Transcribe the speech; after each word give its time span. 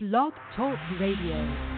Blog 0.00 0.32
Talk 0.54 0.78
Radio. 1.00 1.77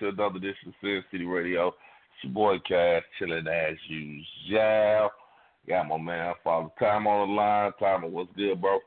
Welcome 0.00 0.16
to 0.16 0.22
another 0.22 0.38
edition 0.38 0.68
of 0.68 0.74
Sin 0.80 1.04
City 1.10 1.24
Radio. 1.24 1.68
It's 1.68 2.24
your 2.24 2.32
boy 2.32 2.58
Cash, 2.66 3.02
chilling 3.18 3.46
as 3.46 3.74
usual. 3.88 5.10
Got 5.68 5.88
my 5.88 5.98
man 5.98 6.34
Father 6.42 6.68
Time 6.78 7.06
on 7.06 7.28
the 7.28 7.34
line. 7.34 7.72
Time, 7.78 8.10
what's 8.12 8.30
good, 8.34 8.60
bro? 8.60 8.78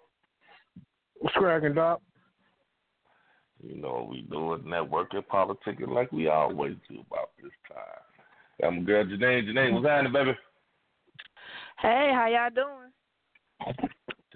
What's 1.19 1.35
cracking, 1.35 1.75
Doc? 1.75 2.01
You 3.63 3.81
know 3.81 3.94
what 3.94 4.09
we 4.09 4.22
doing, 4.23 4.63
networking, 4.63 5.23
politicking 5.31 5.90
like 5.90 6.12
we 6.12 6.28
always 6.28 6.75
do 6.90 7.00
about 7.09 7.29
this 7.41 7.51
time. 7.69 8.01
Got 8.62 8.75
my 8.75 8.81
girl 8.81 9.06
Janae. 9.06 9.47
Janae, 9.47 9.74
what's 9.74 9.88
happening, 9.88 10.13
baby? 10.13 10.31
Hey, 11.79 12.12
how 12.13 12.28
y'all 12.28 12.50
doing? 12.53 12.91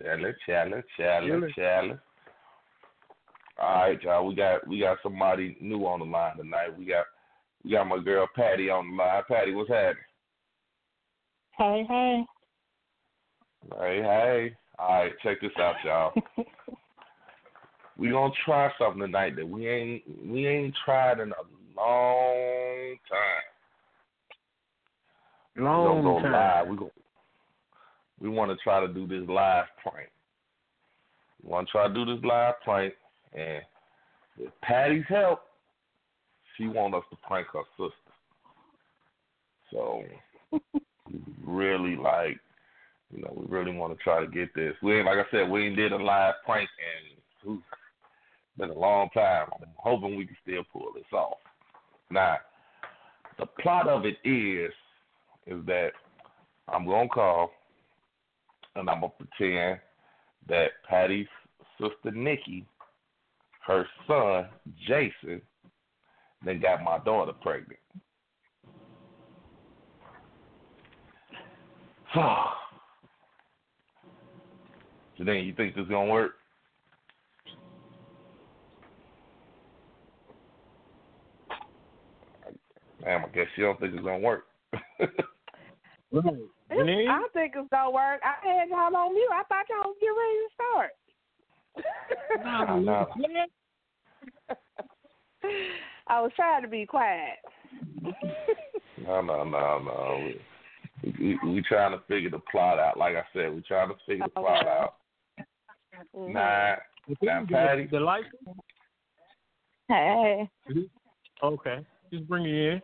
Challenge, 0.01 0.35
challenge, 0.45 0.85
challenge, 0.97 1.53
Chilling. 1.55 1.99
Challenge. 3.61 3.79
All 3.79 3.87
right, 3.87 4.03
y'all. 4.03 4.27
We 4.27 4.35
got 4.35 4.67
we 4.67 4.79
got 4.79 4.97
somebody 5.03 5.57
new 5.61 5.85
on 5.85 5.99
the 5.99 6.05
line 6.05 6.37
tonight. 6.37 6.77
We 6.77 6.85
got 6.85 7.05
we 7.63 7.71
got 7.71 7.87
my 7.87 7.99
girl 7.99 8.27
Patty 8.35 8.69
on 8.69 8.91
the 8.91 8.95
line. 9.03 9.23
Patty, 9.27 9.53
what's 9.53 9.69
happening? 9.69 10.03
Hey, 11.57 11.85
hey. 11.87 12.25
Hey, 13.79 14.01
hey. 14.01 14.55
All 14.79 15.03
right, 15.03 15.11
check 15.21 15.41
this 15.41 15.51
out, 15.59 15.75
y'all. 15.85 16.13
we 17.97 18.09
gonna 18.09 18.33
try 18.45 18.71
something 18.79 19.01
tonight 19.01 19.35
that 19.35 19.47
we 19.47 19.67
ain't 19.67 20.03
we 20.25 20.47
ain't 20.47 20.75
tried 20.83 21.19
in 21.19 21.29
a 21.29 21.79
long 21.79 22.97
time. 23.09 23.43
we 25.55 25.63
Long 25.63 26.01
gonna 26.01 26.01
go 26.01 26.21
time. 26.21 26.31
live. 26.31 26.67
We 26.67 26.77
go, 26.77 26.91
we 28.19 28.29
want 28.29 28.51
to 28.51 28.57
try 28.63 28.79
to 28.79 28.87
do 28.91 29.05
this 29.07 29.27
live 29.29 29.65
prank. 29.83 30.09
We 31.43 31.49
want 31.49 31.67
to 31.67 31.71
try 31.71 31.87
to 31.87 31.93
do 31.93 32.05
this 32.05 32.23
live 32.23 32.55
prank, 32.63 32.93
and 33.33 33.61
with 34.37 34.51
Patty's 34.61 35.05
help, 35.07 35.41
she 36.57 36.67
want 36.67 36.95
us 36.95 37.03
to 37.09 37.17
prank 37.27 37.47
her 37.53 37.63
sister. 37.77 37.93
So 39.71 40.03
we 40.51 40.59
really 41.45 41.95
like, 41.95 42.39
you 43.13 43.21
know, 43.21 43.33
we 43.35 43.45
really 43.47 43.75
want 43.75 43.97
to 43.97 44.03
try 44.03 44.19
to 44.19 44.27
get 44.29 44.53
this. 44.53 44.73
We 44.81 44.97
ain't 44.97 45.05
like 45.05 45.17
I 45.17 45.29
said, 45.31 45.49
we 45.49 45.67
ain't 45.67 45.75
did 45.75 45.91
a 45.91 45.97
live 45.97 46.35
prank 46.45 46.69
and 47.45 47.55
it's 47.55 47.63
been 48.57 48.69
a 48.69 48.79
long 48.79 49.09
time. 49.13 49.47
I'm 49.53 49.67
hoping 49.77 50.15
we 50.15 50.25
can 50.25 50.37
still 50.43 50.63
pull 50.71 50.91
this 50.93 51.03
off. 51.13 51.37
Now, 52.09 52.37
the 53.39 53.45
plot 53.45 53.87
of 53.87 54.05
it 54.05 54.17
is 54.27 54.71
is 55.47 55.65
that 55.65 55.91
I'm 56.67 56.85
gonna 56.85 57.09
call 57.09 57.51
and 58.75 58.89
I'm 58.89 59.01
gonna 59.01 59.13
pretend 59.17 59.79
that 60.47 60.71
Patty's 60.87 61.27
sister 61.79 62.11
Nikki, 62.15 62.65
her 63.65 63.87
son 64.07 64.47
Jason, 64.87 65.41
then 66.43 66.59
got 66.59 66.83
my 66.83 66.99
daughter 66.99 67.33
pregnant. 67.41 67.79
Janine, 75.19 75.45
you 75.45 75.53
think 75.53 75.75
this 75.75 75.83
is 75.83 75.89
gonna 75.89 76.11
work? 76.11 76.33
Damn, 83.03 83.25
I 83.25 83.27
guess 83.29 83.47
you 83.55 83.63
don't 83.63 83.79
think 83.79 83.93
it's 83.93 84.03
gonna 84.03 84.19
work. 84.19 84.45
I 87.09 87.27
think 87.33 87.53
it's 87.55 87.69
gonna 87.71 87.91
work. 87.91 88.21
I 88.23 88.33
had 88.45 88.69
y'all 88.69 88.95
on 88.95 89.13
mute. 89.13 89.29
I 89.31 89.43
thought 89.43 89.65
y'all 89.69 89.89
was 89.89 89.97
getting 89.99 90.15
ready 90.15 90.37
to 90.37 90.49
start. 90.53 90.91
Nah, 92.43 92.79
nah. 92.79 93.05
I 96.07 96.21
was 96.21 96.31
trying 96.35 96.61
to 96.61 96.67
be 96.67 96.85
quiet. 96.85 97.39
No, 99.03 99.21
no, 99.21 99.43
no, 99.43 99.79
no. 99.79 100.31
We, 101.03 101.39
we, 101.43 101.49
we 101.49 101.61
trying 101.61 101.97
to 101.97 102.03
figure 102.07 102.29
the 102.29 102.41
plot 102.51 102.77
out. 102.79 102.97
Like 102.97 103.15
I 103.15 103.23
said, 103.33 103.53
we 103.53 103.61
trying 103.61 103.89
to 103.89 103.95
figure 104.05 104.25
the 104.25 104.29
plot 104.29 104.61
Okay. 104.61 104.69
out. 104.69 104.95
Mhm. 106.15 106.33
Now, 106.33 106.77
now, 107.21 107.45
Patty. 107.49 107.87
The 107.87 107.99
light? 107.99 108.25
Hey, 109.87 110.49
Okay. 111.43 111.85
Just 112.13 112.27
bring 112.27 112.45
it 112.45 112.53
in. 112.53 112.81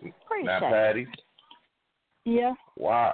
appreciate 0.00 0.44
Now, 0.44 0.58
it. 0.58 0.70
Patty. 0.70 1.06
Yeah. 2.24 2.54
Why, 2.76 3.12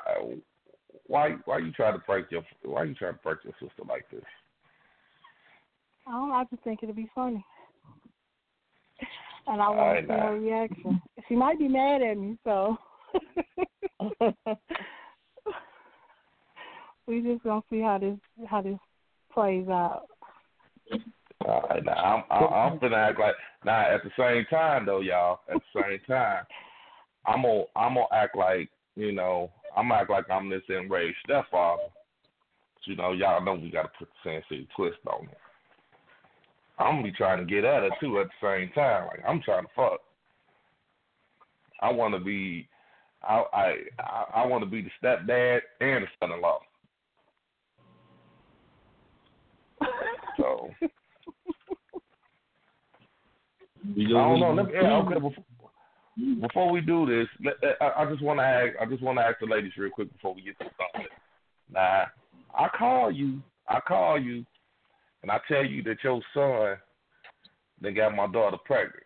why, 1.09 1.37
why 1.45 1.59
you 1.59 1.73
trying 1.73 1.95
to 1.95 2.05
break 2.07 2.31
your, 2.31 2.43
why 2.65 2.85
you 2.85 2.95
trying 2.95 3.15
to 3.15 3.21
break 3.23 3.39
your 3.43 3.55
sister 3.55 3.83
like 3.89 4.09
this? 4.11 4.23
Oh, 6.07 6.31
I 6.33 6.45
just 6.51 6.63
think 6.63 6.81
it'll 6.83 6.95
be 6.95 7.11
funny. 7.15 7.45
And 9.47 9.61
I 9.61 9.69
want 9.71 10.07
to 10.07 10.07
see 10.07 10.19
her 10.19 10.39
reaction. 10.39 11.03
She 11.29 11.35
might 11.35 11.59
be 11.59 11.69
mad 11.69 12.03
at 12.03 12.17
me, 12.19 12.39
so 12.45 12.77
we 17.07 17.23
just 17.23 17.43
gonna 17.43 17.63
see 17.71 17.81
how 17.81 17.99
this 17.99 18.19
how 18.47 18.61
this 18.61 18.79
plays 19.33 19.69
out. 19.69 20.05
All 21.47 21.67
right, 21.71 21.85
now 21.85 21.93
I'm 21.93 22.25
I'm, 22.31 22.53
I'm 22.53 22.79
finna 22.79 23.09
act 23.09 23.19
like 23.19 23.35
now 23.65 23.95
at 23.95 24.03
the 24.05 24.11
same 24.19 24.45
time 24.51 24.85
though, 24.85 25.01
y'all. 25.01 25.41
At 25.49 25.63
the 25.73 25.83
same 25.83 26.01
time, 26.07 26.45
I'm 27.27 27.43
gonna 27.43 27.65
I'm 27.75 27.95
gonna 27.95 28.07
act 28.13 28.37
like 28.37 28.69
you 28.97 29.13
know, 29.13 29.51
I'm 29.77 29.93
act 29.93 30.11
like 30.11 30.31
I'm 30.31 30.49
this 30.49 30.63
enraged 30.69 31.17
stepfather. 31.25 31.83
You 32.85 32.97
know, 32.97 33.13
y'all 33.13 33.45
know 33.45 33.55
we 33.55 33.71
gotta 33.71 33.91
put 33.99 34.09
the 34.25 34.31
Sin 34.31 34.43
City 34.49 34.69
twist 34.75 34.97
on 35.07 35.25
it. 35.25 35.37
I'm 36.79 36.97
gonna 36.97 37.03
be 37.03 37.13
trying 37.13 37.39
to 37.39 37.45
get 37.45 37.65
at 37.65 37.83
her 37.83 37.91
too 38.01 38.19
at 38.21 38.29
the 38.29 38.47
same 38.47 38.73
time. 38.73 39.09
Like 39.09 39.21
I'm 39.29 39.43
trying 39.43 39.65
to 39.65 39.71
fuck. 39.77 40.01
I 41.83 41.93
want 41.93 42.15
to 42.15 42.21
be, 42.21 42.69
I 43.23 43.45
I 43.53 43.75
I, 43.99 44.25
I 44.37 44.47
want 44.47 44.65
to 44.65 44.71
be 44.71 44.83
the 44.83 44.91
stepdad 45.03 45.61
and 45.81 46.05
the 46.05 46.09
son-in-law. 46.19 46.61
So 50.39 50.71
I 53.97 54.03
don't 54.11 54.41
know. 54.41 54.55
Let 54.55 54.67
me, 54.67 54.73
yeah, 54.75 54.97
okay, 54.99 55.15
before, 55.15 55.45
before 56.41 56.71
we 56.71 56.81
do 56.81 57.07
this, 57.07 57.29
let, 57.45 57.55
uh, 57.63 57.85
I, 57.85 58.03
I 58.03 58.11
just 58.11 58.23
want 58.23 58.41
to 58.41 58.45
ask. 58.45 58.75
I 58.81 58.87
just 58.87 59.03
want 59.03 59.19
to 59.19 59.25
ask 59.25 59.39
the 59.41 59.47
ladies 59.47 59.73
real 59.77 59.91
quick 59.91 60.13
before 60.13 60.35
we 60.35 60.43
get 60.43 60.59
to 60.59 60.65
something. 60.65 61.09
Now, 61.73 62.07
I 62.55 62.69
call 62.77 63.11
you. 63.13 63.41
I 63.69 63.81
call 63.81 64.19
you, 64.19 64.45
and 65.23 65.31
I 65.31 65.39
tell 65.47 65.65
you 65.65 65.83
that 65.85 65.99
your 66.03 66.21
son 66.35 66.79
then 67.81 67.95
got 67.95 68.17
my 68.17 68.27
daughter 68.27 68.57
pregnant. 68.65 69.05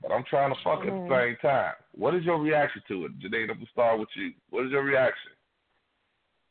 But 0.00 0.12
I'm 0.12 0.24
trying 0.28 0.54
to 0.54 0.60
fuck 0.62 0.80
at 0.80 0.86
the 0.86 0.92
mm. 0.92 1.08
same 1.08 1.36
time. 1.42 1.72
What 1.96 2.14
is 2.14 2.22
your 2.24 2.40
reaction 2.40 2.82
to 2.88 3.06
it, 3.06 3.18
Janae? 3.18 3.42
I'm 3.42 3.56
gonna 3.56 3.66
start 3.72 3.98
with 3.98 4.08
you. 4.14 4.32
What 4.50 4.66
is 4.66 4.70
your 4.70 4.84
reaction? 4.84 5.32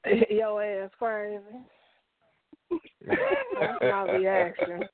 Your 0.30 0.64
ass 0.64 0.92
crazy. 0.98 1.42
That's 3.08 3.82
my 3.82 4.12
reaction. 4.12 4.84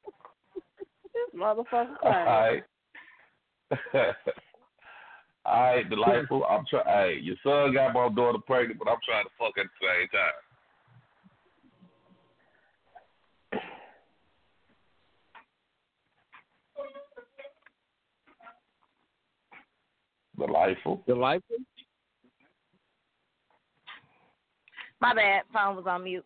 This 1.14 1.40
motherfucker 1.40 1.94
All 2.02 2.50
crazy. 2.50 2.64
right. 3.94 4.16
All 5.46 5.62
right, 5.62 5.90
delightful. 5.90 6.46
I'm 6.50 6.66
trying. 6.70 6.86
Hey, 6.86 7.20
your 7.22 7.36
son 7.44 7.74
got 7.74 7.94
my 7.94 8.08
daughter 8.10 8.40
pregnant, 8.46 8.80
but 8.80 8.90
I'm 8.90 9.00
trying 9.04 9.26
to 9.26 9.32
fuck 9.38 9.58
at 9.58 9.66
the 9.66 9.88
same 9.88 10.08
time. 10.10 10.34
Delightful. 20.40 21.04
Delightful. 21.08 21.58
My 25.02 25.14
bad. 25.14 25.44
Phone 25.54 25.76
was 25.76 25.86
on 25.86 26.06
mute. 26.06 26.26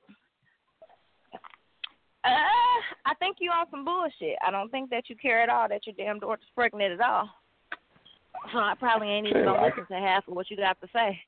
Uh, 2.23 2.29
I 3.05 3.13
think 3.19 3.37
you 3.39 3.49
on 3.51 3.65
some 3.71 3.83
bullshit. 3.83 4.37
I 4.45 4.51
don't 4.51 4.69
think 4.69 4.89
that 4.91 5.09
you 5.09 5.15
care 5.15 5.41
at 5.41 5.49
all 5.49 5.67
that 5.69 5.87
your 5.87 5.95
damn 5.97 6.19
daughter's 6.19 6.45
pregnant 6.53 6.93
at 6.93 7.01
all. 7.01 7.29
So 8.51 8.59
I 8.59 8.73
probably 8.79 9.09
ain't 9.09 9.27
even 9.27 9.43
gonna 9.45 9.57
I- 9.59 9.65
listen 9.67 9.85
to 9.89 9.99
half 9.99 10.27
of 10.27 10.35
what 10.35 10.49
you 10.49 10.57
got 10.57 10.79
to 10.81 10.87
say. 10.93 11.19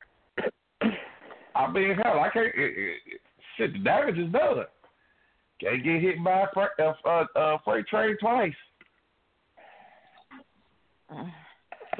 I 1.56 1.70
mean, 1.72 1.96
hell, 2.04 2.20
I 2.20 2.30
can't. 2.30 2.48
It, 2.48 2.54
it, 2.56 2.98
it, 3.06 3.22
shit, 3.58 3.74
the 3.74 3.80
damage 3.80 4.18
is 4.18 4.32
done. 4.32 4.64
Can't 5.60 5.84
get 5.84 6.02
hit 6.02 6.24
by 6.24 6.44
a 6.44 6.48
freight, 6.54 6.70
uh, 6.80 6.94
uh, 7.06 7.26
uh, 7.36 7.58
freight 7.66 7.86
train 7.88 8.16
twice. 8.20 8.54
So 11.10 11.18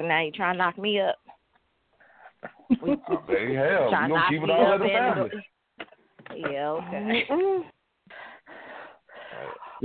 now 0.04 0.22
you 0.22 0.32
trying 0.32 0.54
to 0.54 0.58
knock 0.58 0.78
me 0.78 1.00
up. 1.00 1.16
We 2.82 2.96
Hey, 3.28 3.54
hell, 3.54 3.90
trying 3.90 4.08
you 4.08 4.14
to 4.14 4.14
gonna 4.14 4.14
knock 4.14 4.30
keep 4.30 4.42
it 4.42 4.46
me 4.46 4.52
all 4.52 4.72
up 4.72 4.74
in 4.76 4.86
the 4.86 4.92
and 4.92 5.14
family. 5.14 5.30
Yeah, 6.36 6.68
okay. 6.70 7.26
Mm-mm. 7.30 7.62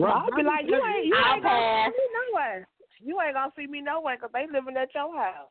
I'll 0.06 0.36
be 0.36 0.44
like, 0.44 0.66
you 0.68 0.76
ain't, 0.76 1.06
you 1.06 1.16
ain't 1.16 1.44
gonna 1.44 1.60
pass. 1.60 1.92
see 1.92 1.98
me 1.98 2.08
nowhere. 2.31 2.68
You 3.00 3.19
ain't 3.21 3.36
gonna 3.36 3.51
see 3.56 3.68
me 3.68 3.81
nowhere 3.81 4.18
'cause 4.18 4.31
they 4.33 4.47
living 4.47 4.77
at 4.77 4.94
your 4.94 5.15
house. 5.15 5.50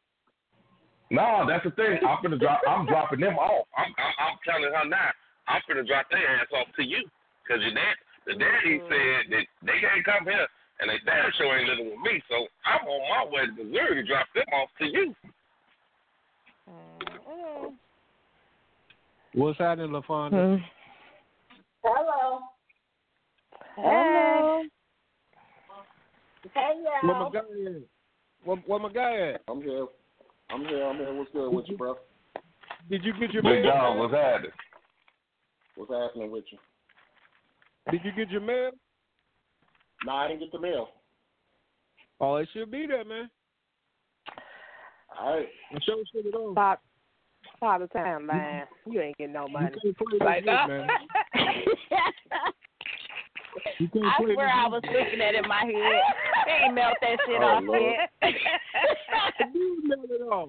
No, 1.11 1.45
that's 1.47 1.65
the 1.65 1.71
thing. 1.73 1.99
I'm 2.07 2.23
gonna 2.23 2.39
drop. 2.39 2.61
I'm 2.67 2.87
dropping 2.87 3.21
them 3.21 3.39
off. 3.39 3.67
I'm, 3.77 3.93
I'm, 3.99 4.15
I'm 4.19 4.39
telling 4.45 4.73
her 4.73 4.85
now. 4.89 5.11
I'm 5.47 5.61
gonna 5.69 5.85
drop 5.85 6.07
their 6.11 6.27
ass 6.41 6.49
off 6.57 6.69
to 6.77 6.83
you 6.83 7.05
because 7.43 7.63
your 7.63 7.75
dad, 7.75 7.97
the 8.27 8.33
daddy 8.35 8.79
mm-hmm. 8.79 8.89
said 8.89 9.31
that 9.31 9.45
they 9.63 9.79
can't 9.81 10.05
come 10.05 10.25
here 10.25 10.49
and 10.81 10.91
they 10.91 10.99
damn 11.05 11.31
sure 11.37 11.57
ain't 11.57 11.69
living 11.69 11.91
with 11.91 12.01
me. 12.01 12.23
So 12.29 12.47
I'm 12.65 12.87
on 12.89 13.03
my 13.11 13.31
way 13.31 13.47
to 13.47 13.53
Missouri 13.53 14.03
to 14.03 14.09
drop 14.09 14.27
them 14.35 14.45
off 14.53 14.69
to 14.79 14.87
you. 14.87 15.15
Mm-mm. 16.69 17.75
What's 19.35 19.59
happening, 19.59 19.91
LaFonda? 19.91 20.59
Hmm. 20.59 20.65
Hello. 21.83 22.41
Hello. 23.77 24.63
Hey, 24.63 24.69
Where 26.55 27.03
my 27.03 27.21
y'all. 27.21 27.31
guy 27.31 27.39
at? 27.39 27.83
Where, 28.45 28.57
where 28.67 28.79
my 28.81 28.93
guy 28.93 29.31
at? 29.35 29.43
I'm 29.49 29.61
here. 29.63 29.87
I'm 30.51 30.61
here. 30.63 30.85
I'm 30.85 30.97
here. 30.97 31.15
What's 31.15 31.31
good 31.33 31.51
with 31.51 31.65
you, 31.69 31.77
bro? 31.77 31.97
Did 32.91 33.05
you 33.05 33.13
get 33.19 33.33
your 33.33 33.43
Big 33.43 33.63
mail? 33.65 33.73
dog, 33.73 33.99
what's 33.99 34.15
happening? 34.15 34.51
What's 35.77 35.93
happening 35.93 36.31
with 36.31 36.45
you? 36.51 36.59
Did 37.91 38.01
you 38.05 38.13
get 38.13 38.31
your 38.31 38.41
mail? 38.41 38.71
No, 40.07 40.13
I 40.13 40.29
didn't 40.29 40.41
get 40.41 40.53
the 40.53 40.61
mail. 40.61 40.89
Oh, 42.21 42.37
it 42.37 42.49
should 42.53 42.71
be 42.71 42.87
there, 42.87 43.05
man. 43.05 43.29
All 45.19 45.37
right. 45.37 45.47
I'm 45.73 45.79
sure 45.85 45.97
shit 46.13 46.27
it 46.27 46.35
on. 46.35 46.55
Stop. 46.55 46.83
Stop 47.57 47.81
the 47.81 47.87
time, 47.89 48.27
man. 48.27 48.67
You 48.87 49.01
ain't 49.01 49.17
getting 49.17 49.33
no 49.35 49.47
money. 49.49 49.71
You 49.83 49.93
money. 49.93 49.95
can't 49.95 49.97
play 49.97 50.19
Like 50.27 50.45
this 50.45 50.55
man. 50.69 50.89
You 53.79 53.89
can't 53.89 54.05
I 54.05 54.23
play 54.23 54.35
swear 54.35 54.49
I 54.49 54.67
was 54.69 54.83
looking 54.85 55.21
at 55.21 55.35
it 55.35 55.43
in 55.45 55.49
my 55.49 55.63
head. 55.65 56.03
They 56.47 56.67
ain't 56.67 56.75
melt 56.75 56.95
that 57.01 57.19
shit 57.27 57.41
Oh, 57.41 57.45
off 57.45 57.63
Lord. 57.65 57.83
yet. 58.23 58.35
You 59.55 59.83
mail 59.85 60.05
it 60.11 60.23
off. 60.23 60.49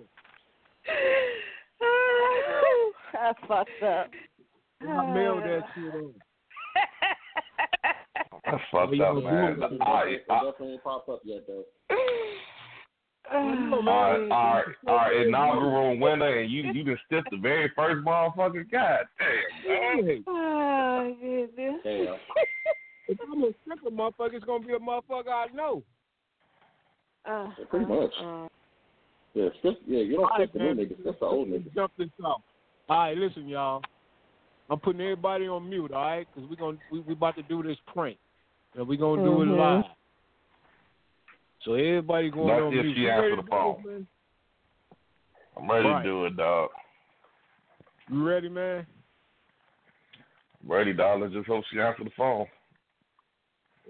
I 3.14 3.34
fucked 3.48 3.84
up. 3.84 4.12
I 4.82 5.14
mailed 5.14 5.44
that 5.44 5.64
shit 5.74 5.94
on. 5.94 6.14
That's 8.46 8.64
fucked 8.72 9.00
up, 9.02 9.24
man. 9.24 9.60
do 9.60 9.76
It 9.76 9.82
All 9.82 9.94
right, 9.96 10.16
definitely, 10.16 10.16
it 10.16 10.26
all 10.30 10.52
definitely 10.52 10.74
ain't 10.74 10.84
popped 10.84 11.10
up 11.10 11.22
yet, 11.24 11.48
though. 11.48 11.64
Right, 13.32 13.82
all 13.82 14.54
right, 14.54 14.66
our 14.88 15.14
inaugural 15.14 15.98
winner, 15.98 16.40
and 16.40 16.52
you 16.52 16.72
you 16.74 16.84
just 16.84 17.02
stiffed 17.06 17.32
the 17.32 17.38
very 17.38 17.72
first 17.76 18.06
motherfucker. 18.06 18.70
God 18.70 19.06
damn, 19.18 20.06
man. 20.06 20.24
Oh, 20.28 21.16
goodness. 21.20 21.82
Damn. 21.84 22.16
if 23.08 23.18
I'm 23.22 23.44
a 23.44 23.52
stripper 23.62 23.90
motherfucker, 23.92 24.34
it's 24.34 24.46
gonna 24.46 24.66
be 24.66 24.74
a 24.74 24.80
motherfucker 24.80 25.30
I 25.30 25.48
know. 25.54 25.84
Uh, 27.26 27.50
Yeah, 27.58 27.66
pretty 27.70 27.86
much. 27.86 28.12
uh, 28.22 28.48
Yeah, 29.34 29.50
stiff, 29.60 29.76
yeah, 29.86 30.00
you 30.00 30.16
don't 30.16 30.24
All 30.26 30.32
stiff 30.36 30.40
right, 30.40 30.54
the 30.54 30.60
new 30.60 30.76
man. 30.76 30.78
niggas. 30.78 31.04
That's 31.04 31.20
the 31.20 31.26
old 31.26 31.50
niggas. 31.50 31.74
Jump 31.74 31.92
this 31.98 32.10
off. 32.24 32.42
All 32.88 32.98
right, 32.98 33.18
listen, 33.18 33.48
y'all. 33.48 33.82
I'm 34.70 34.80
putting 34.80 35.02
everybody 35.02 35.48
on 35.48 35.70
mute, 35.70 35.92
all 35.92 36.04
right? 36.04 36.28
Because 36.34 36.50
we're 36.50 36.56
gonna 36.56 36.78
we, 36.92 37.02
we 37.02 37.14
about 37.14 37.36
to 37.36 37.44
do 37.44 37.62
this 37.62 37.78
prank, 37.94 38.18
and 38.76 38.88
we're 38.88 38.98
gonna 38.98 39.24
do 39.24 39.42
it 39.42 39.46
Mhm. 39.46 39.58
live. 39.58 39.92
So 41.62 41.74
everybody 41.74 42.30
going 42.30 42.48
That's 42.48 42.62
on 42.62 42.74
if 42.74 42.84
mute. 42.84 42.96
she 42.96 43.02
You 43.02 43.10
answer 43.10 43.30
ready 43.30 43.42
the 43.42 43.48
phone. 43.48 43.84
man? 43.86 44.08
I'm 45.58 45.70
ready 45.70 45.90
Right. 45.90 46.04
to 46.04 46.10
do 46.10 46.26
it, 46.26 46.38
dog. 46.38 46.70
You 48.10 48.28
ready, 48.28 48.50
man? 48.50 48.86
I'm 50.64 50.72
ready, 50.72 50.94
darling. 50.94 51.32
Just 51.32 51.48
hope 51.48 51.64
she 51.72 51.80
answer 51.80 52.04
the 52.04 52.10
phone. 52.12 52.48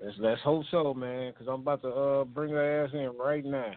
Let's 0.03 0.17
let's 0.19 0.41
hope 0.41 0.63
so, 0.71 0.93
man. 0.93 1.31
Because 1.31 1.47
I'm 1.47 1.61
about 1.61 1.81
to 1.83 1.89
uh 1.89 2.23
bring 2.25 2.51
her 2.51 2.83
ass 2.85 2.91
in 2.93 3.11
right 3.17 3.45
now. 3.45 3.71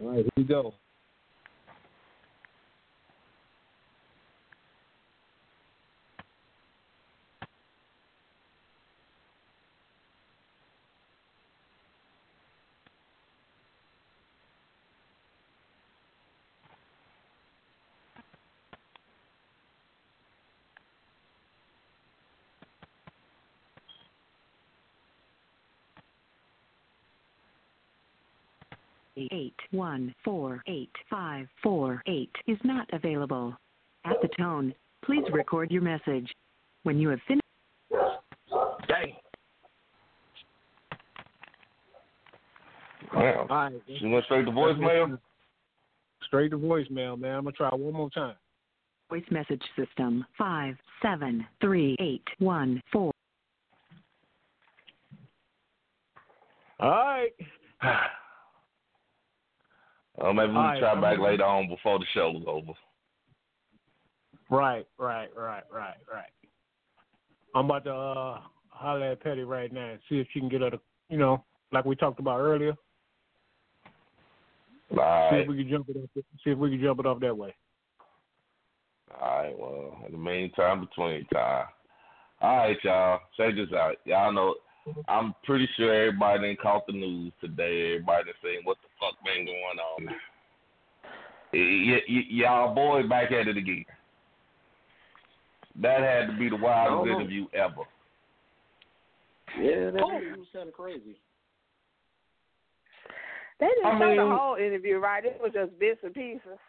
All 0.00 0.08
right, 0.08 0.16
here 0.16 0.30
we 0.36 0.44
go. 0.44 0.74
Eight 29.32 29.56
one 29.70 30.14
four 30.24 30.62
eight 30.66 30.92
five 31.08 31.46
four 31.62 32.02
eight 32.06 32.32
is 32.46 32.58
not 32.64 32.88
available. 32.92 33.56
At 34.04 34.16
the 34.22 34.28
tone, 34.36 34.74
please 35.04 35.24
record 35.32 35.70
your 35.70 35.82
message. 35.82 36.30
When 36.84 36.98
you 36.98 37.08
have 37.08 37.18
finished. 37.26 37.42
Dang. 38.86 39.14
Damn. 43.12 43.38
All 43.38 43.46
right. 43.48 43.72
She 43.98 44.06
went 44.06 44.24
straight 44.26 44.44
to 44.44 44.52
voicemail. 44.52 45.18
Straight 46.24 46.50
to 46.50 46.58
voicemail, 46.58 47.18
man. 47.18 47.36
I'm 47.36 47.44
gonna 47.44 47.52
try 47.52 47.70
one 47.70 47.92
more 47.92 48.10
time. 48.10 48.36
Voice 49.10 49.24
message 49.30 49.62
system 49.76 50.24
five 50.38 50.76
seven 51.02 51.44
three 51.60 51.96
eight 51.98 52.24
one 52.38 52.80
four. 52.92 53.12
All 56.78 56.90
right. 56.90 57.32
Uh, 60.20 60.32
maybe 60.32 60.48
we 60.48 60.54
can 60.54 60.62
right, 60.62 60.80
try 60.80 60.92
I'm 60.92 61.00
back 61.00 61.18
later 61.18 61.44
on 61.44 61.68
before 61.68 61.98
the 61.98 62.06
show 62.14 62.32
is 62.36 62.44
over. 62.46 62.72
Right, 64.50 64.86
right, 64.98 65.28
right, 65.36 65.64
right, 65.70 65.96
right. 66.12 66.30
I'm 67.54 67.66
about 67.66 67.84
to 67.84 67.94
uh 67.94 68.40
holler 68.68 69.12
at 69.12 69.22
Petty 69.22 69.42
right 69.42 69.72
now 69.72 69.90
and 69.90 70.00
see 70.08 70.18
if 70.18 70.26
she 70.32 70.40
can 70.40 70.48
get 70.48 70.60
her 70.60 70.70
to, 70.70 70.80
you 71.08 71.18
know, 71.18 71.44
like 71.72 71.84
we 71.84 71.96
talked 71.96 72.20
about 72.20 72.40
earlier. 72.40 72.74
All 74.96 75.30
See 75.30 75.38
if 75.38 75.48
we 75.48 75.56
can 75.56 75.68
jump 75.68 75.88
it 75.88 75.96
up. 75.96 76.24
See 76.44 76.50
if 76.50 76.58
we 76.58 76.70
can 76.70 76.82
jump 76.82 77.00
it 77.00 77.06
off 77.06 77.20
that 77.20 77.36
way. 77.36 77.54
All 79.20 79.42
right. 79.42 79.58
Well, 79.58 79.98
in 80.06 80.12
the 80.12 80.18
meantime, 80.18 80.80
between 80.80 81.26
time. 81.26 81.66
All 82.40 82.56
right, 82.58 82.76
y'all. 82.84 83.20
Check 83.36 83.56
this 83.56 83.72
out. 83.72 83.96
Y'all 84.04 84.32
know 84.32 84.54
I'm 85.08 85.34
pretty 85.44 85.68
sure 85.76 85.92
everybody 85.92 86.40
didn't 86.40 86.60
caught 86.60 86.86
the 86.86 86.92
news 86.92 87.32
today. 87.40 87.94
Everybody 87.94 88.24
done 88.24 88.34
seen 88.42 88.60
what 88.64 88.76
the 88.82 88.85
fuck 89.00 89.14
been 89.24 89.46
going 89.46 89.78
on. 89.78 90.14
Y- 91.52 92.02
y- 92.08 92.26
y'all 92.28 92.74
boy 92.74 93.06
back 93.06 93.32
at 93.32 93.48
it 93.48 93.56
again. 93.56 93.84
That 95.80 96.00
had 96.00 96.26
to 96.28 96.38
be 96.38 96.48
the 96.48 96.56
wildest 96.56 97.06
know. 97.06 97.20
interview 97.20 97.46
ever. 97.52 97.84
Yeah, 99.60 99.90
that 99.90 99.94
was 99.94 100.46
kind 100.52 100.68
of 100.68 100.74
crazy. 100.74 101.16
They 103.58 103.66
didn't 103.66 103.86
I 103.86 103.98
show 103.98 104.16
the 104.16 104.36
whole 104.36 104.56
interview, 104.56 104.98
right? 104.98 105.24
It 105.24 105.38
was 105.40 105.52
just 105.52 105.78
bits 105.78 106.00
and 106.02 106.12
pieces. 106.12 106.60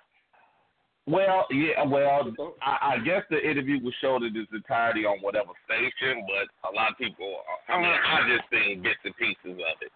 Well, 1.05 1.47
yeah, 1.51 1.85
well, 1.85 2.31
I, 2.61 2.95
I 2.95 2.97
guess 2.99 3.23
the 3.29 3.39
interview 3.39 3.81
was 3.81 3.93
showed 4.01 4.23
in 4.23 4.35
its 4.35 4.51
entirety 4.51 5.05
on 5.05 5.19
whatever 5.19 5.51
station, 5.63 6.27
but 6.27 6.69
a 6.69 6.71
lot 6.75 6.91
of 6.91 6.97
people, 6.97 7.39
I 7.69 7.77
mean, 7.77 7.87
I 7.87 8.27
just 8.27 8.49
seen 8.51 8.83
bits 8.83 8.99
and 9.05 9.15
pieces 9.15 9.55
of 9.55 9.81
it. 9.81 9.91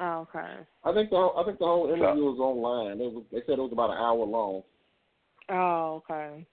Oh, 0.00 0.26
okay. 0.28 0.54
I 0.84 0.92
think 0.92 1.10
the 1.10 1.16
whole, 1.16 1.34
I 1.38 1.44
think 1.44 1.58
the 1.58 1.64
whole 1.66 1.86
interview 1.86 2.24
was 2.24 2.38
online. 2.40 3.00
It 3.00 3.12
was, 3.12 3.24
they 3.30 3.38
said 3.46 3.58
it 3.58 3.62
was 3.62 3.72
about 3.72 3.90
an 3.90 3.96
hour 3.98 4.24
long. 4.24 4.62
Oh, 5.50 6.02
okay. 6.10 6.46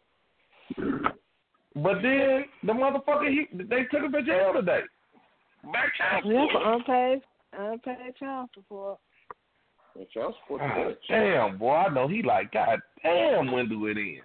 But 1.76 2.02
then 2.02 2.46
the 2.64 2.74
motherfucker, 2.74 3.30
he, 3.30 3.46
they 3.58 3.84
took 3.86 4.04
him 4.04 4.12
to 4.12 4.24
jail 4.24 4.54
today. 4.54 4.82
Back 5.72 5.92
child 5.98 6.24
Yeah, 6.26 6.46
support. 6.48 6.64
for 6.64 6.74
unpaid, 6.74 7.22
unpaid 7.58 8.16
child 8.20 8.50
support. 8.54 9.00
And 9.96 10.08
child 10.10 10.36
support 10.42 10.62
ah, 10.64 10.76
God 10.76 10.98
damn, 11.10 11.58
boy, 11.58 11.74
I 11.74 11.94
know 11.94 12.08
he 12.08 12.22
like, 12.24 12.52
God 12.52 12.80
damn, 13.04 13.52
when 13.52 13.70
do 13.70 13.88
it 13.88 13.98
end? 13.98 14.22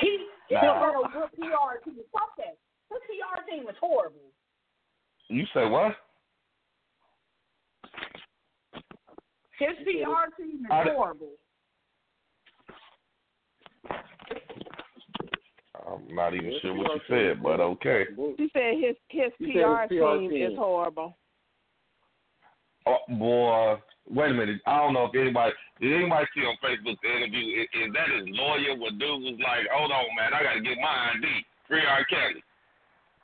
He 0.00 0.18
he 0.48 0.54
Nah. 0.54 0.60
had 0.60 0.94
a 0.94 1.08
good 1.12 1.30
PR 1.34 1.84
team. 1.84 1.96
Fuck 2.12 2.36
that. 2.38 2.56
His 2.90 3.00
PR 3.08 3.50
team 3.50 3.64
was 3.64 3.74
horrible. 3.80 4.20
You 5.28 5.44
say 5.54 5.66
what? 5.68 5.96
His 9.58 9.76
PR 9.84 10.30
team 10.36 10.64
is 10.64 10.70
I- 10.70 10.84
horrible. 10.84 11.32
I'm 15.86 16.02
not 16.14 16.34
even 16.34 16.50
Yeah, 16.50 16.58
sure 16.60 16.74
he 16.74 16.78
what 16.82 16.94
you 16.94 17.00
said, 17.08 17.42
but 17.42 17.60
okay. 17.60 18.06
She 18.36 18.50
said 18.52 18.74
his 18.80 18.96
his 19.08 19.30
He 19.38 19.52
PR, 19.52 19.86
said 19.86 19.90
his 19.90 20.00
PR 20.00 20.18
team, 20.18 20.30
team. 20.30 20.50
is 20.52 20.58
horrible. 20.58 21.16
Oh, 22.86 22.98
boy, 23.08 23.76
wait 24.08 24.30
a 24.30 24.34
minute. 24.34 24.60
I 24.66 24.78
don't 24.78 24.94
know 24.94 25.04
if 25.06 25.14
anybody 25.14 25.52
did 25.80 25.92
anybody 25.94 26.26
see 26.34 26.42
on 26.42 26.56
Facebook 26.62 26.96
the 27.02 27.08
interview. 27.16 27.62
Is, 27.62 27.68
is 27.86 27.92
that 27.94 28.08
his 28.10 28.26
lawyer? 28.34 28.74
Where 28.78 28.90
dude 28.92 29.22
was 29.22 29.38
like, 29.42 29.66
"Hold 29.72 29.92
on, 29.92 30.04
man, 30.16 30.34
I 30.34 30.42
got 30.42 30.54
to 30.54 30.60
get 30.60 30.78
my 30.78 31.12
ID, 31.14 31.26
free 31.68 31.82
R. 31.86 32.04
Kelly." 32.06 32.42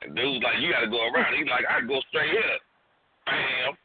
And 0.03 0.15
dude 0.15 0.25
was 0.39 0.43
like, 0.43 0.59
"You 0.59 0.71
got 0.71 0.81
to 0.81 0.91
go 0.91 1.03
around." 1.07 1.35
He's 1.35 1.47
like, 1.47 1.65
"I 1.67 1.81
go 1.81 1.99
straight 2.09 2.31
here." 2.31 2.59
Bam, 3.25 3.75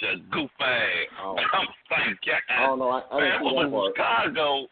just 0.00 0.30
goof 0.30 0.50
ass. 0.60 0.78
Oh. 1.22 1.36
I'm 1.36 1.66
I 1.90 2.66
don't 2.66 2.78
know. 2.78 2.90
I, 2.90 3.02
I 3.10 3.20
man, 3.20 3.42
didn't 3.42 3.72
was 3.72 3.92
part. 3.94 3.94
Chicago? 3.96 4.66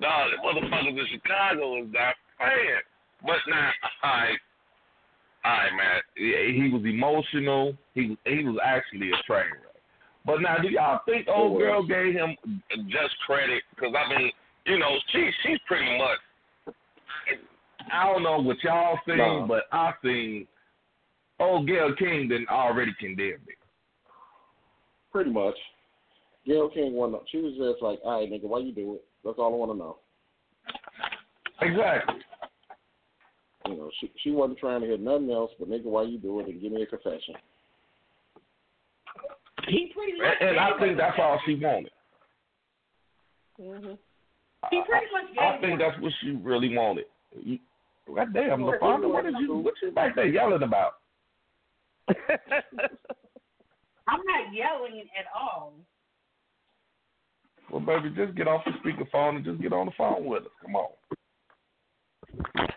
No, 0.00 0.08
the 0.30 0.60
motherfuckers 0.60 0.98
in 0.98 1.06
Chicago 1.12 1.82
is 1.82 1.88
not 1.92 2.14
fan. 2.38 2.82
But 3.22 3.36
now, 3.48 3.70
all 4.04 4.10
right, 4.10 4.38
all 5.44 5.52
right, 5.52 5.70
man. 5.76 6.00
He, 6.14 6.70
was 6.72 6.82
emotional. 6.84 7.76
He 7.94 8.16
he 8.24 8.44
was 8.44 8.58
actually 8.64 9.10
a 9.10 9.22
train 9.26 9.50
wreck. 9.50 9.74
But 10.24 10.40
now, 10.40 10.56
do 10.62 10.68
y'all 10.68 11.00
think 11.04 11.26
old 11.28 11.58
girl 11.58 11.84
gave 11.84 12.14
him 12.14 12.36
just 12.88 13.14
credit? 13.26 13.62
Because 13.74 13.94
I 13.96 14.16
mean, 14.16 14.30
you 14.66 14.78
know, 14.78 14.96
she 15.10 15.30
she's 15.42 15.58
pretty 15.66 15.98
much. 15.98 16.74
I 17.92 18.04
don't 18.04 18.22
know 18.22 18.40
what 18.40 18.62
y'all 18.62 18.98
seen, 19.06 19.16
Nah. 19.16 19.46
but 19.46 19.62
I 19.72 19.92
seen 20.04 20.46
oh, 21.40 21.56
old 21.56 21.66
Gayle 21.66 21.94
King 21.98 22.28
then 22.28 22.46
already 22.50 22.92
condemned 23.00 23.48
it. 23.48 23.57
Pretty 25.12 25.30
much. 25.30 25.54
Gayle 26.46 26.70
King 26.70 26.94
won. 26.94 27.14
up. 27.14 27.24
She 27.30 27.38
was 27.38 27.52
just 27.54 27.82
like, 27.82 27.98
all 28.04 28.20
right, 28.20 28.30
nigga, 28.30 28.44
why 28.44 28.60
you 28.60 28.72
do 28.72 28.94
it? 28.94 29.04
That's 29.24 29.38
all 29.38 29.52
I 29.52 29.56
want 29.56 29.72
to 29.72 29.78
know. 29.78 29.98
Exactly. 31.60 32.14
You 33.66 33.76
know, 33.76 33.90
she 34.00 34.10
she 34.22 34.30
wasn't 34.30 34.58
trying 34.58 34.80
to 34.80 34.86
hear 34.86 34.96
nothing 34.96 35.30
else, 35.30 35.50
but 35.58 35.68
nigga, 35.68 35.84
why 35.84 36.04
you 36.04 36.18
do 36.18 36.40
it? 36.40 36.46
And 36.46 36.60
give 36.60 36.72
me 36.72 36.82
a 36.82 36.86
confession. 36.86 37.34
He 39.66 39.92
pretty 39.94 40.16
much 40.16 40.36
And, 40.40 40.50
and 40.50 40.58
I 40.58 40.78
think 40.78 40.96
that's 40.96 41.18
all 41.18 41.38
she 41.44 41.56
wanted. 41.56 41.90
hmm 43.60 43.94
He 44.70 44.82
pretty 44.88 45.06
much 45.12 45.28
gave 45.34 45.38
I 45.38 45.60
think 45.60 45.80
that's 45.80 46.00
what 46.00 46.12
she 46.22 46.30
really 46.30 46.74
wanted. 46.74 47.04
You, 47.42 47.58
God 48.14 48.32
damn, 48.32 48.62
Well, 48.62 48.74
LaFonda, 48.80 49.08
what 49.12 49.26
is 49.26 49.34
you 49.40 49.54
what 49.56 49.74
you 49.82 49.90
back 49.90 50.14
there 50.14 50.26
yelling 50.26 50.62
about? 50.62 50.92
I'm 54.08 54.20
not 54.24 54.54
yelling 54.54 55.04
at 55.18 55.26
all. 55.38 55.74
Well, 57.70 57.80
baby, 57.80 58.14
just 58.16 58.34
get 58.36 58.48
off 58.48 58.64
the 58.64 58.72
speakerphone 58.82 59.36
and 59.36 59.44
just 59.44 59.60
get 59.60 59.74
on 59.74 59.86
the 59.86 59.92
phone 59.98 60.24
with 60.24 60.44
us. 60.44 60.48
Come 60.62 60.76
on. 60.76 60.88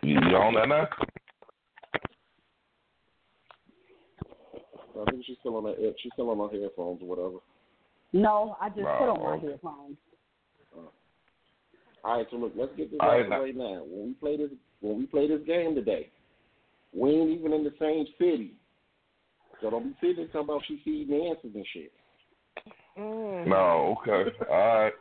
You, 0.04 0.16
you 0.16 0.36
on 0.36 0.56
that 0.56 0.68
now? 0.68 0.88
I 5.00 5.10
think 5.10 5.24
she's 5.26 5.38
still 5.40 5.56
on 5.56 5.64
that. 5.64 5.96
She's 6.04 6.12
still 6.14 6.30
on 6.30 6.38
her 6.38 6.62
headphones 6.62 7.02
or 7.02 7.08
whatever. 7.08 7.38
No, 8.14 8.58
I 8.60 8.68
just 8.70 8.82
Wow, 8.82 8.98
put 9.00 9.10
on 9.10 9.24
my 9.24 9.50
headphones. 9.50 9.98
All 12.04 12.18
right, 12.18 12.28
so 12.32 12.38
look, 12.38 12.54
let's 12.56 12.76
get 12.76 12.92
this 12.92 13.00
All 13.00 13.10
out 13.10 13.12
right, 13.14 13.26
of 13.26 13.30
the 13.30 13.40
way 13.40 13.52
now. 13.52 13.84
When 13.88 14.08
we 14.08 14.14
play 14.14 14.36
this, 14.36 14.50
when 14.82 14.98
we 14.98 15.06
play 15.06 15.28
this 15.28 15.42
game 15.46 15.76
today, 15.76 16.10
we 16.94 17.12
ain't 17.12 17.30
even 17.30 17.54
in 17.54 17.64
the 17.64 17.74
same 17.80 18.06
city. 18.18 18.56
So 19.62 19.70
don't 19.70 19.84
be 19.90 19.96
sitting 20.02 20.16
there 20.18 20.26
talking 20.28 20.42
about 20.42 20.64
she 20.68 20.82
feeding 20.84 21.28
answers 21.28 21.52
and 21.54 21.66
shit. 21.74 21.92
Mm. 22.98 23.48
No, 23.48 23.98
okay. 24.02 24.32
All 24.50 24.58
right. 24.58 24.94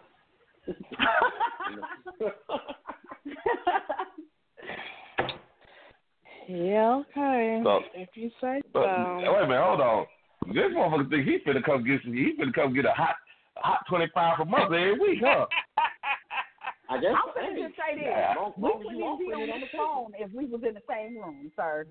Yeah, 6.49 7.02
okay. 7.11 7.61
So- 7.62 7.81
if 7.95 8.09
you 8.14 8.31
say 8.40 8.61
But, 8.73 8.83
so. 8.83 9.19
wait 9.21 9.45
a 9.45 9.47
minute, 9.47 9.62
hold 9.62 9.81
on. 9.81 10.07
This 10.49 10.73
motherfucker 10.75 11.09
think 11.11 11.29
he 11.29 11.38
finna 11.47 11.62
come 11.62 11.85
get 11.85 12.02
some, 12.02 12.12
he 12.12 12.35
finna 12.37 12.52
come 12.52 12.75
get 12.75 12.87
a 12.87 12.93
hot 12.93 13.14
a 13.57 13.61
hot 13.61 13.85
twenty 13.88 14.07
five 14.14 14.38
from 14.38 14.52
us 14.55 14.62
every 14.67 14.99
week, 14.99 15.19
huh? 15.23 15.47
I 16.88 16.99
guess. 16.99 17.12
I'm 17.14 17.35
gonna 17.35 17.55
hey, 17.55 17.62
just 17.62 17.75
say 17.76 17.95
this: 17.95 18.05
Yeah. 18.05 18.35
we 18.57 18.69
wouldn't 18.69 18.90
be 18.90 19.02
offering 19.02 19.50
on 19.50 19.61
the 19.61 19.67
phone 19.76 20.12
if 20.19 20.33
we 20.33 20.47
was 20.47 20.62
in 20.67 20.75
the 20.75 20.83
same 20.88 21.17
room, 21.19 21.52
sir. 21.55 21.87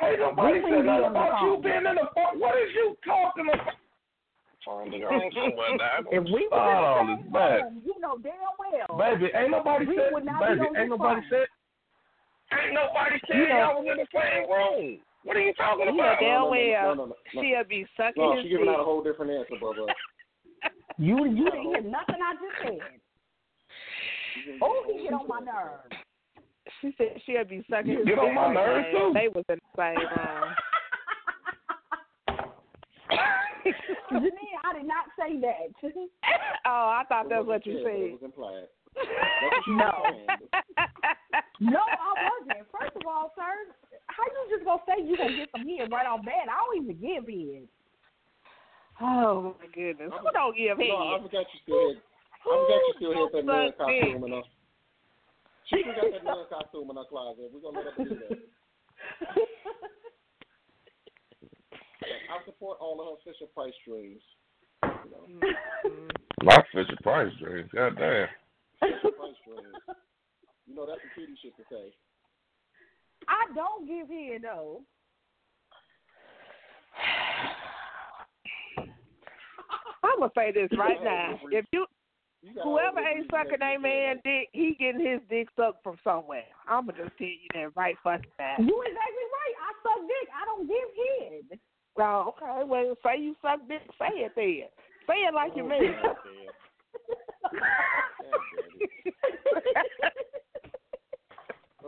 Ain't 0.00 0.18
nobody 0.20 0.60
said 0.64 0.72
finna 0.72 0.84
nothing 0.88 1.10
about 1.12 1.42
you 1.44 1.50
being 1.62 1.84
in 1.84 1.94
the 2.00 2.08
phone. 2.16 2.40
What 2.40 2.56
is 2.56 2.70
you 2.74 2.96
talking 3.04 3.44
about? 3.52 3.76
Trying 4.64 4.90
to 4.94 4.98
on 5.04 5.26
somewhere 5.34 5.74
now. 5.76 6.06
If 6.10 6.24
we 6.30 6.46
was 6.48 6.54
Oh, 6.54 7.02
in 7.02 7.06
the 7.10 7.16
this 7.18 7.34
same 7.34 7.66
room, 7.66 7.82
you 7.84 7.94
know 8.00 8.14
damn 8.22 8.54
well. 8.56 8.94
Baby, 8.94 9.26
ain't 9.34 9.50
nobody 9.50 9.84
We 9.90 9.96
said. 9.98 10.12
would 10.14 10.24
not 10.24 10.38
be 10.40 10.54
Baby, 10.54 10.66
ain't 10.78 10.88
nobody 10.90 11.20
phone. 11.20 11.30
said. 11.30 11.48
Ain't 12.52 12.74
nobody 12.74 13.16
said 13.26 13.36
You 13.36 13.48
know- 13.48 13.58
y'all 13.58 13.82
was 13.82 13.90
in 13.90 13.96
the 13.98 14.08
same 14.14 14.44
room. 14.48 15.02
What 15.24 15.36
are 15.36 15.40
you 15.44 15.54
talking 15.54 15.86
You 15.86 15.92
know 15.92 16.02
about? 16.02 16.18
damn 16.20 16.28
no, 16.30 16.38
no, 16.46 16.50
well 16.50 16.94
no, 16.94 16.94
no, 16.94 17.04
no. 17.10 17.16
she'll 17.30 17.64
be 17.68 17.86
sucking 17.96 18.22
No, 18.22 18.34
his 18.34 18.42
she 18.42 18.48
giving 18.50 18.68
out 18.68 18.80
a 18.80 18.84
whole 18.84 19.02
different 19.02 19.30
answer, 19.32 19.54
Bubba. 19.60 19.86
You 20.98 21.24
you 21.26 21.44
didn't 21.50 21.62
hear 21.62 21.80
nothing 21.82 22.18
I 22.22 22.32
just 22.38 22.56
said. 22.62 23.00
Oh, 24.62 24.84
he 24.86 25.02
get 25.04 25.12
on 25.12 25.26
my 25.28 25.40
nerves. 25.40 25.94
She 26.82 26.92
said 26.98 27.22
she'll 27.24 27.44
be 27.44 27.64
sucking 27.70 27.90
You 27.92 27.98
his 27.98 28.06
get 28.06 28.18
on 28.18 28.34
my 28.34 28.46
right 28.52 28.54
nerves, 28.54 28.86
too. 28.92 29.10
They 29.14 29.28
was 29.28 29.44
in 29.48 29.56
the 29.62 29.72
same 29.78 30.02
room. 30.02 30.54
Janine, 34.12 34.58
I 34.66 34.74
did 34.76 34.86
not 34.86 35.06
say 35.14 35.38
that. 35.40 35.70
oh, 36.66 36.90
I 36.90 37.04
thought 37.08 37.28
that's 37.30 37.46
what 37.46 37.64
you 37.64 37.78
Yeah, 37.78 37.84
but 37.84 37.92
It 37.92 38.02
said. 38.02 38.12
was 38.12 38.22
implied. 38.26 38.66
That's 38.94 39.08
what 39.40 39.64
she 39.64 39.70
No. 39.72 39.92
no, 41.72 41.80
I 41.80 42.10
wasn't. 42.18 42.66
First 42.74 42.96
of 42.98 43.06
all, 43.06 43.32
sir, 43.38 43.70
how 44.10 44.24
you 44.26 44.42
just 44.50 44.64
gonna 44.66 44.82
say 44.84 45.06
you 45.06 45.16
gonna 45.16 45.36
get 45.36 45.48
some 45.52 45.64
head 45.66 45.90
right 45.90 46.06
off 46.06 46.24
bat? 46.26 46.50
I 46.50 46.58
don't 46.60 46.82
even 46.82 46.98
give 47.00 47.24
head. 47.30 47.68
oh 49.00 49.54
my 49.60 49.66
goodness. 49.72 50.10
Who 50.12 50.28
don't 50.34 50.56
give 50.56 50.76
No, 50.78 51.14
I 51.14 51.22
forgot 51.22 51.46
you 51.54 51.60
still 51.62 51.94
had. 51.94 52.02
I 52.42 52.50
forgot 52.58 52.80
you 52.84 52.94
still 52.98 53.14
had 53.14 53.30
that 53.32 53.44
nun 53.46 53.70
Suck 53.78 53.86
dick. 53.86 54.02
costume 54.02 54.24
in 54.26 54.32
her. 54.34 54.42
She 55.68 55.76
still 55.82 55.94
got 55.94 56.10
that 56.12 56.24
nun 56.24 56.46
costume 56.50 56.90
in 56.90 56.96
her 56.96 57.04
closet. 57.08 57.50
We're 57.52 57.60
gonna 57.60 57.78
let 57.84 57.94
her 57.94 58.04
do 58.04 58.16
that. 58.28 58.38
I 62.32 62.44
support 62.46 62.78
all 62.80 63.00
of 63.00 63.06
her 63.06 63.16
Fisher 63.32 63.46
Price 63.54 63.74
dreams. 63.86 64.22
You 64.82 65.10
know, 65.10 65.24
Mm-hmm. 65.86 66.08
My 66.46 66.58
Fisher 66.72 66.96
Price 67.02 67.32
dreams. 67.40 67.70
God 67.74 67.96
damn. 67.98 68.28
Fisher 68.80 69.12
Price 69.16 69.36
dreams. 69.46 69.76
You 70.66 70.74
know 70.74 70.86
that's 70.86 71.00
a 71.00 71.08
kitty 71.18 71.34
shit 71.42 71.56
to 71.56 71.62
say. 71.70 71.92
I 73.28 73.46
don't 73.54 73.86
give 73.86 74.08
head 74.08 74.42
though. 74.42 74.82
I'm 80.04 80.18
gonna 80.18 80.32
say 80.36 80.50
this 80.52 80.70
right 80.76 81.02
now. 81.02 81.38
If 81.50 81.64
you 81.72 81.80
You 81.80 81.86
got 81.86 81.91
whoever 82.62 83.00
ain't 83.00 83.26
reasons 83.26 83.30
sucking 83.30 83.60
that 83.60 83.76
a 83.76 83.78
man 83.78 84.20
dick, 84.24 84.48
he 84.52 84.74
getting 84.78 85.00
his 85.00 85.20
dick 85.30 85.48
sucked 85.56 85.82
from 85.82 85.96
somewhere. 86.02 86.44
I'm 86.68 86.86
gonna 86.86 87.04
just 87.04 87.16
tell 87.18 87.26
you 87.26 87.48
that 87.54 87.76
right 87.76 87.96
fucking 88.02 88.26
now. 88.38 88.56
You 88.58 88.82
exactly 88.82 89.26
right. 89.30 89.56
I 89.62 89.70
suck 89.82 90.00
dick. 90.06 90.28
I 90.34 90.44
don't 90.44 90.66
give 90.66 90.90
head. 90.98 91.58
Oh, 91.98 92.34
okay. 92.34 92.64
Well, 92.66 92.96
say 93.04 93.20
you 93.20 93.36
suck 93.42 93.60
dick, 93.68 93.82
say 93.98 94.26
it 94.26 94.32
then. 94.34 94.68
Say 95.06 95.18
it 95.22 95.34
like 95.34 95.52
you 95.56 95.68
mean. 95.68 95.92
that. 96.02 96.16
Oh, 98.24 98.38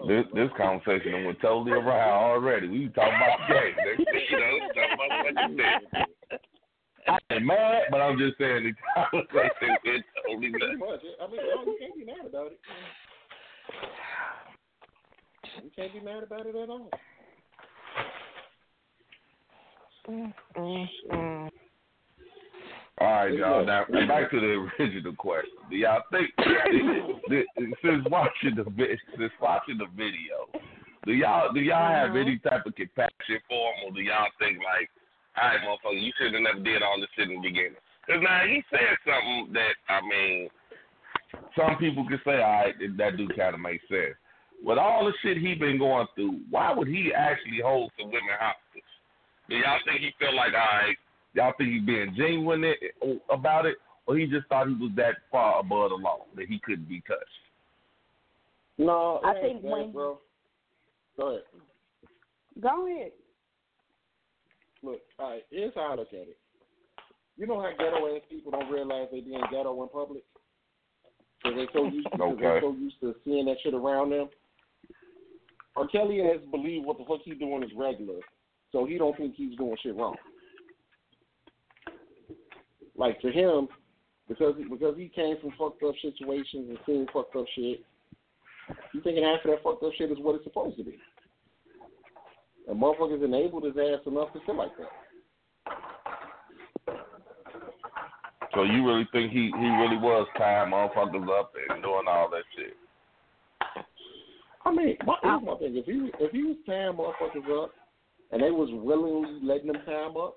This 0.07 0.25
this 0.35 0.51
conversation 0.57 1.13
done 1.13 1.25
went 1.25 1.41
totally 1.41 1.73
around 1.73 2.13
already. 2.13 2.69
We 2.69 2.89
talking 2.89 3.15
about 3.15 3.39
the. 3.49 3.55
Next 3.55 3.97
thing 3.97 4.27
you 4.29 4.39
know, 4.39 4.53
we 4.53 4.61
talking 4.69 4.93
about 4.93 5.11
what 5.25 5.51
you 5.51 5.57
did. 5.57 6.14
I 7.07 7.19
ain't 7.31 7.45
mad, 7.45 7.83
but 7.91 8.01
I'm 8.01 8.19
just 8.19 8.39
saying 8.39 8.65
the 8.65 8.73
conversation 8.95 9.77
went 9.85 10.05
totally 10.27 10.51
nuts. 10.51 10.79
much. 10.79 11.01
I 11.21 11.27
mean, 11.31 11.41
you 11.67 11.77
can't 11.81 11.97
be 11.97 12.05
mad 12.05 12.27
about 12.27 12.47
it. 12.47 12.61
You 15.63 15.71
can't 15.77 15.93
be 15.93 16.01
mad 16.01 16.23
about 16.23 16.47
it 16.47 16.57
at 16.57 16.69
all. 16.69 16.91
Mm-mm. 20.09 21.51
All 23.01 23.09
right, 23.09 23.35
y'all. 23.35 23.67
Now 23.67 23.85
back 24.07 24.31
to 24.31 24.41
the 24.41 24.69
original 24.79 25.15
question. 25.17 25.51
Do 25.71 25.77
y'all 25.77 26.03
think 26.13 26.31
since 27.83 28.07
watching 28.11 28.55
the 28.55 28.65
since 29.19 29.33
watching 29.41 29.79
the 29.79 29.87
video, 29.97 30.49
do 31.05 31.13
y'all 31.13 31.53
do 31.53 31.61
y'all 31.61 31.91
have 31.91 32.11
uh-huh. 32.11 32.19
any 32.19 32.39
type 32.39 32.67
of 32.67 32.75
compassion 32.75 33.41
for 33.49 33.73
him, 33.75 33.89
or 33.89 33.93
do 33.93 34.01
y'all 34.01 34.29
think 34.39 34.59
like, 34.59 34.91
all 35.37 35.49
right, 35.49 35.61
motherfucker, 35.61 36.01
you 36.01 36.13
should 36.19 36.33
have 36.35 36.43
never 36.43 36.61
did 36.61 36.83
all 36.83 37.01
this 37.01 37.09
shit 37.17 37.29
in 37.31 37.43
the 37.43 37.49
beginning? 37.49 37.77
Because 38.07 38.23
now 38.23 38.41
he 38.47 38.63
said 38.71 38.95
something 39.05 39.53
that 39.55 39.75
I 39.89 40.01
mean, 40.03 40.49
some 41.57 41.77
people 41.79 42.07
could 42.09 42.21
say, 42.25 42.43
all 42.43 42.63
right, 42.65 42.75
that, 42.79 42.97
that 42.99 43.17
do 43.17 43.29
kind 43.37 43.55
of 43.55 43.61
make 43.61 43.81
sense. 43.89 44.15
With 44.63 44.79
all 44.79 45.05
the 45.05 45.13
shit 45.23 45.39
he 45.39 45.55
been 45.55 45.79
going 45.79 46.07
through, 46.15 46.41
why 46.51 46.73
would 46.73 46.89
he 46.89 47.13
actually 47.15 47.61
hold 47.63 47.91
some 47.99 48.09
women 48.09 48.37
hostage? 48.39 48.83
Do 49.49 49.57
y'all 49.57 49.79
think 49.85 50.01
he 50.01 50.11
feel 50.19 50.35
like, 50.35 50.53
all 50.55 50.79
right, 50.79 50.97
y'all 51.35 51.53
think 51.59 51.71
he 51.71 51.81
being 51.81 52.15
genuine 52.17 52.65
about 53.31 53.67
it, 53.67 53.77
or 54.07 54.17
he 54.17 54.27
just 54.27 54.47
thought 54.49 54.69
he 54.69 54.75
was 54.75 54.93
that 54.97 55.17
far 55.31 55.61
above 55.61 55.91
the 55.91 55.97
law 55.97 56.25
that 56.37 56.47
he 56.47 56.61
couldn't 56.65 56.89
be 56.89 57.03
touched? 57.07 57.25
No, 58.79 59.21
I 59.25 59.33
it 59.33 59.43
think 59.43 59.63
that, 59.63 59.71
when- 59.71 59.93
bro. 59.93 60.19
Go 61.19 61.29
ahead. 61.29 61.43
Go 62.61 62.87
ahead. 62.87 63.13
Look, 64.85 65.01
all 65.19 65.31
right, 65.31 65.43
here's 65.51 65.73
how 65.75 65.93
I 65.93 65.95
look 65.97 66.09
at 66.09 66.29
it. 66.29 66.39
You 67.37 67.47
know 67.47 67.61
how 67.61 67.71
ghetto 67.71 68.15
ass 68.15 68.23
people 68.29 68.53
don't 68.53 68.71
realize 68.71 69.09
they 69.11 69.21
being 69.21 69.41
ghetto 69.51 69.83
in 69.83 69.89
public? 69.89 70.23
Because 71.43 71.57
they 71.57 71.67
so 71.73 71.87
used, 71.87 72.09
cause 72.11 72.21
Okay. 72.21 72.43
they 72.43 72.61
so 72.61 72.73
used 72.73 73.01
to 73.01 73.15
seeing 73.25 73.47
that 73.47 73.57
shit 73.63 73.75
around 73.75 74.11
them. 74.11 74.29
R. 75.77 75.89
Kelly 75.89 76.19
has 76.19 76.41
believed 76.51 76.85
what 76.85 76.99
the 76.99 77.05
fuck 77.05 77.21
he 77.25 77.35
doing 77.35 77.63
is 77.63 77.71
regular, 77.77 78.21
so 78.73 78.85
he 78.85 78.99
don't 78.99 79.17
think 79.17 79.35
he's 79.35 79.57
doing 79.57 79.77
shit 79.83 79.97
wrong. 79.97 80.17
Like 82.97 83.21
to 83.23 83.33
him, 83.33 83.69
because 84.29 84.55
because 84.71 84.97
he 84.97 85.09
came 85.09 85.37
from 85.41 85.53
fucked 85.59 85.83
up 85.83 85.95
situations 86.01 86.69
and 86.69 86.79
seen 86.87 87.07
fucked 87.13 87.35
up 87.35 87.47
shit, 87.57 87.83
he 88.93 89.01
thinking 89.01 89.25
half 89.25 89.45
of 89.45 89.51
that 89.51 89.63
fucked 89.65 89.83
up 89.83 89.93
shit 89.97 90.13
is 90.13 90.19
what 90.21 90.37
it's 90.37 90.45
supposed 90.45 90.77
to 90.77 90.85
be. 90.85 90.97
And 92.69 92.81
motherfuckers 92.81 93.25
enabled 93.25 93.65
his 93.65 93.75
ass 93.77 94.01
enough 94.07 94.33
to 94.33 94.41
feel 94.47 94.57
like 94.57 94.73
that. 94.79 94.89
So 98.55 98.63
you 98.63 98.87
really 98.87 99.09
think 99.11 99.33
he 99.33 99.51
he 99.59 99.67
really 99.67 99.97
was 99.97 100.29
tying 100.39 100.71
motherfuckers 100.71 101.29
up 101.39 101.53
and 101.71 101.83
doing 101.83 102.05
all 102.09 102.31
that 102.31 102.45
shit? 102.57 102.77
I 104.65 104.71
mean, 104.71 104.97
my, 105.05 105.17
here's 105.23 105.43
my 105.43 105.57
thing: 105.57 105.77
if 105.77 105.85
he 105.87 106.11
if 106.25 106.31
he 106.31 106.43
was 106.45 106.57
tying 106.65 106.93
motherfuckers 106.93 107.65
up, 107.65 107.73
and 108.31 108.41
they 108.43 108.51
was 108.51 108.69
willingly 108.73 109.41
letting 109.43 109.67
them 109.67 109.83
tie 109.85 110.07
him 110.07 110.17
up, 110.17 110.37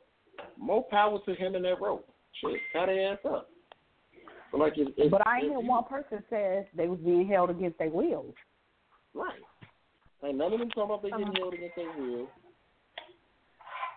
more 0.58 0.84
power 0.90 1.20
to 1.26 1.36
him 1.36 1.56
and 1.56 1.63
that 1.66 1.80
rope. 1.80 2.08
Shit, 2.42 2.60
tie 2.74 2.88
their 2.88 3.13
ass 3.13 3.20
up. 3.26 3.50
But 4.52 4.60
like, 4.60 4.74
if, 4.78 4.88
if, 4.98 5.12
But 5.12 5.28
I 5.28 5.38
ain't 5.38 5.46
if 5.46 5.52
hear 5.52 5.60
one 5.60 5.84
person 5.84 6.24
says 6.30 6.66
they 6.76 6.88
was 6.88 7.00
being 7.00 7.28
held 7.28 7.50
against 7.50 7.78
their 7.78 7.90
will. 7.90 8.26
Right. 9.13 9.40
Ain't 10.23 10.38
none 10.38 10.53
of 10.53 10.60
them 10.60 10.69
talking 10.71 10.84
about 10.84 11.01
they 11.03 11.10
Uh-huh. 11.10 11.19
getting 11.19 11.36
held 11.36 11.53
against 11.53 11.75
their 11.75 11.91
will. 11.91 12.27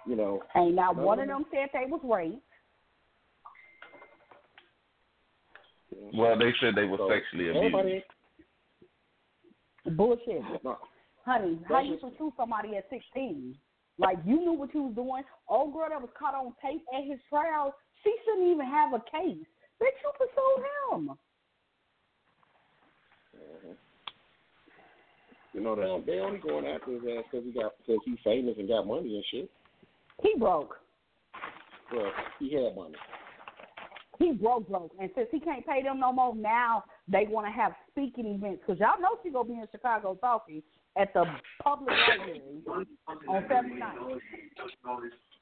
You 0.06 0.16
know. 0.16 0.42
Ain't 0.56 0.74
not 0.74 0.96
one 0.96 1.20
of 1.20 1.28
them- 1.28 1.42
them 1.42 1.50
said 1.50 1.70
they 1.72 1.87
was 1.87 2.00
raped. 2.04 2.42
Well, 6.14 6.38
they 6.38 6.52
said 6.61 6.74
they 6.74 6.85
were 6.87 6.98
so 6.98 7.09
sexually 7.09 7.48
abused. 7.48 8.04
Bullshit. 9.96 10.42
no, 10.62 10.78
Honey, 11.24 11.59
how 11.66 11.80
you 11.80 11.96
just- 11.96 12.02
pursue 12.16 12.33
somebody 12.37 12.76
at 12.76 12.88
16? 12.90 13.59
Like, 13.98 14.18
you 14.24 14.40
knew 14.40 14.52
what 14.52 14.72
you 14.74 14.85
was 14.85 14.94
doing. 14.94 15.24
Old 15.48 15.72
girl 15.74 15.88
that 15.88 16.00
was 16.00 16.11
caught 16.12 16.35
on 16.35 16.54
tape 16.62 16.85
at 16.92 17.04
his 17.04 17.22
trial, 17.24 17.74
she 18.02 18.16
shouldn't 18.24 18.46
even 18.48 18.66
have 18.66 18.94
a 18.94 19.00
case. 19.00 19.46
Bitch, 19.80 20.02
you 20.02 20.12
pursued 20.16 20.66
him. 20.92 21.18
You 25.52 25.60
know 25.60 25.74
they 25.74 26.12
they 26.12 26.18
only 26.20 26.38
going 26.38 26.66
after 26.66 26.92
his 26.92 27.02
ass 27.02 27.24
because 27.30 27.46
he 27.46 27.52
got 27.52 27.72
because 27.78 28.00
he's 28.04 28.18
famous 28.22 28.54
and 28.58 28.68
got 28.68 28.86
money 28.86 29.16
and 29.16 29.24
shit. 29.30 29.50
He 30.22 30.34
broke. 30.38 30.76
Well, 31.92 32.12
he 32.38 32.54
had 32.54 32.76
money. 32.76 32.94
He 34.18 34.32
broke, 34.32 34.68
broke. 34.68 34.92
And 35.00 35.10
since 35.14 35.28
he 35.32 35.40
can't 35.40 35.66
pay 35.66 35.82
them 35.82 35.98
no 35.98 36.12
more, 36.12 36.36
now 36.36 36.84
they 37.08 37.26
want 37.28 37.46
to 37.46 37.52
have 37.52 37.72
speaking 37.90 38.26
events. 38.26 38.62
Because 38.64 38.78
y'all 38.78 39.00
know 39.00 39.18
she 39.22 39.30
going 39.30 39.46
to 39.46 39.52
be 39.54 39.58
in 39.58 39.66
Chicago 39.72 40.16
talking 40.20 40.62
at 40.96 41.12
the 41.14 41.24
public 41.62 41.96
library 42.08 42.42
on 43.08 43.44
79. 43.48 44.20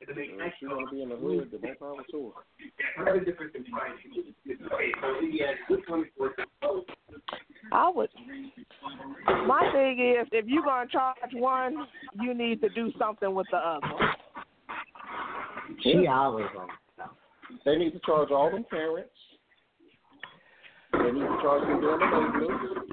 If 0.00 0.54
she 0.61 0.66
want 0.66 0.88
to 0.88 0.94
be 0.94 1.02
in 1.02 1.08
the 1.08 1.16
hood, 1.16 1.48
then 1.50 1.61
that's 1.62 1.78
power 1.78 1.96
to 2.11 2.32
her. 2.34 3.14
I 7.72 7.90
would. 7.90 8.11
My 9.46 9.70
thing 9.72 9.98
is, 9.98 10.28
if 10.32 10.46
you're 10.46 10.62
gonna 10.62 10.88
charge 10.88 11.16
one, 11.32 11.87
you 12.20 12.32
need 12.32 12.61
to 12.61 12.68
do 12.70 12.92
something 12.98 13.34
with 13.34 13.46
the 13.50 13.56
other. 13.56 13.87
She 15.82 16.06
always 16.06 16.46
on. 16.58 16.68
They 17.64 17.76
need 17.76 17.92
to 17.92 18.00
charge 18.00 18.30
all 18.30 18.50
them 18.50 18.64
parents. 18.70 19.11
They 20.92 21.12
need 21.12 21.20
to 21.20 21.38
charge 21.42 21.62
them 21.66 21.80
damn 21.80 21.98
enablers. 22.00 22.88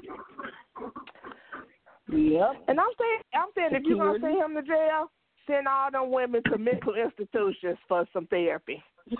Yep. 2.08 2.52
And 2.68 2.78
I'm 2.78 2.86
saying, 2.98 3.20
I'm 3.34 3.48
saying, 3.56 3.70
if 3.72 3.82
you're 3.84 3.98
gonna 3.98 4.18
send 4.20 4.38
him 4.38 4.54
to 4.54 4.62
jail, 4.62 5.10
send 5.46 5.68
all 5.68 5.90
them 5.90 6.10
women 6.10 6.42
to 6.50 6.58
mental 6.58 6.94
institutions 6.94 7.78
for 7.88 8.06
some 8.12 8.26
therapy 8.26 8.82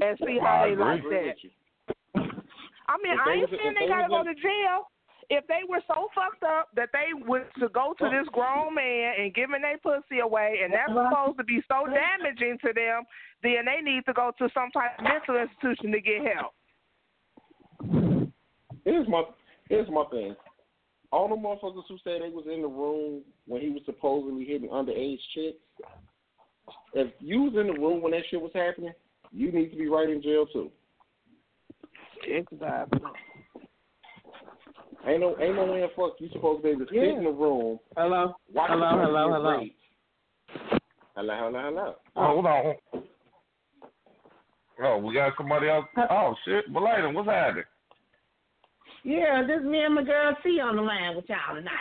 and 0.00 0.18
see 0.24 0.38
how 0.40 0.64
I 0.64 0.70
they 0.70 0.76
like 0.76 1.02
that. 1.02 1.34
I 2.88 2.96
mean, 3.02 3.12
If 3.12 3.20
I 3.26 3.32
ain't 3.32 3.50
saying 3.50 3.74
they 3.78 3.86
they 3.86 3.88
gotta 3.88 4.08
go 4.08 4.24
to 4.24 4.34
jail. 4.34 4.88
If 5.30 5.46
they 5.46 5.60
were 5.68 5.82
so 5.86 6.08
fucked 6.14 6.42
up 6.42 6.68
that 6.74 6.88
they 6.94 7.12
was 7.12 7.44
to 7.60 7.68
go 7.68 7.92
to 7.98 8.04
this 8.08 8.26
grown 8.32 8.74
man 8.74 9.12
and 9.20 9.34
giving 9.34 9.60
their 9.60 9.76
pussy 9.76 10.20
away, 10.20 10.60
and 10.64 10.72
that's 10.72 10.88
supposed 10.88 11.36
to 11.36 11.44
be 11.44 11.60
so 11.68 11.84
damaging 11.84 12.56
to 12.64 12.72
them, 12.72 13.04
then 13.42 13.66
they 13.66 13.82
need 13.82 14.06
to 14.06 14.14
go 14.14 14.32
to 14.38 14.48
some 14.54 14.70
type 14.70 14.96
of 14.98 15.04
mental 15.04 15.36
institution 15.36 15.92
to 15.92 16.00
get 16.00 16.24
help. 16.32 16.54
Here's 18.86 19.06
my 19.06 19.24
here's 19.68 19.90
my 19.90 20.04
thing. 20.10 20.34
All 21.10 21.28
the 21.28 21.36
motherfuckers 21.36 21.84
who 21.88 21.96
said 22.04 22.20
they 22.20 22.28
was 22.28 22.44
in 22.52 22.62
the 22.62 22.68
room 22.68 23.22
when 23.46 23.62
he 23.62 23.70
was 23.70 23.82
supposedly 23.86 24.44
hitting 24.44 24.68
underage 24.68 25.18
chicks. 25.34 25.56
If 26.92 27.12
you 27.20 27.42
was 27.42 27.54
in 27.54 27.66
the 27.68 27.80
room 27.80 28.02
when 28.02 28.12
that 28.12 28.22
shit 28.30 28.40
was 28.40 28.50
happening, 28.54 28.92
you 29.32 29.50
need 29.50 29.70
to 29.70 29.76
be 29.76 29.88
right 29.88 30.08
in 30.08 30.22
jail 30.22 30.46
too. 30.46 30.70
Exactly. 32.26 33.00
Ain't 35.06 35.20
no 35.20 35.36
ain't 35.40 35.54
no 35.54 35.64
way 35.64 35.82
in 35.82 35.88
fuck 35.96 36.16
you 36.18 36.28
supposed 36.32 36.58
to 36.58 36.62
be 36.64 36.68
able 36.70 36.86
to 36.86 36.92
sit 36.92 37.02
in 37.02 37.24
the 37.24 37.30
room. 37.30 37.78
Hello? 37.96 38.34
Watch 38.52 38.70
Hello, 38.70 38.90
somebody 38.90 39.06
hello, 39.06 39.28
get 39.28 39.34
hello. 39.34 40.74
Hello, 41.16 41.34
hello, 41.38 41.62
hello. 41.62 41.94
Hold 42.16 42.46
on. 42.46 42.74
Oh, 44.82 44.98
we 44.98 45.14
got 45.14 45.32
somebody 45.38 45.68
else. 45.68 45.86
Oh 46.10 46.34
shit, 46.44 46.70
Belay, 46.72 47.10
what's 47.12 47.28
happening? 47.28 47.64
Yeah, 49.04 49.44
this 49.46 49.62
me 49.64 49.80
and 49.84 49.94
my 49.94 50.02
girl 50.02 50.36
C 50.42 50.60
on 50.60 50.76
the 50.76 50.82
line 50.82 51.16
with 51.16 51.24
y'all 51.28 51.54
tonight. 51.54 51.72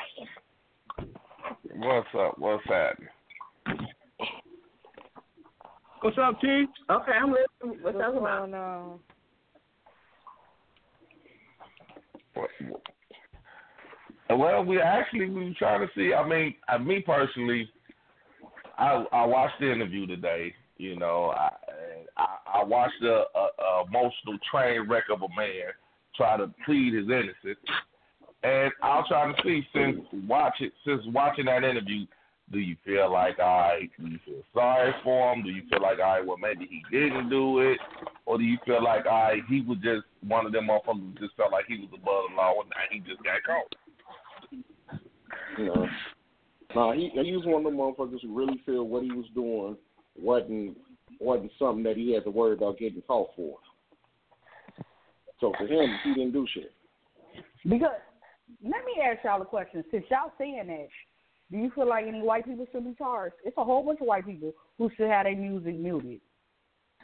What's 1.75 2.08
up? 2.17 2.38
What's 2.38 2.63
happening? 2.65 3.10
What's 6.01 6.17
up, 6.19 6.39
T? 6.39 6.65
Okay, 6.89 7.12
I'm 7.12 7.32
listening. 7.32 7.82
What's, 7.82 7.95
What's 7.95 8.08
up 8.08 8.15
about? 8.15 8.51
going 8.51 8.53
on? 8.53 8.99
Well, 14.30 14.63
we 14.63 14.80
actually 14.80 15.30
we 15.30 15.45
were 15.45 15.53
trying 15.58 15.82
to 15.82 15.88
see. 15.95 16.13
I 16.13 16.27
mean, 16.27 16.53
I, 16.67 16.77
me 16.77 16.99
personally, 16.99 17.69
I 18.77 19.06
I 19.12 19.25
watched 19.25 19.60
the 19.60 19.71
interview 19.71 20.06
today. 20.06 20.53
You 20.77 20.97
know, 20.97 21.34
I 21.36 21.49
I, 22.17 22.60
I 22.60 22.63
watched 22.63 23.01
a, 23.01 23.23
a, 23.36 23.47
a 23.60 23.86
emotional 23.88 24.38
train 24.51 24.88
wreck 24.88 25.06
of 25.12 25.23
a 25.23 25.30
man 25.36 25.73
try 26.17 26.38
to 26.38 26.51
plead 26.65 26.93
his 26.93 27.06
innocence, 27.06 27.60
and 28.43 28.71
I 28.82 28.97
was 28.97 29.06
trying 29.08 29.36
to 29.36 29.41
see 29.43 29.62
since 29.73 29.97
watching 30.27 30.71
since 30.86 31.01
watching 31.08 31.45
that 31.45 31.63
interview, 31.63 32.06
do 32.51 32.60
you 32.60 32.75
feel 32.86 33.12
like 33.12 33.39
I 33.39 33.89
do 33.99 34.08
you 34.08 34.19
feel 34.25 34.43
sorry 34.53 34.93
for 35.03 35.34
him? 35.34 35.43
Do 35.43 35.49
you 35.49 35.63
feel 35.69 35.82
like 35.82 35.99
I 35.99 36.21
well 36.21 36.38
maybe 36.38 36.67
he 36.69 36.84
didn't 36.91 37.30
do 37.30 37.60
it, 37.60 37.77
or 38.25 38.38
do 38.38 38.43
you 38.43 38.58
feel 38.65 38.84
like 38.84 39.06
I 39.08 39.38
he 39.49 39.62
was 39.62 39.77
just 39.84 40.06
one 40.27 40.45
of 40.45 40.51
them 40.51 40.67
motherfuckers 40.67 41.19
just 41.19 41.36
felt 41.36 41.51
like 41.51 41.65
he 41.67 41.77
was 41.77 41.89
above 41.93 42.23
the 42.30 42.36
law 42.36 42.53
and 42.62 42.71
he 42.91 42.99
just 42.99 43.23
got 43.23 43.43
caught? 43.43 43.75
Know, 45.58 45.88
nah, 46.75 46.93
he 46.93 47.10
he 47.13 47.36
was 47.36 47.45
one 47.45 47.65
of 47.65 47.71
them 47.71 47.80
motherfuckers 47.80 48.21
who 48.21 48.38
really 48.38 48.62
feel 48.65 48.88
what 48.88 49.03
he 49.03 49.12
was 49.12 49.25
doing 49.34 49.75
wasn't 50.15 50.77
wasn't 51.19 51.51
something 51.58 51.84
that 51.84 51.97
he 51.97 52.13
had 52.13 52.23
to 52.23 52.32
worry 52.32 52.53
about 52.53 52.77
getting 52.77 53.01
caught 53.08 53.32
for. 53.36 53.58
So 55.39 55.54
for 55.58 55.67
him, 55.67 55.89
he 56.04 56.13
didn't 56.13 56.34
do 56.34 56.47
shit. 56.54 56.73
Because 57.63 57.91
let 58.63 58.86
me 58.86 59.02
ask 59.04 59.23
y'all 59.23 59.41
a 59.41 59.45
question. 59.45 59.84
Since 59.91 60.06
y'all 60.10 60.32
saying 60.38 60.67
that, 60.67 60.88
do 61.52 61.58
you 61.58 61.71
feel 61.76 61.88
like 61.88 62.06
any 62.08 62.21
white 62.21 62.45
people 62.45 62.65
should 62.71 62.86
be 62.86 62.95
charged? 62.97 63.36
It's 63.45 63.58
a 63.58 63.63
whole 63.63 63.84
bunch 63.86 64.00
of 64.02 64.08
white 64.08 64.26
people 64.26 64.54
who 64.78 64.89
should 64.97 65.10
have 65.10 65.26
their 65.26 65.36
music 65.36 65.76
muted. 65.76 66.21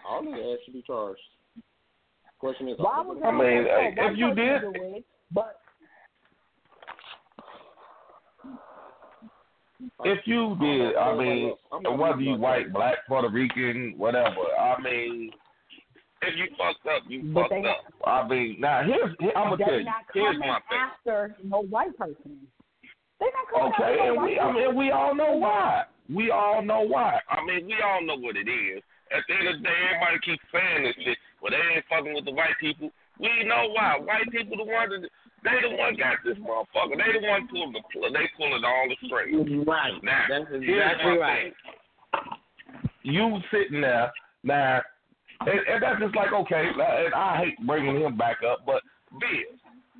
All 0.08 0.20
of 0.20 0.26
that 0.26 0.58
should 0.66 0.74
be 0.74 0.84
charged. 0.86 1.22
Question 2.40 2.70
is, 2.70 2.76
Why 2.78 3.02
would 3.02 3.24
I 3.24 3.32
mean, 3.32 3.66
if 3.68 4.18
you 4.18 4.34
did- 4.34 4.62
do 4.62 4.74
it, 4.76 5.06
but 5.32 5.60
If 10.06 10.26
you 10.26 10.56
did, 10.60 10.96
I 10.96 11.16
mean, 11.16 11.54
whether 11.98 12.22
you 12.22 12.36
white, 12.36 12.72
black, 12.72 13.06
Puerto 13.08 13.30
Rican, 13.30 13.94
whatever, 13.98 14.42
I 14.60 14.82
mean, 14.82 15.32
if 16.28 16.36
you 16.38 16.48
fucked 16.58 16.86
up, 16.88 17.04
you 17.08 17.22
But 17.34 17.50
fucked 17.50 17.64
they- 17.64 17.70
up. 17.70 17.84
I 18.06 18.28
mean, 18.28 18.56
now 18.60 18.84
here's 18.84 19.16
here, 19.20 19.32
I'm 19.36 19.50
gonna 19.52 19.58
tell 19.58 19.68
they're 19.68 19.80
you. 19.80 19.86
not 19.86 20.04
Here's 20.14 20.36
coming 20.38 20.48
my 20.50 20.60
thing. 20.70 20.80
after 20.80 21.36
no 21.44 21.60
white 21.64 21.98
person. 21.98 22.48
They're 23.20 23.30
not 23.32 23.48
coming 23.50 23.74
Okay, 23.74 23.84
after 23.84 23.96
no 23.98 24.08
and 24.08 24.16
white 24.18 24.32
we, 24.32 24.40
I 24.40 24.52
mean, 24.52 24.76
we 24.76 24.92
all 24.92 25.16
know 25.16 25.32
why. 25.38 25.84
We 26.14 26.32
all 26.32 26.62
know 26.62 26.82
why. 26.82 27.20
I 27.30 27.44
mean, 27.46 27.66
we 27.68 27.76
all 27.82 28.02
know 28.04 28.16
what 28.18 28.36
it 28.36 28.48
is. 28.50 28.84
At 29.12 29.24
the 29.28 29.34
end 29.36 29.48
of 29.48 29.58
the 29.58 29.64
day, 29.64 29.80
everybody 29.94 30.20
keeps 30.26 30.44
saying 30.52 30.84
this 30.84 30.96
shit. 31.06 31.18
Well, 31.42 31.52
they 31.52 31.62
ain't 31.76 31.86
fucking 31.88 32.14
with 32.14 32.26
the 32.26 32.32
white 32.34 32.58
people. 32.60 32.92
We 33.20 33.30
know 33.46 33.70
why. 33.72 33.98
White 34.00 34.30
people 34.32 34.58
the 34.58 34.64
ones 34.66 34.90
that 34.92 35.08
they 35.44 35.62
the 35.62 35.76
one 35.76 35.96
got 35.96 36.18
this 36.26 36.38
motherfucker. 36.40 36.98
They 36.98 37.20
the 37.20 37.28
one 37.28 37.48
pulling 37.48 37.74
the 37.74 37.82
pl- 37.92 38.12
they 38.12 38.28
pulling 38.36 38.64
all 38.66 38.88
the 38.90 38.96
strings. 39.08 39.68
Right. 39.68 39.94
Now, 40.04 40.26
That's 40.30 40.46
exactly 40.52 41.18
right. 41.18 41.54
thing. 41.54 42.22
You 43.04 43.40
sitting 43.52 43.82
there 43.82 44.12
now, 44.44 44.82
and, 45.42 45.60
and 45.68 45.84
that's 45.84 46.00
just 46.00 46.16
like 46.16 46.34
okay. 46.34 46.70
And 46.70 47.14
I 47.14 47.38
hate 47.38 47.58
bringing 47.66 48.02
him 48.02 48.18
back 48.18 48.38
up, 48.44 48.66
but 48.66 48.82
Bill, 49.20 49.52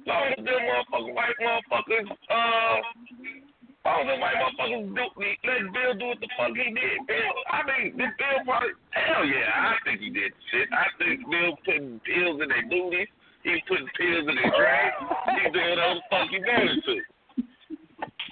long 0.08 0.34
as 0.38 0.44
them 0.44 0.48
motherfucking 0.48 1.14
white 1.14 1.38
motherfuckers, 1.42 2.08
uh, 2.30 2.78
long 3.86 4.02
as 4.02 4.08
them 4.08 4.20
white 4.20 4.38
motherfuckers 4.40 4.86
do, 4.96 5.06
let 5.46 5.74
Bill 5.74 5.94
do 6.00 6.06
what 6.14 6.20
the 6.20 6.30
fuck 6.38 6.54
he 6.56 6.74
did. 6.74 6.98
Bill, 7.08 7.34
I 7.52 7.60
mean, 7.66 7.98
this 7.98 8.14
Bill 8.18 8.40
probably, 8.46 8.74
hell 8.92 9.26
yeah, 9.26 9.50
I 9.54 9.76
think 9.86 10.02
he 10.02 10.10
did 10.10 10.34
shit. 10.52 10.68
I 10.72 10.88
think 10.98 11.30
Bill 11.30 11.58
putting 11.66 12.00
pills 12.06 12.42
in 12.42 12.50
their 12.50 12.66
booties. 12.68 13.08
He 13.44 13.60
putting 13.68 13.90
pills 14.00 14.26
in 14.28 14.36
their 14.40 14.52
drink. 14.56 14.94
He 15.36 15.52
doing 15.52 15.70
whatever 15.76 16.00
the 16.00 16.08
fuck 16.10 16.30
he 16.32 16.40
wanted 16.40 16.80
to. 16.84 17.13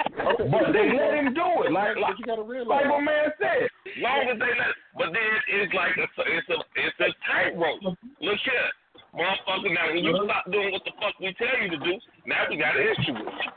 But 0.06 0.74
they 0.74 0.88
let 0.94 1.14
him 1.14 1.34
do 1.34 1.64
it, 1.66 1.72
like 1.72 1.98
like, 1.98 2.18
But 2.18 2.20
you 2.20 2.26
gotta 2.26 2.42
like 2.42 2.52
realize, 2.52 2.86
my 2.88 3.02
man 3.02 3.30
said. 3.40 3.70
Long 4.02 4.28
as 4.32 4.40
they 4.40 4.54
let, 4.58 4.74
but 4.98 5.10
then 5.14 5.32
it's 5.50 5.74
like 5.74 5.94
it's 5.98 6.18
a 6.18 6.24
it's 6.26 6.50
a 6.50 6.58
it's 6.76 7.00
a 7.00 7.10
tightrope. 7.28 7.82
Look 8.22 8.40
here, 8.44 8.70
motherfucker. 9.16 9.74
Now 9.74 9.94
when 9.94 10.04
you 10.04 10.18
stop 10.26 10.52
doing 10.52 10.72
what 10.72 10.84
the 10.86 10.92
fuck 11.00 11.20
we 11.20 11.34
tell 11.38 11.56
you 11.62 11.70
to 11.72 11.78
do, 11.78 11.94
now 12.26 12.46
we 12.50 12.58
got 12.58 12.76
an 12.76 12.88
issue 12.88 13.14
with 13.14 13.34
you. 13.34 13.52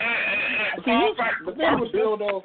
And, 0.00 0.08
and, 0.08 0.40
and, 0.74 0.84
See, 0.84 0.90
all 0.90 1.14
the 1.44 1.52
thing 1.52 1.80
with 1.80 1.92
Bill 1.92 2.16
though, 2.16 2.42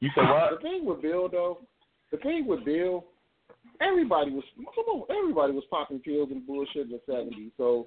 You 0.00 0.08
say 0.14 0.22
what? 0.22 0.56
the 0.56 0.62
thing 0.62 0.84
with 0.86 1.02
Bill 1.02 1.28
though, 1.28 1.58
the 2.10 2.16
thing 2.18 2.46
with 2.46 2.64
Bill, 2.64 3.04
everybody 3.80 4.30
was 4.30 4.44
come 4.56 4.84
on, 4.88 5.04
everybody 5.10 5.52
was 5.52 5.64
popping 5.70 6.00
pills 6.00 6.30
and 6.30 6.46
bullshit 6.46 6.86
in 6.86 6.90
the 6.92 7.00
seventies. 7.06 7.52
So 7.56 7.86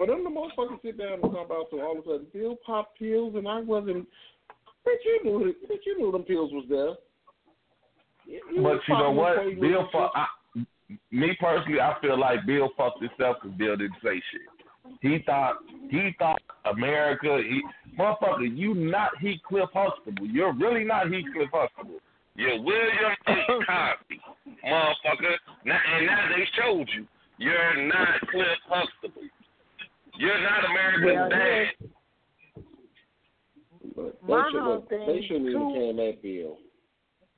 for 0.00 0.06
them 0.06 0.24
to 0.24 0.30
motherfuckers 0.30 0.80
sit 0.80 0.96
down 0.96 1.12
and 1.12 1.22
talk 1.22 1.44
about 1.44 1.66
so 1.70 1.78
all 1.82 1.98
of 1.98 1.98
a 1.98 2.08
sudden 2.08 2.26
Bill 2.32 2.56
popped 2.64 2.98
pills 2.98 3.34
and 3.36 3.46
I 3.46 3.60
wasn't, 3.60 4.08
bitch, 4.86 5.04
you 5.04 5.20
knew, 5.24 5.54
bitch, 5.68 5.84
you 5.84 5.98
knew 5.98 6.10
them 6.10 6.22
pills 6.22 6.50
was 6.54 6.64
there. 6.70 6.94
You- 8.24 8.40
you 8.54 8.62
But 8.62 8.80
you 8.88 8.94
know 8.94 9.10
what? 9.10 9.36
Bill, 9.60 9.88
fuck. 9.92 10.12
I, 10.14 10.26
me 11.10 11.36
personally, 11.38 11.82
I 11.82 11.98
feel 12.00 12.18
like 12.18 12.46
Bill 12.46 12.70
fucked 12.78 13.02
himself 13.02 13.36
because 13.42 13.58
Bill 13.58 13.76
didn't 13.76 13.96
say 14.02 14.22
shit. 14.32 14.96
He 15.02 15.18
thought 15.26 15.56
he 15.90 16.14
thought 16.18 16.40
America. 16.64 17.42
He, 17.46 17.60
motherfucker, 17.98 18.56
you 18.56 18.74
not 18.74 19.10
Heathcliff 19.20 19.68
Huxtable. 19.74 20.26
You're 20.26 20.54
really 20.54 20.84
not 20.84 21.12
Heathcliff 21.12 21.50
Huxtable. 21.52 22.00
You're 22.36 22.60
William. 22.62 23.14
Cosby, 23.26 24.20
motherfucker. 24.64 25.34
Now, 25.66 25.78
and 25.94 26.06
now 26.06 26.28
they 26.34 26.44
showed 26.56 26.88
you. 26.96 27.06
You're 27.38 27.86
not 27.86 28.20
Cliff 28.30 28.46
Huxtable. 28.68 29.22
You're 30.20 30.42
not 30.42 30.64
America's 30.70 31.16
Well, 31.16 31.28
dad. 31.30 31.66
But 33.96 34.18
they, 34.20 34.28
My 34.34 34.50
should, 34.52 34.60
whole 34.60 34.74
look, 34.74 34.88
thing, 34.90 35.06
they 35.06 35.22
shouldn't 35.26 35.48
even 35.48 35.60
too- 35.68 35.74
came 35.74 35.98
at 36.00 36.22
Bill. 36.22 36.58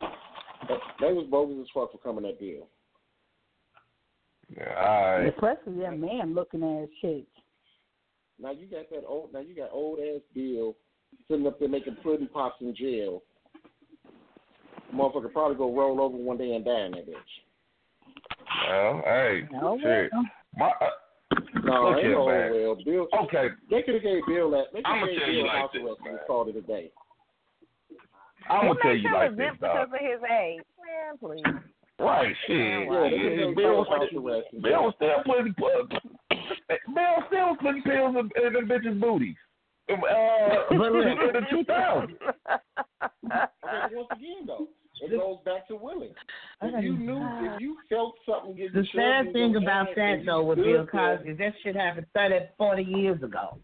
But 0.01 0.81
They 1.01 1.12
was 1.12 1.27
bogus 1.31 1.59
as 1.61 1.68
fuck 1.73 1.92
for 1.92 1.99
coming 1.99 2.25
at 2.29 2.40
Bill. 2.40 2.66
Yeah, 4.57 4.75
all 4.77 5.18
right. 5.18 5.27
Especially 5.33 5.81
that 5.83 5.97
man 5.99 6.35
looking 6.35 6.62
at 6.64 6.88
shit. 7.01 7.25
Now 8.40 8.51
you 8.51 8.66
got 8.66 8.90
that 8.90 9.05
old. 9.07 9.33
Now 9.33 9.40
you 9.40 9.55
got 9.55 9.71
old 9.73 10.01
ass 10.01 10.21
Bill 10.35 10.75
sitting 11.29 11.47
up 11.47 11.61
there 11.61 11.68
making 11.68 11.97
pudding 12.03 12.27
pops 12.29 12.61
in 12.61 12.75
jail. 12.75 13.23
Motherfucker 14.92 15.33
probably 15.33 15.57
go 15.57 15.73
roll 15.75 16.01
over 16.01 16.16
one 16.16 16.37
day 16.37 16.53
and 16.55 16.64
die 16.64 16.87
in 16.87 16.90
that 16.92 17.07
bitch. 17.09 17.14
Well, 18.68 19.03
hey, 19.05 19.42
No, 19.53 19.79
shit. 19.81 20.11
well. 20.12 20.25
My, 20.57 20.66
uh, 20.85 20.90
No, 21.64 21.88
Look 21.90 21.97
ain't 21.99 22.07
here, 22.07 22.14
no 22.14 22.27
man. 22.27 22.51
well. 22.53 22.77
Bill, 22.85 23.07
okay, 23.25 23.47
they 23.71 23.83
could 23.83 23.95
have 23.95 24.03
gave 24.03 24.23
Bill 24.27 24.51
that. 24.51 24.64
They 24.73 24.83
could 24.83 24.87
I'ma 24.87 25.07
have 25.07 25.09
gave 25.09 25.18
tell 25.18 25.27
Bill 25.27 25.35
you 25.35 25.47
like 25.47 25.57
house 25.57 25.71
this, 25.73 25.83
arrest 25.83 26.01
man. 26.03 26.11
and 26.12 26.21
started 26.25 26.53
today. 26.55 26.90
I'm 28.51 28.66
gonna 28.66 28.81
tell 28.83 28.97
you 28.97 29.12
like 29.12 29.37
this, 29.37 29.51
dog. 29.61 29.61
because 29.61 29.88
of 29.95 30.01
his 30.01 30.21
age? 30.27 30.62
Man, 30.83 31.18
please. 31.18 31.45
Right, 32.01 32.35
shit. 32.47 32.57
Yeah, 32.59 33.01
they 33.03 33.11
could 33.11 33.23
have 33.23 33.38
gave 33.38 33.57
Bill 33.57 33.85
Bill 33.85 33.85
house 33.85 34.11
arrest. 34.16 34.47
and 34.53 34.62
Bill 34.62 34.83
was 34.83 34.95
still 34.97 35.23
putting 35.25 35.55
Bill 35.55 37.16
still 37.29 37.47
was 37.55 37.59
putting 37.62 37.83
pills 37.83 38.16
in, 38.18 38.27
in 38.42 38.53
them 38.53 38.66
bitches' 38.68 39.01
booties. 39.01 39.37
Uh, 39.90 39.95
in 40.71 40.79
the 40.79 41.42
2000s. 41.53 42.16
Okay, 43.25 43.95
once 43.95 44.09
again 44.12 44.47
though, 44.47 44.68
it 45.02 45.10
goes 45.18 45.38
back 45.44 45.66
to 45.68 45.76
willing. 45.76 46.14
If 46.62 46.84
you 46.84 46.96
knew, 46.96 47.20
if 47.42 47.60
you 47.60 47.76
felt 47.88 48.14
something 48.28 48.54
getting 48.54 48.72
The 48.72 48.86
sad 48.94 49.32
thing 49.32 49.52
your 49.52 49.62
about 49.62 49.88
that 49.96 50.22
though 50.24 50.44
with 50.44 50.58
Bill 50.58 50.86
Cosby 50.86 51.30
is 51.30 51.38
that 51.38 51.52
shit 51.62 51.74
happened 51.74 52.06
30, 52.14 52.46
40 52.56 52.82
years 52.82 53.22
ago. 53.22 53.58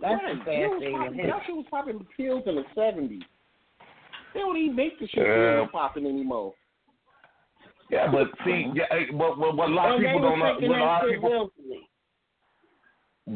That's 0.00 0.20
right, 0.24 0.44
the 0.44 0.44
sad 0.44 0.80
thing 0.80 0.98
popping, 0.98 1.26
that 1.26 1.42
shit 1.46 1.54
was 1.54 1.66
popping 1.70 2.06
pills 2.16 2.42
in 2.46 2.56
the 2.56 2.64
seventies. 2.74 3.22
They 4.34 4.40
don't 4.40 4.56
even 4.56 4.74
make 4.74 4.98
the 4.98 5.06
shit 5.06 5.24
Yeah. 5.24 5.54
pills 5.58 5.68
popping 5.70 6.06
anymore. 6.06 6.54
Yeah, 7.88 8.10
but 8.10 8.28
see, 8.44 8.50
mm-hmm. 8.50 8.76
yeah, 8.76 8.84
hey, 8.90 9.06
but 9.12 9.38
what, 9.38 9.54
what 9.56 9.68
a 9.68 9.74
lot 9.74 9.94
of 9.94 10.00
people 10.00 10.22
don't 10.22 10.38
know, 10.38 10.54
taking 10.54 10.70
what 10.70 10.80
a 10.80 10.84
lot 10.84 11.04
of 11.04 11.10
people, 11.12 11.30
willfully. 11.30 11.88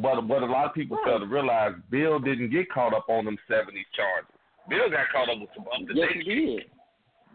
but 0.02 0.26
what 0.26 0.42
a 0.42 0.46
lot 0.46 0.66
of 0.66 0.74
people 0.74 0.98
fail 1.04 1.20
to 1.20 1.26
realize, 1.26 1.74
Bill 1.90 2.18
didn't 2.18 2.50
get 2.50 2.70
caught 2.72 2.94
up 2.94 3.04
on 3.08 3.26
them 3.26 3.36
'70s 3.48 3.84
charges. 3.94 4.32
Bill 4.68 4.90
got 4.90 5.06
caught 5.12 5.28
up 5.28 5.38
with 5.38 5.50
some 5.54 5.66
up 5.68 5.86
to 5.86 5.94
Yes, 5.94 6.08
he 6.14 6.22
did. 6.24 6.62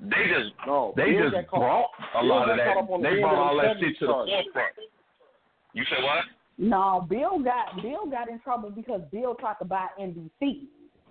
They 0.01 0.27
just 0.27 0.51
No, 0.65 0.93
they 0.97 1.13
just 1.13 1.47
caught- 1.47 1.59
brought 1.59 1.89
a 2.15 2.23
lot 2.23 2.49
of 2.49 2.57
that. 2.57 2.73
caught 2.73 2.83
up 2.83 2.89
on 2.89 3.01
the 3.01 3.09
They 3.09 3.15
Bill 3.15 3.29
brought 3.29 3.33
and 3.33 3.41
all 3.41 3.57
that 3.57 3.77
70s 3.77 3.89
shit 3.89 3.99
to 3.99 4.07
the 4.07 4.13
forefront. 4.13 4.75
You 5.73 5.83
say 5.85 6.01
what? 6.03 6.25
No, 6.57 7.05
Bill 7.09 7.39
got 7.39 7.81
Bill 7.81 8.05
got 8.07 8.27
in 8.29 8.39
trouble 8.39 8.71
because 8.71 9.01
Bill 9.11 9.35
tried 9.35 9.55
to 9.59 9.65
buy 9.65 9.87
NBC. 9.99 10.67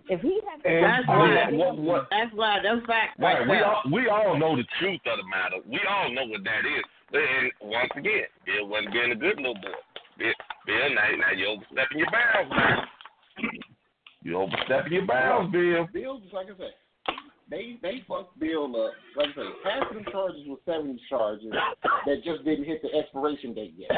If 0.09 0.21
he 0.23 0.41
had 0.49 0.63
to 0.63 0.81
That's 0.81 1.09
I 1.09 1.15
right. 1.17 1.51
mean, 1.53 1.59
what, 1.61 1.77
what, 1.79 2.09
That's 2.11 2.35
right. 2.35 2.61
That's 2.63 2.85
fact. 2.87 3.19
Right, 3.21 3.47
right 3.47 3.49
we 3.49 3.59
all 3.63 3.83
we 3.93 4.09
all 4.09 4.37
know 4.37 4.57
the 4.57 4.65
truth 4.81 5.01
of 5.07 5.19
the 5.19 5.25
matter. 5.31 5.63
We 5.69 5.79
all 5.89 6.11
know 6.11 6.27
what 6.27 6.43
that 6.43 6.67
is. 6.67 6.83
But 7.13 7.21
and 7.23 7.53
once 7.63 7.91
again, 7.97 8.27
Bill 8.45 8.67
wasn't 8.67 8.93
being 8.93 9.13
a 9.13 9.15
good 9.15 9.37
little 9.39 9.55
boy. 9.55 9.71
Bill, 10.19 10.35
Bill 10.67 10.91
now, 10.95 11.09
now 11.17 11.31
you 11.37 11.47
overstepping 11.47 11.99
your 11.99 12.11
bounds 12.11 12.51
now. 12.51 12.85
You 14.23 14.37
overstepping 14.37 14.93
your 14.93 15.07
bounds, 15.07 15.53
Bill. 15.53 15.87
Bill, 15.93 16.19
just 16.21 16.35
like 16.35 16.47
I 16.47 16.57
said, 16.59 16.75
they 17.51 17.77
they 17.83 18.03
fucked 18.09 18.39
Bill 18.39 18.67
up. 18.67 18.93
Like 19.17 19.29
I 19.31 19.35
say, 19.35 19.49
half 19.65 19.91
of 19.91 19.95
them 19.95 20.05
charges 20.11 20.43
were 20.47 20.57
seventy 20.65 21.01
charges 21.09 21.53
that 22.07 22.25
just 22.25 22.45
didn't 22.45 22.65
hit 22.65 22.81
the 22.83 22.97
expiration 22.97 23.55
date 23.55 23.75
yet. 23.77 23.91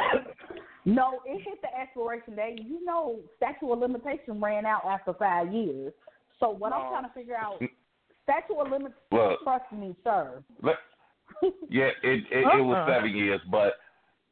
No, 0.84 1.20
it 1.26 1.42
hit 1.44 1.60
the 1.62 1.68
expiration 1.78 2.34
date. 2.34 2.60
You 2.64 2.84
know, 2.84 3.20
statute 3.36 3.70
of 3.70 3.78
limitation 3.78 4.40
ran 4.40 4.66
out 4.66 4.84
after 4.84 5.12
five 5.14 5.52
years. 5.52 5.92
So 6.40 6.50
what 6.50 6.72
I'm 6.72 6.90
trying 6.90 7.04
to 7.04 7.14
figure 7.14 7.36
out, 7.36 7.62
statute 8.24 8.58
of 8.58 8.70
limitation. 8.70 8.96
Look. 9.12 9.42
Trust 9.44 9.72
me, 9.72 9.94
sir. 10.02 10.42
Let, 10.62 10.76
yeah, 11.68 11.90
it 12.02 12.24
it, 12.30 12.58
it 12.58 12.64
was 12.64 12.76
Uh-uh. 12.76 12.96
seven 12.96 13.14
years, 13.14 13.40
but 13.50 13.74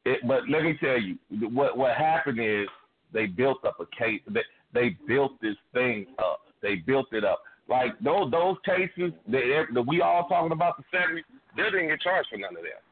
it 0.05 0.19
but 0.27 0.49
let 0.49 0.63
me 0.63 0.77
tell 0.81 0.99
you 0.99 1.17
what 1.49 1.77
what 1.77 1.95
happened 1.95 2.39
is 2.39 2.67
they 3.13 3.27
built 3.27 3.63
up 3.65 3.77
a 3.79 3.85
case. 3.95 4.21
They 4.27 4.41
they 4.73 4.97
built 5.07 5.39
this 5.41 5.55
thing 5.73 6.07
up. 6.19 6.41
They 6.61 6.75
built 6.75 7.07
it 7.13 7.23
up. 7.23 7.41
Like 7.71 7.95
those 8.03 8.27
those 8.35 8.57
cases 8.67 9.15
that, 9.31 9.65
that 9.73 9.85
we 9.87 10.01
all 10.03 10.27
talking 10.27 10.51
about 10.51 10.75
the 10.75 10.83
seventies, 10.91 11.23
they 11.55 11.63
didn't 11.71 11.87
get 11.87 12.01
charged 12.03 12.27
for 12.27 12.35
none 12.37 12.51
of 12.51 12.63
that 12.67 12.83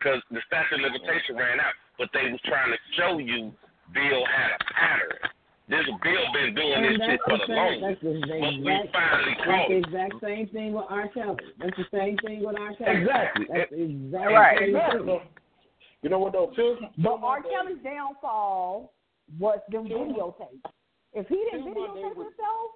because 0.00 0.24
the 0.32 0.40
statute 0.48 0.80
of 0.80 0.88
limitation 0.88 1.36
ran 1.36 1.60
out. 1.60 1.76
But 2.00 2.08
they 2.16 2.32
was 2.32 2.40
trying 2.48 2.72
to 2.72 2.80
show 2.96 3.18
you 3.20 3.52
Bill 3.92 4.24
had 4.24 4.56
a 4.56 4.60
pattern. 4.72 5.20
This 5.68 5.84
Bill 6.02 6.24
been 6.32 6.54
doing 6.56 6.72
And 6.72 6.84
this 6.88 7.04
shit 7.04 7.20
for 7.24 7.36
the 7.36 7.44
the 7.44 7.52
same, 7.52 7.56
longest. 7.56 7.84
that's 7.84 8.00
the 8.00 8.12
But 8.24 8.52
we 8.64 8.72
exact, 8.72 8.92
finally 8.96 9.34
that's 9.36 9.44
caught 9.44 9.68
the 9.68 9.76
exact 9.76 10.14
same 10.24 10.46
thing 10.48 10.70
with 10.72 10.86
R. 10.88 11.08
Kelly. 11.12 11.44
That's 11.60 11.76
the 11.76 11.88
same 11.92 12.16
thing 12.24 12.38
with 12.44 12.56
R. 12.58 12.72
Kelly. 12.80 12.96
Exactly. 13.04 13.44
That's 13.52 13.70
the 13.70 13.84
exact 13.84 14.28
Right. 14.32 14.56
same 14.60 14.72
thing. 14.72 15.20
You 16.02 16.08
know 16.10 16.18
what 16.20 16.32
though? 16.32 16.52
Too. 16.56 16.76
But 16.98 17.20
R. 17.20 17.40
Kelly's 17.44 17.80
downfall 17.84 18.92
was 19.38 19.60
them 19.68 19.84
videotapes. 19.88 20.64
If 21.12 21.28
he 21.28 21.36
didn't 21.52 21.68
videotape 21.72 22.16
himself, 22.16 22.68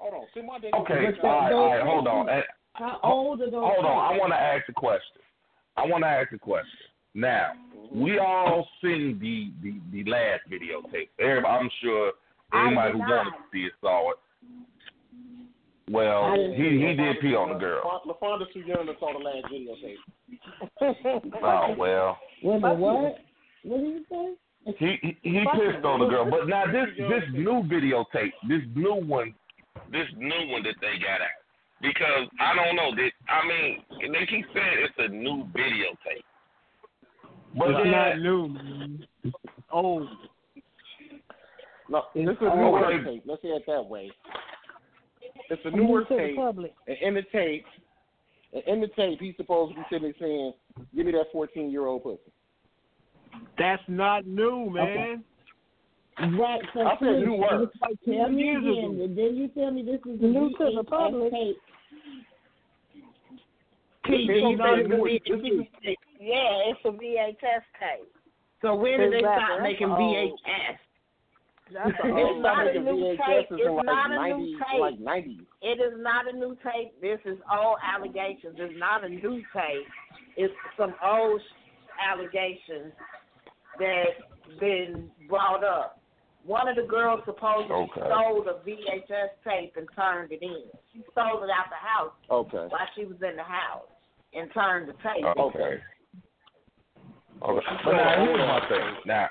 Hold 0.00 0.14
on. 0.14 0.26
See 0.34 0.42
my 0.42 0.58
day. 0.58 0.70
Okay, 0.74 1.06
all 1.22 1.28
right, 1.28 1.52
all 1.52 1.66
right, 1.68 1.82
hold 1.86 2.06
on. 2.08 2.26
cases- 2.26 2.48
How 2.72 2.98
old 3.02 3.42
are 3.42 3.50
those? 3.50 3.62
Hold 3.62 3.84
on, 3.84 4.14
I 4.14 4.18
want 4.18 4.32
to 4.32 4.40
ask 4.40 4.68
a 4.68 4.72
question. 4.72 5.20
I 5.76 5.86
want 5.86 6.04
to 6.04 6.08
ask 6.08 6.32
a 6.32 6.38
question. 6.38 6.88
Now, 7.14 7.52
mm-hmm. 7.76 8.00
we 8.00 8.18
all 8.18 8.66
seen 8.82 9.18
the 9.20 9.52
the, 9.62 9.80
the 9.92 10.10
last 10.10 10.42
videotape. 10.50 11.08
Everybody, 11.18 11.64
I'm 11.64 11.70
sure 11.82 12.12
anybody 12.54 12.92
who 12.92 12.98
wanted 13.00 13.30
to 13.30 13.36
see 13.52 13.64
it 13.66 13.72
saw 13.80 14.12
it. 14.12 14.16
Well, 15.90 16.34
he 16.56 16.86
he 16.86 16.94
did 16.94 17.20
pee 17.20 17.34
on 17.34 17.52
the 17.52 17.58
girl. 17.58 18.00
LaFonda's 18.06 18.48
too 18.54 18.60
young 18.60 18.86
to 18.86 18.94
saw 19.00 19.12
the 19.12 19.18
last 19.18 19.46
videotape. 19.52 19.96
Oh 21.42 21.74
well, 21.76 22.18
Wait 22.42 22.62
a 22.62 22.74
what? 22.74 23.18
What 23.64 23.80
did 23.80 23.86
you 23.86 24.04
say? 24.08 24.34
he 24.78 24.96
he, 25.02 25.18
he 25.22 25.44
pissed 25.52 25.84
on 25.84 26.00
the 26.00 26.06
girl. 26.06 26.24
But 26.30 26.48
now 26.48 26.64
this 26.66 26.86
this 26.96 27.24
new 27.32 27.62
videotape, 27.64 28.32
this 28.48 28.62
new 28.74 28.94
one, 28.94 29.34
this 29.90 30.06
new 30.16 30.52
one 30.52 30.62
that 30.62 30.76
they 30.80 30.98
got 30.98 31.20
out. 31.20 31.40
Because 31.82 32.28
I 32.38 32.54
don't 32.54 32.76
know 32.76 32.94
that 32.94 33.10
I 33.28 33.46
mean 33.46 34.12
they 34.12 34.26
keep 34.26 34.46
saying 34.54 34.76
it's 34.84 34.94
a 34.98 35.08
new 35.08 35.44
videotape. 35.56 36.26
But 37.56 37.70
it's 37.70 37.90
not 37.90 38.18
new. 38.18 38.48
man. 38.48 39.06
It's 39.24 39.34
old. 39.72 40.08
No, 41.88 42.02
this 42.14 42.22
is 42.22 42.36
a 42.40 42.56
newer 42.56 42.86
okay. 42.86 43.04
tape. 43.04 43.22
Let's 43.26 43.42
say 43.42 43.48
it 43.48 43.64
that 43.66 43.84
way. 43.84 44.10
It's 45.48 45.60
a 45.64 45.68
I'm 45.68 45.76
newer 45.76 46.04
new 46.08 46.16
tape. 46.16 46.36
public. 46.36 46.72
And 46.86 46.96
in 47.00 47.14
the 47.14 47.22
tape, 47.32 47.64
and 48.52 48.62
in 48.66 48.80
the 48.80 48.88
tape, 48.88 49.18
he's 49.20 49.34
supposed 49.36 49.74
to 49.74 49.80
be 49.80 49.86
sitting 49.90 50.02
there 50.04 50.14
saying, 50.20 50.52
"Give 50.94 51.06
me 51.06 51.12
that 51.12 51.32
14 51.32 51.70
year 51.70 51.86
old 51.86 52.04
pussy." 52.04 52.20
That's 53.58 53.82
not 53.88 54.26
new, 54.26 54.70
man. 54.70 55.24
Right, 56.38 56.60
so 56.74 56.80
I 56.82 56.90
said 56.90 56.98
please, 56.98 57.24
new 57.26 57.34
work. 57.34 57.70
Tell 58.04 58.28
me 58.28 58.42
Years 58.44 58.62
again. 58.62 59.00
and 59.00 59.16
Then 59.16 59.36
you 59.36 59.48
tell 59.48 59.70
me 59.70 59.82
this 59.82 60.00
is 60.04 60.20
the 60.20 60.26
New 60.26 60.50
to 60.58 60.72
the 60.76 60.84
public. 60.84 61.32
tape. 61.32 61.56
This 64.08 64.20
is 64.20 64.28
It's 64.28 64.58
not 64.58 64.68
something 64.68 64.88
new. 64.88 64.96
more- 64.96 65.08
this 65.08 65.22
is- 65.24 65.96
Yeah, 66.20 66.68
it's 66.70 66.80
a 66.84 66.90
VHS 66.92 67.62
tape. 67.78 68.08
So 68.60 68.74
when 68.74 69.00
did 69.00 69.12
they 69.14 69.20
stop 69.20 69.62
making 69.62 69.88
VHS? 69.88 70.78
That's 71.72 71.92
They 72.02 72.10
a 72.10 72.14
old. 72.14 72.40
started 72.40 72.82
not 72.84 72.92
a 72.92 72.96
new 72.96 73.16
tape. 73.16 73.46
It's 73.52 73.64
like 73.70 73.84
not 73.86 74.10
a 74.10 74.14
90, 74.16 74.42
new 74.42 74.58
tape. 74.58 74.80
like 74.80 74.98
90s. 74.98 75.46
It 75.62 75.80
is 75.80 75.94
not 75.98 76.28
a 76.28 76.32
new 76.32 76.56
tape. 76.62 77.00
This 77.00 77.20
is 77.24 77.38
old 77.50 77.78
allegations. 77.82 78.56
It's 78.58 78.74
not 78.78 79.04
a 79.04 79.08
new 79.08 79.40
tape. 79.54 79.86
It's 80.36 80.52
some 80.76 80.94
old 81.02 81.40
allegations 82.04 82.92
that 83.78 84.06
been 84.58 85.10
brought 85.28 85.62
up. 85.64 85.99
One 86.44 86.68
of 86.68 86.76
the 86.76 86.82
girls 86.82 87.20
supposedly 87.26 87.74
Okay. 87.74 88.00
stole 88.00 88.42
the 88.42 88.58
VHS 88.64 89.28
tape 89.44 89.76
and 89.76 89.86
turned 89.94 90.32
it 90.32 90.42
in. 90.42 90.64
She 90.92 91.02
stole 91.12 91.42
it 91.44 91.50
out 91.50 91.68
the 91.68 91.76
house 91.76 92.12
Okay. 92.30 92.66
while 92.68 92.88
she 92.94 93.04
was 93.04 93.20
in 93.22 93.36
the 93.36 93.42
house 93.42 93.86
and 94.32 94.50
turned 94.52 94.88
the 94.88 94.94
tape. 95.02 95.18
in. 95.18 95.24
Okay. 95.26 95.82
Okay. 97.42 97.66
But 97.84 97.92
now 97.92 98.24
here's 98.24 98.38
my 98.38 98.68
thing. 98.68 98.96
Now, 99.06 99.28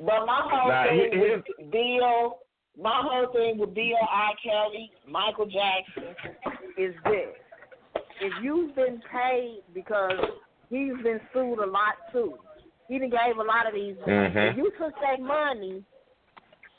But 0.00 0.24
my 0.26 0.40
whole 0.48 0.68
Now, 0.70 0.84
thing 0.88 1.12
here- 1.12 1.36
with 1.46 1.70
Bill, 1.70 2.38
my 2.78 3.02
whole 3.02 3.26
thing 3.34 3.58
with 3.58 3.74
Bill, 3.74 3.98
R. 4.08 4.34
Kelly, 4.42 4.90
Michael 5.06 5.44
Jackson 5.46 6.16
is 6.78 6.94
this: 7.04 7.36
if 8.20 8.32
you've 8.42 8.74
been 8.74 9.00
paid 9.02 9.62
because 9.74 10.18
he's 10.70 10.96
been 11.02 11.20
sued 11.32 11.58
a 11.58 11.66
lot 11.66 11.96
too, 12.12 12.38
he 12.88 12.98
done 12.98 13.10
gave 13.10 13.36
a 13.38 13.42
lot 13.42 13.66
of 13.66 13.74
these. 13.74 13.96
Mhm. 13.98 14.50
If 14.52 14.56
you 14.56 14.70
took 14.78 14.98
that 15.00 15.20
money 15.20 15.84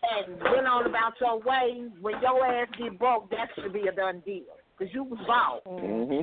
and 0.04 0.38
went 0.42 0.68
on 0.68 0.86
about 0.88 1.14
your 1.22 1.40
way, 1.40 1.86
when 2.02 2.20
your 2.22 2.46
ass 2.46 2.68
get 2.78 2.98
broke, 2.98 3.30
that 3.32 3.50
should 3.56 3.72
be 3.74 3.88
a 3.88 3.92
done 3.92 4.22
deal 4.26 4.44
because 4.78 4.94
you 4.94 5.04
was 5.04 5.20
bought. 5.28 5.64
Mm-hmm. 5.66 6.22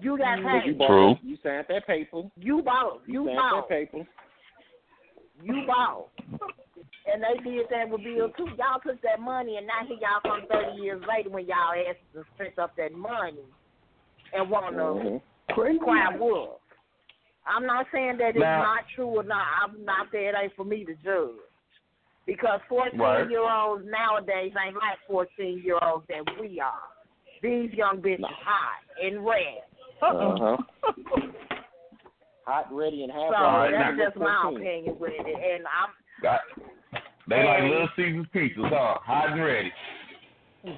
You 0.00 0.18
got 0.18 0.36
Because 0.36 0.62
you 0.66 0.72
paid. 0.72 0.78
bought, 0.78 0.86
True. 0.88 1.14
You 1.22 1.36
signed 1.42 1.66
that 1.68 1.86
paper. 1.86 2.22
You 2.36 2.62
bought. 2.62 3.00
You 3.06 3.22
You 3.22 3.26
signed 3.28 3.38
bought. 3.38 3.68
that 3.68 3.74
paper. 3.76 4.06
You 5.42 5.64
bought. 5.66 6.08
And 7.10 7.22
they 7.22 7.42
did 7.50 7.66
that 7.70 7.88
with 7.88 8.04
Bill 8.04 8.28
too. 8.36 8.48
Y'all 8.58 8.80
took 8.84 9.00
that 9.02 9.18
money 9.20 9.56
and 9.56 9.66
now 9.66 9.86
here 9.88 9.96
y'all 10.00 10.20
come 10.22 10.46
thirty 10.50 10.82
years 10.82 11.02
later 11.08 11.30
when 11.30 11.46
y'all 11.46 11.72
asked 11.88 11.98
to 12.14 12.22
spend 12.34 12.58
up 12.58 12.76
that 12.76 12.92
money 12.92 13.38
and 14.34 14.50
want 14.50 14.74
to 14.76 15.22
Mm-hmm. 15.54 15.78
cry 15.84 16.16
wolf. 16.18 16.60
I'm 17.46 17.64
not 17.64 17.86
saying 17.90 18.18
that 18.18 18.30
it's 18.36 18.38
Now- 18.40 18.62
not 18.62 18.84
true 18.94 19.06
or 19.06 19.22
not. 19.22 19.46
I'm 19.62 19.82
not 19.84 20.08
there. 20.12 20.28
It 20.28 20.34
ain't 20.42 20.52
for 20.54 20.64
me 20.66 20.84
to 20.84 20.92
judge. 21.02 21.40
Because 22.28 22.60
14 22.68 23.00
Right. 23.00 23.28
year 23.30 23.50
olds 23.50 23.84
nowadays 23.86 24.52
ain't 24.62 24.76
like 24.76 24.98
14 25.08 25.62
year 25.64 25.78
olds 25.82 26.06
that 26.08 26.22
we 26.38 26.60
are. 26.60 26.74
These 27.42 27.72
young 27.72 28.02
bitches 28.02 28.22
hot 28.24 28.82
and 29.02 29.24
red. 29.24 29.62
Uh 30.02 30.36
huh. 30.36 30.56
Hot, 32.46 32.66
ready, 32.72 33.02
and 33.02 33.12
happy. 33.12 33.26
So 33.28 33.32
right, 33.42 33.70
that's 33.70 33.96
now- 33.98 34.04
just 34.06 34.16
my 34.16 34.48
opinion 34.54 34.96
with 34.98 35.12
it. 35.14 35.26
And 35.26 35.66
I'm 35.66 35.90
got, 36.22 36.40
they 37.28 37.44
like 37.44 37.62
Little 37.62 37.88
Caesar's 37.96 38.26
pizzas, 38.34 38.70
huh? 38.70 38.98
Hot 39.04 39.30
and 39.32 39.44
ready. 39.44 39.72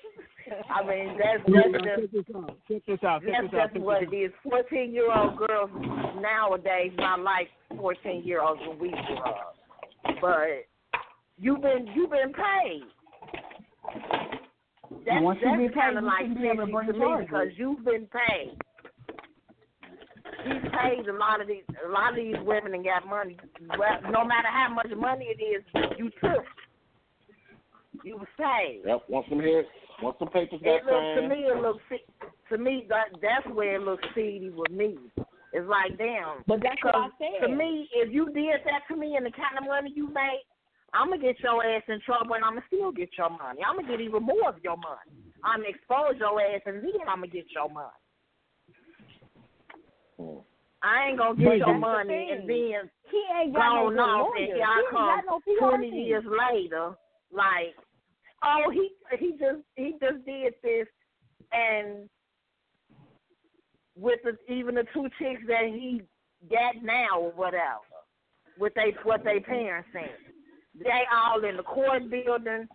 I 0.70 0.86
mean, 0.86 1.18
that's 1.18 1.42
that's 1.46 2.12
just 2.12 2.12
this 2.12 2.36
out. 2.36 2.58
Check 2.70 2.82
this 2.86 2.98
out. 3.04 3.22
Check 3.22 3.32
that's 3.32 3.50
this 3.50 3.60
out. 3.60 3.72
just 3.72 3.84
what 3.84 4.02
it 4.02 4.14
is. 4.14 4.32
Fourteen 4.42 4.92
year 4.92 5.12
old 5.12 5.36
girls 5.36 5.70
nowadays 6.20 6.92
not 6.96 7.20
like 7.20 7.48
fourteen 7.76 8.22
year 8.24 8.42
olds 8.42 8.60
when 8.66 8.78
we 8.78 8.90
grew 8.90 9.18
up. 9.18 9.56
But 10.20 10.66
you've 11.38 11.62
been 11.62 11.88
you've 11.94 12.10
been 12.10 12.32
paid. 12.32 12.82
That's, 15.06 15.22
Once 15.22 15.38
you 15.42 15.48
that's 15.48 15.60
get 15.60 15.74
paid, 15.74 15.80
kind 15.80 15.98
of 15.98 16.04
you 16.04 16.08
like 16.08 16.20
shouldn't 16.20 16.40
be 16.42 16.48
able 16.48 16.66
to 16.66 16.72
bring 16.72 16.86
to 16.88 16.92
me 16.92 17.06
because 17.20 17.48
you've 17.56 17.84
been 17.84 18.08
paid. 18.08 18.56
He's 20.44 20.70
paid 20.72 21.08
a 21.08 21.16
lot 21.16 21.40
of 21.40 21.48
these 21.48 21.64
a 21.84 21.88
lot 21.88 22.10
of 22.10 22.16
these 22.16 22.36
women 22.44 22.74
and 22.74 22.84
got 22.84 23.06
money. 23.08 23.36
Well, 23.78 24.12
no 24.12 24.24
matter 24.24 24.48
how 24.48 24.72
much 24.74 24.88
money 24.96 25.26
it 25.26 25.42
is, 25.42 25.62
you 25.98 26.10
took. 26.20 26.44
You 28.04 28.18
was 28.18 28.28
paid. 28.36 28.82
Yep. 28.84 29.02
Once 29.08 29.26
some 29.30 29.40
heads, 29.40 29.66
once 30.02 30.16
some 30.18 30.28
papers 30.28 30.60
got 30.62 30.70
It 30.76 30.84
looks 30.84 31.20
to 31.20 31.28
me. 31.28 31.44
It 31.46 31.60
looks 31.62 31.82
to 32.50 32.58
me 32.58 32.86
that 32.88 33.06
that's 33.22 33.46
where 33.54 33.76
it 33.76 33.82
looks 33.82 34.04
seedy 34.14 34.50
with 34.50 34.70
me. 34.70 34.96
It's 35.52 35.68
like 35.68 35.96
damn. 35.98 36.42
But 36.46 36.60
that's 36.62 36.82
what 36.82 36.94
I 36.96 37.08
'cause 37.08 37.12
said. 37.18 37.46
To 37.46 37.48
me, 37.54 37.88
if 37.94 38.12
you 38.12 38.26
did 38.32 38.60
that 38.64 38.82
to 38.88 38.96
me 38.96 39.16
and 39.16 39.24
the 39.26 39.30
kind 39.30 39.56
of 39.58 39.64
money 39.66 39.92
you 39.94 40.08
made, 40.08 40.42
I'm 40.92 41.10
gonna 41.10 41.22
get 41.22 41.38
your 41.40 41.64
ass 41.64 41.82
in 41.88 42.00
trouble 42.00 42.34
and 42.34 42.44
I'm 42.44 42.54
gonna 42.54 42.66
still 42.66 42.92
get 42.92 43.16
your 43.16 43.30
money. 43.30 43.60
I'm 43.66 43.76
gonna 43.76 43.88
get 43.88 44.00
even 44.00 44.22
more 44.22 44.48
of 44.48 44.62
your 44.62 44.76
money. 44.76 45.10
I'm 45.42 45.60
gonna 45.60 45.68
expose 45.70 46.18
your 46.18 46.40
ass 46.40 46.62
and 46.66 46.82
then 46.82 47.00
I'm 47.08 47.20
gonna 47.20 47.28
get 47.28 47.50
your 47.52 47.68
money. 47.68 47.88
Hmm. 50.18 50.38
I 50.82 51.08
ain't 51.08 51.18
gonna 51.18 51.34
But 51.34 51.38
get 51.38 51.56
your 51.58 51.66
that's 51.66 51.74
the 51.76 51.78
money 51.78 52.30
and 52.30 52.48
then 52.48 52.90
He 53.10 53.24
ain't 53.40 53.54
got 53.54 53.60
gone 53.70 53.94
good 53.94 54.00
off 54.00 54.28
lawyer. 54.28 54.36
and 54.36 54.46
He 54.46 54.52
here 54.52 54.64
I 54.66 54.84
come 54.90 55.22
no 55.26 55.40
twenty 55.58 55.88
years 56.04 56.24
later, 56.26 56.94
like, 57.32 57.74
oh 58.44 58.70
he 58.70 58.90
he 59.18 59.32
just 59.32 59.60
he 59.76 59.92
just 60.00 60.24
did 60.24 60.54
this 60.62 60.86
and 61.52 62.08
with 63.96 64.20
the, 64.24 64.36
even 64.52 64.74
the 64.74 64.84
two 64.92 65.08
chicks 65.18 65.42
that 65.46 65.66
he 65.66 66.02
got 66.50 66.82
now 66.82 67.20
or 67.20 67.32
whatever, 67.32 67.80
with 68.58 68.74
they 68.74 68.92
what 69.04 69.24
they 69.24 69.40
parents 69.40 69.88
saying. 69.92 70.08
They 70.78 71.02
all 71.12 71.44
in 71.44 71.56
the 71.56 71.62
court 71.62 72.10
building. 72.10 72.66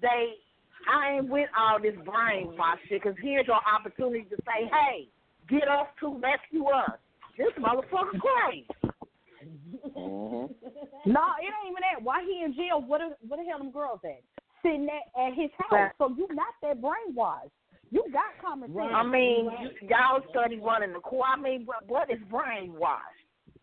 They 0.00 0.34
I 0.90 1.14
ain't 1.16 1.28
with 1.28 1.48
all 1.58 1.80
this 1.80 1.94
brainwash 2.04 2.78
shit. 2.88 3.02
Cause 3.02 3.14
here's 3.22 3.46
your 3.46 3.60
opportunity 3.66 4.24
to 4.24 4.36
say, 4.36 4.68
"Hey, 4.70 5.08
get 5.48 5.68
us 5.68 5.86
to 6.00 6.18
rescue 6.18 6.66
us." 6.66 6.98
This 7.38 7.52
motherfucker 7.58 8.18
crazy. 8.20 8.66
Mm-hmm. 9.96 10.52
No, 11.06 11.22
it 11.38 11.46
ain't 11.46 11.70
even 11.70 11.82
that. 11.86 12.02
Why 12.02 12.24
he 12.24 12.42
in 12.42 12.52
jail? 12.52 12.82
What 12.84 13.00
are, 13.00 13.10
what 13.28 13.36
the 13.36 13.44
hell 13.48 13.58
them 13.58 13.70
girls 13.70 14.00
at? 14.02 14.35
Sitting 14.66 14.88
at, 14.88 15.28
at 15.28 15.34
his 15.34 15.50
house. 15.70 15.92
So 15.98 16.14
you 16.16 16.26
not 16.32 16.54
that 16.62 16.80
brainwashed. 16.80 17.50
You 17.90 18.04
got 18.12 18.34
common 18.44 18.74
sense. 18.74 18.88
I 18.92 19.04
mean, 19.04 19.48
you, 19.62 19.88
y'all 19.88 20.20
study 20.30 20.58
running 20.58 20.92
the 20.92 20.98
court. 20.98 21.28
I 21.36 21.40
mean, 21.40 21.64
what, 21.66 21.86
what 21.86 22.10
is 22.10 22.18
brainwash? 22.30 22.98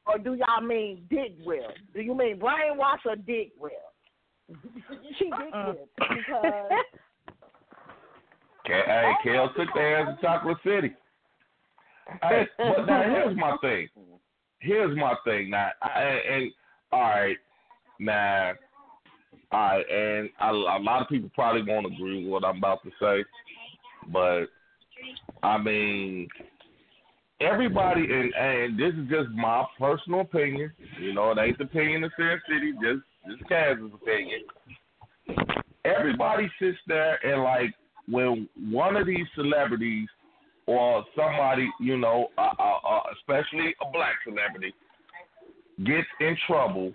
Or 0.07 0.17
do 0.17 0.35
y'all 0.35 0.65
mean 0.65 1.05
dick 1.09 1.33
will? 1.45 1.73
Do 1.93 2.01
you 2.01 2.15
mean 2.15 2.39
brainwash 2.39 3.05
or 3.05 3.15
dick 3.17 3.51
will? 3.59 3.69
she 5.17 5.25
did 5.25 5.31
it 5.31 5.53
uh-uh. 5.53 5.73
because 5.97 6.71
Ke- 8.65 8.67
Hey, 8.85 9.11
oh, 9.11 9.13
Kel 9.23 9.53
took 9.57 9.73
their 9.73 9.99
ass 9.99 10.15
to 10.15 10.21
Chocolate 10.21 10.57
City. 10.63 10.93
Hey, 12.21 12.47
but 12.57 12.85
now 12.85 13.03
here's 13.03 13.37
my 13.37 13.57
thing. 13.61 13.87
Here's 14.59 14.97
my 14.97 15.15
thing. 15.25 15.49
Now, 15.49 15.69
I, 15.81 16.19
and 16.29 16.51
all 16.91 17.01
right, 17.01 17.37
now, 17.99 18.53
right, 19.51 19.83
and 19.89 20.29
a, 20.41 20.51
a 20.51 20.79
lot 20.81 21.01
of 21.01 21.09
people 21.09 21.29
probably 21.33 21.61
won't 21.61 21.85
agree 21.85 22.23
with 22.23 22.31
what 22.31 22.45
I'm 22.45 22.57
about 22.57 22.83
to 22.83 22.89
say, 22.99 23.23
but 24.11 24.45
I 25.41 25.57
mean, 25.57 26.27
everybody, 27.41 28.01
and 28.01 28.33
and 28.33 28.79
this 28.79 28.93
is 28.93 29.09
just 29.09 29.29
my 29.35 29.65
personal 29.77 30.21
opinion. 30.21 30.71
You 30.99 31.13
know, 31.13 31.31
it 31.31 31.37
ain't 31.39 31.57
the 31.57 31.65
opinion 31.65 32.03
of 32.03 32.11
Sin 32.17 32.39
City, 32.47 32.71
just 32.73 33.03
just 33.29 33.49
Cass's 33.49 33.91
opinion. 33.93 34.41
Everybody 35.85 36.49
sits 36.59 36.77
there 36.87 37.19
and 37.25 37.43
like 37.43 37.73
when 38.07 38.47
one 38.69 38.95
of 38.95 39.07
these 39.07 39.25
celebrities 39.35 40.07
or 40.65 41.03
somebody, 41.15 41.69
you 41.79 41.97
know, 41.97 42.27
uh, 42.37 42.49
uh, 42.57 42.87
uh, 42.87 43.01
especially 43.17 43.75
a 43.81 43.91
black 43.91 44.15
celebrity, 44.25 44.73
gets 45.85 46.07
in 46.19 46.37
trouble, 46.47 46.93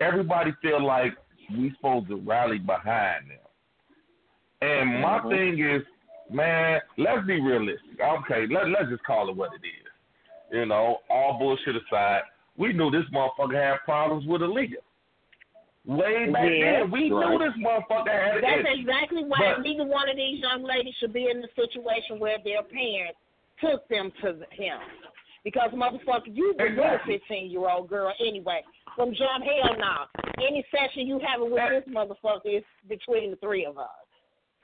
everybody 0.00 0.52
feel 0.62 0.84
like 0.84 1.14
we 1.56 1.72
supposed 1.76 2.08
to 2.08 2.16
rally 2.16 2.58
behind 2.58 3.30
them. 3.30 3.38
And 4.60 5.00
my 5.00 5.20
Mhm. 5.20 5.30
thing 5.30 5.58
is, 5.64 5.82
man, 6.30 6.80
let's 6.96 7.26
be 7.26 7.40
realistic. 7.40 8.00
Okay, 8.00 8.46
let 8.46 8.68
let's 8.68 8.88
just 8.88 9.04
call 9.04 9.28
it 9.28 9.36
what 9.36 9.50
it 9.54 9.66
is. 9.66 9.86
You 10.50 10.66
know, 10.66 11.00
all 11.10 11.38
bullshit 11.38 11.76
aside, 11.76 12.22
we 12.56 12.72
knew 12.72 12.90
this 12.90 13.04
motherfucker 13.12 13.54
had 13.54 13.78
problems 13.84 14.26
with 14.26 14.42
Aaliyah. 14.42 14.76
Way 15.84 16.30
back 16.30 16.50
Yeah, 16.50 16.80
then, 16.80 16.90
we 16.90 17.10
right. 17.10 17.30
knew 17.30 17.38
this 17.38 17.56
motherfucker 17.56 18.08
had 18.10 18.42
That's 18.42 18.68
issue. 18.68 18.80
exactly 18.80 19.24
why 19.24 19.38
But- 19.38 19.62
neither 19.62 19.84
one 19.84 20.08
of 20.08 20.16
these 20.16 20.40
young 20.40 20.62
ladies 20.62 20.94
should 20.96 21.12
be 21.12 21.30
in 21.30 21.40
the 21.40 21.48
situation 21.48 22.18
where 22.18 22.38
their 22.38 22.62
parents 22.62 23.18
took 23.60 23.86
them 23.88 24.10
to 24.20 24.44
him. 24.50 24.78
Because 25.44 25.70
motherfucker, 25.70 26.26
you 26.34 26.54
the 26.58 26.64
little 26.64 26.84
Exactly. 26.84 27.18
fifteen 27.18 27.50
year 27.50 27.68
old 27.68 27.88
girl 27.88 28.12
anyway. 28.20 28.62
From 28.96 29.14
jump 29.14 29.44
hell 29.44 29.76
now. 29.78 30.06
Any 30.38 30.64
session 30.70 31.06
you 31.06 31.20
having 31.24 31.50
with 31.50 31.62
this 31.70 31.84
motherfucker 31.94 32.58
is 32.58 32.64
between 32.88 33.30
the 33.30 33.36
three 33.36 33.64
of 33.64 33.78
us. 33.78 33.88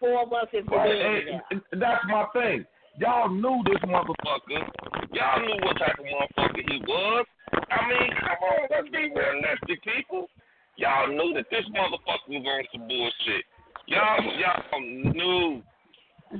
Four 0.01 0.23
of 0.23 0.33
us 0.33 0.49
is 0.53 0.67
Right, 0.67 0.91
and- 0.91 1.63
and 1.73 1.83
that's 1.83 2.05
my 2.07 2.25
thing. 2.33 2.67
Y'all 2.99 3.29
knew 3.29 3.63
this 3.65 3.81
motherfucker. 3.83 5.13
Y'all 5.13 5.41
knew 5.41 5.57
what 5.65 5.77
type 5.79 5.99
of 5.99 6.05
motherfucker 6.07 6.71
he 6.71 6.79
was. 6.81 7.27
I 7.71 7.89
mean, 7.89 8.11
come 8.13 8.37
on, 8.43 8.67
let's 8.71 8.89
be 8.89 9.09
realistic, 9.11 9.83
people. 9.83 10.29
Y'all 10.77 11.07
knew 11.09 11.33
that 11.35 11.49
this 11.51 11.65
motherfucker 11.71 12.29
was 12.29 12.47
on 12.47 12.65
some 12.73 12.89
bullshit. 12.89 13.45
Y'all, 13.87 14.23
y'all 14.39 14.81
knew. 14.81 15.63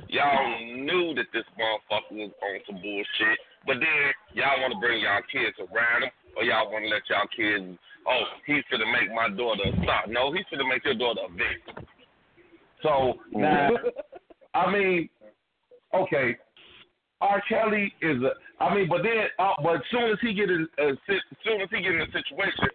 Y'all 0.09 0.59
knew 0.75 1.15
that 1.15 1.27
this 1.33 1.45
motherfucker 1.59 2.13
was 2.13 2.31
on 2.43 2.61
some 2.67 2.83
bullshit. 2.83 3.39
But 3.67 3.81
then 3.81 4.05
y'all 4.35 4.61
want 4.61 4.73
to 4.73 4.81
bring 4.81 5.01
y'all 5.01 5.25
kids 5.33 5.57
around 5.59 6.05
him, 6.05 6.11
or 6.37 6.45
y'all 6.45 6.71
want 6.71 6.85
to 6.85 6.91
let 6.91 7.09
y'all 7.09 7.29
kids, 7.33 7.79
oh, 8.07 8.25
he's 8.47 8.65
going 8.71 8.85
to 8.85 8.91
make 8.93 9.09
my 9.15 9.29
daughter 9.29 9.65
a 9.65 9.73
star. 9.83 10.05
No, 10.09 10.33
he's 10.33 10.45
going 10.51 10.61
to 10.61 10.69
make 10.69 10.85
your 10.85 10.95
daughter 10.95 11.23
a 11.25 11.33
victim. 11.33 11.85
So 12.83 13.15
now, 13.33 13.71
I 14.53 14.71
mean, 14.71 15.09
okay, 15.95 16.37
R. 17.21 17.43
Kelly 17.49 17.93
is 18.03 18.21
a. 18.23 18.37
I 18.63 18.75
mean, 18.75 18.89
but 18.89 19.03
then, 19.03 19.33
uh, 19.39 19.57
but 19.63 19.81
soon 19.91 20.13
as 20.13 20.19
he 20.21 20.35
get 20.35 20.51
in, 20.51 20.69
uh, 20.79 20.93
as 20.93 21.21
soon 21.43 21.61
as 21.61 21.69
he 21.73 21.81
get 21.81 21.97
in 21.97 22.03
a 22.03 22.13
situation, 22.13 22.69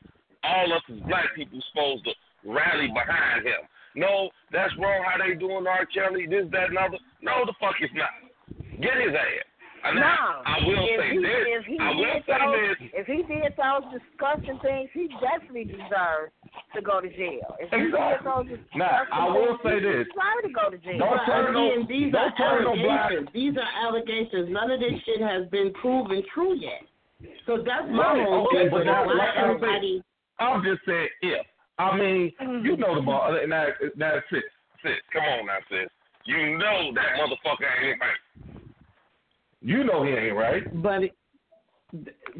all 0.43 0.73
us 0.73 0.81
as 0.91 0.99
black 1.07 1.29
people 1.35 1.59
supposed 1.71 2.05
to 2.05 2.11
rally 2.49 2.87
behind 2.87 3.45
him. 3.45 3.61
No, 3.95 4.29
that's 4.51 4.73
wrong. 4.79 5.03
How 5.05 5.21
they 5.21 5.35
doing 5.35 5.67
R. 5.67 5.85
Kelly? 5.85 6.25
This, 6.25 6.45
that, 6.51 6.69
and 6.69 6.77
other. 6.77 6.97
No, 7.21 7.45
the 7.45 7.53
fuck 7.59 7.75
is 7.81 7.89
not. 7.93 8.09
Get 8.81 8.97
his 8.97 9.13
ass. 9.13 9.45
And 9.85 9.95
No, 9.95 10.01
now, 10.01 10.41
I 10.45 10.57
will 10.65 10.83
if 10.83 10.99
say 10.99 11.09
he, 11.11 11.17
this. 11.23 11.43
If 11.59 11.65
he 11.65 11.77
I 11.79 11.89
will 11.95 12.03
did 12.03 12.23
say 12.27 12.35
those, 12.35 12.77
this. 12.79 12.89
if 12.99 13.05
he 13.07 13.19
did 13.23 13.51
those 13.55 13.85
disgusting 13.95 14.59
things, 14.59 14.89
he 14.93 15.07
definitely 15.23 15.65
deserves 15.71 16.35
to 16.75 16.81
go 16.81 16.99
to 16.99 17.07
jail. 17.09 17.55
If 17.63 17.71
he 17.71 17.87
did 17.87 18.19
those 18.27 18.45
disgusting 18.47 18.79
Now, 18.79 19.07
I 19.11 19.25
will 19.31 19.55
things, 19.63 19.63
say 19.63 19.77
this. 19.79 19.87
he 19.87 20.03
this. 20.03 20.07
deserves 20.11 20.43
to 20.43 20.51
go 20.51 20.65
to 20.69 20.77
jail. 20.83 20.99
Don't 20.99 21.21
turn 21.25 21.53
no- 21.53 21.71
Again, 21.71 21.87
these 21.87 22.11
don't 22.11 22.27
are 22.27 22.35
turn 22.35 22.63
no 22.67 22.73
black- 22.75 23.33
These 23.33 23.55
are 23.55 23.71
allegations. 23.87 24.47
None 24.51 24.69
of 24.71 24.79
this 24.83 24.95
shit 25.07 25.21
has 25.23 25.47
been 25.47 25.71
proven 25.79 26.23
true 26.33 26.55
yet. 26.59 26.83
So 27.45 27.57
that's 27.63 27.87
my 27.89 28.13
Right, 28.19 28.27
whole 28.27 28.47
okay, 28.51 28.67
but 28.69 28.83
But 28.83 28.91
now, 28.91 29.05
why 29.05 29.13
like 29.15 29.29
I 29.31 29.35
said, 29.35 29.43
everybody? 29.43 30.03
I'm 30.39 30.63
just 30.63 30.83
saying 30.85 31.09
if. 31.21 31.45
I 31.79 31.95
mean, 31.97 32.31
mm-hmm. 32.41 32.65
you 32.65 32.75
know 32.77 32.95
the 32.95 33.01
ball. 33.01 33.31
Now, 33.47 33.67
now, 33.95 34.13
sis, 34.29 34.43
sis, 34.83 34.99
come 35.11 35.23
on 35.23 35.45
now, 35.47 35.59
sis. 35.69 35.87
You 36.25 36.57
know 36.57 36.91
that 36.95 37.15
motherfucker 37.19 37.67
ain't 37.83 37.99
right. 37.99 38.19
You 39.61 39.83
know 39.83 40.03
he 40.03 40.11
ain't 40.11 40.35
right. 40.35 40.63
But 40.81 41.01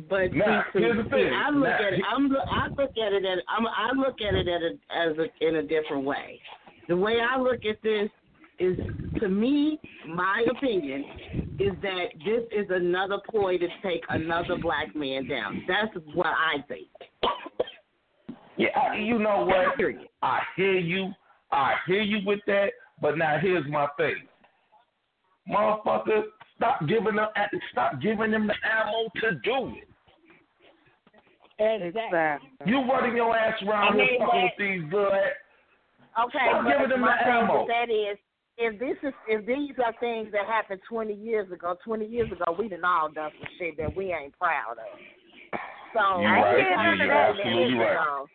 but 0.09 0.33
Now, 0.33 0.63
see, 0.73 0.79
here's 0.79 0.97
the 0.97 1.09
see. 1.11 1.29
I 1.33 1.49
look 1.49 1.63
Now, 1.63 1.87
at 1.87 1.93
it. 1.93 2.01
I'm 2.07 2.31
I 2.35 2.67
look 2.69 2.91
at 2.91 3.13
it 3.13 3.25
at 3.25 3.39
I'm, 3.49 3.65
I 3.65 3.91
look 3.95 4.21
at 4.21 4.35
it 4.35 4.47
at 4.47 4.61
a, 4.61 4.77
as 4.95 5.17
a, 5.17 5.47
in 5.47 5.55
a 5.57 5.63
different 5.63 6.05
way. 6.05 6.39
The 6.87 6.95
way 6.95 7.17
I 7.19 7.39
look 7.39 7.65
at 7.65 7.81
this 7.83 8.09
is, 8.59 8.77
to 9.19 9.27
me, 9.27 9.79
my 10.07 10.45
opinion 10.49 11.05
is 11.59 11.71
that 11.81 12.05
this 12.25 12.43
is 12.51 12.67
another 12.69 13.17
ploy 13.29 13.57
to 13.57 13.67
take 13.83 14.03
another 14.09 14.57
black 14.61 14.95
man 14.95 15.27
down. 15.27 15.63
That's 15.67 15.93
what 16.13 16.27
I 16.27 16.61
think. 16.67 16.87
Yeah, 18.57 18.95
you 18.95 19.19
know 19.19 19.45
what? 19.45 19.55
I 19.55 20.41
hear 20.55 20.79
you. 20.79 21.11
I 21.51 21.73
hear 21.87 22.01
you 22.01 22.19
with 22.25 22.39
that. 22.47 22.69
But 23.01 23.17
now 23.17 23.37
here's 23.41 23.65
my 23.69 23.87
thing, 23.97 24.15
motherfucker. 25.49 26.23
Stop 26.59 26.79
giving 26.87 27.15
them. 27.15 27.27
Stop 27.71 28.01
giving 28.01 28.31
them 28.31 28.45
the 28.47 28.55
ammo 28.67 29.07
to 29.23 29.39
do 29.43 29.73
it. 29.79 29.87
Exactly. 31.59 32.47
You 32.65 32.83
running 32.89 33.15
your 33.15 33.35
ass 33.35 33.55
around 33.67 33.93
I 33.93 33.97
mean, 33.97 34.07
here 34.09 34.19
fucking 34.19 34.43
with 34.43 34.51
these 34.59 34.91
good. 34.91 35.31
Okay, 36.19 36.45
Stop 36.47 36.63
but 36.63 36.71
giving 36.71 36.89
them 36.89 37.01
my 37.01 37.15
the 37.23 37.31
ammo. 37.31 37.67
that 37.67 37.89
is, 37.91 38.17
if 38.57 38.79
this 38.79 38.95
is 39.03 39.13
if 39.27 39.45
these 39.45 39.75
are 39.83 39.93
things 39.99 40.31
that 40.31 40.45
happened 40.47 40.81
20 40.87 41.13
years 41.13 41.51
ago, 41.51 41.75
20 41.83 42.05
years 42.05 42.31
ago, 42.31 42.55
we 42.57 42.67
done 42.67 42.83
all 42.83 43.09
done 43.11 43.31
some 43.39 43.49
shit 43.57 43.77
that 43.77 43.95
we 43.95 44.11
ain't 44.13 44.37
proud 44.39 44.75
of. 44.79 45.59
So 45.95 46.21
You 46.21 46.27
I 46.27 46.39
right. 46.39 46.57
can't 46.59 46.81
You- 46.81 46.89
under 46.91 47.05
you're 47.05 47.13
absolutely 47.13 47.75
right. 47.75 48.25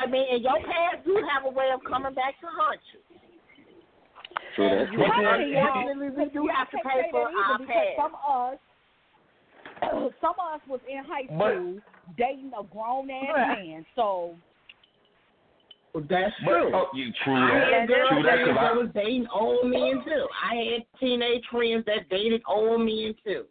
I 0.00 0.06
mean, 0.06 0.24
and 0.32 0.42
your 0.42 0.56
past 0.64 1.04
do 1.04 1.16
have 1.32 1.44
a 1.44 1.50
way 1.52 1.68
of 1.72 1.80
coming 1.84 2.14
back 2.14 2.40
to 2.40 2.46
haunt 2.46 2.80
you. 2.92 3.15
True 4.56 4.68
that. 4.68 4.90
You 4.92 5.04
Unfortunately, 5.04 6.24
we 6.24 6.30
do 6.30 6.48
have 6.52 6.70
to 6.70 6.78
pay 6.78 7.10
for 7.10 7.28
our 7.28 7.58
because 7.58 7.94
some 7.96 8.12
of 8.26 8.52
us, 8.54 10.12
some 10.20 10.34
of 10.40 10.54
us 10.54 10.60
was 10.68 10.80
in 10.88 11.04
high 11.04 11.26
But- 11.30 11.54
school 11.54 11.78
dating 12.16 12.52
a 12.58 12.62
grown 12.64 13.10
ass 13.10 13.24
Right. 13.34 13.58
man. 13.66 13.86
So 13.94 14.34
Well, 15.92 16.04
that's 16.08 16.34
But, 16.44 16.50
true. 16.50 16.70
oh, 16.74 16.88
you 16.94 17.12
true 17.24 17.34
I 17.34 17.50
that. 17.50 17.72
had 17.72 17.88
True 17.88 18.22
that. 18.22 18.44
that 18.54 18.76
was 18.76 18.88
dating 18.94 19.26
old 19.32 19.66
men 19.68 20.02
too. 20.04 20.26
I 20.42 20.54
had 20.72 20.86
teenage 21.00 21.44
friends 21.50 21.84
that 21.86 22.08
dated 22.08 22.42
old 22.46 22.80
men 22.80 23.14
too. 23.24 23.44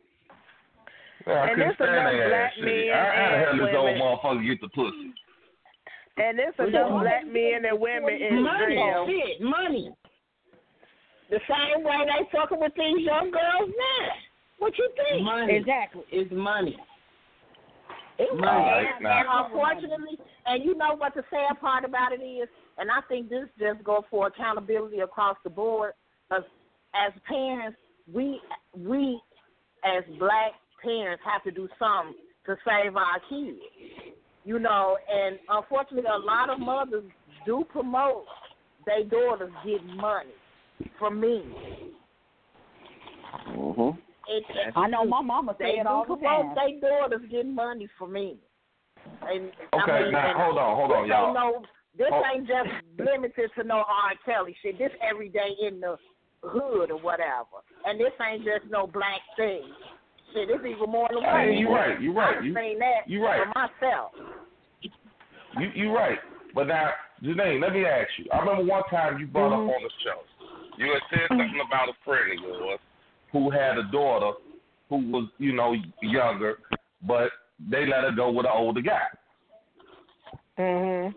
Yeah, 1.27 1.33
I 1.33 1.47
And 1.47 1.49
couldn't 1.55 1.67
this 1.69 1.75
stand 1.75 1.89
enough 1.91 2.11
that 2.13 2.29
black 2.29 2.41
ass 2.49 2.53
shit. 2.55 2.65
men 2.65 2.93
How, 2.93 3.01
how 3.01 3.31
the 3.31 3.37
hell 3.37 3.49
and 3.51 3.59
this 3.59 3.75
old 3.75 3.85
women- 3.85 4.01
motherfucker 4.01 4.45
get 4.47 4.61
the 4.61 4.69
pussy? 4.69 5.13
And 6.17 6.39
there's 6.39 6.53
Well, 6.57 6.67
enough 6.69 7.01
black 7.01 7.25
men 7.27 7.65
and 7.65 7.79
women 7.79 8.13
in 8.13 8.41
Money, 8.41 8.75
jail. 8.75 9.07
shit, 9.07 9.41
money. 9.41 9.91
The 11.29 11.39
same 11.49 11.83
way 11.83 12.05
they 12.05 12.37
fucking 12.37 12.59
with 12.59 12.73
these 12.77 13.05
young 13.05 13.31
girls 13.31 13.69
now. 13.69 14.07
What 14.59 14.77
you 14.77 14.89
think? 14.95 15.23
Money. 15.23 15.57
exactly. 15.57 16.03
It's 16.11 16.31
money. 16.31 16.77
It 18.17 18.31
was, 18.31 18.41
Money. 18.41 18.87
And, 18.97 19.07
and 19.07 19.27
unfortunately, 19.27 20.17
and 20.45 20.63
you 20.63 20.75
know 20.75 20.95
what 20.95 21.13
the 21.15 21.23
sad 21.29 21.59
part 21.59 21.83
about 21.83 22.13
it 22.13 22.23
is, 22.23 22.47
and 22.77 22.89
I 22.89 23.01
think 23.09 23.29
this 23.29 23.47
just 23.59 23.83
goes 23.83 24.03
for 24.09 24.27
accountability 24.27 24.99
across 24.99 25.35
the 25.43 25.49
board. 25.49 25.93
As, 26.31 26.43
as 26.93 27.11
parents, 27.27 27.77
we 28.11 28.39
we 28.77 29.19
as 29.83 30.03
black 30.19 30.53
parents 30.81 31.21
have 31.25 31.43
to 31.43 31.51
do 31.51 31.67
something 31.79 32.15
to 32.45 32.55
save 32.65 32.95
our 32.95 33.19
kids. 33.29 33.57
You 34.45 34.59
know, 34.59 34.97
and 35.11 35.39
unfortunately, 35.49 36.09
a 36.09 36.19
lot 36.19 36.49
of 36.49 36.59
mothers 36.59 37.03
do 37.45 37.65
promote 37.71 38.25
their 38.85 39.03
daughters 39.03 39.51
getting 39.65 39.97
money. 39.97 40.29
For 40.99 41.09
me. 41.11 41.43
Mhm. 43.49 43.97
It, 44.27 44.43
I 44.75 44.87
know 44.87 45.05
my 45.05 45.21
mama 45.21 45.55
say 45.59 45.73
they 45.75 45.79
it 45.81 45.85
all 45.87 46.05
the 46.07 46.15
do 46.15 46.21
time. 46.21 46.55
They 46.55 46.79
daughters 46.79 47.21
getting 47.29 47.53
money 47.53 47.87
for 47.97 48.07
me. 48.07 48.37
And, 49.21 49.51
Okay, 49.73 49.91
I 49.91 50.01
mean, 50.03 50.11
now, 50.13 50.29
and 50.31 50.39
hold 50.41 50.57
on, 50.57 50.75
hold 50.75 50.91
on, 50.91 51.07
y'all. 51.07 51.25
Ain't 51.27 51.35
no, 51.35 51.61
this 51.97 52.07
Hold- 52.09 52.25
ain't 52.33 52.47
just 52.47 52.69
limited 52.97 53.51
to 53.57 53.63
no 53.63 53.83
R. 53.87 54.13
Kelly 54.25 54.55
shit. 54.63 54.79
This 54.79 54.91
every 55.07 55.29
day 55.29 55.49
in 55.61 55.79
the 55.79 55.97
hood 56.43 56.89
or 56.91 56.97
whatever. 56.97 57.61
And 57.85 57.99
this 57.99 58.11
ain't 58.19 58.43
just 58.43 58.65
no 58.71 58.87
black 58.87 59.21
thing. 59.37 59.61
Shit, 60.33 60.49
it's 60.49 60.65
even 60.65 60.89
more 60.89 61.07
than 61.13 61.21
Hey, 61.23 61.49
white. 61.51 61.57
you 61.59 61.69
right, 61.69 62.01
you 62.01 62.11
right. 62.13 62.37
I've 62.37 62.45
You- 62.45 62.55
seen 62.55 62.79
that 62.79 63.07
you 63.07 63.23
right. 63.23 63.41
for 63.43 63.53
myself. 63.59 64.11
You 64.81 65.69
you 65.75 65.95
right. 65.95 66.19
But 66.55 66.67
now, 66.67 66.89
Janine, 67.21 67.61
let 67.61 67.73
me 67.73 67.85
ask 67.85 68.09
you. 68.17 68.25
I 68.33 68.39
remember 68.39 68.63
one 68.63 68.83
time 68.89 69.19
you 69.19 69.27
brought 69.27 69.51
Mm-hmm. 69.51 69.69
up 69.69 69.75
on 69.75 69.83
the 69.83 69.89
show. 70.03 70.19
You 70.77 70.91
had 70.93 71.01
said 71.09 71.27
something 71.29 71.61
about 71.65 71.89
a 71.89 71.93
friend 72.03 72.37
of 72.37 72.43
yours 72.43 72.79
who 73.31 73.49
had 73.49 73.77
a 73.77 73.83
daughter 73.91 74.37
who 74.89 74.97
was, 75.11 75.29
you 75.37 75.53
know, 75.53 75.75
younger, 76.01 76.59
but 77.07 77.29
they 77.69 77.85
let 77.85 78.03
her 78.03 78.11
go 78.15 78.31
with 78.31 78.45
an 78.45 78.51
older 78.53 78.81
guy. 78.81 79.07
Mhm. 80.57 81.15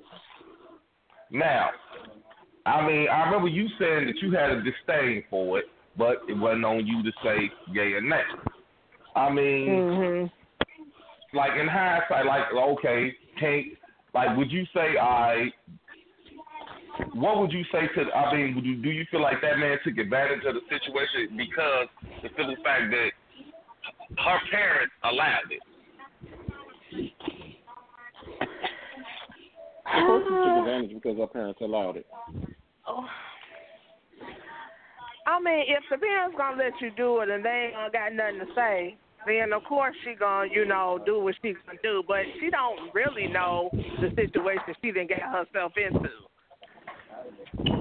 Now, 1.30 1.70
I 2.66 2.86
mean, 2.86 3.08
I 3.08 3.24
remember 3.24 3.48
you 3.48 3.68
saying 3.78 4.06
that 4.06 4.20
you 4.22 4.30
had 4.32 4.50
a 4.50 4.62
disdain 4.62 5.24
for 5.30 5.58
it, 5.58 5.66
but 5.96 6.22
it 6.28 6.34
wasn't 6.34 6.64
on 6.64 6.86
you 6.86 7.02
to 7.02 7.12
say 7.22 7.50
yay 7.72 7.92
or 7.92 8.00
nay. 8.00 8.24
I 9.14 9.30
mean, 9.30 9.68
Mhm. 9.68 10.30
like 11.32 11.52
in 11.58 11.68
hindsight, 11.68 12.26
like 12.26 12.52
okay, 12.52 13.16
can't 13.38 13.66
like 14.14 14.36
would 14.36 14.50
you 14.50 14.64
say 14.66 14.96
I? 14.98 15.52
What 17.14 17.38
would 17.40 17.52
you 17.52 17.64
say 17.72 17.86
to? 17.94 18.10
I 18.12 18.34
mean, 18.34 18.54
would 18.54 18.64
you, 18.64 18.76
do 18.76 18.90
you 18.90 19.04
feel 19.10 19.22
like 19.22 19.40
that 19.42 19.58
man 19.58 19.78
took 19.84 19.98
advantage 19.98 20.44
of 20.46 20.54
the 20.54 20.60
situation 20.68 21.36
because 21.36 21.88
the 22.22 22.28
simple 22.36 22.56
fact 22.64 22.90
that 22.90 23.10
her 24.18 24.38
parents 24.50 24.92
allowed 25.04 25.50
it? 25.50 25.62
Of 29.86 30.06
course, 30.06 30.24
he 30.24 30.34
took 30.34 30.58
advantage 30.58 30.94
because 30.94 31.18
her 31.18 31.26
parents 31.26 31.60
allowed 31.62 31.96
it. 31.96 32.06
Oh. 32.86 33.04
I 35.26 35.40
mean, 35.40 35.64
if 35.68 35.84
the 35.90 35.98
parents 35.98 36.36
gonna 36.38 36.56
let 36.56 36.72
you 36.80 36.90
do 36.96 37.20
it 37.20 37.28
and 37.28 37.44
they 37.44 37.68
ain't 37.68 37.74
gonna 37.74 37.90
got 37.90 38.12
nothing 38.12 38.40
to 38.40 38.54
say, 38.54 38.96
then 39.26 39.52
of 39.52 39.62
course 39.64 39.94
she 40.04 40.14
gonna, 40.14 40.48
you 40.50 40.64
know, 40.64 40.98
do 41.04 41.20
what 41.20 41.34
she 41.42 41.54
gonna 41.66 41.78
do. 41.82 42.02
But 42.08 42.22
she 42.40 42.50
don't 42.50 42.92
really 42.94 43.28
know 43.28 43.70
the 44.00 44.08
situation 44.16 44.74
she 44.82 44.90
didn't 44.90 45.08
get 45.08 45.22
herself 45.22 45.72
into 45.76 46.27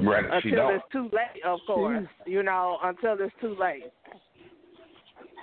Right, 0.04 0.26
until 0.32 0.70
it's 0.70 0.84
too 0.92 1.10
late. 1.14 1.44
Of 1.46 1.60
course, 1.68 2.06
you 2.26 2.44
know, 2.44 2.78
until 2.84 3.16
it's 3.20 3.34
too 3.42 3.56
late. 3.60 3.84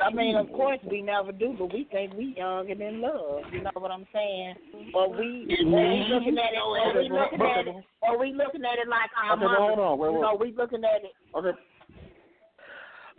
I 0.02 0.12
mean, 0.12 0.34
of 0.34 0.48
course 0.48 0.80
we 0.90 1.02
never 1.02 1.30
do, 1.30 1.54
but 1.56 1.72
we 1.72 1.86
think 1.90 2.14
we 2.14 2.34
young 2.36 2.68
and 2.70 2.80
in 2.80 3.00
love. 3.00 3.42
You 3.52 3.62
know 3.62 3.70
what 3.74 3.92
I'm 3.92 4.06
saying? 4.12 4.54
But 4.92 5.10
we, 5.10 5.46
Mhm. 5.46 5.72
or 5.72 5.88
we 5.88 6.04
looking 6.08 6.38
at 6.38 6.52
it, 6.52 6.58
or 6.58 6.92
we 6.94 7.08
looking 7.08 7.42
at 7.42 7.68
it, 7.68 7.84
or 8.02 8.18
we 8.18 8.32
looking 8.32 8.64
at 8.64 8.78
it 8.78 8.88
like 8.88 9.10
our 9.16 9.32
Okay, 9.32 9.40
but 9.44 9.50
mother. 9.52 9.62
hold 9.62 9.78
on, 9.78 9.98
wait, 9.98 10.08
you 10.08 10.14
wait. 10.14 10.20
know, 10.20 10.34
we 10.34 10.52
looking 10.52 10.84
at 10.84 11.04
it. 11.04 11.14
Okay. 11.34 11.52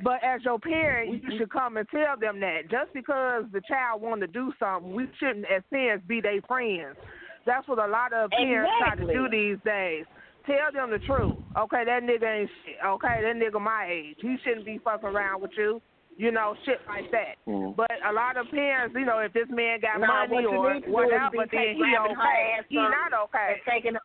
But 0.03 0.22
as 0.24 0.43
your 0.43 0.59
parent, 0.59 1.24
you 1.24 1.38
should 1.38 1.49
come 1.49 1.78
and 1.78 1.88
tell 1.89 2.18
them 2.18 2.41
that. 2.41 2.68
Just 2.68 2.91
because 2.91 3.49
the 3.51 3.61
child 3.61 4.01
want 4.01 4.20
to 4.22 4.28
do 4.28 4.51
something, 4.59 4.93
we 4.93 5.07
shouldn't, 5.18 5.45
as 5.45 5.63
parents, 5.72 6.05
be 6.05 6.20
their 6.20 6.41
friends. 6.41 6.97
That's 7.45 7.66
what 7.70 7.80
a 7.80 7.88
lot 7.88 8.11
of 8.11 8.32
parents 8.32 8.74
try 8.80 8.95
to 8.95 9.13
do 9.13 9.30
these 9.30 9.57
days. 9.63 10.05
Tell 10.45 10.71
them 10.73 10.91
the 10.91 10.99
truth. 11.05 11.35
Okay, 11.57 11.83
that 11.85 12.03
nigga 12.03 12.41
ain't 12.41 12.49
shit. 12.65 12.75
Okay, 12.85 13.19
that 13.23 13.35
nigga 13.35 13.59
my 13.61 13.87
age. 13.89 14.17
He 14.21 14.37
shouldn't 14.43 14.65
be 14.65 14.77
fucking 14.83 15.09
around 15.09 15.41
with 15.41 15.51
you. 15.57 15.81
You 16.17 16.31
know, 16.31 16.55
shit 16.65 16.79
like 16.87 17.11
that. 17.11 17.35
Mhm. 17.45 17.75
But 17.75 17.91
a 18.07 18.13
lot 18.13 18.37
of 18.37 18.49
parents, 18.49 18.95
you 18.95 19.03
know, 19.05 19.19
if 19.19 19.33
this 19.33 19.49
man 19.49 19.79
got 19.81 19.99
Nah, 19.99 20.07
money 20.07 20.33
what 20.33 20.41
you 20.43 20.49
or 20.49 20.73
need 20.73 20.79
to 20.81 20.85
do 20.85 20.87
is 20.87 20.93
whatever, 20.93 21.29
be 21.31 21.37
then 21.39 21.49
take- 21.49 21.75
he 21.75 21.79
grabbing 21.81 22.15
her 22.15 22.21
okay. 22.21 22.51
ass 22.57 22.65
He 22.69 22.77
up 22.77 22.89
not 22.91 23.13
okay. 23.25 23.51
And 23.53 23.61
taking, 23.65 23.97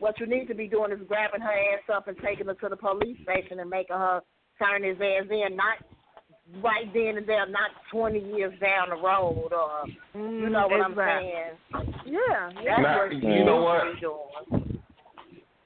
what 0.00 0.18
you 0.18 0.26
need 0.26 0.48
to 0.48 0.54
be 0.54 0.66
doing 0.66 0.90
is 0.90 1.00
grabbing 1.06 1.40
her 1.40 1.52
ass 1.52 1.88
up 1.88 2.08
and 2.08 2.18
taking 2.18 2.46
her 2.46 2.54
to 2.54 2.68
the 2.68 2.76
police 2.76 3.16
station 3.22 3.60
and 3.60 3.70
making 3.70 3.94
her 3.96 4.22
turn 4.58 4.82
his 4.82 5.00
ass 5.00 5.26
in, 5.30 5.54
not 5.54 5.78
right 6.60 6.92
then 6.92 7.16
and 7.18 7.26
there, 7.28 7.46
not 7.46 7.70
20 7.92 8.18
years 8.18 8.52
down 8.58 8.88
the 8.90 8.96
road, 8.96 9.52
or 9.52 9.86
you 10.14 10.48
know 10.50 10.66
what 10.66 10.80
I'm 10.80 10.96
saying? 10.96 11.58
Yeah, 12.06 12.50
That's 12.64 12.82
Now, 12.82 12.98
what 12.98 13.12
you 13.12 13.44
know 13.44 13.84
needs 13.86 14.02
what? 14.02 14.61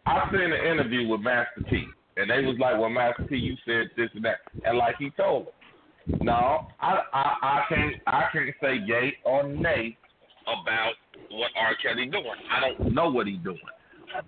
I 0.06 0.30
seen 0.30 0.40
an 0.40 0.52
interview 0.52 1.08
with 1.08 1.20
Master 1.20 1.62
P, 1.68 1.84
and 2.16 2.30
they 2.30 2.46
was 2.46 2.56
like, 2.60 2.78
"Well, 2.78 2.88
Master 2.88 3.24
P, 3.24 3.36
you 3.36 3.56
said 3.66 3.90
this 3.96 4.08
and 4.14 4.24
that," 4.24 4.38
and 4.64 4.78
like 4.78 4.96
he 4.98 5.10
told 5.10 5.46
them, 5.46 6.18
"No, 6.22 6.68
I, 6.80 7.00
I, 7.12 7.34
I 7.42 7.64
can't, 7.68 7.96
I 8.06 8.24
can't 8.32 8.54
say 8.60 8.76
yay 8.86 9.14
or 9.24 9.42
nay 9.42 9.98
about 10.42 10.92
what 11.30 11.50
R. 11.58 11.74
Kelly 11.82 12.06
doing. 12.06 12.24
I 12.50 12.60
don't 12.60 12.94
know 12.94 13.10
what 13.10 13.26
he's 13.26 13.40
doing, 13.42 13.58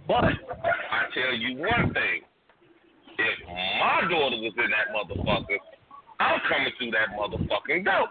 but 0.09 0.25
I 0.25 1.05
tell 1.15 1.33
you 1.35 1.59
one 1.59 1.95
thing: 1.95 2.23
if 3.19 3.47
my 3.47 4.01
daughter 4.11 4.37
was 4.37 4.53
in 4.59 4.71
that 4.71 4.91
motherfucker, 4.93 5.59
I'm 6.19 6.41
coming 6.49 6.73
through 6.77 6.91
that 6.91 7.17
motherfucking 7.17 7.85
door. 7.85 8.09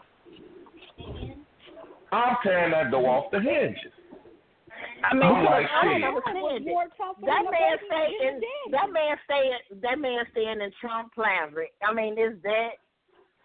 I'm 2.13 2.37
tearing 2.43 2.71
that 2.71 2.91
door 2.91 3.09
off 3.09 3.31
the 3.31 3.41
hinges." 3.41 3.91
I 5.03 5.13
mean, 5.13 5.23
I'm 5.23 5.45
I 5.45 5.85
don't 5.85 6.01
shit. 6.01 6.03
understand 6.03 6.65
More 6.65 6.83
it. 6.85 6.91
That 7.21 7.43
man 7.45 7.77
baby 7.77 7.85
stay 7.85 8.05
being 8.07 8.27
in 8.27 8.35
a 8.35 8.41
daddy. 8.41 8.71
that 8.71 8.87
man 8.91 9.13
stay 9.25 9.43
that 9.81 9.99
man 9.99 10.21
staying 10.31 10.61
in 10.61 10.71
Trump 10.81 11.13
Plaza. 11.13 11.69
I 11.85 11.93
mean, 11.93 12.13
is 12.17 12.37
that 12.43 12.71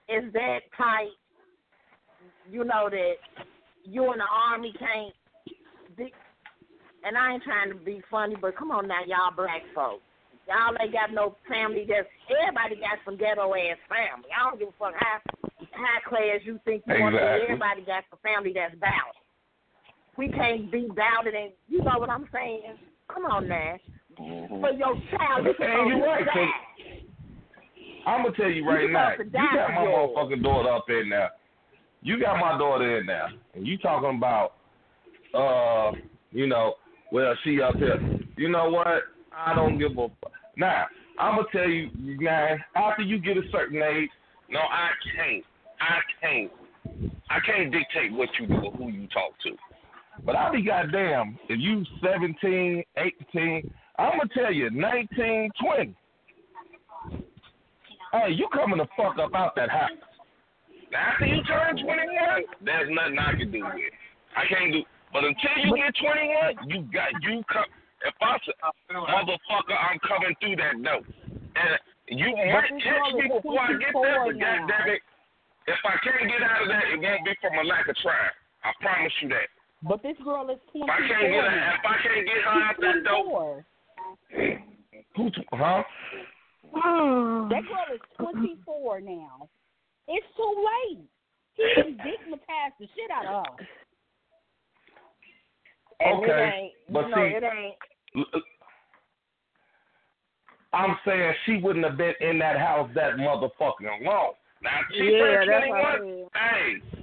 is 0.09 0.32
that 0.32 0.61
tight? 0.76 1.12
You 2.50 2.64
know 2.64 2.88
that 2.90 3.14
you 3.84 4.12
in 4.12 4.18
the 4.18 4.30
army 4.50 4.72
can't. 4.78 5.14
Be, 5.96 6.12
and 7.05 7.18
I 7.18 7.34
ain't 7.34 7.42
trying 7.42 7.70
to 7.70 7.76
be 7.76 8.00
funny, 8.11 8.36
but 8.40 8.57
come 8.57 8.70
on 8.70 8.88
now, 8.88 9.05
y'all 9.07 9.34
black 9.36 9.62
folks. 9.74 10.03
Y'all 10.48 10.74
ain't 10.80 10.92
got 10.92 11.12
no 11.12 11.36
family. 11.48 11.86
That's 11.86 12.09
everybody 12.26 12.76
got 12.76 12.98
some 13.05 13.16
ghetto 13.16 13.55
ass 13.55 13.78
family. 13.86 14.30
I 14.34 14.50
don't 14.50 14.59
give 14.59 14.68
a 14.68 14.76
fuck 14.78 14.94
how 14.98 15.22
high 15.70 16.03
class 16.09 16.42
you 16.42 16.59
think 16.64 16.82
you 16.86 16.98
want 16.98 17.14
to 17.14 17.22
be. 17.22 17.44
Everybody 17.46 17.82
got 17.86 18.05
some 18.11 18.18
family 18.22 18.53
that's 18.55 18.74
balanced. 18.82 19.22
We 20.17 20.29
can't 20.29 20.71
be 20.71 20.89
doubted, 20.95 21.35
and 21.35 21.53
you 21.69 21.79
know 21.79 21.99
what 21.99 22.11
I'm 22.11 22.29
saying. 22.33 22.77
Come 23.13 23.25
on 23.25 23.49
now, 23.49 23.77
for 24.17 24.71
your 24.73 24.95
child, 25.11 25.47
you 25.47 25.55
you're 25.59 26.07
right, 26.07 26.25
supposed 26.25 26.27
to 26.27 26.33
'cause. 26.33 26.49
I'm 28.07 28.23
gonna 28.25 28.37
tell 28.37 28.51
you 28.51 28.67
right 28.67 28.83
You 28.83 28.93
now. 28.93 29.13
You 29.13 29.31
got 29.31 29.71
my 29.71 29.87
motherfucking 29.87 30.43
daughter 30.43 30.71
up 30.71 30.91
in 30.91 31.09
there. 31.09 31.31
You 32.03 32.19
got 32.21 32.39
my 32.41 32.59
daughter 32.59 32.99
in 32.99 33.07
there, 33.07 33.31
and 33.55 33.67
you 33.67 33.79
talking 33.79 34.17
about, 34.17 34.55
uh, 35.35 35.93
you 36.31 36.47
know, 36.47 36.75
well 37.11 37.35
she 37.45 37.61
up 37.63 37.77
here. 37.77 38.01
You 38.37 38.49
know 38.49 38.71
what? 38.71 39.05
I 39.35 39.55
don't 39.55 39.79
give 39.79 39.93
a. 39.93 40.09
Fuck. 40.09 40.33
Now 40.57 40.87
I'm 41.19 41.37
gonna 41.37 41.49
tell 41.53 41.69
you, 41.69 41.91
now 42.21 42.57
after 42.75 43.03
you 43.03 43.19
get 43.19 43.37
a 43.37 43.49
certain 43.51 43.81
age, 43.83 44.11
no, 44.49 44.61
I 44.61 44.91
can't. 45.17 45.45
I 45.81 46.01
can't. 46.21 46.53
I 47.31 47.41
can't 47.41 47.71
dictate 47.73 48.13
what 48.13 48.29
you 48.39 48.47
do 48.47 48.55
or 48.55 48.73
who 48.73 48.89
you 48.91 49.07
talk 49.09 49.39
to. 49.45 49.57
But 50.25 50.37
I'll 50.37 50.53
be 50.53 50.62
goddamn 50.62 51.39
if 51.49 51.59
you 51.59 51.85
17, 52.03 52.85
18. 52.97 53.70
I'm 53.99 54.18
gonna 54.18 54.31
tell 54.35 54.53
you 54.53 54.70
19, 54.70 55.51
20. 55.61 55.95
Hey, 58.12 58.31
you 58.31 58.49
coming 58.53 58.79
the 58.79 58.87
fuck 58.97 59.18
up 59.18 59.35
out 59.35 59.57
that 59.57 59.70
house. 59.70 59.91
Now, 60.93 61.16
after 61.16 61.27
you 61.27 61.43
turn 61.45 61.77
21, 61.81 62.45
there's 62.61 62.91
nothing 62.93 63.18
I 63.18 63.33
can 63.33 63.51
do 63.51 63.64
with 63.64 63.81
it. 63.81 63.93
I 64.37 64.45
can't 64.47 64.73
do. 64.73 64.85
But 65.12 65.25
until 65.25 65.57
you 65.64 65.77
get 65.77 65.97
21, 65.97 66.68
you 66.68 66.85
got 66.93 67.09
you 67.25 67.43
come. 67.49 67.68
If 68.05 68.14
I 68.20 68.37
say, 68.45 68.53
motherfucker, 68.93 69.77
I'm 69.79 69.99
coming 70.05 70.35
through 70.41 70.57
that 70.57 70.77
door, 70.83 71.01
and 71.57 71.70
you 72.09 72.35
might 72.37 72.68
catch 72.83 73.14
me 73.14 73.31
before 73.33 73.61
I 73.61 73.73
get 73.81 73.95
there, 73.95 74.20
but 74.27 74.37
goddamn 74.37 74.93
it, 74.93 75.03
if 75.66 75.81
I 75.87 75.97
can't 76.03 76.29
get 76.29 76.43
out 76.43 76.62
of 76.62 76.68
that, 76.68 76.85
it 76.93 77.01
won't 77.01 77.25
be 77.25 77.33
from 77.41 77.55
a 77.59 77.64
lack 77.64 77.89
of 77.89 77.97
trying. 78.03 78.37
I 78.64 78.73
promise 78.83 79.12
you 79.23 79.29
that. 79.31 79.49
But 79.83 80.03
this 80.03 80.16
girl 80.24 80.49
is 80.51 80.59
If 80.74 80.89
I 80.89 80.97
can't 80.99 81.20
24 81.20 81.28
get 81.30 81.45
her, 81.45 81.57
now. 81.57 81.74
if 81.74 81.80
I 81.85 81.97
can't 82.03 82.26
get 82.26 82.37
her 82.45 82.62
out 82.62 82.76
that 82.80 83.05
door, 83.05 83.64
24. 85.16 85.51
who? 85.51 85.57
Huh? 85.57 85.83
Hmm. 86.72 87.49
That 87.49 87.62
girl 87.66 87.95
is 87.95 88.01
24 88.18 89.01
now. 89.01 89.49
It's 90.09 90.26
too 90.37 90.66
late. 90.89 91.05
He 91.55 91.62
stigmatized 91.74 92.30
the 92.30 92.37
past 92.39 92.74
the 92.80 92.87
shit 92.95 93.11
out 93.11 93.26
of 93.26 93.47
her. 93.59 93.66
And 96.01 96.24
it 96.24 96.28
Okay, 96.30 96.61
ain't, 96.62 96.72
but 96.91 97.09
know, 97.09 97.16
see- 97.16 97.35
it 97.37 97.43
ain't. 97.45 98.45
I'm 100.72 100.97
saying 101.05 101.35
she 101.45 101.59
wouldn't 101.59 101.85
have 101.85 101.99
been 101.99 102.14
in 102.20 102.39
that 102.39 102.57
house 102.59 102.89
that 102.95 103.16
motherfucking 103.16 104.05
long. 104.05 104.33
Now 104.62 104.80
she 104.91 105.05
Yeah, 105.05 105.18
turned 105.18 105.49
that's 105.51 105.68
what 105.68 105.78
I 105.85 105.97
21. 105.99 106.28
Hey, 106.35 107.01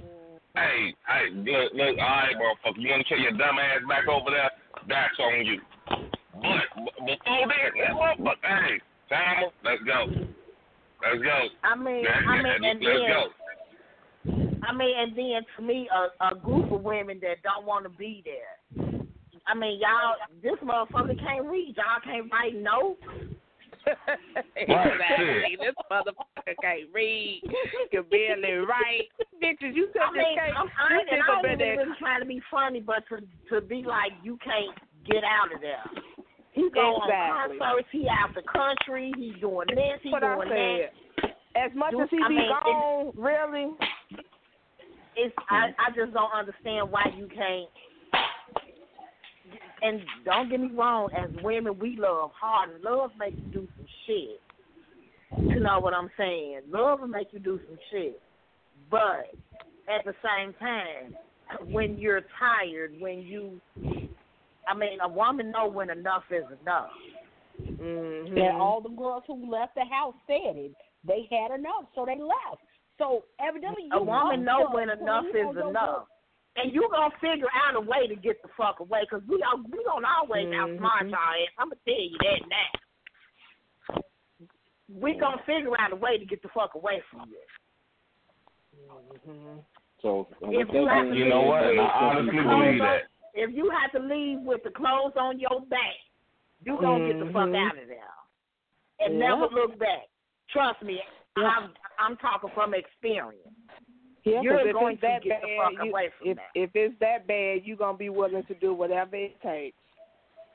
hey, 0.54 0.94
hey, 1.08 1.30
look, 1.34 1.72
look, 1.74 1.98
all 1.98 2.16
right, 2.20 2.34
motherfucker. 2.36 2.78
You 2.78 2.90
want 2.90 3.06
to 3.06 3.08
tell 3.08 3.22
your 3.22 3.32
dumb 3.32 3.58
ass 3.58 3.80
back 3.88 4.08
over 4.08 4.30
there? 4.30 4.50
That's 4.88 5.18
on 5.18 5.46
you. 5.46 5.60
But 6.34 6.66
before 7.06 7.46
then, 7.48 7.70
that 7.78 7.94
motherfucker, 7.94 8.64
hey, 8.66 8.80
Timer, 9.08 9.50
let's 9.64 9.82
go. 9.82 10.06
Let's 11.02 11.22
go. 11.22 11.38
I 11.64 11.74
mean, 11.76 12.04
Let's- 12.04 12.16
I 12.26 12.36
mean, 12.36 12.46
and 12.46 12.62
let's 12.62 12.78
then 12.80 12.98
go. 13.08 13.22
I 14.62 14.72
mean, 14.74 14.94
and 14.96 15.16
then 15.16 15.42
to 15.56 15.62
me, 15.62 15.88
a, 15.92 16.32
a 16.32 16.34
group 16.36 16.70
of 16.70 16.82
women 16.82 17.18
that 17.22 17.42
don't 17.42 17.66
want 17.66 17.84
to 17.84 17.90
be 17.90 18.22
there. 18.24 19.00
I 19.46 19.54
mean, 19.54 19.80
y'all, 19.80 20.14
this 20.42 20.58
motherfucker 20.62 21.18
can't 21.18 21.46
read. 21.46 21.74
Y'all 21.76 22.00
can't 22.04 22.30
write 22.30 22.54
notes. 22.54 23.02
exactly. 24.56 25.56
This 25.58 25.74
motherfucker 25.90 26.54
can't 26.62 26.88
read. 26.92 27.42
Can 27.90 28.04
barely 28.10 28.52
write. 28.64 29.08
Bitches, 29.42 29.74
you 29.74 29.88
could 29.92 30.02
I 30.02 30.06
just 30.08 30.16
mean, 30.18 30.36
can't. 30.38 30.56
I'm, 30.56 30.68
I, 30.78 30.94
you 30.94 31.00
and 31.10 31.22
I 31.22 31.38
of 31.40 31.44
ain't 31.46 31.60
even 31.62 31.92
as- 31.92 31.98
trying 31.98 32.20
to 32.20 32.26
be 32.26 32.40
funny, 32.50 32.80
but 32.80 33.04
to 33.08 33.20
to 33.54 33.60
be 33.66 33.82
like, 33.86 34.12
you 34.22 34.38
can't 34.44 34.76
get 35.06 35.24
out 35.24 35.52
of 35.54 35.60
there. 35.60 35.84
He 36.52 36.68
go 36.74 36.98
Exactly. 37.04 37.56
on 37.56 37.58
concerts. 37.58 37.88
He 37.92 38.06
out 38.08 38.34
the 38.34 38.42
country. 38.42 39.12
He's 39.16 39.36
doing 39.40 39.68
this. 39.68 40.00
He 40.02 40.10
what 40.10 40.24
I 40.24 40.34
doing 40.34 40.48
said. 40.50 40.90
that. 41.22 41.36
As 41.66 41.70
much 41.74 41.92
Do- 41.92 42.02
as 42.02 42.08
he 42.10 42.18
I 42.24 42.28
be 42.28 42.34
mean, 42.36 42.44
it- 42.44 42.64
gone, 42.64 43.12
really. 43.16 43.66
It's 45.16 45.34
I 45.50 45.70
I 45.78 45.90
just 45.94 46.12
don't 46.12 46.32
understand 46.32 46.90
why 46.90 47.04
you 47.16 47.26
can't. 47.28 47.68
And 49.82 50.00
don't 50.24 50.50
get 50.50 50.60
me 50.60 50.70
wrong, 50.74 51.08
as 51.16 51.30
women, 51.42 51.78
we 51.78 51.96
love 51.98 52.30
hard. 52.38 52.70
and 52.70 52.84
Love 52.84 53.10
makes 53.18 53.36
you 53.36 53.52
do 53.52 53.68
some 53.76 53.86
shit. 54.06 54.40
You 55.38 55.60
know 55.60 55.78
what 55.80 55.94
I'm 55.94 56.10
saying? 56.18 56.60
Love 56.70 57.00
will 57.00 57.08
make 57.08 57.28
you 57.32 57.38
do 57.38 57.60
some 57.68 57.78
shit. 57.90 58.20
But 58.90 59.30
at 59.88 60.04
the 60.04 60.14
same 60.22 60.52
time, 60.54 61.14
when 61.72 61.98
you're 61.98 62.22
tired, 62.38 62.94
when 62.98 63.20
you, 63.20 63.60
I 64.68 64.74
mean, 64.76 64.98
a 65.02 65.08
woman 65.08 65.50
know 65.50 65.68
when 65.68 65.90
enough 65.90 66.24
is 66.30 66.44
enough. 66.62 66.90
Mm-hmm. 67.60 68.36
And 68.36 68.56
all 68.56 68.80
the 68.80 68.88
girls 68.88 69.22
who 69.26 69.50
left 69.50 69.74
the 69.74 69.84
house 69.84 70.14
said 70.26 70.56
it. 70.56 70.72
They 71.06 71.28
had 71.30 71.58
enough, 71.58 71.86
so 71.94 72.04
they 72.04 72.20
left. 72.20 72.62
So 72.98 73.24
evidently, 73.40 73.84
you 73.84 73.98
A 73.98 74.02
woman 74.02 74.44
know 74.44 74.68
when 74.70 74.90
enough 74.90 75.24
is 75.30 75.56
enough. 75.56 76.04
And 76.56 76.74
you 76.74 76.88
gonna 76.90 77.14
figure 77.20 77.48
out 77.54 77.76
a 77.76 77.80
way 77.80 78.06
to 78.08 78.16
get 78.16 78.42
the 78.42 78.48
fuck 78.56 78.80
away, 78.80 79.06
cause 79.08 79.22
we 79.28 79.38
don't 79.38 79.70
we 79.70 79.82
don't 79.84 80.04
always 80.04 80.46
Mhm. 80.46 80.78
outsmart 80.80 81.10
y'all 81.10 81.14
ass. 81.14 81.48
I'm 81.58 81.68
gonna 81.68 81.80
tell 81.84 81.94
you 81.94 82.18
that 82.18 82.48
now. 82.48 84.02
We 84.88 85.14
gonna 85.14 85.42
figure 85.44 85.78
out 85.80 85.92
a 85.92 85.96
way 85.96 86.18
to 86.18 86.24
get 86.24 86.42
the 86.42 86.48
fuck 86.48 86.74
away 86.74 87.00
from 87.10 87.30
you. 87.30 87.40
So 90.02 90.26
If 90.40 90.72
you 90.72 90.86
have 90.86 91.08
to 91.08 91.14
You 91.16 91.28
know 91.28 91.42
what? 91.42 91.62
And 91.62 91.80
I 91.80 91.84
honestly 91.84 92.32
believe 92.32 92.80
that. 92.80 93.06
If 93.34 93.50
you 93.54 93.70
have 93.70 93.92
to 93.92 94.00
leave 94.00 94.40
with 94.40 94.62
the 94.64 94.70
clothes 94.70 95.16
on 95.16 95.38
your 95.38 95.60
back, 95.66 95.96
you 96.64 96.76
gonna 96.80 97.06
get 97.06 97.18
the 97.20 97.26
fuck 97.26 97.48
Mhm. 97.48 97.70
out 97.70 97.78
of 97.78 97.86
there 97.86 98.14
and 98.98 99.14
Yeah. 99.14 99.28
never 99.28 99.46
look 99.48 99.78
back. 99.78 100.08
Trust 100.48 100.82
me, 100.82 101.00
I'm 101.36 101.74
I'm 101.98 102.16
talking 102.16 102.50
from 102.50 102.74
experience. 102.74 103.46
Yeah, 104.24 104.40
You're 104.42 104.58
'cause 104.58 104.66
if 104.66 104.72
going 104.74 104.92
it's 104.94 105.00
to 105.00 105.06
that 105.06 105.22
get 105.22 105.40
the 105.40 105.46
bad, 105.48 105.56
fuck 105.76 105.84
you, 105.84 105.90
away 105.90 106.08
from 106.18 106.28
if 106.28 106.36
that. 106.36 106.50
if 106.54 106.70
it's 106.74 106.98
that 107.00 107.26
bad, 107.26 107.64
you're 107.64 107.76
gonna 107.76 107.96
be 107.96 108.10
willing 108.10 108.44
to 108.44 108.54
do 108.54 108.74
whatever 108.74 109.16
it 109.16 109.40
takes 109.40 109.76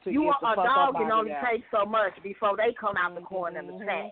to 0.03 0.11
you 0.11 0.23
get 0.23 0.27
are 0.29 0.37
the 0.41 0.47
a 0.47 0.55
fuck 0.55 0.65
dog 0.65 0.89
up 0.89 0.95
can 0.95 1.05
out 1.05 1.11
of 1.11 1.17
only 1.19 1.31
there. 1.31 1.47
take 1.51 1.63
so 1.71 1.85
much 1.85 2.13
before 2.21 2.55
they 2.57 2.73
come 2.73 2.95
out 2.97 3.15
the 3.15 3.21
corner 3.21 3.59
and 3.59 3.69
Mhm. 3.69 3.81
attack. 3.81 4.11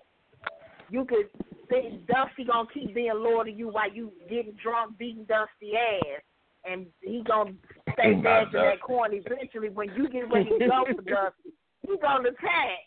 You 0.89 1.05
could 1.05 1.29
think 1.69 2.05
Dusty 2.07 2.43
gonna 2.45 2.67
keep 2.69 2.93
being 2.95 3.13
loyal 3.13 3.43
to 3.45 3.51
you 3.51 3.67
while 3.69 3.89
you 3.91 4.11
getting 4.27 4.53
drunk, 4.53 4.97
beating 4.97 5.25
Dusty 5.25 5.77
ass, 5.77 6.21
and 6.65 6.91
he 7.01 7.21
gonna 7.21 7.53
stay 7.93 8.15
Not 8.15 8.23
back 8.23 8.47
in 8.47 8.51
that 8.53 8.81
corner. 8.81 9.15
Eventually, 9.15 9.69
when 9.69 9.93
you 9.95 10.07
get 10.09 10.29
ready 10.31 10.49
to 10.49 10.67
go 10.67 10.85
for 10.85 11.01
Dusty, 11.03 11.51
he 11.87 11.97
gonna 11.97 12.29
attack. 12.29 12.79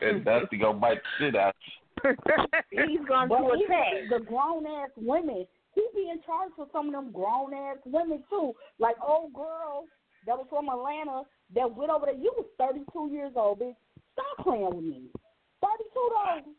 and 0.00 0.24
Dusty 0.24 0.56
gonna 0.56 0.78
bite 0.78 1.02
the 1.02 1.08
shit 1.18 1.34
out 1.34 1.54
you. 1.64 2.16
He's 2.86 3.04
gonna 3.06 3.28
But 3.28 3.38
do 3.40 3.56
even 3.56 3.72
attack. 3.72 4.08
the 4.08 4.20
grown 4.20 4.64
ass 4.66 4.90
women, 4.96 5.46
he 5.80 6.04
be 6.04 6.10
in 6.10 6.20
charge 6.22 6.52
for 6.56 6.66
some 6.72 6.88
of 6.88 6.92
them 6.92 7.12
grown 7.12 7.54
ass 7.54 7.78
women 7.86 8.22
too. 8.28 8.52
Like 8.78 8.96
old 9.00 9.32
girl 9.32 9.84
that 10.26 10.36
was 10.36 10.46
from 10.50 10.68
Atlanta 10.68 11.22
that 11.54 11.74
went 11.74 11.90
over 11.90 12.06
there. 12.06 12.14
You 12.20 12.32
was 12.36 12.46
thirty 12.60 12.84
two 12.92 13.08
years 13.10 13.32
old, 13.36 13.60
bitch. 13.60 13.76
Stop 14.12 14.44
playing 14.44 14.68
with 14.74 14.84
me. 14.84 15.08
Thirty 15.64 15.86
two 15.94 16.08
though. 16.12 16.52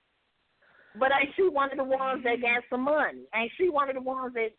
But 0.99 1.11
ain't 1.15 1.33
she 1.35 1.43
one 1.47 1.71
of 1.71 1.77
the 1.77 1.85
ones 1.85 2.23
that 2.25 2.41
got 2.41 2.63
some 2.69 2.81
money? 2.83 3.23
Ain't 3.35 3.51
she 3.57 3.69
one 3.69 3.87
of 3.89 3.95
the 3.95 4.01
ones 4.01 4.33
that 4.33 4.49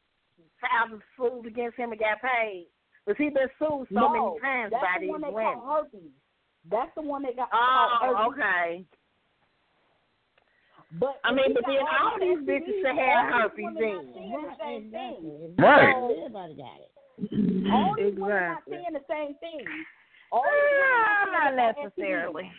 filed 0.62 1.02
suit 1.18 1.46
against 1.46 1.76
him 1.76 1.90
and 1.92 2.00
got 2.00 2.22
paid? 2.22 2.68
Because 3.04 3.18
he 3.18 3.28
been 3.30 3.50
sued 3.58 3.88
so 3.90 3.94
no, 3.94 4.08
many 4.12 4.40
times 4.40 4.70
that's 4.70 4.80
by 4.82 4.94
the 4.96 5.00
these 5.02 5.10
one 5.10 5.20
they 5.20 5.28
women. 5.28 5.58
herpes. 5.66 6.14
That's 6.70 6.94
the 6.94 7.02
one 7.02 7.22
they 7.22 7.34
got 7.34 7.48
Oh, 7.52 7.98
herpes. 8.00 8.32
okay. 8.32 8.84
But 11.00 11.20
I 11.24 11.32
mean, 11.32 11.54
but 11.54 11.64
then 11.66 11.78
all 11.80 12.20
these 12.20 12.38
STDs, 12.38 12.48
bitches 12.48 12.80
should 12.80 12.98
all 12.98 13.24
have 13.24 13.50
these 13.56 13.66
herpes 13.66 13.80
then. 13.80 14.32
not 14.42 14.58
saying 14.60 14.90
the 14.90 14.90
same 14.90 14.90
thing. 14.90 15.54
Right. 15.58 15.94
So, 15.96 16.14
Everybody 16.16 16.54
got 16.54 16.78
it. 16.84 16.92
all 17.72 17.94
these 17.96 18.14
women 18.14 18.28
not 18.28 18.58
Exactly. 18.60 18.76
saying 18.76 18.92
the 18.92 19.04
same 19.08 19.34
thing. 19.40 19.66
All 20.30 20.44
these 20.44 20.72
women 20.76 20.92
Ah, 20.92 21.24
not 21.32 21.32
not 21.32 21.40
saying 21.40 21.56
they 21.56 21.62
got 21.62 21.84
necessarily. 21.84 22.50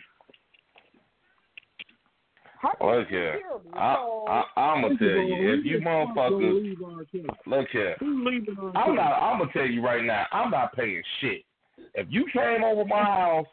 Look 2.80 3.08
here, 3.08 3.40
I, 3.74 3.94
I, 4.26 4.60
I'm 4.60 4.82
gonna 4.82 4.96
tell 4.96 5.06
you, 5.06 5.52
if 5.52 5.64
you 5.66 5.80
motherfuckers, 5.80 6.76
look 7.46 7.68
here, 7.70 7.96
I'm 8.00 8.94
not. 8.94 9.22
I'm 9.22 9.38
gonna 9.38 9.52
tell 9.52 9.66
you 9.66 9.84
right 9.84 10.02
now, 10.02 10.24
I'm 10.32 10.50
not 10.50 10.74
paying 10.74 11.02
shit. 11.20 11.44
If 11.94 12.06
you 12.10 12.24
came 12.32 12.64
over 12.64 12.86
my 12.86 13.04
house 13.04 13.46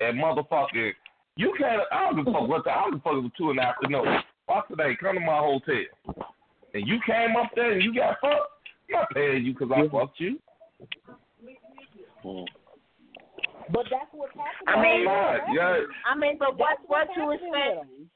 and 0.00 0.18
motherfucking, 0.18 0.92
you 1.36 1.54
can't. 1.58 1.80
I 1.90 2.04
don't 2.04 2.16
give 2.16 2.26
a 2.28 2.32
fuck 2.38 2.48
what 2.48 2.64
the. 2.64 2.70
I 2.70 2.82
don't 2.82 2.90
give 2.92 3.00
a 3.00 3.02
fuck 3.02 3.12
if 3.14 3.24
it's 3.24 3.36
two 3.38 3.50
in 3.50 3.56
the 3.56 3.62
afternoon. 3.62 4.04
Fuck 4.48 4.68
today, 4.68 4.96
come 4.98 5.14
to 5.14 5.20
my 5.20 5.38
hotel, 5.38 6.24
and 6.72 6.88
you 6.88 6.98
came 7.06 7.36
up 7.36 7.50
there 7.54 7.72
and 7.72 7.82
you 7.82 7.94
got 7.94 8.16
fucked. 8.20 8.48
I'm 8.88 9.00
not 9.00 9.10
paying 9.14 9.44
you 9.44 9.52
because 9.52 9.68
I 9.70 9.86
fucked 9.92 10.18
you. 10.18 10.38
Hmm. 12.22 12.44
But 13.70 13.84
that's 13.90 14.08
what's 14.12 14.32
happening. 14.32 14.66
I 14.66 14.82
mean, 14.82 15.06
Right, 15.06 15.40
yeah. 15.52 15.76
I 16.10 16.16
mean, 16.16 16.36
but 16.38 16.56
what 16.56 16.78
That's 16.80 16.88
what 16.88 17.08
what's 17.26 17.42
you 17.42 17.52
expect? 17.52 18.08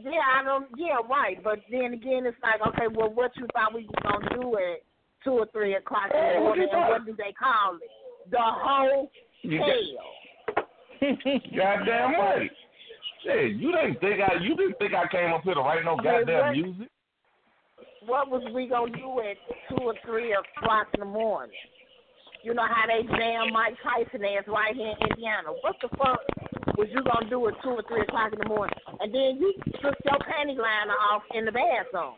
Yeah, 0.00 0.24
I 0.40 0.42
don't. 0.42 0.66
Yeah, 0.76 0.96
right. 1.08 1.42
But 1.44 1.58
then 1.70 1.92
again, 1.92 2.24
it's 2.24 2.38
like, 2.42 2.66
okay, 2.68 2.88
well, 2.94 3.12
what 3.12 3.32
you 3.36 3.46
thought 3.52 3.74
we 3.74 3.84
was 3.84 3.94
gonna 4.02 4.40
do 4.40 4.56
at 4.56 4.80
two 5.22 5.32
or 5.32 5.46
three 5.52 5.74
o'clock 5.74 6.08
in 6.14 6.18
the 6.18 6.40
what 6.40 6.56
morning, 6.56 6.68
you 6.72 6.78
and 6.78 6.88
what 6.88 7.04
do 7.04 7.14
they 7.16 7.34
call 7.38 7.76
it? 7.76 7.90
The 8.30 8.38
whole 8.40 9.10
You 9.42 9.60
hell. 9.60 10.64
Goddamn 11.56 12.12
right. 12.12 12.50
Shit, 13.22 13.56
you 13.56 13.72
didn't 13.72 14.00
think 14.00 14.20
I. 14.20 14.34
You 14.42 14.56
didn't 14.56 14.78
think 14.78 14.94
I 14.94 15.06
came 15.08 15.32
up 15.32 15.42
here 15.42 15.54
to 15.54 15.60
write 15.60 15.84
no 15.84 15.92
I 15.92 15.96
mean, 15.96 16.04
goddamn 16.04 16.46
what- 16.46 16.56
music. 16.56 16.88
What 18.04 18.30
was 18.30 18.42
we 18.52 18.66
gonna 18.66 18.90
do 18.96 19.20
at 19.20 19.36
two 19.68 19.76
or 19.84 19.94
three 20.04 20.32
o'clock 20.34 20.88
in 20.94 21.00
the 21.00 21.06
morning? 21.06 21.54
You 22.42 22.52
know 22.52 22.66
how 22.66 22.84
they 22.88 23.02
jam 23.16 23.52
Mike 23.52 23.76
Tyson 23.80 24.24
ass 24.24 24.42
right 24.48 24.74
here 24.74 24.94
in 25.00 25.08
Indiana. 25.10 25.52
What 25.60 25.76
the 25.80 25.88
fuck 25.96 26.18
was 26.76 26.88
you 26.90 27.00
gonna 27.04 27.30
do 27.30 27.46
at 27.46 27.54
two 27.62 27.70
or 27.70 27.82
three 27.86 28.00
o'clock 28.00 28.32
in 28.32 28.40
the 28.40 28.48
morning? 28.48 28.74
And 28.98 29.14
then 29.14 29.38
you 29.38 29.54
took 29.80 29.94
your 30.04 30.18
panty 30.18 30.56
liner 30.58 30.98
off 31.12 31.22
in 31.34 31.44
the 31.44 31.52
bathroom. 31.52 32.14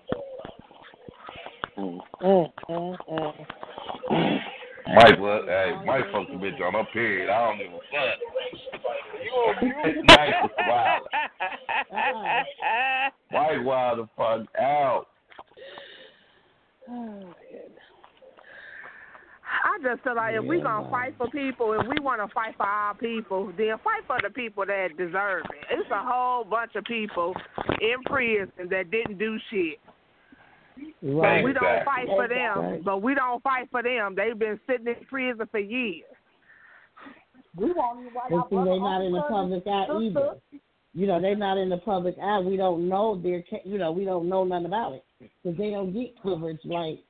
Mm, 1.76 2.00
mm, 2.22 2.96
mm, 3.10 4.40
Mike, 4.86 5.18
what? 5.18 5.46
Hey, 5.46 5.72
Mike 5.86 6.04
fucked 6.12 6.30
the 6.30 6.36
bitch 6.36 6.60
on 6.60 6.74
her 6.74 6.84
period. 6.92 7.30
I 7.30 7.38
don't 7.48 7.58
give 7.58 7.72
a 7.72 7.80
fuck. 7.90 8.18
Mike 10.06 10.34
was 10.42 10.50
wild. 10.68 11.08
Mike 13.32 13.64
wild 13.64 13.98
the 13.98 14.08
fuck 14.16 14.46
out. 14.60 15.06
Oh, 16.90 17.34
I 19.64 19.78
just 19.82 20.02
feel 20.02 20.16
like 20.16 20.34
if 20.34 20.44
we 20.44 20.60
gonna 20.60 20.90
fight 20.90 21.14
for 21.16 21.28
people, 21.30 21.72
if 21.72 21.86
we 21.88 21.96
want 22.02 22.20
to 22.20 22.28
fight 22.34 22.54
for 22.56 22.66
our 22.66 22.94
people, 22.94 23.52
then 23.56 23.78
fight 23.82 24.04
for 24.06 24.18
the 24.22 24.28
people 24.30 24.66
that 24.66 24.96
deserve 24.98 25.44
it. 25.44 25.66
It's 25.70 25.90
a 25.90 26.02
whole 26.02 26.44
bunch 26.44 26.74
of 26.74 26.84
people 26.84 27.34
in 27.80 28.02
prison 28.04 28.68
that 28.70 28.90
didn't 28.90 29.18
do 29.18 29.38
shit. 29.50 29.78
Right. 31.02 31.42
But 31.42 31.44
we 31.44 31.52
don't 31.52 31.64
Exactly. 31.64 31.84
fight 31.84 32.06
for 32.08 32.28
them. 32.28 32.58
Exactly. 32.58 32.82
But 32.84 33.02
we 33.02 33.14
don't 33.14 33.42
fight 33.42 33.68
for 33.70 33.82
them. 33.82 34.14
They've 34.16 34.38
been 34.38 34.58
sitting 34.66 34.86
in 34.86 34.96
prison 35.06 35.46
for 35.50 35.58
years. 35.60 36.04
We 37.56 37.72
won't 37.72 38.00
even 38.00 38.12
write 38.14 38.30
But 38.30 38.48
see, 38.50 38.56
they're 38.56 38.80
not 38.80 39.02
in 39.02 39.12
the 39.12 39.22
public 39.28 39.66
eye 39.66 39.86
sister. 39.86 40.00
either. 40.02 40.34
You 40.96 41.06
know, 41.08 41.20
they're 41.20 41.36
not 41.36 41.58
in 41.58 41.68
the 41.68 41.78
public 41.78 42.16
eye. 42.22 42.38
We 42.40 42.56
don't 42.56 42.88
know 42.88 43.16
their, 43.20 43.42
ca- 43.48 43.62
you 43.64 43.78
know, 43.78 43.92
we 43.92 44.04
don't 44.04 44.28
know 44.28 44.44
nothing 44.44 44.66
about 44.66 44.92
it 44.94 45.04
because 45.20 45.56
they 45.58 45.70
don't 45.70 45.92
get 45.92 46.20
coverage 46.22 46.60
like 46.64 47.00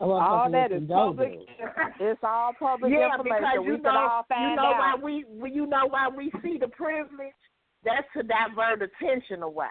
All 0.00 0.08
motherfucker 0.20 0.52
that 0.52 0.70
like 0.72 0.82
is 0.82 0.88
the 0.88 0.94
public. 0.94 1.32
Dodos. 1.32 1.92
It's 2.00 2.20
all 2.22 2.52
public 2.58 2.92
Yeah, 2.92 3.12
information. 3.14 3.42
because 3.42 3.66
you 3.66 3.72
can 3.74 3.82
know, 3.82 3.90
all 3.90 4.24
you 4.50 4.56
know 4.56 4.62
why 4.78 4.92
out. 4.92 5.02
we, 5.02 5.24
we, 5.28 5.50
you 5.52 5.66
know 5.66 5.86
why 5.88 6.08
we 6.08 6.30
see 6.42 6.56
the 6.58 6.68
privilege. 6.68 7.34
That's 7.84 8.06
to 8.16 8.22
divert 8.22 8.82
attention 8.82 9.42
away. 9.42 9.66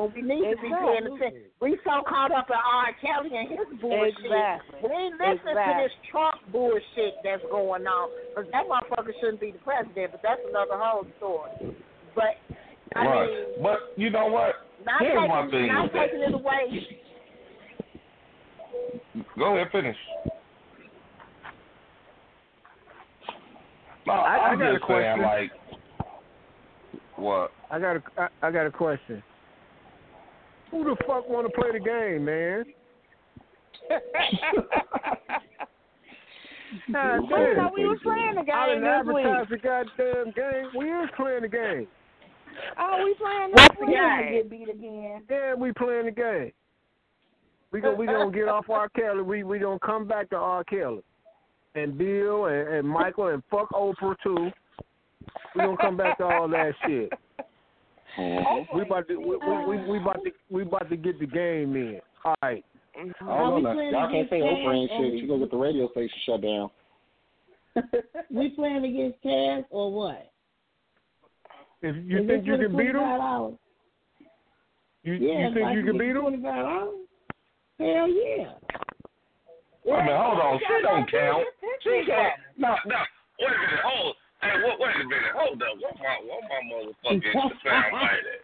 When 0.00 0.12
we 0.16 0.22
need 0.22 0.48
to 0.48 0.56
be 0.56 0.72
paying 0.72 1.12
attention, 1.12 1.52
we 1.60 1.76
so 1.84 2.00
caught 2.08 2.32
up 2.32 2.48
in 2.48 2.56
R. 2.56 2.88
Kelly 3.04 3.36
and 3.36 3.52
his 3.52 3.68
bullshit. 3.82 4.16
Exactly. 4.16 4.80
We 4.80 4.96
ain't 4.96 5.20
listening 5.20 5.60
to 5.60 5.72
this 5.76 5.92
Trump 6.10 6.40
bullshit 6.50 7.20
that's 7.22 7.42
going 7.50 7.84
on. 7.84 8.08
Because 8.32 8.50
that 8.50 8.64
motherfucker 8.64 9.12
shouldn't 9.20 9.40
be 9.44 9.52
the 9.52 9.58
president, 9.58 10.12
but 10.12 10.22
that's 10.24 10.40
another 10.48 10.80
whole 10.80 11.04
story. 11.18 11.76
But 12.16 12.40
I 12.96 13.04
right. 13.04 13.28
mean, 13.28 13.62
but 13.62 13.92
you 13.96 14.08
know 14.08 14.28
what? 14.28 14.54
not 14.86 15.02
Here's 15.02 15.28
my 15.28 15.50
thing 15.50 15.68
not 15.68 15.92
taking 15.92 16.20
it 16.20 16.32
away. 16.32 16.88
Go 19.38 19.54
ahead, 19.54 19.68
finish. 19.70 19.96
No, 24.06 24.14
I- 24.14 24.16
I 24.16 24.48
I'm 24.48 24.58
got 24.58 24.70
a 24.70 24.78
just 24.78 24.88
saying, 24.88 25.18
question. 25.18 25.22
like, 25.22 25.50
what? 27.16 27.52
I 27.70 27.78
got 27.78 27.96
a 27.96 28.02
I, 28.16 28.28
I 28.48 28.50
got 28.50 28.66
a 28.66 28.70
question. 28.70 29.22
Who 30.70 30.84
the 30.84 30.96
fuck 31.06 31.28
want 31.28 31.46
to 31.46 31.60
play 31.60 31.72
the 31.72 31.80
game, 31.80 32.24
man? 32.24 32.64
God 36.92 36.96
I 36.96 37.54
damn. 37.54 37.72
we 37.74 37.86
was 37.86 37.98
playing 38.02 38.36
the 38.36 38.42
game. 38.42 38.54
I 38.54 38.68
didn't 38.68 38.84
advertise 38.84 39.46
the 39.50 39.58
goddamn 39.58 40.32
game. 40.36 40.70
We 40.76 40.90
is 40.90 41.10
playing 41.16 41.42
the 41.42 41.48
game. 41.48 41.88
Oh, 42.78 43.02
we 43.04 43.14
playing 43.14 43.50
What's 43.52 43.68
this 43.68 43.78
the 43.80 43.86
week. 43.86 43.96
game? 43.96 44.32
Get 44.34 44.50
beat 44.50 44.68
again. 44.68 45.22
Yeah, 45.28 45.54
we 45.54 45.72
playing 45.72 46.06
the 46.06 46.12
game. 46.12 46.52
We 47.72 47.80
go, 47.80 47.94
we 47.94 48.06
gonna 48.06 48.32
get 48.32 48.48
off 48.48 48.68
R. 48.68 48.88
Kelly. 48.90 49.22
We 49.22 49.44
we 49.44 49.58
gonna 49.58 49.78
come 49.78 50.06
back 50.06 50.30
to 50.30 50.36
R. 50.36 50.64
Kelly, 50.64 51.02
and 51.74 51.96
Bill 51.96 52.46
and, 52.46 52.68
and 52.68 52.88
Michael 52.88 53.28
and 53.28 53.42
fuck 53.50 53.70
Oprah 53.70 54.16
too. 54.22 54.50
We 55.54 55.62
gonna 55.62 55.76
come 55.76 55.96
back 55.96 56.18
to 56.18 56.24
all 56.24 56.48
that 56.48 56.72
shit. 56.86 57.12
Uh-huh. 58.18 58.44
Oh, 58.48 58.66
we 58.74 58.82
about 58.82 59.08
to 59.08 59.16
we, 59.16 59.24
we, 59.24 59.36
we, 59.36 59.76
we 59.86 59.98
uh-huh. 59.98 60.10
about 60.10 60.24
to 60.24 60.30
we 60.50 60.62
about 60.62 60.90
to 60.90 60.96
get 60.96 61.18
the 61.18 61.26
game 61.26 61.76
in. 61.76 62.00
All 62.24 62.34
right. 62.42 62.64
Mm-hmm. 62.98 63.28
I 63.28 63.38
don't 63.38 63.62
know. 63.62 63.72
now. 63.72 63.90
Y'all 63.90 64.10
can't 64.10 64.28
say 64.28 64.40
Oprah 64.40 64.74
ain't 64.74 64.90
shit. 64.90 65.20
She 65.20 65.26
gonna 65.26 65.40
get 65.40 65.50
the 65.50 65.56
radio 65.56 65.88
station 65.90 66.18
shut 66.26 66.42
down. 66.42 66.70
we 68.30 68.48
playing 68.50 68.84
against 68.84 69.22
Cass 69.22 69.64
or 69.70 69.92
what? 69.92 70.30
If 71.82 71.96
you 72.04 72.18
Is 72.20 72.26
think 72.26 72.42
it 72.42 72.46
you 72.46 72.56
for 72.56 72.58
the 72.58 72.68
can 72.68 72.76
beat 72.76 72.88
him, 72.88 72.96
$25? 72.96 73.58
you, 75.04 75.12
Yeah, 75.14 75.48
you 75.48 75.54
think 75.54 75.66
I 75.66 75.72
you 75.72 75.82
can 75.82 75.92
get 75.92 76.00
beat 76.00 76.10
him? 76.10 76.20
Twenty-five 76.20 76.64
dollars. 76.64 76.94
Hell 77.78 78.08
yeah. 78.08 78.52
Wait 79.84 80.00
a 80.00 80.04
minute, 80.04 80.20
hold 80.20 80.40
on. 80.40 80.58
She 80.60 80.82
don't 80.82 81.10
count. 81.10 81.46
She 81.82 82.02
can't. 82.06 82.34
No, 82.58 82.76
no. 82.84 82.96
Wait 83.40 83.48
a 83.48 83.56
minute. 83.56 83.80
Hold. 83.84 84.16
Hey, 84.42 84.56
wait, 84.64 84.76
wait 84.80 84.96
a 84.96 85.04
minute. 85.04 85.32
Hold 85.36 85.62
up. 85.62 85.68
What 85.80 85.94
my, 85.98 86.16
what 86.24 86.42
my 86.48 86.60
motherfucking 86.64 87.32
sound 87.64 87.84
bite 87.92 88.24
at? 88.24 88.42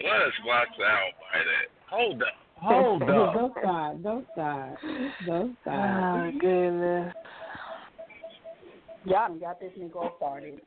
Where's 0.00 0.32
my 0.44 0.64
sound 0.78 1.12
bite 1.20 1.50
at? 1.60 1.68
Hold 1.90 2.22
up. 2.22 2.28
Hold 2.58 3.02
up. 3.02 3.34
Don't 3.34 3.52
start. 3.58 4.02
Don't 4.02 4.26
start. 4.32 4.78
Don't 5.26 5.56
start. 5.62 6.34
Oh 6.34 6.38
goodness. 6.38 7.14
Y'all 9.04 9.28
done 9.28 9.38
got 9.38 9.60
this 9.60 9.72
nigga 9.78 9.96
all 9.96 10.14
started. 10.16 10.60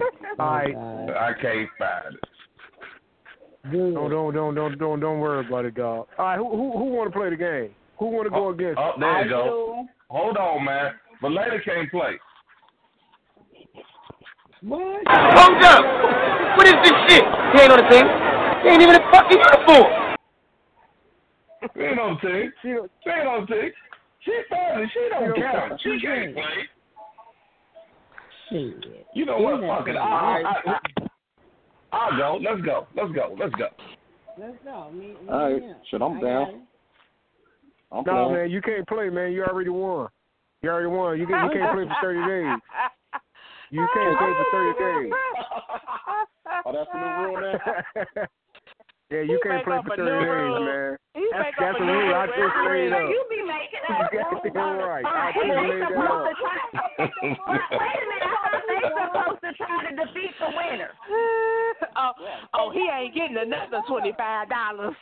All 0.38 0.46
right. 0.46 0.74
I 0.76 1.32
can't 1.42 1.68
find 1.76 2.14
it. 2.14 3.72
Don't 3.72 4.10
don't 4.10 4.32
don't 4.32 4.54
don't 4.54 4.78
don't 4.78 5.00
don't 5.00 5.18
worry 5.18 5.46
about 5.46 5.64
it, 5.64 5.74
dog. 5.74 6.06
All 6.18 6.24
right. 6.24 6.38
Who 6.38 6.48
who 6.50 6.78
who 6.78 6.84
want 6.84 7.12
to 7.12 7.18
play 7.18 7.30
the 7.30 7.36
game? 7.36 7.70
Who 7.98 8.06
want 8.06 8.26
to 8.26 8.30
go 8.30 8.46
oh, 8.46 8.50
against? 8.50 8.78
Oh, 8.78 8.92
there 8.98 9.10
I 9.10 9.22
you 9.22 9.30
go. 9.30 9.86
Hold 10.08 10.36
on, 10.36 10.64
man. 10.64 10.92
But 11.20 11.32
later 11.32 11.60
can't 11.64 11.90
play. 11.90 12.12
What? 14.62 15.02
Hold 15.06 15.62
up! 15.64 15.84
What 16.56 16.66
is 16.66 16.74
this 16.82 16.96
shit? 17.08 17.24
He 17.54 17.60
ain't 17.62 17.72
on 17.72 17.78
the 17.78 17.88
team. 17.88 18.06
He 18.62 18.68
ain't 18.70 18.82
even 18.82 18.94
in 18.96 19.02
fucking 19.12 19.38
uniform. 19.38 20.16
She 21.74 21.80
ain't 21.82 21.98
on 22.00 22.18
the 22.20 22.28
team. 22.28 22.52
She 22.62 22.68
don't- 22.72 22.90
She 23.04 23.10
ain't 23.10 23.28
on 23.28 23.40
the 23.42 23.54
team. 23.54 23.70
She 24.24 24.32
family. 24.50 24.86
She 24.92 25.08
don't 25.10 25.34
She 25.36 25.40
don't 25.40 25.52
count. 25.52 25.80
She 25.80 26.00
can't 26.00 26.34
play. 26.34 26.68
Shit. 28.50 29.06
You 29.14 29.24
know 29.26 29.38
what? 29.38 29.60
Yeah. 29.62 29.78
Fuck 29.78 29.88
it. 29.88 29.96
I, 29.96 30.42
I, 30.42 30.70
I, 30.72 30.78
I'll 31.92 32.16
go. 32.16 32.38
Let's 32.42 32.60
go. 32.62 32.86
Let's 32.96 33.12
go. 33.12 33.36
Let's 33.38 33.54
go. 33.54 33.68
Let's 34.38 34.56
go. 34.64 34.90
Me, 34.92 35.06
me 35.08 35.14
All 35.30 35.52
right. 35.52 35.62
and. 35.62 35.76
Shit, 35.90 36.02
I'm 36.02 36.20
down. 36.20 36.62
I'm 37.92 38.04
No, 38.04 38.26
playing. 38.28 38.32
man, 38.34 38.50
you 38.50 38.60
can't 38.60 38.86
play, 38.88 39.08
man. 39.08 39.32
You 39.32 39.44
already 39.44 39.70
won. 39.70 40.08
You 40.62 40.70
already 40.70 40.88
won. 40.88 41.18
You 41.18 41.26
can, 41.26 41.44
you 41.44 41.50
can't 41.60 41.72
play 41.74 41.84
for 41.84 41.96
thirty 42.02 42.26
days. 42.26 42.58
You 43.70 43.86
can't 43.94 44.16
play 44.18 44.32
for 44.32 44.46
oh, 44.46 44.52
thirty 44.52 44.72
days. 44.80 45.12
Oh, 46.64 46.72
that's 46.72 46.88
the 46.92 46.98
new 46.98 47.12
rule 47.20 47.36
now. 47.40 47.58
yeah, 49.12 49.20
you 49.28 49.36
He 49.36 49.48
can't 49.48 49.64
play 49.64 49.76
up 49.76 49.84
for 49.84 49.96
thirty 49.96 50.08
new 50.08 50.24
days, 50.24 50.28
rule. 50.28 50.64
man. 50.64 50.96
He 51.14 51.24
That's, 51.32 51.44
make 51.44 51.54
that's 51.58 51.76
up 51.76 51.80
a 51.80 51.84
a 51.84 51.92
rule. 51.92 52.14
I 52.14 52.26
just 52.26 52.56
made 52.64 52.92
up. 52.96 53.10
You 53.12 53.20
be 53.28 53.40
making 53.44 53.84
You 53.88 53.94
up 53.94 54.12
got 54.16 54.32
rules 54.32 54.44
it 54.48 54.56
all 54.56 54.72
the 54.72 54.84
right. 54.88 55.04
time. 55.04 55.20
I 55.20 55.32
just 55.32 55.44
They 55.44 55.52
made 55.52 55.82
that 55.84 55.92
supposed 55.92 56.16
up. 56.16 56.24
to 56.28 56.34
try. 56.40 56.56
Wait 57.28 58.00
a 58.00 58.06
minute. 58.08 58.24
I 58.24 58.40
thought 58.48 58.64
they 58.68 58.80
supposed 58.88 59.40
to 59.44 59.50
try 59.60 59.76
to 59.84 59.92
defeat 60.00 60.32
the 60.40 60.48
winner. 60.48 60.90
oh, 61.96 62.12
oh, 62.54 62.70
he 62.72 62.88
ain't 62.88 63.12
getting 63.14 63.36
another 63.36 63.82
twenty 63.86 64.12
five 64.16 64.48
dollars. 64.48 64.96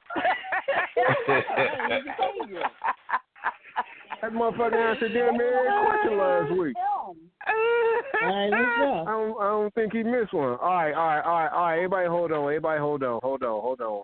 That 4.22 4.32
motherfucker 4.32 4.74
answered 4.74 5.12
damn 5.12 5.36
near 5.36 5.70
question 5.86 6.18
last 6.18 6.50
week. 6.58 6.76
All 7.48 8.28
right, 8.28 8.50
let's 8.50 8.62
I 9.08 9.10
don't, 9.10 9.40
I 9.40 9.46
don't 9.48 9.74
think 9.74 9.92
he 9.92 10.02
missed 10.02 10.32
one. 10.32 10.58
All 10.60 10.74
right, 10.74 10.92
all 10.92 11.06
right, 11.06 11.20
all 11.20 11.38
right, 11.38 11.52
all 11.52 11.64
right. 11.64 11.76
Everybody, 11.76 12.08
hold 12.08 12.32
on. 12.32 12.44
Everybody, 12.44 12.80
hold 12.80 13.02
on, 13.02 13.20
hold 13.22 13.42
on, 13.42 13.60
hold 13.62 13.80
on. 13.80 14.02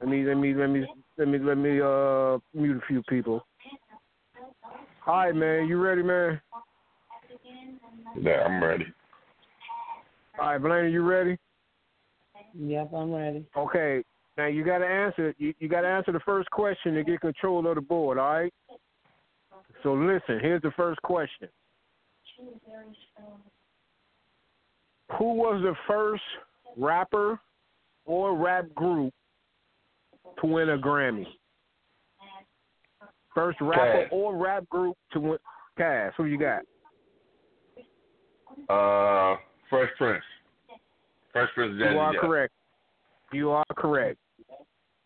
Let 0.00 0.08
me, 0.10 0.24
let 0.24 0.34
me, 0.36 0.54
let 0.54 0.66
me, 0.68 0.86
let 1.18 1.28
me, 1.28 1.38
let 1.38 1.56
me 1.56 1.80
uh 1.80 2.38
mute 2.54 2.82
a 2.82 2.86
few 2.86 3.02
people. 3.08 3.44
All 5.06 5.16
right, 5.16 5.34
man. 5.34 5.66
You 5.66 5.80
ready, 5.80 6.02
man? 6.02 6.40
Yeah, 8.20 8.42
I'm 8.44 8.62
ready. 8.62 8.86
All 10.38 10.46
right, 10.46 10.58
Blaney, 10.58 10.90
you 10.90 11.02
ready? 11.02 11.38
Yep, 12.58 12.90
I'm 12.94 13.12
ready. 13.12 13.44
Okay. 13.56 14.02
Now 14.36 14.46
you 14.46 14.64
got 14.64 14.78
to 14.78 14.86
answer. 14.86 15.34
You, 15.38 15.54
you 15.58 15.68
got 15.68 15.82
to 15.82 15.88
answer 15.88 16.12
the 16.12 16.20
first 16.20 16.50
question 16.50 16.94
to 16.94 17.04
get 17.04 17.20
control 17.20 17.66
of 17.66 17.74
the 17.74 17.80
board. 17.80 18.18
All 18.18 18.32
right. 18.32 18.52
So 19.82 19.94
listen. 19.94 20.40
Here's 20.40 20.62
the 20.62 20.72
first 20.76 21.00
question. 21.02 21.48
Who 25.18 25.34
was 25.34 25.62
the 25.62 25.74
first 25.86 26.22
rapper 26.76 27.38
or 28.04 28.36
rap 28.36 28.66
group 28.74 29.14
to 30.40 30.46
win 30.46 30.70
a 30.70 30.78
Grammy? 30.78 31.26
First 33.34 33.60
rapper 33.60 34.02
Cass. 34.04 34.08
or 34.12 34.36
rap 34.36 34.68
group 34.68 34.96
to 35.12 35.20
win. 35.20 35.38
Cass, 35.76 36.12
who 36.16 36.24
you 36.24 36.38
got? 36.38 36.62
Uh, 38.68 39.36
Fresh 39.68 39.90
Prince. 39.98 40.24
Fresh 41.32 41.50
Prince 41.54 41.74
You 41.78 41.98
are 41.98 42.12
Jeff. 42.12 42.20
correct. 42.20 42.52
You 43.32 43.50
are 43.50 43.64
correct. 43.76 44.18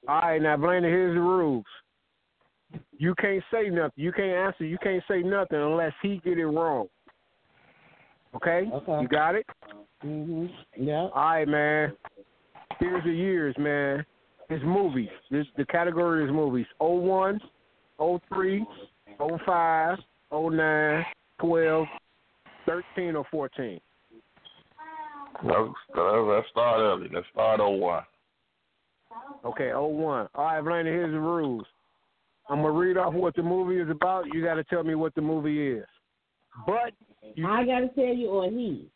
All 0.08 0.20
right, 0.20 0.40
now 0.40 0.56
Blaine, 0.56 0.82
here's 0.84 1.14
the 1.14 1.20
rules. 1.20 1.64
You 2.98 3.14
can't 3.16 3.42
say 3.52 3.68
nothing. 3.68 3.92
You 3.96 4.12
can't 4.12 4.30
answer. 4.30 4.64
You 4.64 4.78
can't 4.82 5.02
say 5.08 5.22
nothing 5.22 5.58
unless 5.58 5.92
he 6.02 6.20
get 6.24 6.38
it 6.38 6.46
wrong. 6.46 6.86
Okay? 8.34 8.70
Okay. 8.72 9.00
You 9.02 9.08
got 9.08 9.34
it? 9.34 9.46
Mhm. 10.04 10.50
Yep. 10.76 11.10
All 11.14 11.22
right, 11.22 11.48
man. 11.48 11.96
Here's 12.78 13.04
the 13.04 13.12
years, 13.12 13.54
man. 13.58 14.04
It's 14.48 14.64
movies. 14.64 15.10
This 15.30 15.46
the 15.56 15.64
category 15.66 16.24
is 16.24 16.30
movies. 16.30 16.66
01, 16.78 17.40
03, 17.98 18.66
05, 19.18 19.98
09, 20.32 21.04
12, 21.38 21.86
13 22.66 23.16
or 23.16 23.24
14. 23.30 23.80
Let's, 25.42 25.58
let's 25.96 26.48
start 26.50 26.80
early. 26.80 27.08
Let's 27.12 27.26
start 27.32 27.60
01. 27.60 28.02
Okay, 29.44 29.72
01. 29.72 30.28
All 30.34 30.44
right, 30.44 30.60
Blaney, 30.60 30.90
here's 30.90 31.12
the 31.12 31.20
rules. 31.20 31.64
I'm 32.48 32.62
going 32.62 32.74
to 32.74 32.78
read 32.78 32.96
off 32.96 33.14
what 33.14 33.36
the 33.36 33.42
movie 33.42 33.80
is 33.80 33.88
about. 33.88 34.24
You 34.32 34.42
got 34.42 34.54
to 34.54 34.64
tell 34.64 34.82
me 34.82 34.94
what 34.94 35.14
the 35.14 35.22
movie 35.22 35.72
is. 35.72 35.86
But 36.66 36.92
you, 37.00 37.09
I 37.46 37.64
gotta 37.64 37.88
tell 37.94 38.14
you, 38.14 38.28
or 38.28 38.50
he. 38.50 38.88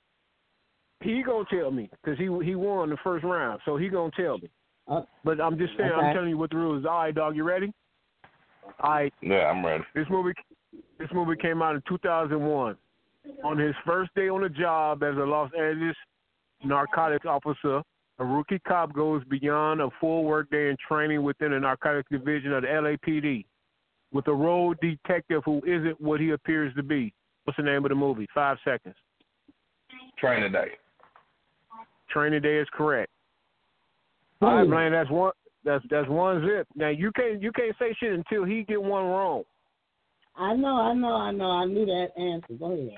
he 1.02 1.22
going 1.22 1.46
to 1.50 1.56
tell 1.58 1.70
me 1.70 1.90
because 2.02 2.18
he 2.18 2.24
he 2.44 2.54
won 2.54 2.90
the 2.90 2.96
first 3.04 3.24
round. 3.24 3.60
So 3.64 3.76
he 3.76 3.88
going 3.88 4.10
to 4.12 4.22
tell 4.22 4.38
me. 4.38 4.48
Uh, 4.88 5.02
But 5.24 5.40
I'm 5.40 5.58
just 5.58 5.72
saying, 5.78 5.90
Okay. 5.92 6.06
I'm 6.06 6.14
telling 6.14 6.30
you 6.30 6.38
what 6.38 6.50
the 6.50 6.56
rules 6.56 6.80
is. 6.80 6.86
All 6.86 6.98
right, 6.98 7.14
dog, 7.14 7.36
you 7.36 7.44
ready? 7.44 7.72
All 8.80 8.90
right, 8.92 9.12
Yeah, 9.20 9.50
I'm 9.50 9.64
ready. 9.64 9.84
this 9.94 10.06
movie 10.10 10.32
this 10.98 11.08
movie 11.12 11.36
came 11.40 11.62
out 11.62 11.74
in 11.74 11.82
2001. 11.88 12.76
On 13.44 13.58
his 13.58 13.74
first 13.86 14.10
day 14.14 14.28
on 14.28 14.42
the 14.42 14.48
job 14.50 15.02
as 15.02 15.16
a 15.16 15.20
Los 15.24 15.50
Angeles 15.58 15.96
narcotics 16.64 17.24
officer, 17.26 17.82
a 18.18 18.24
rookie 18.24 18.58
cop 18.60 18.92
goes 18.92 19.22
beyond 19.24 19.80
a 19.80 19.88
full 20.00 20.24
workday 20.24 20.68
in 20.70 20.76
training 20.86 21.22
within 21.22 21.50
the 21.52 21.60
narcotics 21.60 22.08
division 22.10 22.52
of 22.52 22.62
the 22.62 22.68
LAPD 22.68 23.44
with 24.12 24.26
a 24.28 24.32
road 24.32 24.78
detective 24.80 25.42
who 25.44 25.60
isn't 25.66 26.00
what 26.00 26.20
he 26.20 26.30
appears 26.30 26.72
to 26.74 26.82
be. 26.82 27.12
What's 27.44 27.56
the 27.56 27.62
name 27.62 27.84
of 27.84 27.90
the 27.90 27.94
movie? 27.94 28.26
Five 28.34 28.56
seconds. 28.64 28.94
Training 30.18 30.52
day. 30.52 30.68
Training 32.10 32.42
Day 32.42 32.58
is 32.58 32.68
correct. 32.72 33.10
All 34.40 34.56
right, 34.56 34.68
man, 34.68 34.92
that's 34.92 35.10
one. 35.10 35.32
That's 35.64 35.84
that's 35.90 36.08
one 36.08 36.46
zip. 36.46 36.66
Now 36.74 36.88
you 36.88 37.10
can't 37.12 37.42
you 37.42 37.50
can't 37.52 37.74
say 37.78 37.94
shit 37.98 38.12
until 38.12 38.44
he 38.44 38.62
get 38.62 38.80
one 38.80 39.04
wrong. 39.04 39.42
I 40.36 40.54
know, 40.54 40.76
I 40.76 40.94
know, 40.94 41.14
I 41.14 41.30
know. 41.32 41.50
I 41.50 41.64
knew 41.64 41.86
that 41.86 42.08
answer. 42.20 42.54
Go 42.58 42.72
ahead. 42.72 42.90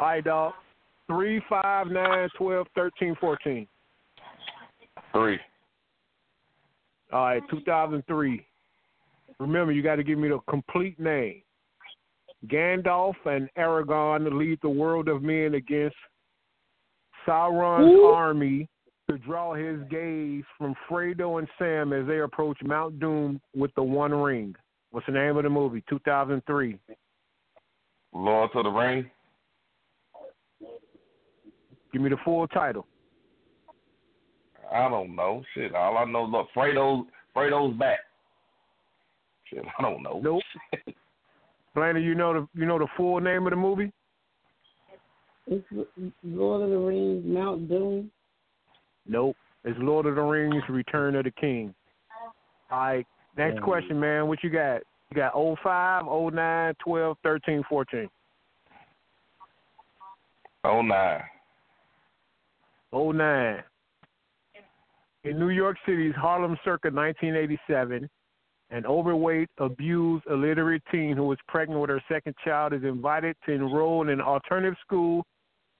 All 0.00 0.06
right, 0.06 0.24
dog. 0.24 0.54
Three, 1.08 1.42
five, 1.48 1.88
nine, 1.88 2.28
twelve, 2.38 2.66
thirteen, 2.74 3.14
fourteen. 3.20 3.66
Three. 5.12 5.38
All 7.12 7.24
right, 7.24 7.42
2003. 7.50 8.46
Remember, 9.38 9.72
you 9.72 9.82
got 9.82 9.96
to 9.96 10.02
give 10.02 10.18
me 10.18 10.28
the 10.28 10.38
complete 10.48 10.98
name. 10.98 11.42
Gandalf 12.46 13.14
and 13.24 13.48
Aragorn 13.56 14.38
lead 14.38 14.58
the 14.62 14.68
world 14.68 15.08
of 15.08 15.22
men 15.22 15.54
against 15.54 15.96
Sauron's 17.26 17.92
Who? 17.92 18.06
army 18.06 18.68
to 19.08 19.18
draw 19.18 19.54
his 19.54 19.80
gaze 19.90 20.44
from 20.58 20.74
Frodo 20.88 21.38
and 21.38 21.48
Sam 21.58 21.92
as 21.92 22.06
they 22.06 22.20
approach 22.20 22.58
Mount 22.62 22.98
Doom 22.98 23.40
with 23.54 23.70
the 23.76 23.82
One 23.82 24.12
Ring. 24.12 24.54
What's 24.90 25.06
the 25.06 25.12
name 25.12 25.36
of 25.36 25.44
the 25.44 25.50
movie? 25.50 25.82
2003. 25.88 26.78
Lord 28.14 28.50
to 28.52 28.62
the 28.62 28.70
Ring. 28.70 29.10
Give 31.92 32.02
me 32.02 32.10
the 32.10 32.16
full 32.24 32.46
title. 32.48 32.86
I 34.72 34.88
don't 34.88 35.14
know. 35.14 35.42
Shit. 35.54 35.74
All 35.74 35.98
I 35.98 36.04
know, 36.04 36.24
look, 36.24 36.48
Fredo's 36.54 37.06
Fredo's 37.34 37.76
back. 37.78 37.98
Shit, 39.44 39.64
I 39.78 39.82
don't 39.82 40.02
know. 40.02 40.20
Nope. 40.22 40.42
Blaney, 41.74 42.02
you 42.02 42.14
know 42.14 42.32
the 42.34 42.48
you 42.54 42.66
know 42.66 42.78
the 42.78 42.88
full 42.96 43.20
name 43.20 43.46
of 43.46 43.50
the 43.50 43.56
movie? 43.56 43.92
It's 45.46 45.64
Lord 46.22 46.62
of 46.62 46.70
the 46.70 46.78
Rings, 46.78 47.24
Mount 47.26 47.68
Doom. 47.68 48.10
Nope. 49.06 49.36
It's 49.64 49.78
Lord 49.80 50.06
of 50.06 50.14
the 50.16 50.22
Rings: 50.22 50.62
Return 50.68 51.16
of 51.16 51.24
the 51.24 51.30
King. 51.32 51.74
All 52.70 52.78
right. 52.78 53.06
Next 53.36 53.56
Yeah. 53.56 53.60
question, 53.60 53.98
man. 53.98 54.28
What 54.28 54.42
you 54.42 54.50
got? 54.50 54.82
You 55.10 55.16
got 55.16 55.34
05, 55.34 56.06
09, 56.06 56.74
12, 56.76 57.18
13, 57.22 57.62
14. 57.64 58.10
Oh 60.64 60.80
nine. 60.80 61.22
09. 62.92 63.64
In 65.24 65.38
New 65.38 65.50
York 65.50 65.76
City's 65.86 66.14
Harlem 66.14 66.58
circa 66.64 66.90
1987, 66.90 68.08
an 68.72 68.86
overweight, 68.86 69.50
abused, 69.58 70.24
illiterate 70.30 70.82
teen 70.90 71.14
who 71.14 71.30
is 71.30 71.38
pregnant 71.46 71.80
with 71.80 71.90
her 71.90 72.02
second 72.10 72.34
child 72.42 72.72
is 72.72 72.82
invited 72.82 73.36
to 73.44 73.52
enroll 73.52 74.02
in 74.02 74.08
an 74.08 74.20
alternative 74.20 74.76
school 74.84 75.24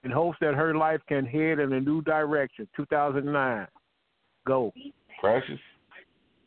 in 0.03 0.11
hopes 0.11 0.37
that 0.41 0.53
her 0.53 0.75
life 0.75 1.01
can 1.07 1.25
head 1.25 1.57
in 1.57 1.73
a 1.73 1.81
new 1.81 2.03
direction. 2.03 2.67
2009. 2.75 3.67
Go. 4.45 4.71
Precious. 5.19 5.59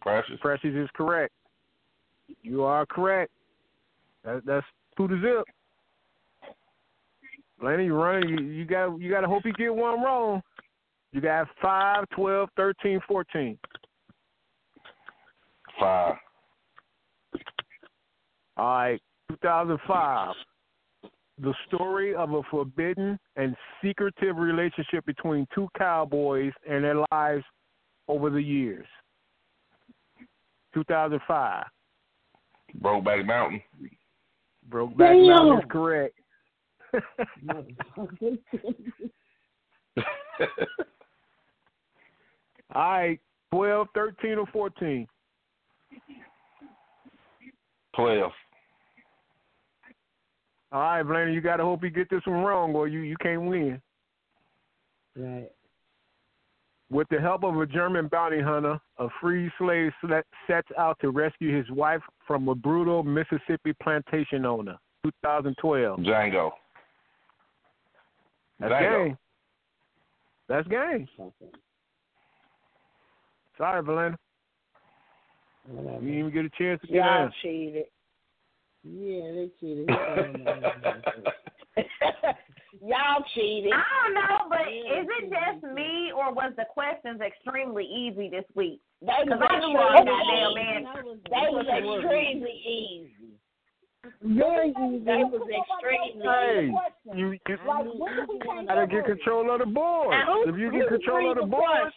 Precious. 0.01 0.38
Precious 0.40 0.72
is 0.72 0.88
correct. 0.94 1.32
You 2.42 2.62
are 2.62 2.86
correct. 2.86 3.32
That, 4.24 4.42
that's 4.47 4.66
two 4.97 5.09
to 5.09 5.20
zip. 5.20 5.44
Lenny, 7.61 7.86
you 7.86 7.94
running. 7.94 8.28
You, 8.28 8.44
you 8.44 8.64
got. 8.66 8.97
You 9.01 9.11
got 9.11 9.22
to 9.22 9.26
hope 9.26 9.44
you 9.47 9.53
get 9.55 9.74
one 9.74 10.03
wrong. 10.03 10.42
You 11.12 11.20
got 11.20 11.49
five, 11.62 12.05
twelve, 12.11 12.51
thirteen, 12.55 13.01
fourteen. 13.09 13.59
Five. 15.80 16.16
All 18.57 18.66
right, 18.66 19.00
2005. 19.28 20.34
The 21.42 21.52
story 21.66 22.14
of 22.14 22.32
a 22.32 22.42
forbidden 22.50 23.18
and 23.36 23.54
secretive 23.82 24.36
relationship 24.36 25.04
between 25.04 25.46
two 25.54 25.68
cowboys 25.76 26.52
and 26.68 26.82
their 26.82 27.04
lives 27.12 27.44
over 28.09 28.30
the 28.30 28.40
years. 28.40 28.86
2005. 30.72 31.64
Brokeback 32.80 33.26
Mountain. 33.26 33.61
Brokeback 34.70 34.98
Damn. 34.98 35.26
Mountain 35.26 35.59
is 35.59 35.64
correct. 35.70 36.14
All 42.74 42.82
right, 42.82 43.20
12, 43.52 43.88
13, 43.94 44.38
or 44.38 44.46
14. 44.46 45.07
Twelve. 47.94 48.32
All 50.73 50.81
right, 50.81 51.03
Blaney, 51.03 51.33
you 51.33 51.41
got 51.41 51.57
to 51.59 51.62
hope 51.64 51.83
you 51.85 51.91
get 51.91 52.11
this 52.11 52.23
one 52.27 52.43
wrong 52.43 52.75
or 52.75 52.89
you, 52.89 53.01
you 53.01 53.17
can't 53.23 53.43
win. 53.43 53.81
Right. 55.17 55.51
With 56.91 57.09
the 57.11 57.21
help 57.21 57.43
of 57.45 57.57
a 57.57 57.67
German 57.67 58.09
bounty 58.09 58.41
hunter, 58.41 58.79
a 58.99 59.09
free 59.21 59.51
slave 59.59 59.93
sle- 60.05 60.23
sets 60.47 60.69
out 60.79 60.99
to 61.01 61.11
rescue 61.11 61.57
his 61.57 61.69
wife 61.71 62.03
from 62.27 62.49
a 62.49 62.55
brutal 62.55 63.03
Mississippi 63.03 63.73
plantation 63.83 64.45
owner. 64.45 64.77
2012. 65.05 66.01
Django. 66.01 66.51
That's 68.61 68.73
Django. 68.73 69.05
game. 69.07 69.19
That's 70.49 70.69
game. 70.69 71.09
Sorry, 73.59 73.83
Valena. 73.83 74.17
You 75.69 75.83
didn't 75.83 76.19
even 76.19 76.33
get 76.33 76.45
a 76.45 76.51
chance 76.57 76.81
to 76.83 76.87
get 76.87 76.97
Y'all 76.97 77.25
in. 77.27 77.33
cheated. 77.43 77.85
Yeah, 78.87 79.32
they 79.32 79.51
cheated. 79.59 79.89
Y'all 82.84 83.24
cheated. 83.34 83.72
I 83.72 83.82
don't 84.05 84.14
know, 84.14 84.47
but 84.49 84.68
is 84.68 85.09
it 85.18 85.30
just 85.32 85.64
me 85.74 86.12
or 86.14 86.32
was 86.32 86.53
the 86.57 86.64
questions 86.72 87.20
extremely 87.20 87.84
easy 87.84 88.28
this 88.28 88.45
week? 88.55 88.80
They 89.01 89.12
Because 89.24 89.41
was 89.41 89.49
I 89.51 89.59
knew 89.59 89.72
what 89.74 89.97
extremely 89.97 90.12
goddamn 90.12 90.51
easy. 90.51 90.55
man. 90.55 90.87
They 91.30 91.47
was 91.51 91.66
extremely 91.66 92.57
easy. 92.62 93.11
Very 94.22 94.70
easy. 94.70 95.03
They 95.03 95.24
was 95.24 95.43
extremely 95.51 96.22
Hey, 96.22 96.70
easy. 96.70 97.18
you, 97.18 97.26
you 97.32 97.57
Like, 97.66 97.84
when 97.99 98.14
did 98.14 98.28
we 98.28 98.39
gotta 98.66 98.87
get 98.87 99.05
control 99.05 99.51
of 99.51 99.59
the 99.59 99.66
board. 99.66 100.11
Now, 100.11 100.26
who, 100.45 100.49
If 100.49 100.57
you 100.59 100.70
get 100.70 100.87
control 100.89 101.30
of 101.32 101.39
the 101.39 101.47
board. 101.47 101.93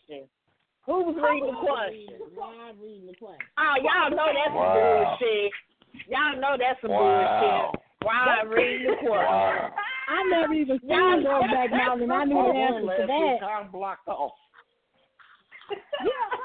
Who 0.88 1.04
was 1.06 1.16
reading 1.22 1.54
the 1.54 1.60
question? 1.60 2.34
Why 2.34 2.72
reading 2.82 3.06
the 3.06 3.14
question? 3.20 3.46
Oh, 3.60 3.76
y'all 3.78 4.10
know 4.10 4.26
that's 4.34 4.48
some 4.48 4.56
Wow. 4.58 4.74
bullshit. 5.20 5.52
Y'all 6.08 6.40
know 6.40 6.56
that's 6.58 6.82
some 6.82 6.92
Wow. 6.92 7.72
bullshit. 7.72 7.82
Why 8.02 8.42
reading 8.48 8.88
the 8.88 8.96
question? 8.98 9.10
Wow. 9.12 9.74
I 10.08 10.24
never 10.30 10.54
even 10.54 10.80
seen 10.82 10.90
Y'all 10.90 11.22
Brokeback 11.22 11.72
Mountain. 11.72 12.12
I 12.12 12.26
knew 12.26 12.36
the 12.36 12.60
answer 12.60 13.02
to 13.02 13.08
that. 13.08 13.46
I'm 13.46 13.72
blocked 13.72 14.08
off. 14.08 14.32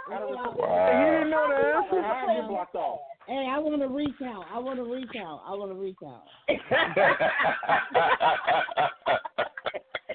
Wow. 0.06 1.00
you 1.00 1.12
didn't 1.14 1.30
know 1.30 1.48
the 1.48 1.54
answer. 1.56 2.02
How 2.02 2.28
am 2.28 2.48
blocked 2.48 2.74
off? 2.74 3.00
Hey, 3.26 3.48
I 3.50 3.58
want 3.58 3.80
to 3.80 3.88
recount. 3.88 4.46
I 4.52 4.58
want 4.58 4.76
to 4.78 4.84
recount. 4.84 5.40
I 5.46 5.54
want 5.54 5.72
to 5.72 5.78
recount. 5.78 6.22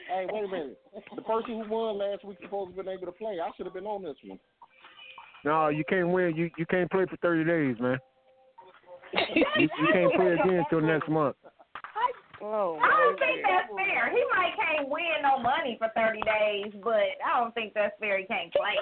Hey, 0.10 0.26
wait 0.32 0.44
a 0.44 0.48
minute. 0.48 0.78
The 1.16 1.22
person 1.24 1.64
who 1.64 1.70
won 1.70 1.98
last 1.98 2.24
week 2.24 2.38
supposed 2.44 2.72
to 2.72 2.76
have 2.78 2.86
been 2.86 2.94
able 2.94 3.08
to 3.08 3.12
play. 3.12 3.38
I 3.44 3.50
should 3.58 3.66
have 3.66 3.74
been 3.74 3.86
on 3.86 4.04
this 4.04 4.16
one. 4.26 4.40
No, 5.46 5.70
you 5.70 5.84
can't 5.90 6.10
win. 6.10 6.36
You 6.36 6.50
you 6.58 6.66
can't 6.66 6.90
play 6.92 7.06
for 7.10 7.18
30 7.18 7.46
days, 7.46 7.76
man. 7.80 7.98
You, 9.14 9.68
you 9.80 9.88
can't 9.94 10.14
play 10.14 10.34
again 10.34 10.64
until 10.64 10.82
next 10.82 11.10
month. 11.10 11.36
Oh, 12.42 12.80
I 12.82 12.88
don't 13.04 13.20
think 13.20 13.42
that's 13.44 13.68
fair. 13.76 14.12
He 14.12 14.24
might 14.34 14.54
can't 14.56 14.88
win 14.88 15.04
no 15.24 15.40
money 15.40 15.76
for 15.78 15.90
30 15.94 16.22
days, 16.22 16.72
but 16.82 17.20
I 17.26 17.38
don't 17.40 17.54
think 17.54 17.74
that's 17.74 17.94
fair. 18.00 18.18
He 18.18 18.26
can't 18.26 18.52
play. 18.54 18.76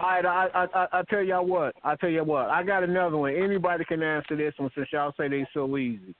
All 0.00 0.10
right, 0.10 0.26
I 0.26 0.48
I 0.54 0.66
I 0.74 0.86
I 0.98 1.02
tell 1.08 1.22
y'all 1.22 1.46
what. 1.46 1.76
I 1.84 1.94
tell 1.96 2.10
you 2.10 2.24
what. 2.24 2.50
I 2.50 2.64
got 2.64 2.82
another 2.82 3.16
one. 3.16 3.34
Anybody 3.34 3.84
can 3.84 4.02
answer 4.02 4.36
this 4.36 4.52
one 4.56 4.70
since 4.74 4.88
y'all 4.92 5.14
say 5.16 5.28
they 5.28 5.46
so 5.54 5.76
easy. 5.78 6.14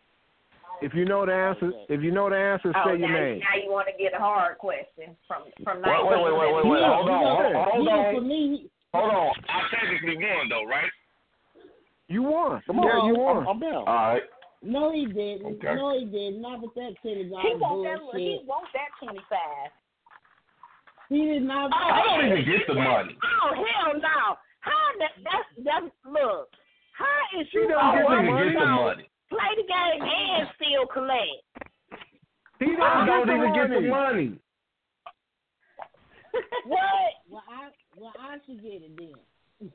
If 0.80 0.94
you 0.94 1.04
know 1.04 1.26
the 1.26 1.32
answer, 1.32 1.72
if 1.88 2.02
you 2.02 2.10
know 2.12 2.30
the 2.30 2.36
answer, 2.36 2.72
Oh, 2.74 2.82
say 2.86 2.98
your 2.98 3.08
now, 3.08 3.20
name. 3.20 3.40
now 3.40 3.62
you 3.62 3.70
want 3.70 3.88
to 3.88 4.02
get 4.02 4.14
a 4.14 4.18
hard 4.18 4.58
question 4.58 5.16
from 5.26 5.42
from 5.64 5.82
Wait, 5.82 6.06
wait, 6.06 6.22
wait, 6.22 6.38
wait, 6.38 6.54
wait, 6.54 6.66
wait. 6.66 6.82
Hold 6.82 7.10
on, 7.10 7.52
hold, 7.52 7.68
hold 7.72 7.88
on. 7.88 8.14
For 8.14 8.20
me, 8.20 8.70
Hold 8.94 9.10
on. 9.10 9.32
I 9.50 9.58
technically 9.74 10.16
won 10.22 10.48
though, 10.48 10.64
right? 10.70 10.90
You 12.06 12.22
won. 12.22 12.62
Come 12.66 12.78
on, 12.78 12.86
yeah, 12.86 13.10
you 13.10 13.16
I'm, 13.26 13.36
won. 13.42 13.46
I'm 13.48 13.58
down. 13.58 13.74
All 13.74 13.84
right. 14.14 14.22
no, 14.62 14.92
he 14.92 15.06
didn't. 15.06 15.58
Okay. 15.58 15.74
No, 15.74 15.98
he 15.98 16.04
didn't. 16.06 16.40
Not 16.40 16.62
with 16.62 16.74
that 16.78 16.94
twenty 17.02 17.26
dollars. 17.26 17.42
He 17.42 17.58
dollars 17.58 17.60
want 17.60 17.82
that. 17.90 17.98
bullshit. 17.98 18.20
He 18.22 18.42
want 18.46 18.68
that 18.70 18.90
twenty 19.02 19.24
five. 19.26 19.70
He 21.10 21.18
did 21.26 21.42
not. 21.42 21.74
I 21.74 22.06
don't 22.06 22.38
even 22.38 22.44
get 22.46 22.62
the 22.70 22.74
money. 22.78 23.18
Oh 23.18 23.50
hell 23.50 23.98
no! 23.98 24.38
How 24.62 24.86
that? 25.02 25.12
That's 25.26 25.48
that's 25.66 25.90
look. 26.06 26.48
How 26.94 27.40
is 27.40 27.50
She 27.50 27.58
you 27.58 27.68
don't 27.68 27.98
get 27.98 28.06
the 28.06 28.14
even 28.14 28.30
money. 28.30 28.52
get 28.54 28.60
the 28.62 28.66
money. 28.78 29.06
play 29.26 29.50
the 29.58 29.66
game 29.66 30.06
and 30.06 30.46
still 30.54 30.86
collect? 30.86 31.42
He 32.62 32.70
don't, 32.78 33.06
don't 33.10 33.26
even 33.26 33.50
get 33.58 33.68
the 33.74 33.82
money. 33.90 33.90
money. 33.90 34.38
What? 36.66 36.80
Well, 37.30 37.42
I 37.50 37.70
well 37.96 38.12
I 38.18 38.36
should 38.46 38.62
get 38.62 38.82
it 38.82 38.96
then. 38.96 39.14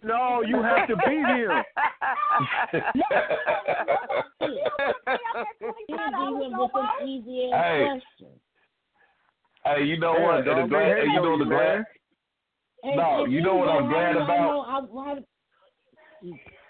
No, 0.04 0.42
you 0.46 0.62
have 0.62 0.88
to 0.88 0.96
be 0.98 1.16
him. 1.16 1.50
He 5.88 5.94
beat 5.94 6.00
him 6.20 6.58
with 6.58 6.72
some 6.74 7.08
easy 7.08 7.52
ass 7.54 8.02
Hey. 8.20 8.28
hey, 9.66 9.84
you 9.84 10.00
know 10.00 10.14
what? 10.14 10.46
dog, 10.46 10.46
the 10.46 10.64
they 10.64 10.70
glad, 10.70 10.98
hate 10.98 11.08
you 11.08 11.22
know 11.22 11.38
the 11.38 11.44
you, 11.46 11.50
glad. 11.50 11.86
Hey, 12.84 12.96
No, 12.96 13.26
you 13.26 13.42
know 13.42 13.56
what 13.56 13.70
I'm 13.70 13.86
anybody, 13.86 13.94
glad 13.94 14.28
how 14.28 14.82
do 14.82 14.98
I 15.00 15.12
about? 15.14 15.24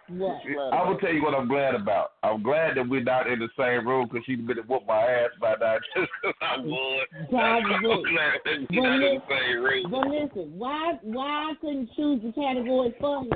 Know- 0.09 0.39
I- 0.43 0.55
What? 0.55 0.73
I 0.73 0.87
will 0.89 0.97
tell 0.97 1.13
you 1.13 1.23
what 1.23 1.33
I'm 1.35 1.47
glad 1.47 1.75
about. 1.75 2.13
I'm 2.23 2.41
glad 2.43 2.75
that 2.77 2.87
we're 2.87 3.03
not 3.03 3.27
in 3.27 3.39
the 3.39 3.49
same 3.57 3.87
room 3.87 4.07
because 4.07 4.25
she'd 4.25 4.45
been 4.47 4.57
whoop 4.67 4.83
my 4.87 4.99
ass 5.01 5.29
by 5.39 5.55
now 5.59 5.77
just 5.95 6.09
because 6.21 6.35
I 6.41 6.57
would. 6.57 7.29
Probably. 7.29 7.73
I'm 7.75 7.81
glad 7.81 8.39
that 8.45 8.55
she's 8.59 8.67
But 8.69 8.81
not 8.81 8.95
in 8.95 9.01
listen, 9.01 9.21
the 9.27 9.35
same 9.35 9.63
room. 9.63 9.91
but 9.91 10.07
listen, 10.07 10.57
why 10.57 10.93
why 11.03 11.51
I 11.51 11.53
couldn't 11.61 11.89
choose 11.95 12.21
the 12.23 12.31
category 12.33 12.93
for 12.99 13.23
him? 13.23 13.29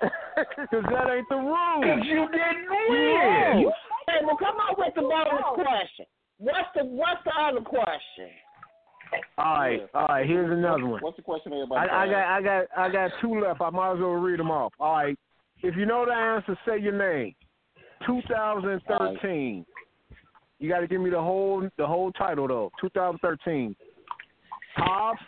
Because 0.00 0.84
that 0.90 1.10
ain't 1.12 1.28
the 1.28 1.36
rule. 1.36 1.80
Because 1.80 2.00
you 2.04 2.26
didn't 2.32 2.66
win. 2.88 3.72
Hey, 4.08 4.24
well, 4.24 4.36
come 4.38 4.56
on 4.56 4.74
with 4.78 4.94
the 4.94 5.02
bonus 5.02 5.44
question. 5.54 6.06
What's 6.38 6.68
the 6.74 6.84
What's 6.84 7.22
the 7.24 7.32
other 7.38 7.60
question? 7.60 8.30
All 9.38 9.54
right, 9.54 9.80
all 9.94 10.06
right. 10.06 10.26
Here's 10.26 10.50
another 10.50 10.86
one. 10.86 11.00
What's 11.00 11.16
the 11.16 11.22
question 11.22 11.52
everybody? 11.52 11.88
I, 11.88 12.04
I 12.04 12.06
got, 12.06 12.24
I 12.24 12.42
got, 12.42 12.64
I 12.76 12.92
got 12.92 13.10
two 13.20 13.40
left. 13.40 13.60
I 13.60 13.70
might 13.70 13.94
as 13.94 13.98
well 13.98 14.10
read 14.10 14.38
them 14.38 14.50
off. 14.50 14.72
All 14.78 14.94
right. 14.94 15.18
If 15.62 15.76
you 15.76 15.86
know 15.86 16.04
the 16.06 16.12
answer, 16.12 16.58
say 16.66 16.80
your 16.80 16.96
name. 16.96 17.34
2013. 18.06 19.66
You 20.58 20.68
got 20.68 20.80
to 20.80 20.86
give 20.86 21.00
me 21.00 21.10
the 21.10 21.20
whole, 21.20 21.68
the 21.78 21.86
whole 21.86 22.12
title 22.12 22.48
though. 22.48 22.70
2013. 22.80 23.74
Hobbs. 24.76 25.20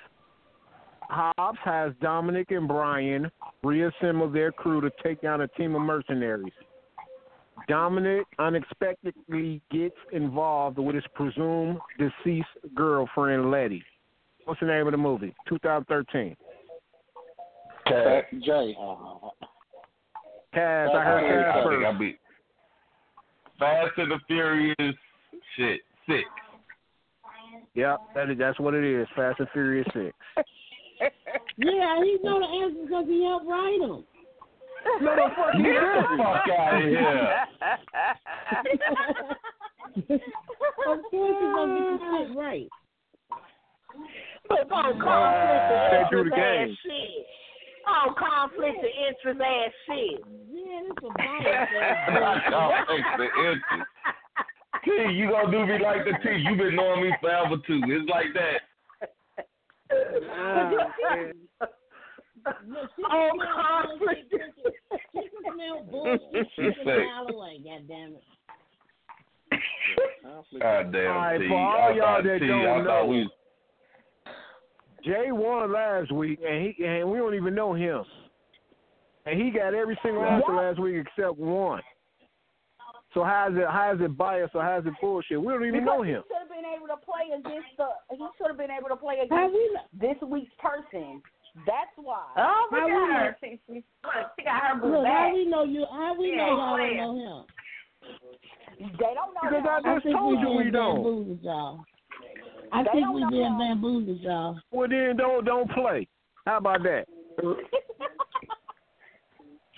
Hobbs 1.09 1.59
has 1.65 1.93
Dominic 2.01 2.51
and 2.51 2.67
Brian 2.67 3.31
reassemble 3.63 4.31
their 4.31 4.51
crew 4.51 4.81
to 4.81 4.91
take 5.05 5.21
down 5.21 5.43
a 5.43 5.49
team 5.49 5.75
of 5.75 5.83
mercenaries. 5.83 6.53
Dominic 7.69 8.27
unexpectedly 8.39 9.61
gets 9.71 9.95
involved 10.13 10.79
with 10.79 10.95
his 10.95 11.05
presumed 11.15 11.79
deceased 11.99 12.49
girlfriend, 12.75 13.51
Letty. 13.51 13.83
What's 14.45 14.61
the 14.61 14.67
name 14.67 14.87
of 14.87 14.93
the 14.93 14.99
movie? 14.99 15.35
2013. 15.49 16.37
Cass. 17.87 18.25
Jay. 18.45 18.77
Cass, 20.55 20.91
I 20.95 21.05
heard 21.05 21.53
Cass 21.53 21.65
first. 21.65 21.87
I'll 21.87 21.99
Fast 23.59 23.99
and 23.99 24.11
the 24.11 24.19
Furious. 24.27 24.77
Shit, 25.57 25.81
six. 26.09 26.23
Yep, 27.75 27.99
that 28.15 28.31
is, 28.31 28.39
that's 28.39 28.59
what 28.59 28.75
it 28.75 28.85
is. 28.85 29.07
Fast 29.15 29.41
and 29.41 29.49
Furious 29.53 29.87
6. 29.95 30.13
Yeah, 31.59 32.01
he 32.03 32.17
know 32.23 32.39
the 32.39 32.47
answer 32.47 32.83
because 32.83 33.05
he 33.09 33.25
helped 33.25 33.47
write 33.47 33.79
them. 33.81 34.05
No, 35.01 35.17
the 35.17 35.27
fuck 35.37 35.53
Get 35.55 35.63
the 35.63 36.17
fuck 36.19 36.49
out 36.59 36.75
of 36.75 36.83
here. 36.83 37.47
of 39.99 40.75
course 40.85 41.05
he's 41.11 41.21
gonna 41.21 41.73
get 41.79 41.87
the 41.89 42.05
shit 42.11 42.29
right. 42.37 42.69
Look 44.51 44.71
on 44.73 45.01
conflict 45.01 45.67
They 45.91 46.03
of 46.03 46.11
the 46.11 46.19
interest 46.19 46.35
ass 46.37 46.69
shit. 46.83 47.27
Oh, 47.87 48.07
conflict 48.19 48.79
of 48.79 48.93
interest 49.09 49.41
ass 49.41 49.73
shit. 49.87 50.19
Yeah, 50.51 50.81
that's 50.89 51.03
a 51.03 51.11
bias. 51.17 52.43
Y'all 52.51 52.73
fix 52.89 53.05
the 53.19 53.25
interest. 53.25 53.87
T, 54.85 54.87
you 55.13 55.31
gonna 55.31 55.51
do 55.51 55.67
me 55.67 55.79
like 55.79 56.05
the 56.05 56.13
T. 56.23 56.25
You 56.39 56.57
been 56.57 56.75
knowing 56.77 57.03
me 57.03 57.11
forever 57.21 57.57
too. 57.67 57.81
It's 57.87 58.09
like 58.11 58.33
that. 58.35 58.61
oh, 63.11 63.31
conflict. 63.55 64.35
She 65.13 65.21
can 65.21 65.55
smell 65.55 65.85
bullshit. 65.91 66.21
She 66.33 66.39
She 66.57 66.63
can 66.63 66.75
sick. 66.75 66.85
smile 66.85 67.27
away, 67.31 67.61
goddammit. 67.67 68.23
God 70.61 70.93
damn 70.93 71.11
All 71.13 71.19
right, 71.19 71.39
T. 71.39 71.49
for 71.49 71.59
all 71.59 71.95
y'all 71.95 72.23
that 72.23 72.39
T. 72.41 72.47
don't 72.47 72.85
know, 72.85 73.07
we. 73.07 73.29
Jay 75.05 75.33
won 75.33 75.73
last 75.73 76.13
week, 76.13 76.41
and 76.47 76.73
he 76.77 76.85
and 76.85 77.11
we 77.11 77.19
don't 77.19 77.35
even 77.35 77.55
know 77.55 77.75
him. 77.75 78.05
And 79.27 79.41
he 79.41 79.51
got 79.51 79.75
every 79.75 79.99
single 80.03 80.25
answer 80.25 80.55
last 80.55 80.79
week 80.81 80.97
except 81.07 81.39
one. 81.39 81.83
So 83.15 83.25
how's 83.25 83.53
it 83.55 83.67
how's 83.69 84.01
it 84.01 84.17
biased 84.17 84.55
or 84.55 84.63
how's 84.63 84.87
it 84.87 84.95
bullshit? 85.01 85.41
We 85.41 85.53
don't 85.53 85.67
even 85.67 85.81
because 85.81 85.87
know 85.99 86.03
he 86.03 86.13
should 86.13 86.25
have 86.39 86.49
been 86.49 86.65
able 86.65 86.87
to 86.87 86.97
play 87.05 87.29
against 87.37 87.69
the. 87.77 87.89
He 88.11 88.25
should 88.39 88.49
have 88.49 88.57
been 88.57 88.71
able 88.71 88.89
to 88.89 88.97
play 88.97 89.21
against 89.25 89.57
this 89.93 90.17
week's 90.27 90.53
person. 90.59 91.21
That's 91.67 91.93
why. 91.97 92.25
Oh, 92.37 92.67
How 92.71 92.77
look 92.77 92.87
we 92.87 92.93
know- 92.93 93.35
She, 93.41 93.61
she, 93.67 93.85
she 94.39 94.43
got 94.45 94.63
her 94.63 94.81
boo 94.81 94.93
Look, 94.93 95.05
back. 95.05 95.13
how 95.13 95.35
we 95.35 95.45
know 95.47 95.65
you? 95.65 95.85
How 95.91 96.15
we 96.19 96.31
She 96.31 96.37
know 96.37 96.47
y'all 96.57 96.77
don't 96.79 96.97
know 96.97 97.15
him? 97.15 97.45
They 98.99 99.15
don't 99.15 99.35
know. 99.35 99.41
Because 99.43 99.65
I 99.69 99.77
him. 99.79 99.85
just 99.95 100.05
think 100.05 100.17
told 100.17 100.33
we 100.33 100.41
you 100.41 100.49
we 100.49 100.63
being 100.65 100.73
don't. 100.73 100.95
bamboozled, 100.97 101.43
y'all. 101.43 101.85
I 102.73 102.83
They 102.83 102.91
think 102.91 103.05
don't 103.05 103.15
we 103.15 103.21
know 103.21 103.31
being 103.31 103.45
him. 103.53 103.59
bamboozled, 103.59 104.21
y'all. 104.21 104.59
Well 104.73 104.89
then 104.89 105.17
don't 105.17 105.45
don't 105.45 105.71
play. 105.71 106.09
How 106.47 106.57
about 106.57 106.83
that? 106.85 107.05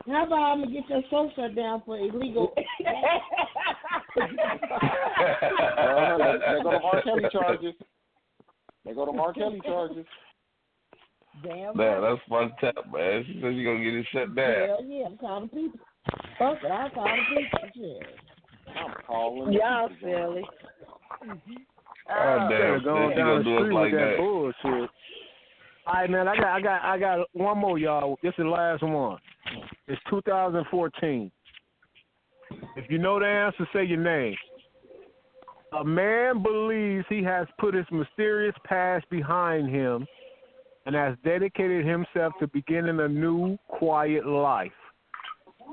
How 0.07 0.27
about 0.27 0.37
I'm 0.37 0.61
gonna 0.63 0.73
get 0.73 0.89
your 0.89 1.03
show 1.11 1.31
shut 1.35 1.55
down 1.57 1.83
for 1.85 1.99
illegal? 1.99 2.53
Uh, 2.57 2.61
they, 6.19 6.39
they 6.57 6.63
go 6.63 6.71
to 6.71 6.79
R. 6.83 7.03
Kelly 7.03 7.25
charges. 7.33 7.75
They 8.85 8.93
go 8.93 9.07
to 9.07 9.19
R. 9.19 9.33
Kelly 9.33 9.61
charges. 9.65 10.05
Damn. 11.43 11.77
Man, 11.77 12.01
that's 12.03 12.21
fucked 12.29 12.65
up, 12.65 12.93
man. 12.93 13.25
She 13.27 13.41
said 13.41 13.55
you 13.55 13.65
gonna 13.65 13.85
get 13.85 13.95
it 13.95 14.07
shut 14.13 14.35
down. 14.35 14.69
Hell 14.69 14.85
yeah, 14.85 15.07
I'm 15.07 15.19
calling 15.19 15.49
people. 15.49 15.81
Fuck 16.39 16.59
it, 16.63 16.71
I'll 16.71 16.91
call 16.91 17.05
the 17.05 17.37
people. 17.37 17.69
Shit. 17.75 18.07
I'm 18.69 18.95
calling. 19.07 19.53
Y'all 19.53 19.89
silly. 20.01 20.43
Oh, 22.11 22.49
damn, 22.51 22.75
Instead 22.75 22.85
going 22.85 23.17
down 23.17 23.27
gonna 23.27 23.39
the 23.39 23.45
do 23.45 23.57
us 23.57 23.61
street 23.61 23.75
like 23.75 23.93
with 23.93 24.01
that 24.01 24.07
that. 24.07 24.17
bullshit. 24.19 24.91
All 25.87 25.95
right, 25.95 26.11
man. 26.11 26.29
I 26.29 26.37
got, 26.37 26.47
I 26.47 26.61
got, 26.61 26.83
I 26.85 26.99
got 26.99 27.29
one 27.33 27.59
more, 27.59 27.79
y'all. 27.79 28.17
This 28.23 28.31
is 28.31 28.37
the 28.39 28.45
last 28.45 28.83
one. 28.83 29.19
It's 29.87 30.01
2014. 30.11 31.31
If 32.77 32.91
you 32.91 32.99
know 32.99 33.19
the 33.19 33.27
answer, 33.27 33.69
say 33.73 33.85
your 33.85 33.99
name. 34.03 34.37
A 35.79 35.85
man 35.85 36.43
believes 36.43 37.05
he 37.09 37.23
has 37.25 37.47
put 37.59 37.75
his 37.75 37.87
mysterious 37.91 38.55
past 38.65 39.09
behind 39.11 39.69
him 39.69 40.07
and 40.87 40.95
has 40.95 41.17
dedicated 41.25 41.87
himself 41.87 42.33
to 42.41 42.47
beginning 42.49 43.01
a 43.01 43.09
new, 43.09 43.57
quiet 43.69 44.27
life. 44.27 44.73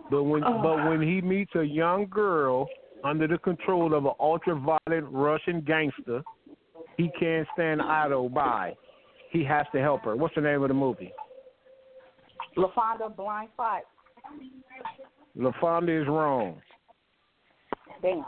But 0.09 0.23
when, 0.23 0.43
oh. 0.43 0.61
but 0.61 0.89
when 0.89 1.01
he 1.01 1.21
meets 1.21 1.53
a 1.55 1.63
young 1.63 2.07
girl 2.09 2.67
under 3.03 3.27
the 3.27 3.37
control 3.37 3.93
of 3.93 4.05
an 4.05 4.13
ultra-violent 4.19 5.07
Russian 5.11 5.61
gangster, 5.61 6.21
he 6.97 7.09
can't 7.19 7.47
stand 7.53 7.81
idle 7.81 8.29
by. 8.29 8.73
He 9.31 9.43
has 9.45 9.65
to 9.73 9.81
help 9.81 10.03
her. 10.03 10.15
What's 10.15 10.35
the 10.35 10.41
name 10.41 10.61
of 10.61 10.67
the 10.67 10.73
movie? 10.73 11.11
LaFonda 12.57 13.15
blind 13.15 13.49
spot. 13.53 13.81
LaFonda 15.37 16.01
is 16.01 16.07
wrong. 16.07 16.61
Damn. 18.01 18.23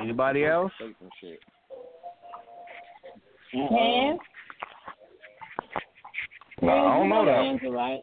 Anybody 0.00 0.46
else? 0.46 0.72
Say 0.78 0.94
some 0.98 1.10
shit. 1.20 1.40
Cass? 3.52 4.18
No, 6.64 6.72
I 6.72 6.96
don't 6.98 7.08
know 7.08 7.24
the 7.24 7.30
that. 7.32 7.38
answer, 7.40 7.70
right? 7.70 8.00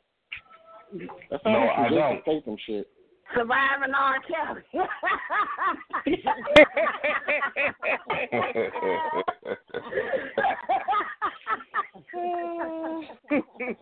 That 1.29 1.41
No, 1.45 1.51
sounds 1.51 1.71
I 1.77 1.81
like 1.81 1.89
some 1.89 1.95
don't. 1.97 2.25
Jason 2.25 2.41
Statham 2.41 2.57
shit. 2.65 2.87
Surviving 3.33 3.93
R. 3.95 4.19
Kelly. 4.27 4.61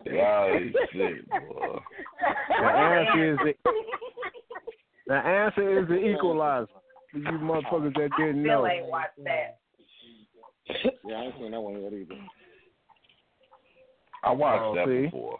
Y'all 0.06 0.54
ain't 0.54 0.76
shit, 0.92 1.28
boy. 1.30 1.78
The 2.60 2.66
answer 2.66 3.32
is 3.32 3.38
the, 3.38 3.54
the 5.06 5.14
answer 5.14 5.80
is 5.80 5.88
the 5.88 5.96
equalizer. 5.96 6.68
For 7.12 7.18
you 7.18 7.24
motherfuckers 7.24 7.94
that 7.94 8.10
didn't 8.18 8.42
know. 8.42 8.60
Still 8.64 8.66
ain't 8.68 8.86
watched 8.86 9.24
that. 9.24 9.58
Yeah, 11.04 11.16
I 11.16 11.22
ain't 11.22 11.34
seen 11.38 11.50
that 11.50 11.60
one 11.60 11.82
yet 11.82 11.92
either. 11.92 12.14
I 14.22 14.32
watched 14.32 14.62
Oh, 14.62 14.74
that 14.74 14.86
see? 14.86 15.06
before. 15.06 15.38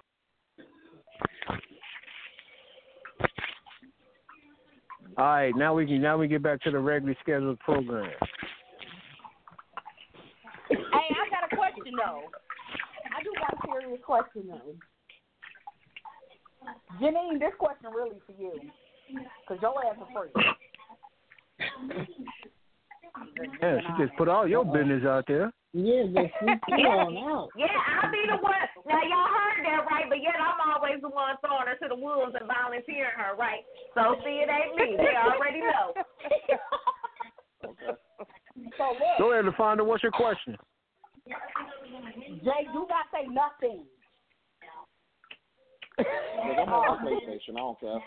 All 5.18 5.26
right, 5.26 5.54
now 5.56 5.74
we 5.74 5.86
can 5.86 6.00
now 6.00 6.16
we 6.16 6.28
get 6.28 6.42
back 6.42 6.62
to 6.62 6.70
the 6.70 6.78
regularly 6.78 7.18
scheduled 7.20 7.58
program. 7.60 8.10
Hey, 10.70 10.76
I 10.78 11.28
got 11.30 11.52
a 11.52 11.56
question 11.56 11.94
though. 11.96 12.22
I 13.14 13.22
do 13.22 13.32
got 13.38 13.52
a 13.52 13.56
serious 13.66 14.00
question 14.04 14.48
though. 14.48 14.74
Janine, 17.00 17.38
this 17.38 17.52
question 17.58 17.90
really 17.94 18.20
for 18.26 18.32
you, 18.40 18.52
cause 19.46 19.58
your 19.60 19.74
ass 19.84 19.96
is 19.96 20.08
first. 20.14 20.32
Yeah, 23.60 23.78
she 23.80 24.04
just 24.04 24.16
put 24.16 24.28
all 24.28 24.46
your 24.48 24.64
business 24.64 25.04
out 25.04 25.24
there. 25.26 25.52
Yeah, 25.72 26.02
but 26.10 26.26
she 26.26 26.46
on 26.82 27.14
out. 27.30 27.48
Yeah, 27.54 27.70
I'll 27.70 28.10
be 28.10 28.26
the 28.26 28.42
one. 28.42 28.58
Now 28.90 29.02
y'all 29.06 29.30
heard 29.30 29.62
that 29.62 29.86
right, 29.86 30.10
but 30.10 30.18
yet 30.18 30.34
I'm 30.34 30.58
always 30.66 30.98
the 31.00 31.08
one 31.08 31.38
throwing 31.38 31.70
her 31.70 31.78
to 31.78 31.88
the 31.88 31.94
wolves 31.94 32.34
and 32.34 32.50
volunteering 32.50 33.14
her, 33.14 33.38
right? 33.38 33.62
So 33.94 34.18
see, 34.26 34.42
it 34.42 34.50
ain't 34.50 34.74
me. 34.74 34.98
They 34.98 35.14
already 35.14 35.60
know. 35.62 35.94
So 38.76 38.92
look, 38.92 39.18
Go 39.18 39.32
ahead, 39.32 39.44
LaFonda. 39.44 39.84
What's 39.84 40.02
your 40.02 40.12
question? 40.12 40.56
Jay, 41.26 42.66
you 42.72 42.86
got 42.88 43.04
to 43.04 43.12
say 43.12 43.26
nothing. 43.28 43.84
Like, 45.98 46.58
I'm 46.58 46.72
on 46.72 47.04
my 47.04 47.10
PlayStation. 47.10 47.56
I 47.56 47.58
don't 47.58 47.80
care. 47.80 48.00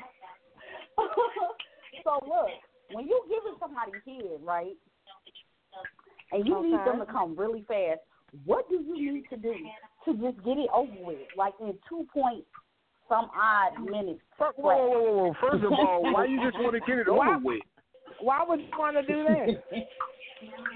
so 2.04 2.20
look, 2.26 2.50
when 2.92 3.08
you 3.08 3.22
giving 3.30 3.58
somebody 3.60 3.92
head, 4.06 4.40
right, 4.42 4.76
and 6.34 6.46
you 6.48 6.62
need 6.64 6.80
them 6.86 7.00
to 7.00 7.06
come 7.06 7.36
really 7.38 7.64
fast, 7.68 8.00
what 8.46 8.68
do 8.70 8.76
you 8.84 9.14
need 9.14 9.26
to 9.30 9.38
do 9.38 9.54
to 10.06 10.14
just 10.14 10.44
get 10.44 10.58
it 10.58 10.70
over 10.74 10.92
with, 11.02 11.20
like 11.38 11.54
in 11.62 11.74
two 11.88 12.06
point 12.14 12.44
some 13.08 13.30
odd 13.36 13.80
minutes? 13.86 14.20
Whoa, 14.38 14.52
whoa, 14.58 14.78
whoa, 14.78 14.90
whoa, 14.90 15.24
whoa. 15.30 15.34
First 15.40 15.64
of 15.64 15.72
all, 15.72 16.02
why 16.12 16.26
you 16.26 16.42
just 16.44 16.58
want 16.60 16.74
to 16.74 16.80
get 16.82 17.00
it 17.00 17.08
Why- 17.12 17.36
over 17.36 17.46
with? 17.46 17.62
Why 18.20 18.44
would 18.48 18.60
you 18.62 18.68
want 18.78 18.96
to 18.96 19.04
do 19.04 19.24
that? 19.24 19.48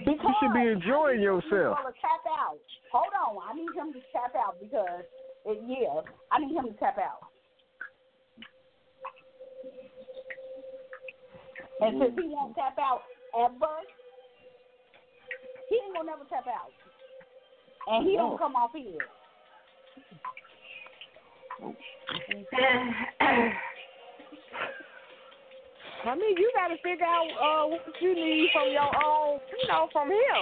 Because 0.06 0.20
You 0.24 0.34
should 0.42 0.54
be 0.54 0.68
enjoying 0.68 1.22
yourself. 1.22 1.78
gonna 1.78 1.96
tap 2.02 2.24
out. 2.28 2.58
Hold 2.92 3.12
on, 3.16 3.38
I 3.44 3.54
need 3.54 3.72
him 3.76 3.94
to 3.94 4.00
tap 4.12 4.34
out 4.36 4.56
because 4.60 5.04
it, 5.46 5.60
yeah, 5.68 6.02
I 6.32 6.40
need 6.40 6.56
him 6.56 6.66
to 6.66 6.74
tap 6.80 6.98
out. 6.98 7.28
And 11.80 12.02
since 12.02 12.14
he 12.20 12.28
won't 12.28 12.56
tap 12.56 12.78
out 12.80 13.02
ever, 13.38 13.76
he 15.70 15.76
ain't 15.76 15.94
gonna 15.94 16.12
never 16.12 16.24
tap 16.30 16.48
out. 16.48 16.72
And 17.88 18.08
he 18.08 18.16
don't 18.16 18.38
come 18.38 18.56
off 18.56 18.72
here. 18.74 19.00
I 26.08 26.16
mean, 26.16 26.38
you 26.38 26.52
got 26.56 26.68
to 26.70 26.78
figure 26.80 27.04
out 27.04 27.28
uh, 27.36 27.68
what 27.68 27.82
you 28.00 28.14
need 28.16 28.50
from 28.54 28.72
your 28.72 28.88
own, 29.04 29.40
you 29.52 29.68
know, 29.68 29.90
from 29.92 30.08
him. 30.08 30.40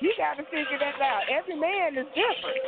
You 0.00 0.12
got 0.18 0.36
to 0.36 0.44
figure 0.44 0.78
that 0.80 1.00
out. 1.00 1.22
Every 1.30 1.56
man 1.56 1.96
is 1.96 2.06
different. 2.12 2.58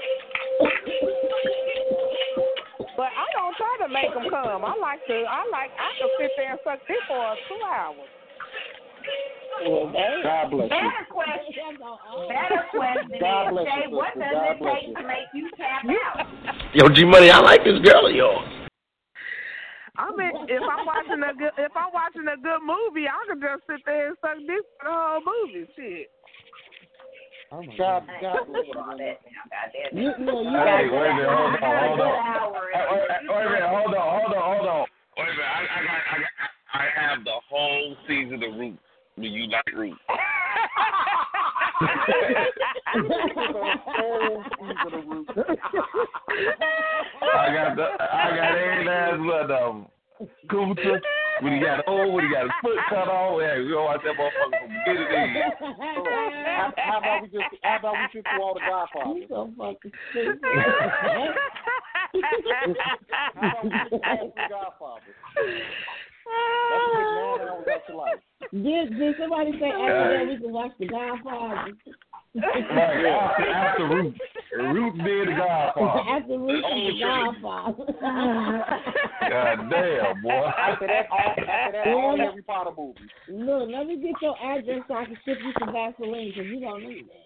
But 2.97 3.11
I 3.11 3.27
don't 3.35 3.57
try 3.59 3.75
to 3.83 3.89
make 3.93 4.15
them 4.15 4.31
come. 4.31 4.65
I 4.65 4.75
like 4.79 5.05
to. 5.09 5.25
I 5.27 5.45
like. 5.51 5.71
I 5.75 5.91
can 5.99 6.09
sit 6.21 6.31
there 6.37 6.53
and 6.53 6.61
suck 6.63 6.79
dick 6.87 6.97
for 7.09 7.35
two 7.49 7.61
hours. 7.67 8.09
Well, 9.63 9.93
God 10.23 10.51
bless 10.51 10.65
you. 10.65 10.75
Better 10.75 11.07
question. 11.11 11.79
Better 12.29 12.65
question 12.71 13.19
God 13.21 13.47
is, 13.47 13.53
bless 13.53 13.67
Jay, 13.67 13.87
you, 13.89 13.97
what 13.97 14.15
does 14.15 14.33
God 14.33 14.51
it 14.51 14.65
take 14.65 14.89
you. 14.89 14.95
to 14.95 15.03
make 15.07 15.29
you 15.35 15.51
tap 15.57 15.85
out? 15.87 16.27
Yo, 16.75 16.89
G 16.91 17.05
Money, 17.05 17.31
I 17.31 17.39
like 17.39 17.63
this 17.65 17.79
girl 17.81 18.07
of 18.07 18.15
yours. 18.15 18.49
I 19.97 20.11
mean, 20.19 20.35
if 20.51 20.59
I'm 20.59 20.85
watching 20.85 21.23
a 21.23 21.33
good, 21.39 21.55
if 21.57 21.71
I'm 21.77 21.95
watching 21.95 22.27
a 22.27 22.35
good 22.35 22.63
movie, 22.67 23.07
I 23.07 23.15
can 23.31 23.39
just 23.39 23.63
sit 23.71 23.79
there 23.87 24.09
and 24.11 24.17
suck 24.21 24.43
dick 24.43 24.67
for 24.83 24.91
the 24.91 24.91
whole 24.91 25.23
movie. 25.23 25.71
Shit. 25.79 26.11
Oh 27.55 27.63
God, 27.79 28.03
I 28.11 28.19
God 28.19 28.43
ain't 28.43 28.51
bless 28.51 28.67
doing 28.67 28.79
all 28.83 28.99
you. 28.99 29.07
that 29.07 29.23
now, 29.23 29.47
goddamn 29.47 29.95
it. 29.95 30.03
You, 30.03 30.11
no, 30.27 30.43
you 30.43 30.51
Hey, 30.51 30.91
wait 30.91 31.07
a 31.07 31.15
minute, 31.15 31.31
hold 31.31 31.55
on, 31.55 31.63
hold 31.63 32.01
on. 32.03 32.11
Hour 32.11 32.67
Hey, 32.75 32.85
wait, 32.91 33.07
and- 33.07 33.31
wait 33.31 33.47
a 33.47 33.51
minute, 33.55 33.71
hold 33.71 33.95
on, 33.95 34.07
hold 34.19 34.35
on, 34.35 34.43
hold 34.43 34.67
on. 34.67 34.85
Wait 35.15 35.31
a 35.31 35.35
minute, 35.39 35.47
I, 35.47 35.61
I 35.63 35.81
got, 35.87 36.01
I 36.11 36.17
got, 36.19 36.33
I 36.75 36.83
have 36.99 37.23
the 37.23 37.39
whole 37.47 37.95
season 38.11 38.43
of 38.43 38.59
Roots. 38.59 38.83
Do 39.17 39.29
you 39.29 39.47
like 39.47 39.73
Roots? 39.73 40.01
I 40.09 40.17
got 47.55 47.77
the, 47.77 47.87
I 48.01 48.31
got 48.35 48.59
every 48.59 48.85
last 48.85 49.21
one 49.21 49.41
of 49.41 49.49
them. 49.49 49.87
Kunta, 50.51 51.01
when 51.43 51.53
he 51.55 51.61
got 51.61 51.87
old, 51.87 52.15
when 52.15 52.25
he 52.27 52.31
got 52.33 52.43
his 52.43 52.53
foot 52.63 52.77
cut 52.89 53.09
off, 53.09 53.41
hey, 53.41 53.61
we 53.61 53.71
gonna 53.71 53.85
watch 53.85 54.01
that 54.05 54.15
motherfucker 54.15 54.51
from 54.61 54.71
beginning 54.85 55.09
to 55.09 55.17
end. 55.17 55.37
how, 56.47 56.73
how 56.77 56.99
about 56.99 57.23
we 57.23 57.29
just 57.29 57.45
how 57.63 57.79
about 57.79 57.93
we 57.95 58.07
shoot 58.13 58.27
through 58.35 58.43
all 58.43 58.55
the 58.55 58.61
Godfathers? 58.61 59.17
You 59.17 59.27
so 59.29 59.51
fucking 59.59 59.93
How 60.03 60.59
about 63.39 63.65
we 63.65 63.71
just 63.71 63.95
pass 64.03 64.19
through 64.19 64.49
Godfathers? 64.51 65.15
That's 66.71 66.85
a 66.85 66.91
good 66.95 67.09
nine 67.15 67.41
hours 67.49 67.67
out 67.71 67.83
your 67.89 67.97
life. 67.99 68.21
Did, 68.53 68.99
did 68.99 69.15
somebody 69.21 69.53
say 69.61 69.71
after 69.71 70.19
that 70.19 70.27
we 70.29 70.37
can 70.39 70.53
watch 70.53 70.73
The 70.79 70.87
Godfather? 70.87 71.73
Right, 72.35 72.65
after, 72.65 73.49
after 73.49 73.87
Roots. 73.89 74.19
Roots 74.59 74.99
did 75.05 75.29
the 75.29 75.33
Godfather. 75.33 76.01
after 76.11 76.39
we 76.39 76.63
Oh, 76.65 76.71
see 76.75 76.99
The. 76.99 77.05
Godfather. 77.05 77.85
God 79.31 79.71
damn, 79.71 80.23
boy. 80.23 80.51
After 80.59 80.87
that, 80.87 81.07
all, 81.11 81.19
after 81.19 81.47
that, 81.47 81.89
all 81.89 82.17
Harry 82.17 82.43
Potter 82.43 82.71
movies. 82.77 83.11
Look, 83.29 83.69
let 83.71 83.87
me 83.87 83.97
get 83.97 84.15
your 84.21 84.37
address 84.43 84.83
so 84.89 84.95
I 84.95 85.05
can 85.07 85.17
ship 85.25 85.39
you 85.43 85.53
some 85.59 85.73
Vaseline 85.73 86.29
because 86.35 86.47
you 86.47 86.61
don't 86.61 86.83
need 86.89 87.07
that. 87.09 87.25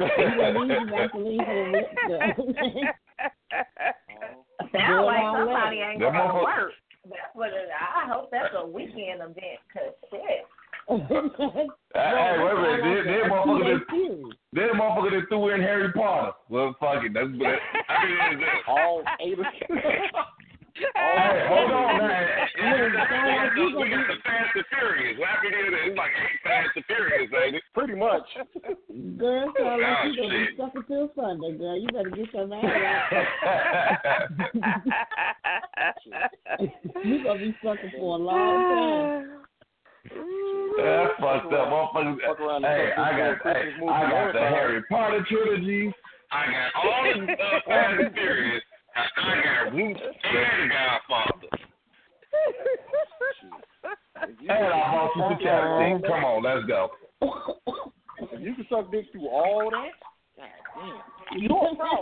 You 0.00 0.52
don't 0.52 0.68
need 0.68 0.90
Vaseline 0.90 1.44
for 1.44 1.54
the 1.54 1.70
lips, 1.70 1.94
though. 2.08 2.20
Sound 4.78 5.06
like 5.06 5.36
somebody 5.36 5.76
ain't 5.80 6.00
going 6.00 6.14
to 6.14 6.34
work. 6.34 6.72
That's 7.04 7.34
what 7.34 7.48
it, 7.48 7.68
I 7.72 8.08
hope 8.12 8.30
that's 8.30 8.54
a 8.56 8.66
weekend 8.66 9.20
event, 9.20 9.60
cause 9.72 9.94
shit. 10.10 10.44
Hey, 11.92 12.36
wait 12.38 12.52
a 12.52 12.60
minute. 12.60 13.04
Then, 13.04 13.06
then 13.06 13.30
motherfucker 13.30 13.78
just, 13.78 13.90
then 14.52 14.68
motherfucker 14.74 15.18
just 15.18 15.28
threw 15.28 15.54
in 15.54 15.60
Harry 15.60 15.92
Potter. 15.92 16.32
Well, 16.48 16.76
fuck 16.78 17.04
it. 17.04 17.12
That's 17.12 17.26
but 17.36 17.58
I 17.88 18.06
mean, 18.06 18.40
it's, 18.40 18.68
All 18.68 19.02
eight 19.20 19.38
of 19.38 19.44
hey, 20.94 21.46
hold 21.48 21.70
on, 21.70 21.98
man. 21.98 22.26
Look, 22.60 22.94
it 22.94 23.08
sound 23.10 23.28
like 23.28 23.52
you 23.56 23.66
We 23.80 23.88
got 23.90 24.06
the 24.08 24.16
Fast 24.24 24.56
and 24.56 24.64
Furious. 24.70 25.18
What 25.18 25.28
happened 25.28 25.54
here? 25.54 25.70
It's 25.86 25.96
like 25.98 26.10
eight 26.16 26.40
Fast 26.44 26.76
and 26.76 26.84
Furious, 26.86 27.30
ain't 27.44 27.56
it? 27.56 27.62
Pretty 27.74 27.94
much. 27.94 28.26
Girl, 29.18 29.52
sound 29.58 29.82
like 29.82 29.96
oh, 30.02 30.06
you 30.06 30.12
Oh, 30.12 30.22
gonna 30.22 30.28
be 30.28 30.46
shit. 30.46 30.56
sucking 30.56 30.84
till 30.88 31.08
Sunday, 31.14 31.52
girl. 31.58 31.76
You 31.78 31.88
better 31.88 32.10
get 32.10 32.32
your 32.34 32.46
man 32.46 32.64
out. 32.64 33.12
you 37.04 37.24
gonna 37.24 37.38
be 37.38 37.56
sucking 37.62 37.90
for 37.98 38.16
a 38.16 38.20
long 38.22 38.58
time. 38.68 39.36
That's 40.78 41.12
fucked 41.20 41.52
up, 41.52 41.68
motherfuckers. 41.68 42.16
Fuck 42.26 42.40
around 42.40 42.62
Hey, 42.64 42.92
I 42.96 43.10
got, 43.16 43.42
hey, 43.44 43.72
I 43.88 44.10
got 44.10 44.32
the 44.32 44.38
the. 44.40 44.44
Harry 44.48 44.82
Potter 44.90 45.24
trilogy. 45.28 45.92
I 46.32 46.46
got 46.46 46.70
all 46.74 47.04
the 47.04 47.34
stuff 47.34 47.62
Fast 47.66 48.00
and 48.00 48.14
Furious. 48.14 48.62
I 49.00 49.04
I 49.16 49.42
got 49.42 49.74
Roots 49.74 50.00
and 50.02 50.70
Godfather. 50.70 51.48
And 54.42 54.50
I 54.50 54.52
bought 54.92 55.16
you 55.16 55.22
some 55.22 55.38
chapstick. 55.38 56.06
Come 56.06 56.24
on, 56.24 56.42
let's 56.42 56.66
go. 56.66 56.80
If 58.20 58.40
you 58.40 58.54
can 58.54 58.66
suck 58.68 58.90
dick 58.90 59.06
through 59.12 59.28
all 59.28 59.70
that, 59.70 59.92
God 60.36 60.48
damn. 60.76 61.40
You're 61.40 61.68
a 61.68 61.74
pro. 61.76 61.92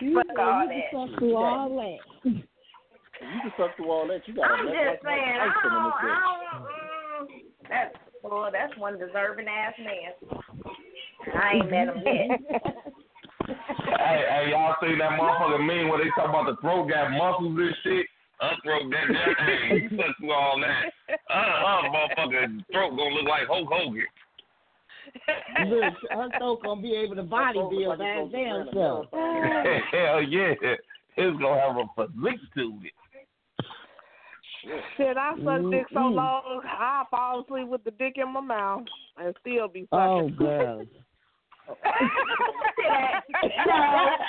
You 0.00 0.22
Fuck 0.26 0.38
all 0.38 0.66
know, 0.66 0.72
you 0.72 0.82
can 0.90 1.08
suck 1.10 1.18
through 1.18 1.36
all 1.36 1.68
that. 1.76 2.00
You 2.24 3.40
can 3.42 3.52
suck 3.56 3.76
through 3.76 3.90
all 3.90 4.06
that, 4.08 4.26
you 4.26 4.34
got 4.34 4.50
I'm 4.50 4.66
a 4.66 4.70
just 4.70 5.02
saying, 5.04 5.36
I 5.40 5.46
ice 5.46 5.52
cream 5.60 5.72
in 5.72 5.78
don't, 5.78 5.86
this 5.86 5.94
I 5.96 6.04
bitch. 6.04 6.20
don't, 6.28 7.30
mm, 7.30 7.40
that's, 7.68 7.94
boy, 8.28 8.48
that's 8.52 8.76
one 8.78 8.98
deserving 8.98 9.46
ass 9.48 9.74
man. 9.78 10.12
I 11.34 11.52
ain't 11.54 11.70
met 11.70 11.88
him 11.88 12.02
yet. 12.04 12.74
Hey, 13.46 14.24
hey, 14.28 14.50
y'all 14.50 14.74
see 14.80 14.98
that 14.98 15.18
motherfucker 15.18 15.64
meme 15.64 15.88
where 15.88 16.02
they 16.02 16.10
talk 16.16 16.30
about 16.30 16.46
the 16.46 16.56
throat 16.60 16.90
got 16.90 17.12
muscles 17.12 17.56
and 17.56 17.74
shit? 17.84 18.06
Unthroat 18.40 18.90
that, 18.90 19.06
that, 19.08 19.46
hey, 19.46 19.78
you 19.82 19.88
suck 19.96 20.16
through 20.18 20.32
all 20.32 20.60
that. 20.60 20.90
Uh, 21.30 21.34
uh, 21.34 21.82
motherfucker 21.88 22.64
throat 22.72 22.90
gonna 22.90 23.14
look 23.14 23.28
like 23.28 23.46
Hulk 23.46 23.68
Hogan. 23.70 24.04
Look, 25.68 25.94
her 26.10 26.28
throat 26.38 26.62
gonna 26.64 26.82
be 26.82 26.94
able 26.94 27.16
to 27.16 27.22
body 27.22 27.58
build 27.58 28.00
that 28.00 28.28
damn 28.32 28.68
self. 28.74 29.06
Hell 29.12 30.22
yeah. 30.22 30.54
It's 31.16 31.38
gonna 31.40 31.60
have 31.60 31.76
a 31.76 31.86
physique 31.96 32.40
to 32.56 32.78
it. 32.84 32.92
Shit, 34.96 35.16
I 35.16 35.34
suck 35.36 35.44
mm-hmm. 35.44 35.70
dick 35.70 35.86
so 35.92 36.00
long, 36.00 36.60
I 36.64 37.04
fall 37.10 37.42
asleep 37.44 37.68
with 37.68 37.84
the 37.84 37.92
dick 37.92 38.14
in 38.16 38.32
my 38.32 38.40
mouth 38.40 38.84
and 39.16 39.34
still 39.40 39.68
be 39.68 39.86
Oh, 39.92 40.28
sucking. 40.30 40.36
girl. 40.36 40.84
no, 41.66 41.74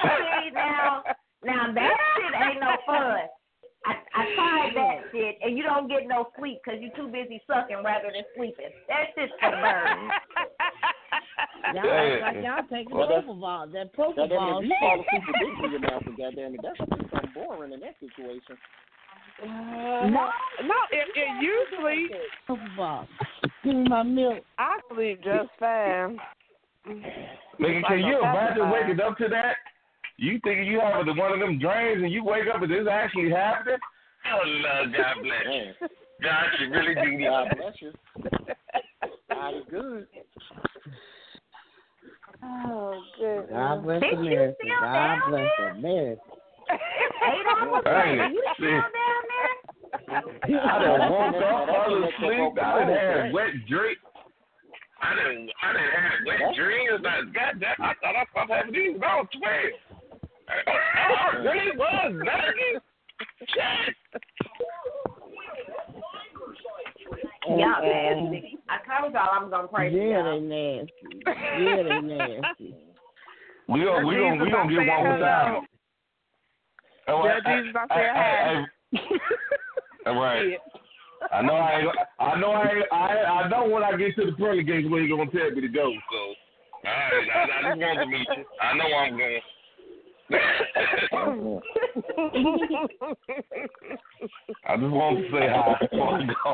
see, 0.04 0.50
now, 0.54 1.04
now 1.44 1.74
that 1.74 1.98
shit 2.16 2.34
ain't 2.50 2.60
no 2.62 2.76
fun. 2.86 3.18
I, 3.86 3.94
I 4.14 4.26
tried 4.36 4.72
that 4.76 4.98
shit, 5.12 5.38
and 5.42 5.58
you 5.58 5.64
don't 5.64 5.88
get 5.88 6.08
no 6.08 6.28
sleep 6.38 6.60
because 6.64 6.82
you're 6.82 6.94
too 6.96 7.08
busy 7.12 7.42
sucking 7.48 7.84
rather 7.86 8.12
than 8.12 8.24
sleeping. 8.36 8.74
That 8.90 9.14
shit's 9.16 9.32
for 9.40 9.52
the 9.52 9.58
birds. 9.58 10.12
Y'all 11.74 11.92
act 11.92 12.22
like 12.22 12.44
y'all 12.44 12.68
taking 12.70 12.96
Well, 12.98 13.08
that's- 13.08 13.24
propofol. 13.24 13.72
That 13.72 13.96
Goddamn, 13.96 14.28
propofol. 14.28 14.64
if 14.64 14.68
you 14.68 14.76
fall 14.82 15.00
asleep 15.00 15.24
with 15.28 15.36
dick 15.40 15.56
in 15.64 15.72
your 15.72 15.80
mouth, 15.82 16.04
then 16.06 16.16
goddamn 16.18 16.54
it, 16.56 16.62
that's 16.64 16.78
something 16.80 17.32
boring 17.34 17.72
in 17.74 17.80
that 17.80 17.96
situation. 18.00 18.58
Uh, 19.42 20.08
no, 20.10 20.30
no, 20.64 20.76
it, 20.92 21.08
it 21.16 21.44
usually 21.44 22.10
Propofol. 22.50 23.08
Give 23.64 23.76
me 23.76 23.88
my 23.88 24.04
milk. 24.04 24.44
I 24.58 24.80
sleep 24.94 25.24
just 25.24 25.50
fine. 25.60 26.18
Nigga, 27.60 27.88
can 27.88 28.00
you 28.00 28.20
imagine 28.20 28.70
waking 28.72 29.00
up 29.00 29.18
to 29.18 29.28
that? 29.30 29.56
You 30.18 30.40
thinking 30.44 30.66
you 30.66 30.80
having 30.80 31.16
one 31.16 31.34
of 31.34 31.40
them 31.40 31.60
dreams 31.60 32.02
and 32.04 32.12
you 32.12 32.24
wake 32.24 32.48
up 32.54 32.62
and 32.62 32.72
this 32.72 32.88
actually 32.90 33.30
happening? 33.30 33.78
Oh 34.34 34.44
no, 34.46 34.92
God 34.92 35.16
bless 35.22 35.54
you. 35.54 35.88
God, 36.24 36.46
you 36.60 36.70
really 36.72 36.96
do 36.96 37.24
God 37.24 37.48
bless 37.56 37.74
you. 37.82 37.94
God 39.30 39.50
is 39.56 39.64
good. 39.70 40.08
Oh, 42.44 43.02
good. 43.20 43.50
God 43.52 43.84
bless 43.84 44.02
Bitch, 44.02 44.12
you 44.12 44.34
America. 44.34 44.58
God 44.82 44.94
down 44.94 45.30
bless 45.30 45.50
there? 45.58 45.70
America. 45.70 46.22
Adolf, 47.22 47.84
Hey, 47.86 48.30
you 48.32 48.44
see. 48.58 48.64
still 48.64 48.70
down 48.72 48.92
there? 48.94 49.07
I 49.94 50.80
done 50.82 51.12
woke 51.12 51.36
up, 51.36 51.68
fell 51.68 52.04
asleep. 52.04 52.54
I 52.62 52.80
done 52.80 52.90
had 52.90 53.34
wet 53.34 53.52
dreams. 53.68 53.98
I 55.02 55.14
didn't, 55.16 55.50
I 55.62 55.74
didn't 55.74 56.04
have 56.04 56.20
wet 56.26 56.56
dreams. 56.56 57.06
I, 57.06 57.22
goddamn, 57.32 57.76
I 57.80 57.94
thought 58.02 58.16
I 58.16 58.26
stopped 58.32 58.52
having 58.52 58.74
these 58.74 58.94
when 58.94 59.04
I 59.04 59.16
was 59.18 59.28
12. 59.38 59.54
I, 60.50 60.54
I 60.72 61.38
really 61.38 61.78
was 61.78 62.12
nervous. 62.14 62.82
Shit. 63.40 63.96
Y'all 67.48 67.82
nasty. 67.82 68.58
I 68.70 69.00
told 69.00 69.14
y'all 69.14 69.30
I'm 69.32 69.50
gonna 69.50 69.68
pray 69.68 69.92
for 69.92 69.98
Yeah, 69.98 70.24
y'all. 70.24 70.40
they 70.40 70.46
nasty. 70.46 70.94
Yeah, 71.26 71.84
they 71.84 72.02
nasty. 72.02 72.76
We 73.70 73.84
gonna, 73.84 74.06
we 74.08 74.16
gonna, 74.16 74.44
we 74.44 74.52
gonna 74.52 74.70
get 74.70 74.88
one 74.88 75.14
without. 75.14 75.44
time. 75.46 75.66
Oh, 77.10 77.24
Yeah, 77.26 77.40
I- 77.46 77.62
Jesus, 77.62 77.76
I 77.90 77.94
I- 77.94 78.66
said 80.08 80.16
I- 80.16 80.16
I- 80.16 80.16
All 80.16 80.22
right. 80.24 80.60
I 81.32 81.42
know 81.42 81.54
I. 81.56 81.84
I 82.20 82.40
know 82.40 82.52
I. 82.52 82.84
I. 82.92 83.24
I 83.26 83.48
know 83.50 83.68
when 83.68 83.84
I 83.84 83.96
get 83.98 84.16
to 84.16 84.26
the 84.26 84.34
pearly 84.34 84.64
gates 84.64 84.88
where 84.90 85.02
you 85.02 85.16
gonna 85.18 85.32
tell 85.32 85.50
me 85.52 85.62
to 85.62 85.68
go. 85.68 85.92
So, 86.12 86.18
all 86.18 86.36
right. 86.84 87.28
I, 87.36 87.42
I 87.42 87.62
just 87.70 87.82
want 87.82 88.00
to 88.00 88.06
meet 88.06 88.28
you. 88.38 88.46
I 88.62 88.74
know 88.78 88.96
I'm 88.96 89.18
going. 89.18 89.42
I 94.68 94.78
just 94.78 94.92
want 94.92 95.18
to 95.18 95.24
say 95.32 95.48
hi 95.50 95.76
before 95.82 96.10
I 96.14 96.26
go. 96.44 96.54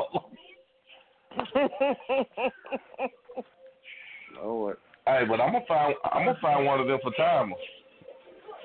Lord. 4.42 4.76
Hey, 5.06 5.24
but 5.28 5.40
I'm 5.40 5.52
gonna 5.52 5.64
find. 5.68 5.94
I'm 6.10 6.24
gonna 6.24 6.38
find 6.40 6.64
one 6.64 6.80
of 6.80 6.86
them 6.86 6.98
for 7.02 7.12
timer. 7.12 7.54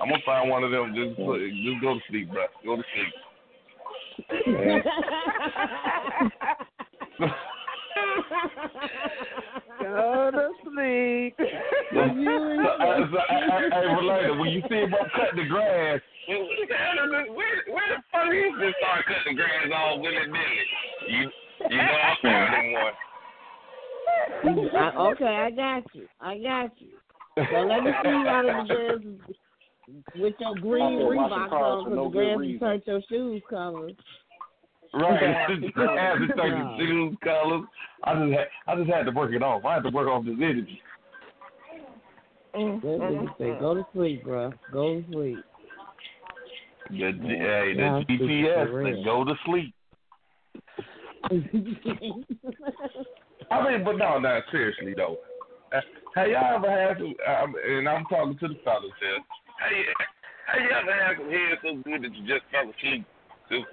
I'm 0.00 0.08
gonna 0.08 0.22
find 0.24 0.48
one 0.48 0.64
of 0.64 0.70
them. 0.70 0.94
Just, 0.94 1.16
just 1.18 1.80
go 1.82 1.94
to 1.94 2.00
sleep, 2.08 2.30
bro. 2.32 2.46
Go 2.64 2.76
to 2.76 2.82
sleep. 2.94 3.12
Go 9.80 10.30
to 10.32 10.50
sleep. 10.64 11.34
So, 11.38 11.46
so, 11.92 11.98
uh, 11.98 13.10
so, 13.10 13.18
hey, 13.28 13.68
hey, 13.70 14.30
when 14.30 14.48
you 14.50 14.62
see 14.68 14.82
about 14.82 15.10
cutting 15.12 15.38
the 15.42 15.46
grass, 15.48 16.00
where, 16.28 17.64
where 17.68 17.88
the 17.88 18.02
fuck 18.12 18.32
is 18.32 18.52
this 18.60 18.74
start 18.78 19.04
cutting 19.06 19.36
the 19.36 19.42
grass 19.42 19.66
all 19.74 20.00
willy 20.00 20.26
nilly? 20.26 20.66
You, 21.08 21.30
you 21.68 21.76
know 21.76 21.82
I 21.82 22.16
found 22.22 22.54
him 22.54 22.72
one. 22.72 22.94
I, 24.76 24.78
okay, 24.96 25.24
I 25.36 25.50
got 25.50 25.94
you. 25.94 26.06
I 26.20 26.38
got 26.38 26.80
you. 26.80 26.88
So 27.36 27.56
let 27.66 27.82
me 27.82 27.90
see 28.02 28.08
you 28.08 28.28
out 28.28 28.44
of 28.44 28.56
the 28.56 28.74
grass 28.74 28.98
with 30.16 30.34
your 30.38 30.54
green 30.56 31.00
Okay, 31.02 31.16
watch 31.16 31.30
the 31.30 31.36
Reebok 31.36 31.48
cars 31.50 31.78
on 31.78 31.84
because 31.84 31.96
no 31.96 32.04
the 32.04 32.10
good 32.10 32.26
grass 32.26 32.38
reason. 32.38 32.68
will 32.68 32.80
your 32.86 33.02
shoes 33.08 33.42
colors. 33.48 33.96
Right, 34.92 35.20
the 35.60 35.68
grass 35.72 36.18
is 36.20 36.30
taking 36.36 36.76
shoes, 36.78 37.16
colors. 37.22 37.62
I 38.04 38.14
just 38.14 38.32
had, 38.32 38.46
I 38.66 38.76
just 38.76 38.90
had 38.90 39.02
to 39.04 39.12
work 39.12 39.32
it 39.32 39.42
off. 39.42 39.64
I 39.64 39.74
had 39.74 39.82
to 39.84 39.90
work 39.90 40.08
off 40.08 40.24
this 40.24 40.34
energy. 40.36 40.80
That 42.52 42.82
nigga 42.82 43.38
say, 43.38 43.52
go 43.60 43.74
to 43.74 43.86
sleep, 43.92 44.24
bro. 44.24 44.52
Go 44.72 45.00
to 45.00 45.06
sleep. 45.12 45.38
The, 46.90 47.12
G- 47.12 47.18
hey, 47.22 47.74
the 47.76 47.82
Nah, 47.82 48.00
GPS, 48.02 48.66
for 48.66 48.82
they 48.82 48.90
real. 48.90 49.04
go 49.04 49.24
to 49.24 49.34
sleep. 49.46 49.72
I 53.50 53.70
mean, 53.70 53.84
but 53.84 53.96
no, 53.96 54.18
no, 54.18 54.40
seriously 54.50 54.94
though. 54.96 55.18
Have 56.16 56.28
y'all 56.28 56.56
ever 56.56 56.68
had 56.70 56.96
some? 56.98 57.14
Um, 57.28 57.54
and 57.64 57.88
I'm 57.88 58.04
talking 58.06 58.36
to 58.38 58.48
the 58.48 58.56
fellas 58.64 58.90
here. 59.00 59.18
Have 59.60 59.72
you, 59.76 60.64
you 60.64 60.70
ever 60.74 60.92
had 60.92 61.16
some 61.18 61.30
head 61.30 61.58
so 61.62 61.76
good 61.84 62.02
that 62.02 62.14
you 62.16 62.26
just 62.26 62.44
fell 62.50 62.70
asleep? 62.70 63.04
Just, 63.50 63.66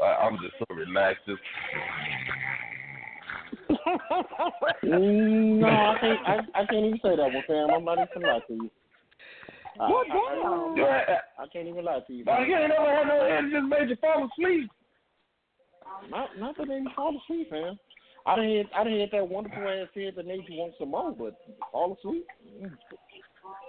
uh, 0.00 0.04
I'm 0.04 0.38
just 0.42 0.54
so 0.58 0.74
relaxed. 0.74 1.24
Just, 1.26 1.40
no, 4.82 5.66
I 5.66 5.96
can't. 6.00 6.20
I, 6.26 6.60
I 6.60 6.66
can't 6.66 6.86
even 6.86 7.00
say 7.02 7.16
that 7.16 7.32
one, 7.32 7.42
fam. 7.46 7.70
I'm 7.70 7.84
not 7.84 7.98
even 7.98 8.08
gonna 8.14 8.26
lie 8.26 8.40
to 8.48 8.54
you. 8.54 8.70
I, 9.80 9.90
Well, 9.90 10.04
I, 10.10 10.74
damn. 10.76 10.84
I, 10.84 11.42
I 11.42 11.46
can't 11.52 11.68
even 11.68 11.84
lie 11.84 12.00
to 12.06 12.12
you. 12.12 12.24
Like, 12.24 12.48
you 12.48 12.56
ain't 12.56 12.68
never 12.68 12.90
had 12.90 13.06
no 13.06 13.24
head 13.24 13.44
that 13.44 13.50
just 13.50 13.68
made 13.68 13.88
you 13.88 13.96
fall 13.96 14.28
asleep. 14.30 14.70
Not, 16.10 16.38
not 16.38 16.56
that 16.58 16.68
they 16.68 16.82
fall 16.94 17.18
asleep, 17.24 17.50
fam. 17.50 17.78
I 18.26 18.36
didn't 18.36 18.50
hear, 18.50 18.64
I 18.76 18.84
didn't 18.84 18.98
hear 18.98 19.08
that 19.12 19.28
wonderful 19.28 19.62
ass 19.62 19.88
head 19.94 20.14
that 20.16 20.26
made 20.26 20.44
you 20.48 20.58
want 20.58 20.74
some 20.78 20.90
more, 20.90 21.12
but 21.12 21.38
fall 21.72 21.96
asleep. 21.98 22.26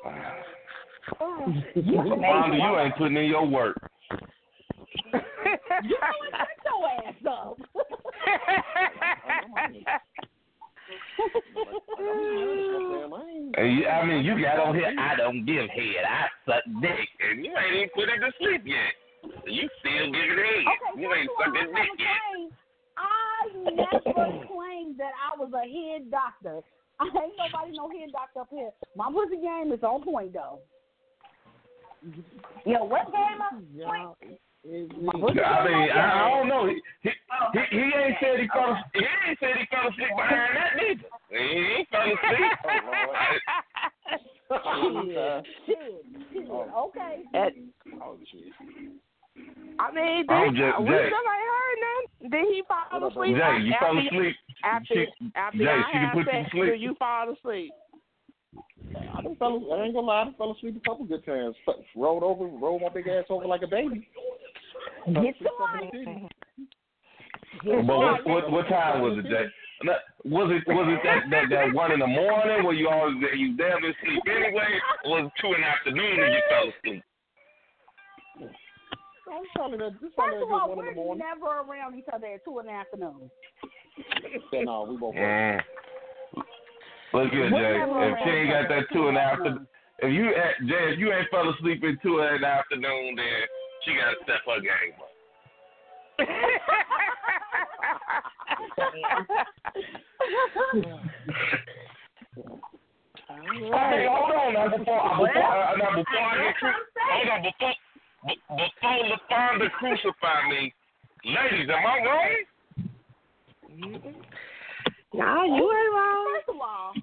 Mm. 1.20 1.64
Wanda, 2.20 2.58
you 2.58 2.80
ain't 2.80 2.96
putting 2.98 3.18
in 3.18 3.26
your 3.26 3.46
work. 3.48 3.78
You 5.84 5.98
know 5.98 6.14
what? 6.20 6.34
Shut 6.38 6.50
your 6.66 6.82
ass 7.08 7.26
up. 7.28 7.58
I. 9.58 10.02
And 13.58 13.78
you, 13.78 13.86
I 13.86 14.06
mean, 14.06 14.24
you 14.24 14.42
got 14.42 14.60
on 14.60 14.76
here. 14.76 14.94
I 14.98 15.16
don't 15.16 15.46
give 15.46 15.70
head. 15.70 16.06
I 16.08 16.28
suck 16.46 16.64
dick, 16.82 17.10
and 17.20 17.44
you 17.44 17.52
ain't 17.52 17.76
even 17.76 17.90
put 17.94 18.08
it 18.08 18.20
to 18.20 18.32
sleep 18.40 18.64
yet. 18.66 18.96
You 19.46 19.68
still 19.80 20.06
giving 20.08 20.40
head. 20.40 20.66
Okay, 20.72 21.02
you 21.02 21.14
ain't 21.14 21.30
sucking 21.38 21.74
dick 21.76 21.92
yet. 22.00 22.52
I 22.98 23.42
never 23.76 24.48
claimed 24.48 24.98
that 25.00 25.12
I 25.20 25.38
was 25.38 25.52
a 25.54 25.66
head 25.68 26.10
doctor. 26.12 26.62
I 27.00 27.06
ain't 27.06 27.34
nobody 27.38 27.76
no 27.76 27.90
head 27.90 28.12
doctor 28.12 28.42
up 28.42 28.50
here. 28.52 28.72
My 28.96 29.12
pussy 29.12 29.42
game 29.42 29.72
is 29.74 29.84
on 29.84 30.04
point 30.04 30.34
though. 30.34 30.60
Yo, 32.66 32.84
what 32.86 33.06
game 33.12 33.42
up? 33.42 33.54
Y'all, 33.76 34.18
My 35.02 35.12
pussy 35.20 35.40
I 35.42 35.66
mean, 35.68 35.90
I, 35.92 36.26
I 36.26 36.30
don't 36.30 36.48
know. 36.48 36.68
He, 36.68 36.82
he, 37.02 37.10
he, 37.54 37.60
he 37.72 37.84
ain't 37.84 38.16
said 38.22 38.40
he 38.40 38.48
fell. 38.54 38.78
He 38.94 39.00
ain't 39.00 39.40
said 39.40 39.50
he 39.58 39.66
fell 39.70 39.88
asleep 39.90 40.10
behind 40.16 40.58
that 40.58 40.72
neither. 40.78 41.10
He 41.30 41.38
ain't 41.78 41.90
fell 41.90 42.02
asleep. 42.02 42.52
Oh, 44.54 45.02
shit, 45.06 45.46
shit, 45.66 46.04
shit. 46.34 46.50
Okay. 46.50 47.24
Oh 48.04 48.18
shit. 48.30 48.52
I 49.80 49.92
mean, 49.94 50.26
I'm 50.30 50.54
did, 50.54 50.60
just- 50.60 50.80
we 50.82 50.90
Jay. 50.90 50.94
Uh, 50.94 51.08
still 51.08 51.28
ain't 51.32 51.48
heard 51.56 51.78
nothing. 51.88 52.30
Did 52.32 52.46
he 52.54 52.64
fall 52.68 53.08
asleep? 53.08 53.36
Jay, 53.38 53.58
you 53.64 53.74
fell 53.80 53.98
after, 53.98 54.08
asleep. 54.10 54.36
After, 54.66 54.94
She, 54.94 55.32
after 55.36 55.58
Jay, 55.58 55.64
y'all 55.64 55.84
she 55.88 55.92
can 55.94 56.02
had 56.02 56.12
put 56.14 56.20
you 56.20 56.32
sex, 56.34 56.50
to 56.52 56.58
sleep. 56.58 56.66
do 56.66 56.80
you 56.80 56.96
fall 57.00 57.32
asleep? 57.32 57.72
I 59.18 59.22
done 59.22 59.36
fell. 59.38 59.62
I 59.74 59.84
ain't 59.84 59.94
gonna 59.94 60.08
lie. 60.08 60.22
I 60.22 60.24
done 60.26 60.36
fell 60.38 60.52
asleep 60.52 60.82
a 60.84 60.90
couple 60.90 61.06
good 61.06 61.26
times. 61.26 61.56
F- 61.68 61.76
Rolled 61.96 62.24
over, 62.24 62.46
rolled 62.46 62.82
my 62.82 62.90
big 62.90 63.08
ass 63.08 63.26
over 63.30 63.46
like 63.46 63.62
a 63.62 63.68
baby. 63.68 64.08
Get 65.08 65.16
Sleep 65.16 65.36
some 65.40 65.48
up 65.62 65.82
in 65.82 66.00
the 66.00 66.06
money. 66.06 66.30
titty. 67.64 67.88
But 67.88 67.98
what, 67.98 68.28
what 68.28 68.52
what 68.52 68.68
time 68.68 69.02
was 69.02 69.18
it, 69.20 69.30
Jay? 69.30 69.46
Was 70.26 70.52
it 70.52 70.68
was 70.68 70.88
it 70.94 71.02
that, 71.04 71.24
that 71.32 71.50
that 71.50 71.74
one 71.74 71.92
in 71.92 72.00
the 72.00 72.08
morning 72.08 72.64
where 72.64 72.74
you 72.74 72.88
always 72.88 73.16
you 73.36 73.58
damn 73.58 73.82
near 73.82 73.94
sleep 74.04 74.24
anyway? 74.30 74.80
Or 75.06 75.22
was 75.22 75.32
it 75.32 75.42
two 75.42 75.54
in 75.54 75.62
the 75.62 75.68
afternoon 75.68 76.20
when 76.20 76.32
you 76.32 76.42
fell 76.50 76.70
asleep? 76.70 77.04
I'm 79.32 79.44
telling 79.56 79.80
you, 79.80 79.90
this 80.02 80.12
probably 80.16 80.40
First 80.40 80.44
of 80.44 80.52
all, 80.52 80.76
one 80.76 80.88
in 80.88 80.96
the 80.96 81.02
we're 81.02 81.16
never 81.16 81.62
around 81.66 81.96
each 81.98 82.06
other 82.14 82.28
at 82.28 82.44
two 82.46 82.60
in 82.60 82.66
the 82.68 82.72
afternoon. 82.72 83.30
Yeah, 84.52 84.64
no, 84.64 84.84
we 84.90 84.98
both. 84.98 85.16
Mm. 85.16 85.60
Look 87.14 87.32
here, 87.32 87.50
Jay. 87.50 87.82
If 87.84 88.18
she 88.24 88.30
ain't 88.30 88.52
got 88.52 88.70
that 88.70 88.86
two 88.94 89.08
in 89.08 89.16
the 89.16 89.22
afternoon, 89.22 89.68
if 90.00 90.14
you 90.14 90.32
Jay, 90.68 90.94
if 90.94 91.00
you 91.00 91.12
ain't 91.12 91.30
fell 91.30 91.50
asleep 91.50 91.84
in 91.84 91.98
two 92.02 92.20
in 92.22 92.42
the 92.42 92.48
afternoon, 92.48 93.16
then 93.16 93.48
she 93.84 93.96
got 93.96 94.12
to 94.12 94.16
step 94.24 94.42
her 94.48 94.62
game 94.62 94.96
up. 94.98 95.12
Hey, 103.28 104.08
hold 104.10 104.32
on 104.32 104.54
now 104.54 104.68
before 104.70 105.02
before 105.26 105.44
uh, 105.44 105.76
now 105.78 105.96
before 105.96 106.20
I 106.20 106.44
get 106.44 106.56
cru- 106.56 106.72
hold 107.10 107.30
on 107.30 107.42
before 107.44 107.74
b- 108.26 108.42
before 108.50 109.00
LaFonda 109.12 109.72
crucify 109.72 110.50
me, 110.50 110.74
ladies, 111.26 111.70
am 111.70 111.86
I 111.86 112.06
wrong? 112.06 112.36
Nah, 115.14 115.44
you 115.44 115.54
ain't 115.54 115.94
wrong. 115.94 116.28
First 116.36 116.50
of 116.56 116.62
all, 116.62 116.94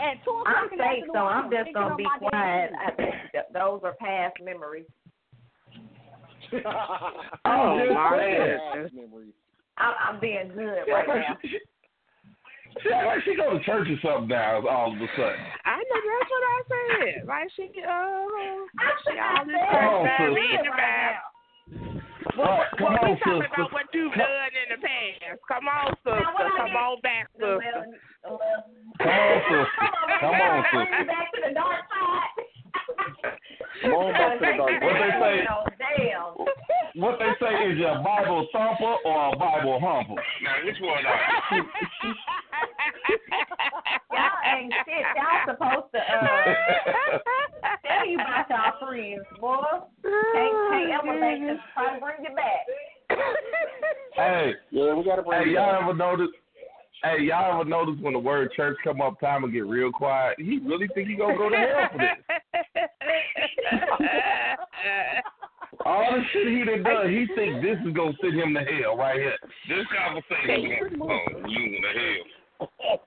at 0.00 0.24
two 0.24 0.42
I'm 0.46 0.66
o'clock 0.66 0.72
in 0.72 0.78
the 0.78 0.84
safe, 0.84 1.04
so 1.12 1.18
afternoon, 1.18 1.32
I'm 1.32 1.50
just 1.50 1.74
gonna 1.74 1.96
be 1.96 2.06
quiet. 2.18 2.70
I 2.78 2.90
think 2.92 3.14
that 3.34 3.52
those 3.52 3.80
are 3.84 3.94
past 3.94 4.36
memories. 4.42 4.86
I'm 7.44 7.94
my 7.94 8.18
saying. 8.18 8.90
Memories. 8.94 9.34
I'm, 9.78 9.94
I'm 10.06 10.20
being 10.20 10.52
good 10.54 10.84
right 10.86 11.08
now. 11.08 11.38
she, 11.42 11.48
she 11.48 12.88
like 12.90 13.24
she 13.24 13.34
go 13.36 13.58
to 13.58 13.64
church 13.64 13.88
or 13.88 13.98
something 14.02 14.28
now 14.28 14.66
all 14.68 14.92
of 14.92 15.00
a 15.00 15.06
sudden. 15.16 15.40
I 15.64 15.76
know 15.76 16.00
that's 16.06 16.30
what 16.30 16.44
I 16.44 16.60
said. 16.68 17.26
Like 17.26 17.48
she, 17.56 17.64
uh, 17.82 18.26
she 19.04 19.18
all 19.18 19.44
this 19.44 19.56
Come 19.70 19.84
on, 19.84 20.06
stuff 20.06 20.30
sis. 20.30 21.31
Reading 22.22 22.30
the 22.30 22.36
Bible. 22.36 22.52
Right, 22.52 22.70
come 22.78 22.82
Well, 22.82 22.92
we 22.92 22.96
on, 22.96 23.18
talking 23.18 23.42
sister. 23.42 23.54
about 23.54 23.72
what 23.72 23.86
you've 23.92 24.14
done 24.14 24.52
in 24.54 24.68
the 24.70 24.78
past. 24.82 25.40
Come 25.48 25.66
on, 25.68 25.90
sister. 26.02 26.20
Now, 26.22 26.32
what 26.32 26.42
I 26.42 26.56
Come 26.56 26.66
did- 26.66 26.76
on 26.76 27.00
back, 27.02 27.26
Well, 27.38 27.58
sister. 27.58 27.86
well, 28.22 28.38
Come 28.98 29.10
on, 29.10 29.42
Come 30.20 30.34
on, 30.34 30.62
Bring 30.72 30.86
sister. 30.86 30.98
you 30.98 31.06
back 31.06 31.26
to 31.32 31.40
the 31.42 31.52
dark 31.54 31.82
side. 31.90 32.36
Come 33.82 33.92
on 33.92 34.12
back 34.12 34.32
to 34.32 34.46
the 34.46 34.52
dark 34.56 34.70
What 34.82 34.96
they 35.02 35.12
say? 35.18 35.46
Oh, 36.94 37.00
damn. 37.00 37.02
What 37.02 37.18
they 37.18 37.32
say 37.40 37.52
is 37.72 37.78
you 37.78 37.86
a 37.86 38.02
Bible 38.02 38.48
thumper 38.52 38.96
or 39.04 39.32
a 39.32 39.36
Bible 39.36 39.80
humper? 39.82 40.14
Now, 40.42 40.64
which 40.64 40.76
one 40.80 41.06
are 41.06 41.20
you? 41.56 41.64
Y'all 44.12 44.40
ain't 44.56 44.72
shit. 44.84 45.04
Y'all 45.16 45.42
supposed 45.46 45.92
to 45.94 46.00
uh 46.00 46.54
tell 47.86 48.06
you 48.06 48.16
about 48.16 48.50
y'all 48.50 48.88
friends, 48.88 49.24
boy. 49.40 49.62
Can't, 50.02 50.54
can't 50.70 50.90
ever 51.02 51.14
make 51.20 51.40
them 51.40 51.58
try 51.74 51.94
to 51.94 52.00
bring 52.00 52.16
you 52.28 52.34
back. 52.36 53.18
Hey, 54.14 54.52
Yeah, 54.70 54.94
we 54.94 55.04
gotta 55.04 55.22
bring 55.22 55.42
hey, 55.44 55.48
it 55.50 55.52
y'all 55.54 55.72
back. 55.72 55.82
ever 55.84 55.94
notice? 55.94 56.28
Hey, 57.02 57.22
y'all 57.24 57.60
ever 57.60 57.68
notice 57.68 57.96
when 58.00 58.12
the 58.12 58.18
word 58.18 58.52
church 58.54 58.76
come 58.84 59.00
up, 59.00 59.18
time 59.20 59.44
and 59.44 59.52
get 59.52 59.66
real 59.66 59.90
quiet? 59.90 60.36
He 60.38 60.60
really 60.64 60.88
think 60.94 61.08
he 61.08 61.16
gonna 61.16 61.36
go 61.36 61.48
to 61.48 61.56
hell 61.56 61.88
for 61.92 61.98
this? 61.98 62.08
All 65.84 66.12
the 66.12 66.22
shit 66.32 66.48
he 66.48 66.64
done 66.64 66.82
done, 66.82 67.10
he 67.10 67.26
think 67.34 67.62
this 67.62 67.78
is 67.86 67.92
gonna 67.94 68.12
send 68.20 68.34
him 68.34 68.54
to 68.54 68.60
hell 68.60 68.96
right 68.96 69.18
here. 69.18 69.36
This 69.68 69.86
conversation 69.96 70.70
is 70.70 70.98
gonna 70.98 71.12
oh, 71.12 71.48
you 71.48 71.80
to 71.80 71.88
hell. 71.98 73.00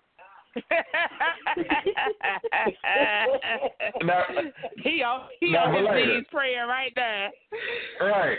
Now, 4.04 4.24
he 4.84 5.04
on 5.04 5.28
he 5.40 5.52
Now, 5.52 5.66
on 5.66 5.74
his 5.76 5.84
Valeda. 5.84 6.18
knees 6.18 6.26
praying 6.32 6.68
right 6.68 6.94
there. 6.96 7.32
right. 8.02 8.38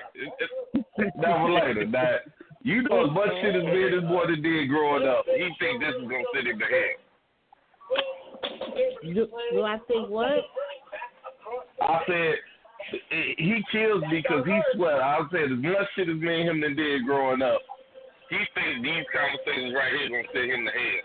Now, 1.16 1.46
for 1.46 1.52
later, 1.52 1.86
that 1.92 2.22
you 2.62 2.82
know 2.82 3.04
as 3.06 3.12
much 3.12 3.28
shit 3.42 3.54
as 3.54 3.62
me 3.64 3.84
and 3.84 3.94
this 3.94 4.08
boy 4.08 4.26
that 4.28 4.42
did 4.42 4.68
growing 4.68 5.06
up. 5.06 5.24
He 5.26 5.48
think 5.60 5.80
this 5.80 5.94
is 5.94 6.02
gonna 6.02 6.24
send 6.34 6.48
him 6.48 6.58
to 6.58 6.64
hell. 6.64 6.96
Do, 9.02 9.28
do 9.52 9.62
I 9.62 9.78
think 9.86 10.08
what? 10.08 10.44
I 11.80 12.02
said 12.06 12.34
he 13.10 13.62
kills 13.72 14.02
me 14.10 14.22
because 14.22 14.44
he 14.46 14.60
swear. 14.74 15.02
I 15.02 15.20
said 15.30 15.52
as 15.52 15.58
much 15.58 15.88
shit 15.94 16.08
as 16.08 16.16
me 16.16 16.40
and 16.40 16.48
him 16.50 16.60
that 16.60 16.76
did 16.76 17.04
growing 17.04 17.42
up. 17.42 17.60
He 18.30 18.36
thinks 18.36 18.82
these 18.82 19.04
conversations 19.14 19.74
right 19.74 19.92
here 19.92 20.08
gonna 20.10 20.28
send 20.32 20.50
him 20.52 20.64
to 20.66 20.72
hell. 20.72 21.04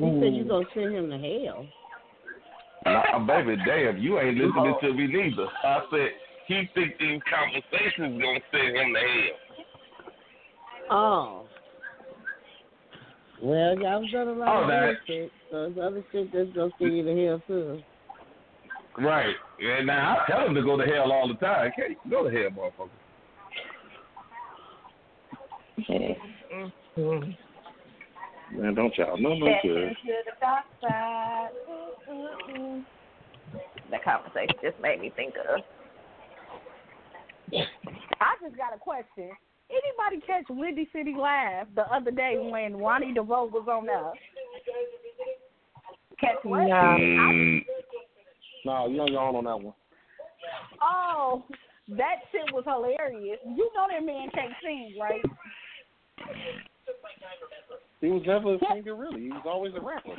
You 0.00 0.20
said 0.22 0.34
you 0.34 0.44
gonna 0.44 0.66
send 0.74 0.94
him 0.94 1.10
to 1.10 1.18
hell. 1.18 1.66
Nah, 2.86 3.18
baby, 3.26 3.56
damn, 3.66 3.98
you 3.98 4.18
ain't 4.20 4.36
listening 4.38 4.76
to 4.80 4.94
me 4.94 5.06
neither. 5.06 5.48
I 5.64 5.80
said 5.90 6.08
he 6.46 6.68
think 6.74 6.98
these 6.98 7.20
conversations 7.28 8.22
gonna 8.22 8.40
send 8.52 8.76
him 8.76 8.94
to 8.94 9.00
hell. 9.00 9.36
Oh. 10.90 11.44
Well, 13.42 13.78
y'all 13.78 14.06
done 14.10 14.28
a 14.28 14.32
lot 14.32 14.48
Oh, 14.48 14.64
of 14.64 14.70
other 14.70 14.98
shit, 15.06 15.30
so 15.50 15.70
there's 15.70 15.78
other 15.78 16.04
shit 16.10 16.32
that's 16.32 16.50
gonna 16.56 16.70
send 16.78 16.96
you 16.96 17.04
to 17.04 17.26
hell 17.26 17.42
too. 17.46 17.82
Right. 19.00 19.34
And 19.60 19.86
now 19.86 20.18
I 20.18 20.30
tell 20.30 20.46
him 20.46 20.54
to 20.54 20.62
go 20.62 20.76
to 20.76 20.84
hell 20.84 21.12
all 21.12 21.28
the 21.28 21.34
time. 21.34 21.70
Okay, 21.72 21.96
go 22.10 22.28
to 22.28 22.30
hell, 22.30 22.50
motherfucker. 22.50 22.90
Man, 28.52 28.74
don't 28.74 28.96
y'all 28.96 29.18
know 29.18 29.34
no 29.34 29.54
good. 29.62 29.76
into 29.76 29.94
the 30.04 30.32
dark 30.40 30.64
side. 30.80 31.48
Mm-mm-mm. 32.10 32.84
That 33.90 34.04
conversation 34.04 34.56
just 34.62 34.80
made 34.80 35.00
me 35.00 35.12
think 35.14 35.34
of. 35.36 35.60
I 38.20 38.34
just 38.42 38.56
got 38.56 38.74
a 38.74 38.78
question. 38.78 39.30
Anybody 39.70 40.26
catch 40.26 40.44
Windy 40.48 40.88
City 40.92 41.14
Live 41.16 41.66
the 41.74 41.82
other 41.94 42.10
day 42.10 42.36
when 42.50 42.76
Ronnie 42.76 43.12
DeVoe 43.12 43.50
was 43.52 43.68
on 43.70 43.86
there? 43.86 44.12
Catch 46.20 46.42
what? 46.42 46.60
Mm, 46.60 46.68
No, 46.68 47.30
you 47.30 47.60
on 48.68 49.12
your 49.12 49.20
own 49.20 49.36
on 49.36 49.44
that 49.44 49.60
one. 49.60 49.74
Oh, 50.82 51.44
that 51.90 52.16
shit 52.30 52.52
was 52.52 52.64
hilarious. 52.66 53.38
You 53.44 53.70
know 53.74 53.86
that 53.90 54.04
man 54.04 54.28
can't 54.34 54.52
sing, 54.62 54.96
right? 55.00 55.22
He 58.00 58.08
was 58.08 58.22
never 58.26 58.54
a 58.54 58.58
singer, 58.72 58.94
really. 58.94 59.22
He 59.22 59.30
was 59.30 59.44
always 59.44 59.72
a 59.74 59.80
rapper. 59.80 60.12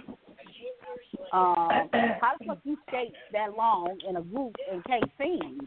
Um, 1.31 1.89
how 2.21 2.33
the 2.39 2.45
fuck 2.45 2.59
you 2.63 2.77
skate 2.87 3.13
that 3.31 3.55
long 3.55 3.97
in 4.07 4.15
a 4.17 4.21
group 4.21 4.55
and 4.71 4.83
can't 4.85 5.09
sing? 5.17 5.59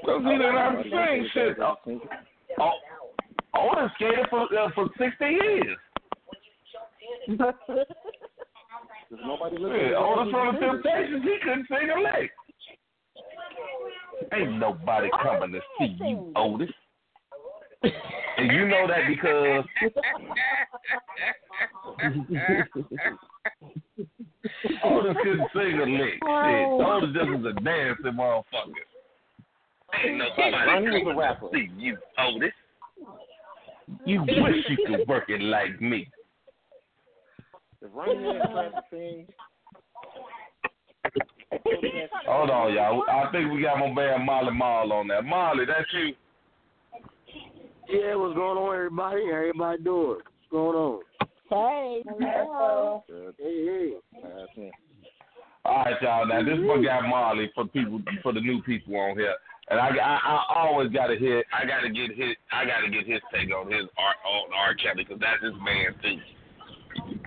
Because 0.00 0.22
he 0.24 0.30
didn't 0.30 0.56
have 0.56 0.82
to 0.82 0.90
sing 0.90 1.28
shit. 1.32 1.58
Oh, 1.60 1.76
oh, 2.58 2.72
Otis 3.54 3.90
skated 3.94 4.26
for 4.28 4.42
uh, 4.42 4.70
for 4.74 4.88
sixty 4.98 5.24
years. 5.26 5.78
There's 9.14 9.26
nobody 9.26 9.56
listening. 9.58 9.90
Yeah, 9.92 10.14
from 10.30 10.54
the 10.54 10.60
Temptations, 10.60 11.22
he 11.22 11.36
couldn't 11.42 11.66
sing 11.68 11.90
a 11.90 12.00
lick. 12.00 12.30
Ain't 14.32 14.58
nobody 14.58 15.08
coming 15.22 15.52
to 15.52 15.60
see 15.78 15.96
you, 16.00 16.32
Otis. 16.34 16.70
And 17.82 18.50
you 18.50 18.66
know 18.66 18.88
that 18.88 19.06
because 19.08 19.64
Otis 24.84 25.16
couldn't 25.22 25.48
sing 25.54 25.78
a 25.78 25.86
lick. 25.86 26.14
Shit, 26.14 26.68
Otis 26.82 27.10
just 27.14 27.30
was 27.30 27.44
a 27.56 27.60
dancing 27.60 28.14
motherfucker. 28.18 28.84
Ain't 30.04 30.16
nobody 30.18 30.50
Ronnie 30.50 31.04
was 31.04 31.14
a 31.14 31.16
coming 31.16 31.50
to 31.52 31.56
see 31.56 31.68
you, 31.78 31.96
Otis. 32.18 32.52
You 34.06 34.22
wish 34.22 34.68
you 34.68 34.78
could 34.86 35.06
work 35.06 35.28
it 35.28 35.40
like 35.40 35.80
me. 35.80 36.08
If 37.84 37.90
Ronnie 37.92 38.12
ain't 38.12 38.42
trying 38.44 38.72
to 38.72 38.80
Hold 42.26 42.50
on, 42.50 42.72
y'all. 42.72 43.04
I 43.10 43.30
think 43.30 43.52
we 43.52 43.60
got 43.60 43.78
my 43.78 43.92
man 43.92 44.24
Molly 44.24 44.52
Mall 44.52 44.90
on 44.90 45.08
there. 45.08 45.22
Molly, 45.22 45.66
that's 45.66 45.92
you. 45.92 46.14
Yeah, 47.88 48.14
what's 48.14 48.34
going 48.34 48.56
on, 48.56 48.74
everybody? 48.74 49.26
How 49.30 49.36
everybody 49.36 49.82
doing? 49.82 50.16
What's 50.16 50.50
going 50.50 50.76
on? 50.76 51.00
Hey, 51.50 52.02
hello. 52.06 53.04
Hey, 53.06 53.34
hey. 53.38 53.92
that's 54.14 54.56
me. 54.56 54.72
All 55.66 55.84
right, 55.84 56.00
y'all. 56.00 56.26
Now 56.26 56.42
this 56.42 56.58
is 56.58 56.84
got 56.84 57.06
Molly 57.06 57.50
for 57.54 57.66
people 57.66 58.00
for 58.22 58.32
the 58.32 58.40
new 58.40 58.62
people 58.62 58.96
on 58.96 59.18
here, 59.18 59.34
and 59.68 59.78
I 59.78 59.88
I, 59.88 60.16
I 60.16 60.44
always 60.56 60.90
got 60.90 61.08
to 61.08 61.16
hit. 61.16 61.44
I 61.52 61.66
got 61.66 61.80
to 61.80 61.90
get 61.90 62.16
his. 62.16 62.34
I 62.50 62.64
got 62.64 62.80
to 62.80 62.90
get 62.90 63.06
his 63.06 63.20
take 63.30 63.54
on 63.54 63.70
his 63.70 63.84
art 63.98 64.16
on 64.26 64.54
R. 64.56 64.74
Kelly 64.74 65.04
because 65.04 65.20
that's 65.20 65.42
his 65.42 65.54
man 65.62 65.94
too. 66.02 66.18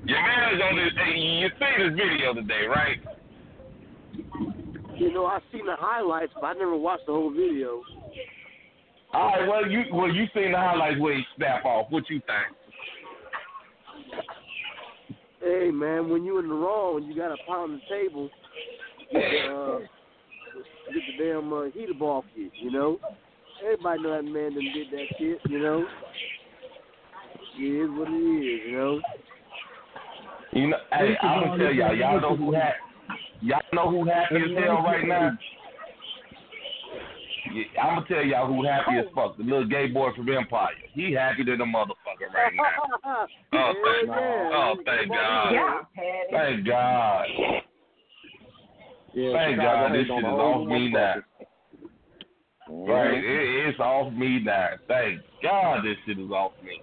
Your 0.07 0.21
man 0.21 0.55
is 0.55 0.61
on 0.61 0.75
this. 0.77 0.93
Hey, 0.95 1.19
you 1.19 1.49
seen 1.59 1.77
this 1.79 1.93
video 1.99 2.33
today, 2.33 2.65
right? 2.65 2.97
You 4.95 5.13
know, 5.13 5.25
I 5.25 5.39
seen 5.51 5.65
the 5.65 5.75
highlights, 5.77 6.31
but 6.33 6.45
I 6.45 6.53
never 6.53 6.77
watched 6.77 7.07
the 7.07 7.11
whole 7.11 7.29
video. 7.29 7.81
All 9.13 9.27
right. 9.27 9.47
Well, 9.47 9.69
you 9.69 9.83
well 9.91 10.09
you 10.09 10.25
seen 10.33 10.53
the 10.53 10.57
highlights 10.57 10.99
where 11.01 11.17
he 11.17 11.23
snap 11.35 11.65
off. 11.65 11.87
What 11.89 12.09
you 12.09 12.21
think? 12.21 12.55
Hey, 15.41 15.71
man, 15.71 16.09
when 16.09 16.23
you 16.23 16.39
in 16.39 16.47
the 16.47 16.53
wrong, 16.53 17.03
you 17.03 17.15
got 17.15 17.29
to 17.29 17.37
pound 17.45 17.79
the 17.79 17.81
table. 17.93 18.29
Get 19.11 19.21
the, 19.21 19.53
uh, 19.53 19.79
get 20.93 21.17
the 21.17 21.23
damn 21.23 21.53
uh, 21.53 21.65
heater 21.73 21.93
off 22.03 22.25
you, 22.33 22.49
you 22.61 22.71
know? 22.71 22.97
Everybody 23.63 24.03
know 24.03 24.15
that 24.15 24.23
man 24.23 24.53
done 24.53 24.71
did 24.73 24.87
that 24.91 25.05
shit, 25.17 25.39
you 25.49 25.59
know? 25.59 25.85
It 27.57 27.61
is 27.61 27.89
what 27.91 28.07
it 28.09 28.13
is, 28.13 28.61
you 28.67 28.77
know? 28.77 29.01
You 30.57 30.67
know, 30.67 30.77
hey, 30.91 31.15
I'm 31.21 31.43
gonna 31.43 31.63
tell 31.63 31.73
y'all. 31.73 31.95
Y'all 31.95 32.21
know 32.21 32.35
who 32.35 32.55
ha- 32.55 33.13
Y'all 33.41 33.61
know 33.73 33.91
who 33.91 34.09
happy 34.09 34.35
as 34.35 34.63
hell 34.63 34.81
right 34.81 35.07
now. 35.07 35.37
Yeah, 37.53 37.81
I'm 37.81 37.95
gonna 37.95 38.07
tell 38.07 38.25
y'all 38.25 38.47
who 38.47 38.65
happy 38.65 38.97
as 38.97 39.05
fuck. 39.13 39.37
The 39.37 39.43
little 39.43 39.67
gay 39.67 39.87
boy 39.87 40.09
from 40.15 40.27
Empire. 40.29 40.73
He 40.93 41.13
happy 41.13 41.43
than 41.43 41.61
a 41.61 41.65
motherfucker 41.65 42.33
right 42.33 42.53
now. 42.55 43.27
Oh, 43.53 43.73
thank, 43.85 44.09
oh, 44.11 44.75
thank 44.85 45.09
God. 45.09 45.51
Yeah. 45.51 45.79
Thank 46.31 46.67
God. 46.67 47.25
Thank 49.15 49.57
God 49.57 49.93
this 49.93 50.07
shit 50.07 50.17
is 50.19 50.25
off 50.25 50.67
me 50.67 50.89
now. 50.89 51.15
Right, 52.69 53.13
it, 53.13 53.67
it's 53.69 53.79
off 53.79 54.13
me 54.13 54.39
now. 54.43 54.69
Thank 54.87 55.21
God 55.41 55.83
this 55.85 55.95
shit 56.05 56.19
is 56.19 56.29
off 56.29 56.51
me. 56.63 56.81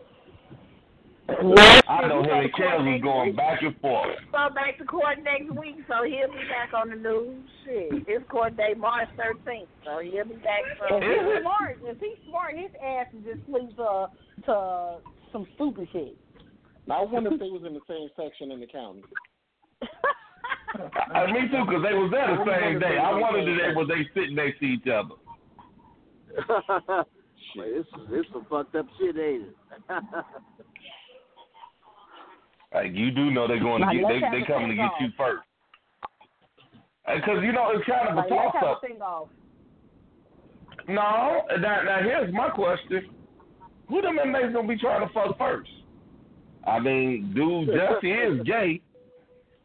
I 1.29 2.07
know 2.07 2.23
him 2.23 2.45
and 2.45 2.53
Kels 2.53 2.85
was 2.85 3.01
going 3.03 3.35
back 3.35 3.63
and 3.63 3.75
forth. 3.81 4.17
Go 4.31 4.49
back 4.55 4.77
to 4.79 4.85
court 4.85 5.19
next 5.25 5.51
week, 5.57 5.77
so 5.89 6.05
he'll 6.05 6.29
be 6.29 6.45
back 6.53 6.77
on 6.77 6.91
the 6.91 6.97
news. 6.97 7.41
Shit, 7.65 8.07
his 8.07 8.21
court 8.29 8.57
date 8.57 8.77
March 8.77 9.09
13th, 9.17 9.67
so 9.85 10.01
he'll 10.01 10.29
be 10.29 10.37
back. 10.45 10.61
If 10.91 11.01
he's 11.01 11.41
smart, 11.41 11.79
if 11.83 11.99
he's 11.99 12.21
smart, 12.29 12.55
his 12.57 12.71
ass 12.77 13.07
is 13.17 13.25
just 13.25 13.47
sleeps 13.49 13.73
uh, 13.81 14.07
to 14.45 14.99
some 15.33 15.47
stupid 15.55 15.89
shit. 15.93 16.17
I 16.91 17.01
wonder 17.01 17.33
if 17.33 17.41
they 17.41 17.49
was 17.49 17.63
in 17.67 17.73
the 17.73 17.81
same 17.89 18.09
section 18.21 18.53
in 18.53 18.61
the 18.61 18.67
county. 18.67 19.03
Uh, 19.81 21.27
me 21.33 21.49
too, 21.49 21.65
because 21.65 21.81
they 21.89 21.97
was 21.97 22.13
there 22.13 22.37
the 22.37 22.45
same 22.45 22.79
day. 22.79 23.01
I 23.01 23.17
wondered 23.17 23.49
if 23.49 23.57
they 23.57 23.73
was 23.73 23.89
they 23.89 24.05
sitting 24.13 24.37
next 24.37 24.61
to 24.61 24.67
each 24.67 24.87
other. 24.93 25.17
Shit. 27.55 27.65
Wait, 27.65 27.73
it's, 27.81 27.89
it's 28.11 28.29
some 28.33 28.45
fucked 28.51 28.75
up 28.75 28.87
shit, 28.99 29.17
ain't 29.17 29.49
it? 29.49 29.57
Like 32.75 32.93
you 32.93 33.11
do 33.13 33.31
know 33.31 33.47
they're 33.47 33.61
going 33.61 33.83
to 33.83 33.95
get 33.95 34.09
they 34.09 34.21
they 34.41 34.47
coming 34.47 34.69
to 34.71 34.75
get 34.75 34.91
sing-off. 34.99 35.01
you 35.01 35.09
first. 35.17 35.43
Because 37.07 37.39
you 37.43 37.53
know 37.53 37.71
it's 37.75 37.87
kind 37.87 38.09
of 38.09 38.15
a 38.17 38.21
Like, 38.21 38.31
let's 38.31 38.53
toss 38.55 38.65
up. 38.65 38.83
a. 38.83 39.29
No, 40.87 41.43
now, 41.61 41.83
now 41.83 41.99
here's 42.03 42.33
my 42.35 42.49
question: 42.51 43.09
Who 43.89 44.03
them 44.03 44.19
inmates 44.19 44.53
gonna 44.53 44.69
be 44.69 44.77
trying 44.79 45.07
to 45.07 45.13
fuck 45.15 45.39
first? 45.39 45.71
I 46.67 46.79
mean, 46.81 47.33
dude, 47.35 47.69
Jesse 47.69 48.11
is 48.11 48.43
gay, 48.47 48.81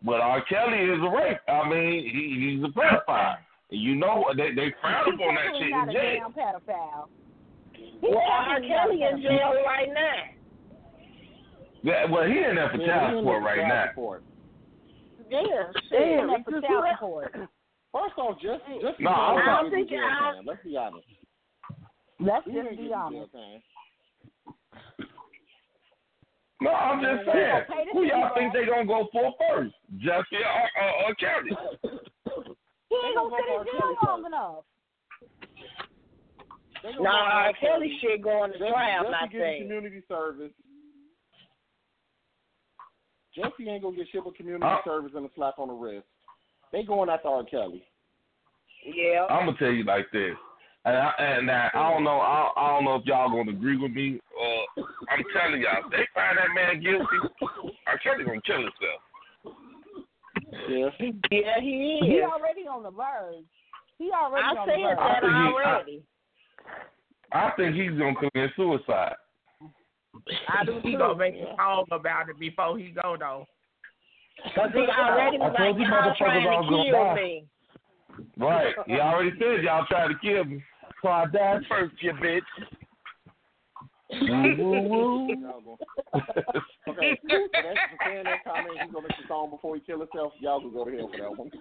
but 0.03 0.21
R. 0.21 0.41
Kelly 0.45 0.77
is 0.79 0.99
a 1.01 1.09
rape. 1.09 1.37
I 1.47 1.67
mean, 1.69 2.03
he, 2.03 2.55
he's 2.55 2.63
a 2.63 2.67
pedophile. 2.77 3.37
You 3.69 3.95
know 3.95 4.25
they 4.35 4.51
they 4.53 4.73
frown 4.81 5.05
He's 5.05 5.13
upon 5.15 5.35
that 5.35 5.43
definitely 5.43 5.61
shit 5.63 5.71
not 5.71 5.83
in 5.83 5.89
a 5.89 5.93
jail. 5.93 6.19
damn 6.19 6.33
pedophile. 6.33 7.07
He's 7.73 7.93
Well, 8.01 8.17
R. 8.19 8.59
definitely 8.59 8.69
Kelly 8.69 9.03
in 9.03 9.21
jail 9.21 9.53
right 9.65 9.89
now. 9.93 10.38
Yeah, 11.83 12.05
well, 12.11 12.23
he 12.27 12.37
in 12.39 12.55
there 12.55 12.69
for 12.69 12.77
Yeah, 12.81 12.87
child 12.87 13.11
he 13.11 13.17
in 13.17 13.23
support 13.23 13.43
right 13.43 13.57
child 13.57 13.67
now. 13.69 13.85
support. 13.91 14.23
Yeah, 15.29 15.39
He's 15.39 15.47
in 15.47 15.81
shit. 15.89 16.27
there 16.27 16.43
for 16.43 16.61
child 16.61 16.85
support. 16.93 17.31
First 17.91 18.17
off, 18.19 18.35
just 18.41 18.61
just 18.81 18.99
No, 18.99 19.09
I'm 19.09 19.35
don't 19.35 19.43
probably 19.45 19.71
think 19.71 19.89
jail 19.89 19.99
I- 20.03 20.41
Let's 20.45 20.63
be 20.63 20.77
honest. 20.77 21.07
Let's 22.19 22.45
He 22.45 22.51
just 22.53 22.69
be 22.77 22.93
honest. 22.93 23.31
jail. 23.31 23.61
No, 26.61 26.71
I'm 26.71 26.99
just 27.01 27.23
saying. 27.25 27.49
gonna 27.49 27.65
pay 27.71 27.85
the 27.87 27.91
Who 27.93 28.03
y'all 28.03 28.33
think 28.35 28.51
back. 28.53 28.61
they 28.61 28.65
gonna 28.67 28.85
go 28.85 29.07
for 29.13 29.31
first? 29.39 29.73
Jesse 29.97 30.43
or, 30.43 30.67
or, 30.83 30.91
or 31.07 31.15
Kelly? 31.15 31.55
He 32.89 32.95
ain't 32.99 33.15
gonna 33.15 33.29
gonna 33.29 33.63
sit 33.63 33.71
in 33.73 33.79
jail 33.79 33.95
long 34.05 34.25
enough. 34.25 34.63
They 36.83 36.91
gonna 36.93 37.03
Nah, 37.03 37.11
go 37.11 37.31
R. 37.31 37.45
R. 37.47 37.53
Kelly 37.61 37.97
shit 38.01 38.21
going 38.21 38.51
to 38.51 38.59
Jesse, 38.59 38.71
trial, 38.71 39.03
Jesse 39.03 39.15
I 39.15 39.27
getting 39.27 39.39
think. 39.39 39.63
community 39.71 40.01
service. 40.09 40.51
Jesse 43.39 43.69
ain't 43.69 43.83
gonna 43.83 43.95
get 43.95 44.07
shit 44.11 44.23
but 44.23 44.35
community 44.35 44.65
Uh, 44.65 44.77
service 44.83 45.11
and 45.15 45.25
a 45.25 45.29
slap 45.35 45.59
on 45.59 45.67
the 45.69 45.73
wrist. 45.73 46.05
They 46.71 46.83
going 46.83 47.09
after 47.09 47.27
R. 47.29 47.43
Kelly. 47.43 47.83
Yeah. 48.85 49.25
I'm 49.29 49.45
gonna 49.47 49.57
tell 49.57 49.71
you 49.71 49.83
like 49.83 50.05
this, 50.11 50.35
and 50.85 50.95
I, 50.95 51.11
and 51.19 51.47
now, 51.47 51.69
I 51.73 51.91
don't 51.93 52.03
know, 52.03 52.19
I, 52.19 52.51
I 52.55 52.67
don't 52.75 52.85
know 52.85 52.95
if 52.95 53.05
y'all 53.05 53.29
gonna 53.29 53.51
agree 53.51 53.77
with 53.77 53.91
me. 53.91 54.19
Uh, 54.39 54.81
I'm 55.09 55.23
telling 55.33 55.61
y'all, 55.61 55.89
they 55.89 56.07
find 56.13 56.37
that 56.37 56.53
man 56.55 56.81
guilty, 56.81 57.05
R. 57.87 57.97
Kelly 57.99 58.23
gonna 58.25 58.41
kill 58.41 58.57
himself. 58.57 59.01
Yeah. 60.69 60.89
Yeah, 61.31 61.59
he 61.61 61.99
is. 61.99 62.07
He 62.07 62.21
already 62.21 62.67
on 62.67 62.83
the 62.83 62.91
verge. 62.91 63.43
He 63.97 64.11
already 64.11 64.45
I 64.45 64.49
on 64.49 64.67
the 64.67 64.73
said 64.73 64.81
verge. 64.81 64.97
I 64.99 65.07
that 65.13 65.21
think 65.21 65.31
he- 65.33 65.37
I- 65.37 65.51
already. 65.51 66.03
I 67.31 67.51
think 67.57 67.75
he's 67.75 67.99
gonna 67.99 68.15
commit 68.15 68.49
suicide. 68.55 69.15
I 70.47 70.65
do 70.65 70.79
He 70.83 70.93
too. 70.93 70.97
gonna 70.97 71.15
make 71.17 71.35
a 71.35 71.55
song 71.57 71.85
about 71.91 72.29
it 72.29 72.39
before 72.39 72.77
he 72.77 72.91
go 72.91 73.15
though. 73.19 73.45
Cause 74.55 74.69
he 74.73 74.79
already 74.79 75.37
was 75.37 75.53
like, 75.57 75.75
you 75.75 75.85
y'all 75.85 76.15
trying 76.17 76.43
to 76.43 76.69
kill 76.69 76.91
die. 76.91 77.15
me. 77.15 77.45
Right? 78.37 78.75
He 78.87 78.93
already 78.93 79.31
said 79.37 79.63
y'all 79.63 79.85
trying 79.89 80.09
to 80.09 80.19
kill 80.19 80.45
me, 80.45 80.63
so 81.01 81.09
I 81.09 81.25
died 81.25 81.61
first, 81.67 81.95
you 82.01 82.13
bitch. 82.13 82.41
Woo, 84.11 84.55
woo, 84.57 84.81
woo. 84.89 85.77
Okay, 86.15 86.33
for 86.83 86.95
that, 86.95 87.15
for 87.21 87.97
saying 88.05 88.23
that 88.23 88.43
comment, 88.43 88.79
he's 88.81 88.91
gonna 88.91 89.07
make 89.07 89.17
the 89.21 89.27
song 89.27 89.51
before 89.51 89.75
he 89.75 89.81
kill 89.81 89.99
himself. 89.99 90.33
Y'all 90.39 90.59
can 90.59 90.73
go 90.73 90.85
to 90.85 90.91
hell 90.97 91.09
for 91.11 91.17
that 91.17 91.37
one. 91.37 91.51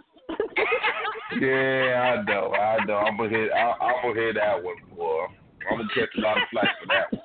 yeah, 1.40 2.16
I 2.16 2.22
know, 2.22 2.52
I 2.54 2.84
know. 2.86 2.96
I'm 2.96 3.16
gonna 3.18 3.28
hit, 3.28 3.52
I, 3.52 3.72
I'm 3.72 4.02
gonna 4.02 4.20
hit 4.20 4.34
that 4.36 4.62
one, 4.62 4.76
boy. 4.96 5.26
I'm 5.70 5.78
gonna 5.78 5.88
catch 5.94 6.08
a 6.16 6.20
lot 6.20 6.38
of 6.38 6.44
flack 6.50 6.68
for 6.80 6.86
that 6.88 7.12
one. 7.12 7.22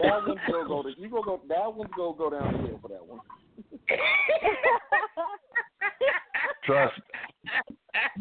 That 0.00 0.26
one's 0.26 0.40
gonna 0.50 0.68
go 0.68 0.82
to 0.82 0.90
you 0.98 1.08
gonna 1.08 1.22
go 1.24 1.40
that 1.48 1.74
one's 1.74 1.90
gonna 1.96 2.16
go 2.16 2.30
down 2.30 2.62
the 2.62 2.78
for 2.80 2.88
that 2.88 3.06
one. 3.06 3.20
Trust, 6.64 6.94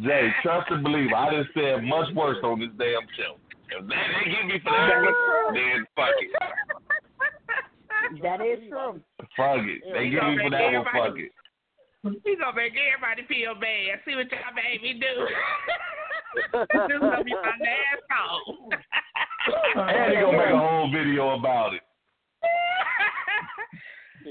Jay, 0.01 0.29
trust 0.43 0.69
and 0.69 0.83
believe. 0.83 1.13
I 1.15 1.31
just 1.31 1.53
said 1.53 1.83
much 1.83 2.13
worse 2.13 2.37
on 2.43 2.59
this 2.59 2.69
damn 2.77 3.07
show. 3.17 3.37
If 3.71 3.87
they, 3.87 3.95
they 3.95 4.29
get 4.29 4.45
me 4.45 4.59
for 4.63 4.71
that 4.71 5.01
one, 5.01 5.13
then 5.55 5.85
fuck 5.95 6.13
it. 6.19 6.29
That 8.21 8.41
is 8.41 8.59
true. 8.69 9.01
Fuck 9.37 9.63
it. 9.63 9.81
They 9.93 10.09
get 10.09 10.23
me 10.27 10.37
for 10.43 10.49
that 10.51 10.73
one, 10.73 10.85
fuck 10.91 11.17
it. 11.17 11.31
He 12.03 12.35
gonna 12.35 12.55
make 12.55 12.75
everybody 12.75 13.23
feel 13.27 13.55
bad. 13.55 14.03
See 14.05 14.15
what 14.15 14.29
y'all 14.29 14.53
made 14.53 14.81
me 14.83 14.99
do. 14.99 15.07
this 16.53 16.89
is 16.89 16.99
gonna 16.99 17.23
be 17.23 17.31
my 17.31 17.55
last 17.61 18.01
song. 18.09 18.69
And 19.75 20.13
they 20.13 20.21
gonna 20.21 20.37
make 20.37 20.47
a 20.53 20.57
whole 20.57 20.91
video 20.91 21.31
about 21.31 21.73
it. 21.73 21.81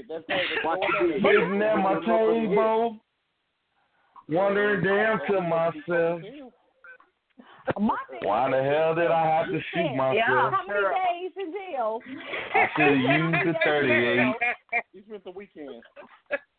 That's 0.09 0.23
how 0.27 0.35
they 0.37 0.43
Watch 0.63 0.79
go 0.99 1.07
the 1.07 1.13
down. 1.19 1.21
Sitting 1.23 1.61
at 1.61 1.75
my 1.77 1.95
table, 2.05 2.97
wondering 4.29 4.83
damn 4.83 5.19
to 5.27 5.41
myself, 5.41 6.21
why 8.23 8.49
the 8.51 8.61
hell 8.63 8.95
did 8.95 9.11
I 9.11 9.25
have 9.25 9.47
to 9.47 9.59
shoot 9.73 9.95
myself? 9.95 10.15
Yeah, 10.15 10.51
How 10.51 10.63
many 10.67 10.81
days 10.81 11.31
in 11.37 11.53
jail? 11.53 11.99
I 12.53 12.67
should 12.75 12.87
have 12.87 12.97
used 12.97 13.47
the 13.47 13.53
38. 13.63 14.35
He 14.93 15.01
spent 15.07 15.23
the 15.23 15.31
weekend. 15.31 15.81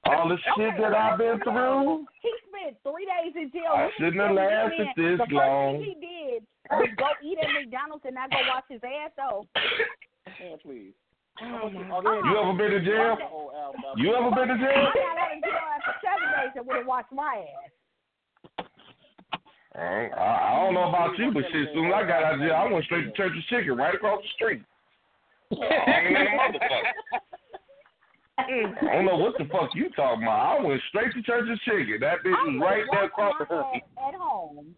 All 0.06 0.28
the 0.28 0.36
shit 0.56 0.74
that 0.78 0.94
I've 0.94 1.18
been 1.18 1.40
through. 1.40 2.05
He 2.20 2.31
spent 2.48 2.76
three 2.82 3.09
days 3.09 3.32
in 3.36 3.51
jail. 3.52 3.72
I 3.72 3.89
shouldn't 3.97 4.20
have 4.20 4.36
lasted 4.36 4.81
in, 4.81 4.86
this 4.97 5.18
the 5.18 5.24
first 5.24 5.32
long. 5.32 5.81
thing 5.81 5.85
he 5.85 5.94
did 5.97 6.40
was 6.70 6.89
go 6.97 7.09
eat 7.24 7.39
at 7.40 7.48
McDonald's 7.52 8.05
and 8.05 8.14
not 8.14 8.31
go 8.31 8.36
wash 8.48 8.68
his 8.68 8.81
ass 8.85 9.12
though. 9.16 9.48
Man, 10.40 10.59
please. 10.60 10.93
Oh 11.43 11.68
my 11.68 12.01
You 12.01 12.39
ever 12.39 12.52
been 12.52 12.70
to 12.70 12.81
jail? 12.85 13.16
The 13.18 13.26
whole 13.26 13.52
album 13.56 13.81
about 13.81 13.98
You 13.98 14.14
ever 14.14 14.31
been 14.31 14.48
to 14.48 14.59
jail? 14.60 14.86
I 14.86 14.94
got 14.94 15.18
out 15.18 15.36
of 15.36 15.43
jail 15.43 15.66
after 15.72 15.94
seven 16.05 16.28
days 16.36 16.52
and 16.56 16.66
would 16.66 16.76
have 16.76 16.86
washed 16.86 17.12
my 17.12 17.44
ass. 17.48 17.72
I, 19.74 20.10
I 20.14 20.62
don't 20.62 20.74
know 20.74 20.89
about 20.89 21.18
you, 21.18 21.32
but 21.32 21.43
shit, 21.51 21.68
soon 21.74 21.86
as 21.86 21.94
I 21.94 22.06
got 22.06 22.22
out 22.22 22.35
of 22.35 22.40
jail, 22.40 22.55
I 22.55 22.72
went 22.72 22.85
straight 22.85 23.05
to 23.06 23.12
Church 23.12 23.32
of 23.36 23.44
Chicken 23.51 23.76
right 23.76 23.94
across 23.94 24.22
the 24.22 24.28
street. 24.36 24.62
I 25.51 25.56
ain't 25.56 26.16
a 26.16 26.31
motherfucker. 26.39 27.34
I 28.39 28.47
don't 28.93 29.06
know 29.06 29.16
what 29.16 29.39
the 29.39 29.44
fuck 29.44 29.70
you 29.74 29.90
talking 29.94 30.24
about. 30.24 30.59
I 30.59 30.65
went 30.65 30.81
straight 30.89 31.12
to 31.12 31.23
Church 31.23 31.47
Church's 31.47 31.61
Chicken. 31.65 31.98
That 32.01 32.19
bitch 32.24 32.32
was 32.32 32.61
right 32.61 32.85
there 32.90 33.05
across 33.05 33.35
the 33.39 33.44
street. 33.44 33.85
At 33.97 34.15
home. 34.15 34.74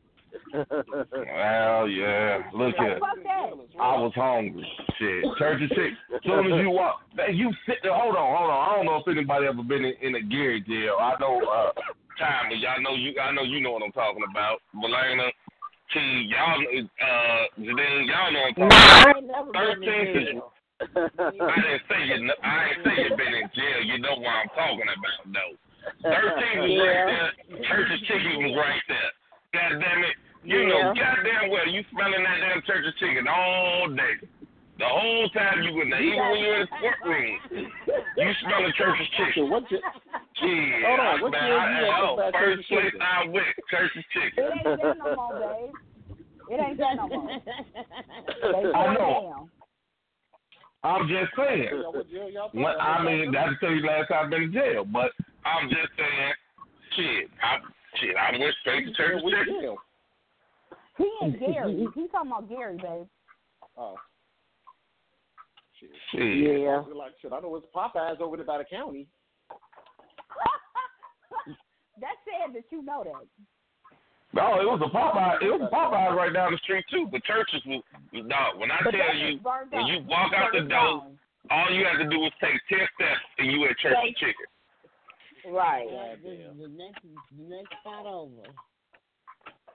Well, 0.53 1.89
yeah. 1.89 2.43
Look 2.53 2.77
here. 2.77 2.99
Fuck 3.01 3.23
that. 3.25 3.81
I 3.81 3.97
was 3.97 4.13
hungry. 4.15 4.67
Shit. 4.99 5.25
Church's 5.39 5.71
Chicken. 5.71 5.97
As 6.15 6.21
soon 6.25 6.53
as 6.53 6.61
you 6.61 6.71
walk, 6.71 7.01
man, 7.17 7.35
you 7.35 7.51
sit 7.67 7.77
there. 7.83 7.95
Hold 7.95 8.17
on, 8.17 8.37
hold 8.37 8.51
on. 8.51 8.69
I 8.69 8.77
don't 8.77 8.87
know 8.87 8.97
if 8.97 9.09
anybody 9.09 9.47
ever 9.47 9.63
been 9.63 9.85
in, 9.85 9.95
in 10.03 10.15
a 10.17 10.23
Gary 10.23 10.61
jail. 10.61 10.97
I 11.01 11.15
know, 11.19 11.41
uh, 11.41 11.73
time, 12.19 12.51
but 12.51 12.59
y'all 12.59 12.83
know 12.83 12.95
you. 12.95 13.19
I 13.19 13.33
know 13.33 13.43
you 13.43 13.61
know 13.61 13.73
what 13.73 13.83
I'm 13.83 13.93
talking 13.93 14.25
about. 14.29 14.61
Belena, 14.75 15.31
T, 15.95 16.29
y'all, 16.29 16.61
uh, 16.61 17.45
Janine, 17.59 18.07
y'all 18.09 18.33
know 18.33 18.41
what 18.41 18.61
I'm 18.61 18.69
talking 18.69 19.01
about. 19.01 19.17
ain't 19.17 19.27
never 19.27 19.53
Thirteen. 19.53 20.43
Jail. 20.81 21.49
I 21.49 21.57
didn't 21.63 21.85
say 21.89 22.01
you. 22.05 22.19
kn- 22.27 22.41
I 22.43 22.69
didn't 22.69 22.85
say 22.85 22.95
you 23.03 23.11
been 23.17 23.35
in 23.35 23.49
jail. 23.55 23.81
You 23.85 23.97
know 23.99 24.17
what 24.21 24.35
I'm 24.35 24.51
talking 24.53 24.89
about, 24.89 25.21
though. 25.33 25.55
Thirteen 26.03 26.57
was 26.67 26.75
right 26.83 27.03
there. 27.07 27.31
Church's 27.71 28.01
chicken 28.11 28.35
was 28.43 28.55
right 28.59 28.85
there. 28.89 29.11
God 29.55 29.81
damn 29.81 30.03
it. 30.05 30.17
You 30.47 30.63
know, 30.67 30.95
goddamn 30.95 31.51
well, 31.51 31.67
you 31.67 31.83
smelling 31.91 32.23
that 32.23 32.39
damn 32.39 32.63
church's 32.63 32.95
chicken 33.01 33.27
all 33.27 33.89
day. 33.91 34.23
The 34.79 34.85
whole 34.87 35.29
time 35.31 35.63
you 35.63 35.81
in 35.81 35.89
there, 35.91 36.03
even 36.03 36.21
when 36.21 36.39
you're 36.39 36.61
in 36.61 36.69
the 36.69 36.77
courtroom, 36.77 37.39
you 38.17 38.31
smelling 38.45 38.73
church's 38.77 39.09
chicken. 39.17 39.51
What 39.51 39.65
you, 39.71 39.81
Yeah, 39.81 40.87
Hold 40.87 41.01
on, 41.01 41.21
what 41.23 41.33
man, 41.33 41.47
year 41.47 41.59
I, 41.59 41.81
you 41.81 41.87
at 41.87 42.01
oh, 42.05 42.15
about 42.15 42.33
first 42.35 42.45
Church's 42.45 42.67
place 42.69 42.85
Chicken? 42.85 43.01
I 43.01 43.27
went, 43.27 43.47
church's 43.71 44.05
It 44.15 44.37
ain't 44.37 44.65
there 44.65 44.95
no 44.95 45.17
more, 45.17 45.35
babe. 45.41 45.75
It 46.51 46.61
ain't 46.61 46.79
there 46.79 46.95
no 46.95 47.09
more. 47.09 47.41
They 47.41 48.73
I 48.77 48.95
know. 48.95 49.35
down. 49.35 49.51
I'm 50.85 51.09
just 51.09 51.33
saying. 51.37 51.69
Yeah, 51.73 51.89
what 51.89 52.09
jail 52.11 52.31
y'all 52.31 52.51
When, 52.53 52.65
talking 52.65 52.81
I 52.81 52.93
about? 52.95 53.05
mean, 53.05 53.33
that's 53.33 53.53
tell 53.61 53.73
you 53.73 53.87
last 53.87 54.09
time 54.09 54.25
I've 54.27 54.31
been 54.31 54.43
in 54.45 54.53
jail, 54.53 54.85
but 54.85 55.11
I'm 55.45 55.69
just 55.69 55.89
saying, 55.97 56.33
shit, 56.95 57.31
I, 57.43 57.59
shit, 58.01 58.15
I 58.17 58.31
went 58.39 58.55
straight 58.61 58.87
to 58.87 58.93
church's 58.95 59.23
What 59.25 59.33
chicken. 59.33 59.61
jail? 59.61 59.77
He 60.99 61.11
and 61.23 61.39
Gary. 61.39 61.87
He 61.95 62.09
talking 62.09 62.31
about 62.31 62.49
Gary, 62.49 62.77
babe. 62.77 63.07
Oh. 63.77 63.97
Shit. 65.81 65.91
Shit. 66.13 66.61
Yeah. 66.61 66.83
Like 66.95 67.13
shit, 67.21 67.33
I 67.33 67.41
know 67.41 67.57
it's 67.57 67.67
Popeyes 67.75 68.21
over 68.21 68.37
there 68.37 68.47
by 68.47 68.59
the 68.59 68.65
county. 68.65 69.07
That's 72.01 72.17
sad 72.25 72.55
that 72.55 72.65
you 72.71 72.83
know 72.83 73.03
that. 73.05 73.27
No, 74.37 74.61
it 74.61 74.69
was 74.69 74.81
a 74.85 74.91
Popeye. 74.93 75.41
It 75.41 75.49
was 75.49 75.65
a 75.65 75.73
Popeye 75.73 76.13
right 76.13 76.33
down 76.33 76.53
the 76.53 76.59
street 76.61 76.85
too. 76.93 77.09
But 77.11 77.25
churches 77.25 77.63
was 77.65 77.83
no. 78.13 78.61
When 78.61 78.71
I 78.71 78.79
But 78.85 78.93
tell 78.93 79.17
you, 79.17 79.41
when 79.73 79.87
you 79.89 80.05
walk 80.07 80.33
out 80.37 80.53
the 80.53 80.61
door, 80.69 81.09
down. 81.09 81.17
all 81.51 81.73
you 81.73 81.85
have 81.89 81.99
to 82.05 82.09
do 82.09 82.21
is 82.29 82.33
take 82.41 82.61
ten 82.69 82.85
steps 82.95 83.25
and 83.41 83.49
you 83.51 83.65
at 83.65 83.77
church 83.81 83.97
Take- 84.05 84.17
chicken. 84.21 84.47
Right. 85.49 85.87
Yeah, 85.89 86.15
The 86.59 86.69
next, 86.69 87.01
the 87.33 87.45
next 87.49 87.71
spot 87.81 88.05
over. 88.05 88.43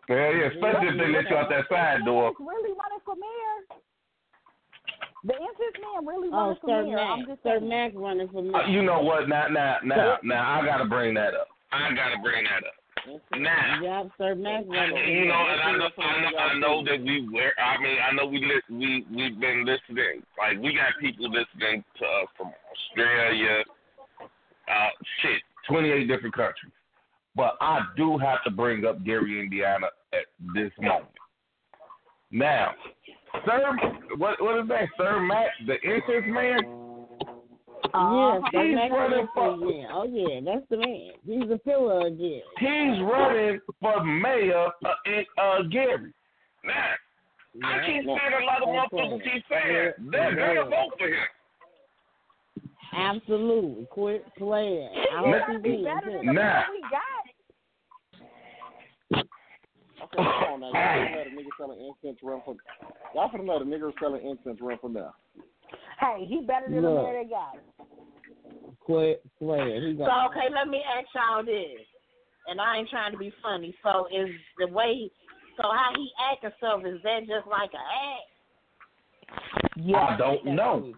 Yeah, 0.10 0.30
yeah. 0.36 0.52
Especially 0.52 0.90
if 0.94 0.98
they 1.00 1.08
let 1.08 1.30
you 1.32 1.38
out 1.38 1.48
that 1.50 1.66
side 1.70 2.04
door. 2.04 2.34
Really 2.38 2.76
running 2.76 3.00
for 3.06 3.16
mayor? 3.16 3.80
The 5.24 5.34
NC 5.34 5.58
this 5.58 5.76
man 5.80 6.06
really 6.06 6.28
Oh, 6.34 6.38
running 6.52 6.58
for 6.60 6.68
Sir 6.68 6.84
mayor? 6.84 6.96
Mac. 6.98 7.10
I'm 7.10 7.26
just 7.26 7.44
Sir. 7.44 7.60
Mac 7.62 7.92
running 7.96 8.28
for 8.30 8.40
Uh, 8.40 8.52
mayor. 8.52 8.68
you 8.68 8.84
know 8.84 9.00
what? 9.02 9.30
Now, 9.30 9.48
now, 9.48 9.78
now, 9.86 10.18
now, 10.24 10.60
I 10.60 10.66
gotta 10.66 10.86
bring 10.86 11.14
that 11.16 11.34
up. 11.36 11.48
I 11.72 11.94
gotta 11.96 12.18
bring 12.22 12.44
that 12.44 12.68
up. 12.68 12.76
Now, 13.38 13.82
Yep, 13.82 14.12
Sir 14.18 14.36
Mac 14.36 14.64
you 14.66 14.72
know, 14.72 14.78
and 14.78 15.62
I 15.62 15.78
know, 15.78 15.90
I 15.98 16.22
know, 16.22 16.38
I 16.38 16.60
know 16.60 16.84
that 16.84 17.02
we 17.02 17.28
were. 17.32 17.52
I 17.60 17.82
mean, 17.82 17.98
I 18.08 18.14
know 18.14 18.26
we 18.26 18.40
li- 18.40 18.62
we 18.70 19.06
we've 19.16 19.40
been 19.40 19.66
listening. 19.66 20.24
Like 20.38 20.62
we 20.62 20.74
got 20.74 21.00
people 21.00 21.26
listening 21.26 21.84
to 22.00 22.06
us 22.06 22.28
from 22.38 22.52
Australia, 22.72 23.64
uh, 24.22 24.90
shit, 25.22 25.42
twenty 25.68 25.90
eight 25.90 26.08
different 26.08 26.36
countries. 26.36 26.72
But 27.36 27.56
I 27.62 27.82
do 27.98 28.18
have 28.18 28.44
to 28.44 28.52
bring 28.52 28.86
up 28.86 29.04
Gary, 29.04 29.40
Indiana, 29.40 29.88
at 30.14 30.26
this 30.54 30.72
moment. 30.80 31.08
Now, 32.30 32.74
Sir, 33.46 33.78
what 34.18 34.42
what 34.42 34.60
is 34.60 34.68
that? 34.68 34.90
Sir 34.98 35.20
Mac, 35.20 35.48
the 35.66 35.76
incense 35.84 36.26
man. 36.28 36.81
Yeah, 37.94 38.40
Sir 38.52 38.66
He's 38.66 38.76
Mac 38.76 38.92
running 38.92 39.28
for 39.34 39.58
yeah. 39.70 39.88
Oh 39.92 40.06
yeah, 40.10 40.40
that's 40.46 40.66
the 40.70 40.78
man. 40.78 41.12
He's 41.26 41.50
a 41.50 41.60
filler 41.66 42.08
again. 42.08 42.42
He's 42.58 43.02
running 43.04 43.60
for 43.80 44.04
mayor 44.04 44.68
uh, 44.86 44.94
in 45.06 45.26
uh, 45.38 45.62
Gary. 45.70 46.14
Now, 46.64 46.96
I 47.64 47.86
keep 47.86 48.06
saying 48.06 48.08
a 48.08 48.46
lot 48.46 48.62
of 48.64 48.70
motherfuckers 48.70 49.24
keep 49.24 49.44
saying 49.50 49.92
they're 50.12 50.36
gonna 50.36 50.70
vote 50.70 50.94
for 50.98 51.08
him. 51.08 51.28
Absolutely. 52.94 53.86
Quit 53.92 54.26
playing. 54.38 54.90
I 55.12 55.22
Nah. 55.22 55.40
hope 55.40 55.64
he 55.64 55.70
wins. 55.72 55.86
Better 55.86 56.12
than 56.18 56.26
Nah. 56.36 56.62
we 56.72 56.82
got. 56.90 57.22
Okay, 60.04 60.18
come 60.18 60.26
on 60.26 60.60
now. 60.62 60.68
Y'all 60.68 60.74
finna 60.74 61.16
let 61.16 61.28
a 61.28 61.30
nigga 61.30 61.50
selling 61.58 61.80
incense 62.04 62.20
run 62.24 62.42
for. 62.44 62.56
Y'all 63.16 63.30
finna 63.30 63.48
let 63.48 63.62
a 63.62 63.66
nigga 63.66 63.94
selling 64.00 64.26
incense 64.28 64.60
run 64.62 64.78
for 64.80 64.90
now. 64.90 65.14
Hey, 66.00 66.26
he 66.28 66.42
better 66.42 66.66
than 66.70 66.82
the 66.82 66.90
Look. 66.90 67.04
man 67.04 67.14
they 67.24 67.30
got. 67.30 67.58
Quit 68.80 69.24
playing. 69.38 69.84
He 69.84 69.94
So 69.94 70.06
got 70.06 70.32
okay, 70.32 70.48
let 70.54 70.68
me 70.68 70.82
ask 70.98 71.08
y'all 71.14 71.46
this, 71.46 71.86
and 72.48 72.60
I 72.60 72.78
ain't 72.78 72.90
trying 72.90 73.12
to 73.12 73.18
be 73.18 73.32
funny. 73.44 73.76
So 73.84 74.08
is 74.08 74.30
the 74.58 74.68
way, 74.68 75.12
so 75.58 75.64
how 75.64 75.92
he 75.96 76.10
act 76.32 76.44
himself 76.44 76.84
is 76.86 77.02
that 77.04 77.20
just 77.22 77.48
like 77.48 77.72
a 77.74 77.78
act? 77.78 78.32
I 79.96 80.18
don't 80.18 80.46
know, 80.46 80.94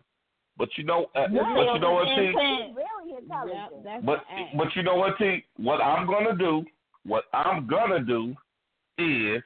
but 0.58 0.70
you 0.78 0.84
know, 0.84 1.08
uh, 1.16 1.28
but 1.28 1.74
you 1.74 1.80
know 1.80 1.91
what, 1.94 2.06
T? 2.06 2.28
He's 2.28 2.76
very 2.76 3.22
intelligent. 3.22 3.84
that's 3.84 4.06
But 4.06 4.24
an 4.30 4.45
act. 4.45 4.58
but 4.58 4.68
you 4.76 4.84
know 4.84 4.95
what, 4.95 5.18
T? 5.18 5.44
What 5.58 5.82
I'm 5.82 6.08
gonna 6.08 6.38
do, 6.38 6.64
what 7.06 7.26
I'm 7.34 7.68
gonna 7.68 8.00
do, 8.04 8.36
is 8.98 9.44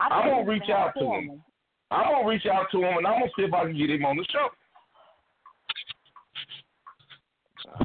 I 0.00 0.08
I'm 0.08 0.28
gonna 0.28 0.44
reach 0.48 0.68
out 0.70 0.92
to 0.94 1.00
four 1.00 1.20
him. 1.20 1.42
I'm 1.90 2.12
gonna 2.12 2.28
reach 2.28 2.46
out 2.46 2.66
to 2.72 2.78
him 2.78 2.98
and 2.98 3.06
I'm 3.06 3.20
gonna 3.20 3.32
see 3.36 3.44
if 3.44 3.54
I 3.54 3.64
can 3.64 3.76
get 3.76 3.90
him 3.90 4.04
on 4.04 4.16
the 4.16 4.26
show. 4.30 4.48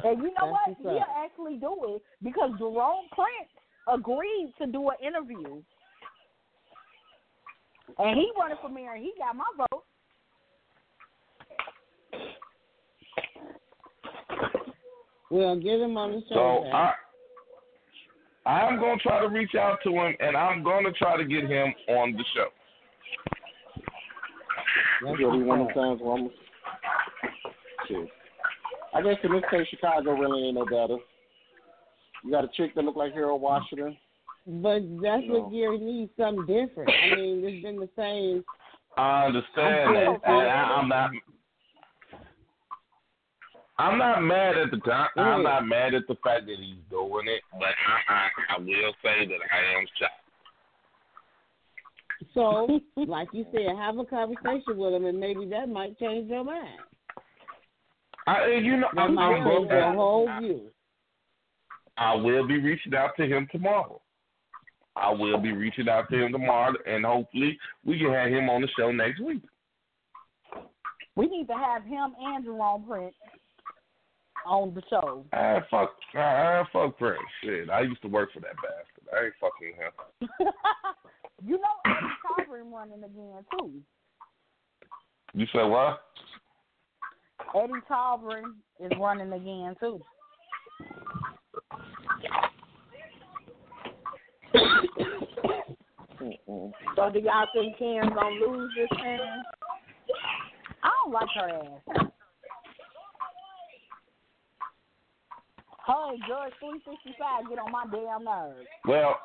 And 0.02 0.18
you 0.18 0.32
know 0.38 0.50
what? 0.50 0.60
what's 0.66 0.80
He'll 0.82 0.98
up. 0.98 1.08
actually 1.24 1.56
do 1.56 1.76
it 1.84 2.02
because 2.22 2.50
Jerome 2.58 3.06
Prince 3.12 3.50
agreed 3.92 4.52
to 4.58 4.66
do 4.66 4.88
an 4.88 4.96
interview. 5.06 5.62
And 7.98 8.18
he 8.18 8.30
running 8.38 8.56
for 8.60 8.68
mayor 8.68 8.94
and 8.94 9.04
he 9.04 9.12
got 9.18 9.36
my 9.36 9.44
vote. 9.56 9.84
Well, 15.30 15.56
get 15.56 15.80
him 15.80 15.96
on 15.96 16.12
the 16.12 16.20
show. 16.28 16.64
So 16.64 16.70
I 16.70 16.92
I'm 18.46 18.78
gonna 18.78 18.98
try 18.98 19.20
to 19.20 19.28
reach 19.28 19.54
out 19.54 19.78
to 19.84 19.90
him 19.90 20.14
and 20.20 20.36
I'm 20.36 20.62
gonna 20.62 20.92
try 20.92 21.16
to 21.16 21.24
get 21.24 21.44
him 21.44 21.72
on 21.88 22.12
the 22.12 22.24
show. 22.34 22.48
That's 25.04 25.20
It'll 25.20 25.38
be 25.38 25.44
one 25.44 25.60
of 25.60 25.68
I 28.94 29.02
guess 29.02 29.16
in 29.24 29.32
this 29.32 29.42
case, 29.50 29.66
Chicago 29.70 30.12
really 30.12 30.46
ain't 30.46 30.54
no 30.54 30.64
better. 30.64 30.98
You 32.22 32.30
got 32.30 32.44
a 32.44 32.48
chick 32.56 32.74
that 32.74 32.84
look 32.84 32.96
like 32.96 33.12
Harold 33.12 33.42
Washington. 33.42 33.96
But 34.46 34.82
that's 35.00 35.24
No. 35.26 35.40
what 35.40 35.52
Gary 35.52 35.78
needs, 35.78 36.12
something 36.16 36.46
different. 36.46 36.90
I 36.90 37.14
mean, 37.16 37.44
it's 37.44 37.62
been 37.62 37.76
the 37.76 37.88
same. 37.96 38.44
I 38.96 39.26
understand 39.26 39.96
that, 39.96 40.20
and 40.24 40.48
I, 40.48 40.78
I'm 40.78 40.88
not. 40.88 41.10
I'm 43.76 43.98
not 43.98 44.22
mad 44.22 44.56
at 44.56 44.70
the 44.70 44.76
time. 44.78 45.08
I'm 45.16 45.42
not 45.42 45.66
mad 45.66 45.94
at 45.94 46.06
the 46.06 46.14
fact 46.22 46.46
that 46.46 46.56
he's 46.60 46.76
doing 46.90 47.26
it, 47.26 47.42
but 47.58 47.74
I, 48.08 48.14
I, 48.14 48.28
I 48.50 48.58
will 48.60 48.94
say 49.02 49.26
that 49.26 49.40
I 49.52 49.78
am 49.78 49.86
shocked. 49.98 50.24
So, 52.34 52.80
like 53.08 53.28
you 53.32 53.44
said, 53.50 53.74
have 53.76 53.98
a 53.98 54.04
conversation 54.04 54.76
with 54.76 54.94
him, 54.94 55.06
and 55.06 55.18
maybe 55.18 55.46
that 55.46 55.68
might 55.68 55.98
change 55.98 56.30
your 56.30 56.44
mind. 56.44 56.78
I, 58.26 58.46
you 58.62 58.76
know, 58.78 58.88
I'm, 58.96 59.18
I'm 59.18 59.44
going 59.44 59.94
whole. 59.94 60.70
I 61.96 62.14
will 62.14 62.46
be 62.46 62.58
reaching 62.58 62.94
out 62.94 63.10
to 63.18 63.24
him 63.24 63.46
tomorrow. 63.52 64.00
I 64.96 65.10
will 65.10 65.38
be 65.38 65.52
reaching 65.52 65.88
out 65.88 66.08
to 66.10 66.24
him 66.24 66.32
tomorrow, 66.32 66.74
and 66.86 67.04
hopefully 67.04 67.58
we 67.84 67.98
can 67.98 68.12
have 68.12 68.30
him 68.30 68.48
on 68.48 68.62
the 68.62 68.68
show 68.78 68.92
next 68.92 69.20
week. 69.20 69.42
We 71.16 71.26
need 71.26 71.46
to 71.48 71.54
have 71.54 71.84
him 71.84 72.14
and 72.18 72.44
Jerome 72.44 72.84
Prince 72.88 73.14
on 74.46 74.74
the 74.74 74.82
show. 74.88 75.24
Ah, 75.32 75.60
fuck, 75.70 75.94
ah, 76.16 76.66
fuck 76.72 76.98
Prince. 76.98 77.20
Shit, 77.42 77.70
I 77.70 77.82
used 77.82 78.02
to 78.02 78.08
work 78.08 78.32
for 78.32 78.40
that 78.40 78.56
bastard. 78.56 79.08
I 79.12 79.24
ain't 79.26 79.34
fucking 79.40 79.74
him. 79.76 80.48
you 81.44 81.58
know 81.58 81.68
Eddie 81.86 82.50
Tauber 82.50 82.72
running 82.72 83.04
again 83.04 83.44
too. 83.58 83.70
You 85.34 85.46
said 85.52 85.64
what? 85.64 86.00
Eddie 87.54 87.72
Tauber 87.88 88.42
is 88.80 88.90
running 88.98 89.32
again 89.32 89.74
too. 89.78 90.00
So 96.96 97.10
do 97.10 97.18
y'all 97.18 97.46
think 97.54 97.78
Ken's 97.78 98.12
gonna 98.14 98.34
lose 98.46 98.72
this 98.76 98.98
time? 98.98 99.42
I 100.82 100.90
don't 101.02 101.12
like 101.12 101.28
her 101.34 101.48
ass. 101.48 102.10
Hey, 105.86 106.16
Judge 106.26 106.52
365 106.60 107.48
get 107.50 107.58
on 107.58 107.70
my 107.70 107.84
damn 107.92 108.24
nerves. 108.24 108.66
Well, 108.88 109.20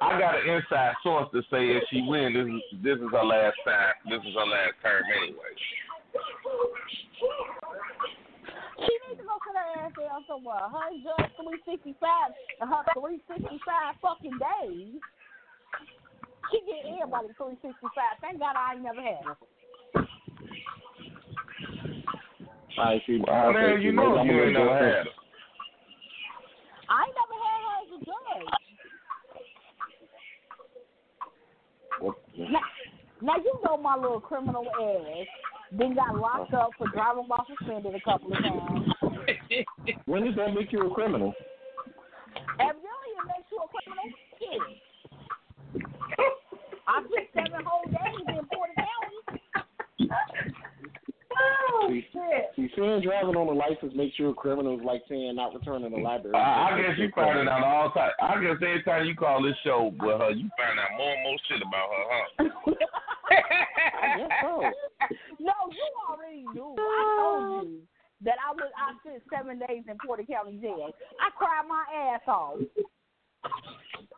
I 0.00 0.18
got 0.18 0.40
an 0.40 0.48
inside 0.48 0.94
source 1.02 1.28
to 1.32 1.42
say 1.50 1.76
if 1.76 1.84
she 1.90 2.02
wins, 2.08 2.34
this 2.34 2.46
is 2.46 2.82
this 2.82 2.96
is 2.96 3.12
her 3.12 3.24
last 3.24 3.56
time. 3.64 3.94
This 4.08 4.20
is 4.26 4.34
her 4.34 4.46
last 4.48 4.80
term 4.82 5.02
anyway. 5.22 5.52
She 8.78 8.92
needs 9.08 9.18
to 9.18 9.26
go 9.26 9.34
sit 9.42 9.56
her 9.56 9.68
ass 9.82 9.92
down 9.98 10.24
somewhere. 10.28 10.68
Her 10.70 10.88
and 10.90 11.02
365 11.02 11.98
and 12.60 12.70
her 12.70 12.82
365 12.94 13.58
fucking 14.02 14.38
days. 14.38 15.00
She 16.52 16.58
get 16.66 16.86
everybody 16.86 17.28
365. 17.34 17.90
Thank 18.20 18.38
God 18.38 18.54
I 18.54 18.74
ain't 18.74 18.82
never 18.82 19.02
had 19.02 19.24
her. 19.24 19.36
I 22.78 23.02
see. 23.06 23.18
Well, 23.26 23.52
man, 23.52 23.80
you 23.80 23.92
know 23.92 24.22
you 24.22 24.42
ain't 24.42 24.52
never 24.52 24.74
had 24.74 25.06
her. 25.06 25.14
I 26.90 27.06
ain't 27.06 27.16
never 27.16 27.36
had 27.42 27.60
her 27.64 27.76
as 27.80 27.90
a 27.94 28.00
judge. 28.04 28.50
What? 32.00 32.14
Now, 32.36 32.60
now 33.22 33.36
you 33.36 33.54
know 33.64 33.76
my 33.76 33.96
little 33.96 34.20
criminal 34.20 34.66
ass 34.68 35.26
then 35.78 35.94
got 35.94 36.16
locked 36.18 36.54
up 36.54 36.70
for 36.78 36.88
driving 36.88 37.24
while 37.26 37.46
suspended 37.58 37.94
a 37.94 38.00
couple 38.00 38.32
of 38.32 38.42
times. 38.42 38.88
When 40.06 40.24
does 40.24 40.34
that 40.36 40.54
make 40.54 40.72
you 40.72 40.80
a 40.80 40.94
criminal? 40.94 41.32
Evidently, 42.60 43.10
it 43.16 43.26
makes 43.26 43.50
you 43.50 43.58
a 43.58 43.68
criminal. 43.72 44.08
Shit. 44.38 44.60
I 46.86 47.00
spent 47.00 47.28
seven 47.34 47.64
whole 47.64 47.84
days 47.86 48.26
in 48.28 48.44
Porter 48.52 48.74
County. 48.76 50.53
Oh, 51.44 51.88
See, 51.90 52.06
shit. 52.12 52.50
see, 52.56 52.68
saying 52.76 53.02
driving 53.02 53.36
on 53.36 53.48
a 53.48 53.52
license 53.52 53.92
makes 53.94 54.18
you 54.18 54.30
a 54.30 54.34
criminal 54.34 54.78
is 54.78 54.84
like 54.84 55.02
saying 55.08 55.34
not 55.36 55.54
returning 55.54 55.90
the 55.90 55.98
library. 55.98 56.36
I, 56.36 56.72
I 56.72 56.80
guess 56.80 56.98
you 56.98 57.10
find 57.14 57.38
it 57.38 57.48
out 57.48 57.62
all 57.62 57.90
time. 57.90 58.12
I 58.22 58.40
guess 58.40 58.56
every 58.62 58.82
time 58.82 59.06
you 59.06 59.14
call 59.14 59.42
this 59.42 59.54
show 59.64 59.92
with 60.00 60.18
her, 60.20 60.30
you 60.30 60.48
find 60.56 60.78
out 60.78 60.96
more 60.96 61.12
and 61.12 61.22
more 61.24 61.38
shit 61.48 61.60
about 61.60 61.88
her, 61.92 62.04
huh? 62.08 62.74
I 64.04 64.18
guess 64.18 64.30
so. 64.42 64.62
No, 65.40 65.52
you 65.70 65.86
already 66.08 66.44
knew. 66.54 66.74
I 66.78 67.02
told 67.20 67.68
you 67.68 67.80
that 68.24 68.36
I 68.40 68.52
was. 68.52 68.70
I 68.76 68.96
spent 69.04 69.22
seven 69.28 69.58
days 69.58 69.84
in 69.88 69.96
Porter 70.04 70.24
County 70.24 70.58
jail. 70.60 70.90
I 71.20 71.28
cried 71.36 71.68
my 71.68 71.84
ass 71.92 72.24
off. 72.26 72.58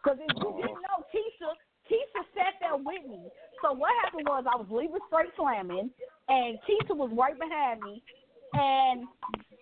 Cause 0.04 0.18
if 0.22 0.30
you 0.38 0.50
didn't 0.54 0.82
know, 0.86 1.02
Keisha, 1.10 1.50
Keisha 1.90 2.22
sat 2.34 2.54
there 2.60 2.76
with 2.76 3.02
me. 3.10 3.26
So 3.62 3.72
what 3.72 3.90
happened 4.04 4.28
was 4.28 4.44
I 4.46 4.54
was 4.54 4.70
leaving 4.70 5.02
straight 5.10 5.34
slamming, 5.36 5.90
and 6.28 6.58
Keisha 6.66 6.96
was 6.96 7.10
right 7.16 7.38
behind 7.38 7.80
me, 7.80 8.02
and 8.52 9.04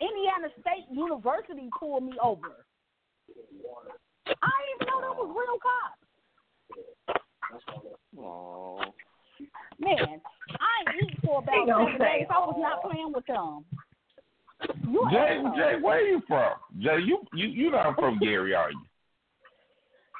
Indiana 0.00 0.48
State 0.60 0.86
University 0.90 1.68
pulled 1.78 2.04
me 2.04 2.12
over. 2.22 2.64
I 4.26 4.30
didn't 4.30 4.74
even 4.74 4.86
know 4.88 5.00
that 5.00 5.16
was 5.16 5.30
real 5.34 5.58
cops. 5.60 6.04
Oh. 8.18 8.80
Man, 9.78 10.20
I 10.48 10.92
ain't 10.92 11.10
eat 11.10 11.18
for 11.24 11.40
about 11.40 11.54
He 11.54 11.66
gonna 11.66 11.84
seven 11.84 11.98
say, 11.98 12.18
days. 12.20 12.26
I 12.30 12.38
was 12.38 12.56
not 12.58 12.82
playing 12.82 13.12
with 13.12 13.26
them. 13.26 13.64
You 14.88 15.08
Jay. 15.10 15.42
Jay, 15.56 15.80
where 15.82 15.98
are 15.98 16.00
you 16.00 16.22
from? 16.26 16.52
Jay, 16.80 16.98
you 17.04 17.18
you 17.34 17.48
you 17.48 17.70
not 17.70 17.96
from 17.96 18.18
Gary, 18.18 18.54
are 18.54 18.70
you? 18.70 18.80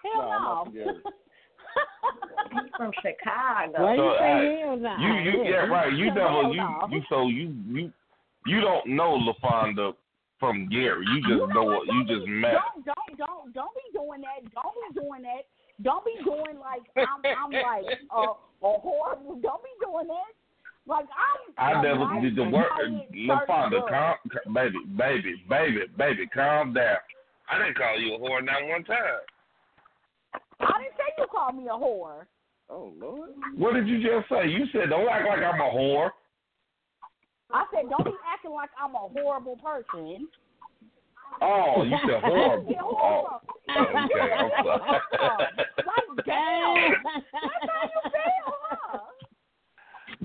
Hell 0.04 0.22
Nah, 0.22 0.62
I'm 0.62 0.74
not 0.74 0.86
no. 0.86 1.10
from 1.74 2.64
He's 2.64 2.72
from 2.76 2.92
Chicago. 3.02 3.82
Why 3.82 3.96
So, 3.96 4.04
you 4.04 4.16
say 4.18 4.60
hell 4.60 4.76
no? 4.76 4.96
You 4.98 5.12
you 5.30 5.44
yeah 5.44 5.66
right. 5.66 5.92
You 5.92 6.06
Hell 6.06 6.14
never 6.14 6.54
you 6.54 6.56
no. 6.56 6.88
you 6.90 7.02
so 7.08 7.26
you 7.28 7.54
you 7.68 7.92
you 8.46 8.60
don't 8.60 8.86
know 8.86 9.18
LaFonda 9.18 9.94
from 10.38 10.68
Gary. 10.68 11.04
You 11.06 11.20
just 11.22 11.54
know 11.54 11.64
what 11.64 11.86
you 11.86 12.04
just 12.04 12.26
met. 12.28 12.52
Don't 12.52 12.84
don't 12.84 13.18
don't 13.18 13.54
don't 13.54 13.74
be 13.74 13.98
doing 13.98 14.20
that. 14.22 14.44
Don't 14.54 14.74
be 14.94 15.00
doing 15.00 15.22
that. 15.22 15.44
Don't 15.82 16.04
be 16.04 16.14
doing 16.24 16.58
like 16.60 16.82
I'm 16.96 17.20
I'm 17.24 17.50
like 17.52 17.98
a 18.12 18.22
a 18.66 18.78
horrible. 18.80 19.40
Don't 19.42 19.62
be 19.62 19.70
doing 19.84 20.08
that. 20.08 20.32
Like 20.86 21.06
I'm. 21.16 21.76
I 21.76 21.80
a 21.80 21.82
never 21.82 22.04
nice, 22.12 22.22
did 22.22 22.36
the 22.36 22.44
word. 22.44 22.68
quiet, 22.68 23.12
LaFonda, 23.12 23.88
sturdy 23.88 23.88
calm, 23.88 24.54
baby, 24.54 24.78
baby, 24.96 25.34
baby, 25.48 25.80
baby, 25.96 26.26
calm 26.32 26.74
down. 26.74 26.96
I 27.50 27.58
didn't 27.58 27.76
call 27.76 27.98
you 27.98 28.14
a 28.14 28.18
whore 28.18 28.44
not 28.44 28.66
one 28.68 28.84
time. 28.84 28.98
Girl. 30.60 30.68
I 30.74 30.82
didn't 30.82 30.94
say 30.96 31.08
you 31.18 31.26
called 31.30 31.56
me 31.56 31.64
a 31.66 31.72
whore. 31.72 32.26
Oh 32.70 32.92
Lord. 32.98 33.30
What 33.56 33.74
did 33.74 33.86
you 33.88 33.98
just 34.02 34.28
say? 34.28 34.48
You 34.48 34.66
said 34.72 34.90
don't 34.90 35.08
act 35.08 35.26
like 35.28 35.38
I'm 35.42 35.60
a 35.60 35.64
whore. 35.64 36.10
I 37.52 37.64
said 37.74 37.90
don't 37.90 38.04
be 38.04 38.12
acting 38.32 38.52
like 38.52 38.70
I'm 38.82 38.94
a 38.94 38.98
horrible 38.98 39.56
person. 39.56 40.28
Oh, 41.42 41.82
you 41.82 41.96
said 42.06 42.22
horrible. 42.22 42.70
Yeah, 42.70 42.78
Oh, 42.82 42.94
horrible. 42.96 43.40
okay, 44.04 44.32
I'm 44.32 44.50
sorry. 44.62 45.46
Like 45.84 46.24
damn. 46.24 46.92
That's 47.02 47.26
how 47.34 47.82
you 47.84 48.00
feel, 48.10 48.50
huh? 48.70 48.98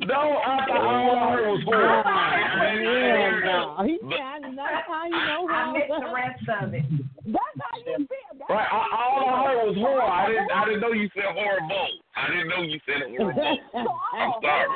No, 0.05 0.15
I 0.15 0.65
thought 0.67 0.77
all 0.77 1.11
I 1.17 1.31
heard 1.31 1.47
was 1.49 1.63
horrible. 1.65 2.03
Hell 2.07 3.33
no. 3.43 3.83
He 3.85 3.97
trying 4.15 4.43
to 4.43 4.51
know 4.51 4.67
how 4.87 5.03
you 5.05 5.11
know 5.11 5.41
I 5.49 5.73
missed 5.73 5.89
the 5.89 6.13
rest 6.13 6.45
of 6.63 6.73
it. 6.73 6.85
That's 7.25 7.57
how 7.59 7.75
you 7.79 7.97
feel. 7.97 8.31
That's 8.37 8.49
Right, 8.49 8.67
I, 8.71 8.75
all 8.77 8.79
I 8.79 8.85
heard 8.95 9.08
was 9.69 9.77
horror. 9.77 10.01
I 10.01 10.27
didn't, 10.27 10.51
I 10.51 10.65
didn't 10.65 10.81
know 10.81 10.91
you 10.91 11.09
said 11.13 11.29
horrible. 11.33 11.87
I 12.15 12.27
didn't 12.29 12.49
know 12.49 12.61
you 12.63 12.79
said 12.85 13.01
horrible. 13.05 13.57
I'm 14.13 14.33
sorry. 14.41 14.69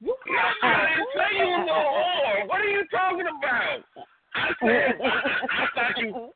You 0.00 0.14
I 0.62 0.94
didn't 0.94 1.08
say 1.14 1.30
you 1.38 1.46
were 1.46 1.64
a 1.64 1.66
whore. 1.66 2.48
What 2.48 2.60
are 2.60 2.70
you 2.70 2.84
talking 2.90 3.26
about? 3.26 3.82
I 4.34 4.48
said, 4.62 4.94
I, 5.02 5.06
I 5.50 5.66
thought 5.74 5.98
you, 5.98 6.30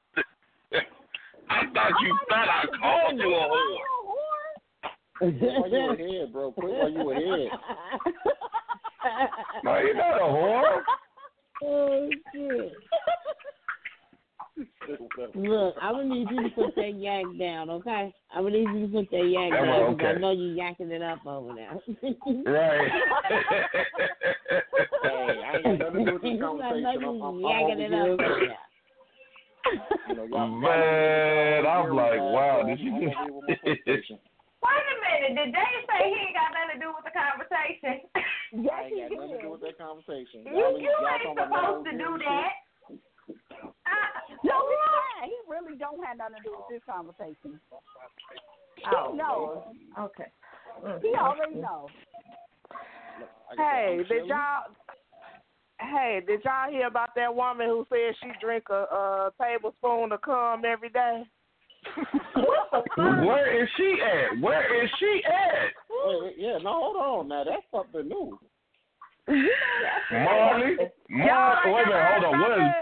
I 1.49 1.61
thought 1.73 1.93
you 2.03 2.19
thought 2.29 2.49
I 2.49 2.65
called 2.81 3.19
you 3.19 3.35
a 3.35 3.49
whore. 3.49 3.93
Why 5.21 5.29
you 5.69 5.91
ahead, 5.91 6.33
bro? 6.33 6.51
Quit 6.53 6.71
while 6.71 6.91
you 6.91 7.11
ahead. 7.11 7.51
No, 9.65 9.79
you're 9.79 9.97
not 9.97 10.17
a 10.17 10.25
whore. 10.25 10.83
oh 11.65 12.11
shit. 12.33 12.73
Look, 15.35 15.75
I'm 15.81 15.95
gonna 15.95 16.15
need 16.15 16.29
you 16.31 16.43
to 16.45 16.51
put 16.51 16.75
that 16.77 16.95
yak 17.27 17.39
down, 17.39 17.71
okay? 17.71 18.15
I'm 18.35 18.45
gonna 18.45 18.59
need 18.59 18.69
you 18.81 18.87
to 18.87 18.93
put 18.93 19.11
that 19.11 19.25
yak 19.25 19.51
Yeah, 19.53 19.63
well, 19.63 19.81
down 19.89 19.99
'cause 19.99 20.07
I 20.17 20.19
know 20.19 20.31
you're 20.33 20.57
yakking 20.57 20.91
it 20.91 21.03
up 21.03 21.27
over 21.27 21.53
there. 21.55 21.79
Right. 22.47 22.93
Hey, 25.03 25.43
I 25.43 25.57
ain't 25.57 25.79
got 25.79 25.93
nothing 25.95 25.99
to 25.99 26.05
do 26.07 26.13
with 26.15 26.23
this 26.23 26.41
conversation. 26.41 26.83
know 27.03 27.11
I'm, 27.11 27.19
you 27.19 27.23
I'm, 27.23 27.35
I'm 27.35 27.43
yakking 27.43 27.81
it 27.81 27.93
up 27.93 28.07
over 28.07 28.25
over 28.25 28.47
there. 28.47 28.67
You 30.09 30.15
know, 30.15 30.27
Man, 30.27 31.67
I'm 31.67 31.91
like, 31.97 32.21
uh, 32.21 32.31
wow, 32.31 32.63
did 32.63 32.79
I'm 32.79 32.87
you 32.87 32.95
over 32.95 33.11
here 33.11 33.33
with 33.33 33.45
my 33.47 33.55
conversation. 33.59 34.19
Wait 34.63 34.87
a 34.87 34.97
minute. 35.03 35.35
Did 35.43 35.51
they 35.55 35.71
say 35.91 36.01
he 36.07 36.19
ain't 36.23 36.39
got 36.39 36.55
nothing 36.55 36.79
to 36.79 36.87
do 36.87 36.89
with 36.95 37.03
the 37.03 37.11
conversation? 37.11 38.07
Yes, 38.53 38.71
I 38.71 38.89
he 38.95 39.03
ain't 39.03 39.11
got 39.11 39.27
nothing 39.27 39.35
to 39.35 39.43
do 39.43 39.51
did. 39.51 39.55
with 39.59 39.63
that 39.67 39.77
conversation. 39.79 40.39
You 40.47 40.55
Y'all, 40.55 40.79
you 40.79 40.87
y'all 40.87 41.19
ain't 41.19 41.35
supposed 41.35 41.83
to 41.87 41.93
do 41.99 42.11
that. 42.23 42.53
No, 44.43 44.57
he 44.59 44.75
can't. 44.87 45.31
He 45.31 45.37
really 45.51 45.79
don't 45.79 46.03
have 46.05 46.12
nothing 46.31 46.43
to 46.43 46.49
do 46.49 46.57
with 46.57 46.71
this 46.71 46.83
conversation. 46.87 47.59
Oh, 48.95 49.13
He 49.13 49.19
knows. 49.19 49.63
Okay. 49.99 50.31
Mm, 50.85 51.03
he 51.03 51.15
already 51.19 51.55
knows. 51.57 51.89
Hey, 53.57 54.03
did 54.09 54.27
y'all? 54.27 54.65
Hey, 55.81 56.23
did 56.27 56.41
y'all 56.45 56.71
hear 56.71 56.87
about 56.87 57.11
that 57.17 57.35
woman 57.35 57.67
who 57.69 57.87
said 57.89 58.15
she 58.23 58.31
drink 58.41 58.65
a, 58.71 58.75
a 58.75 59.33
tablespoon 59.41 60.13
of 60.13 60.23
cum 60.23 60.63
every 60.65 60.91
day? 60.91 61.25
Where 62.97 63.63
is 63.63 63.69
she 63.77 63.97
at? 64.01 64.41
Where 64.41 64.85
is 64.85 64.91
she 64.99 65.23
at? 65.27 65.73
Wait, 65.91 66.23
wait, 66.23 66.35
yeah, 66.39 66.59
no, 66.63 66.73
hold 66.73 66.97
on. 66.97 67.29
Now 67.29 67.45
that's 67.45 67.67
something 67.73 68.09
new. 68.09 68.39
Marley? 69.29 70.77
Marley? 71.11 71.73
Wait 71.73 71.83
a 71.83 71.87
minute, 71.87 72.07
hold 72.13 72.25
on. 72.25 72.41
What 72.41 72.53
is, 72.53 72.73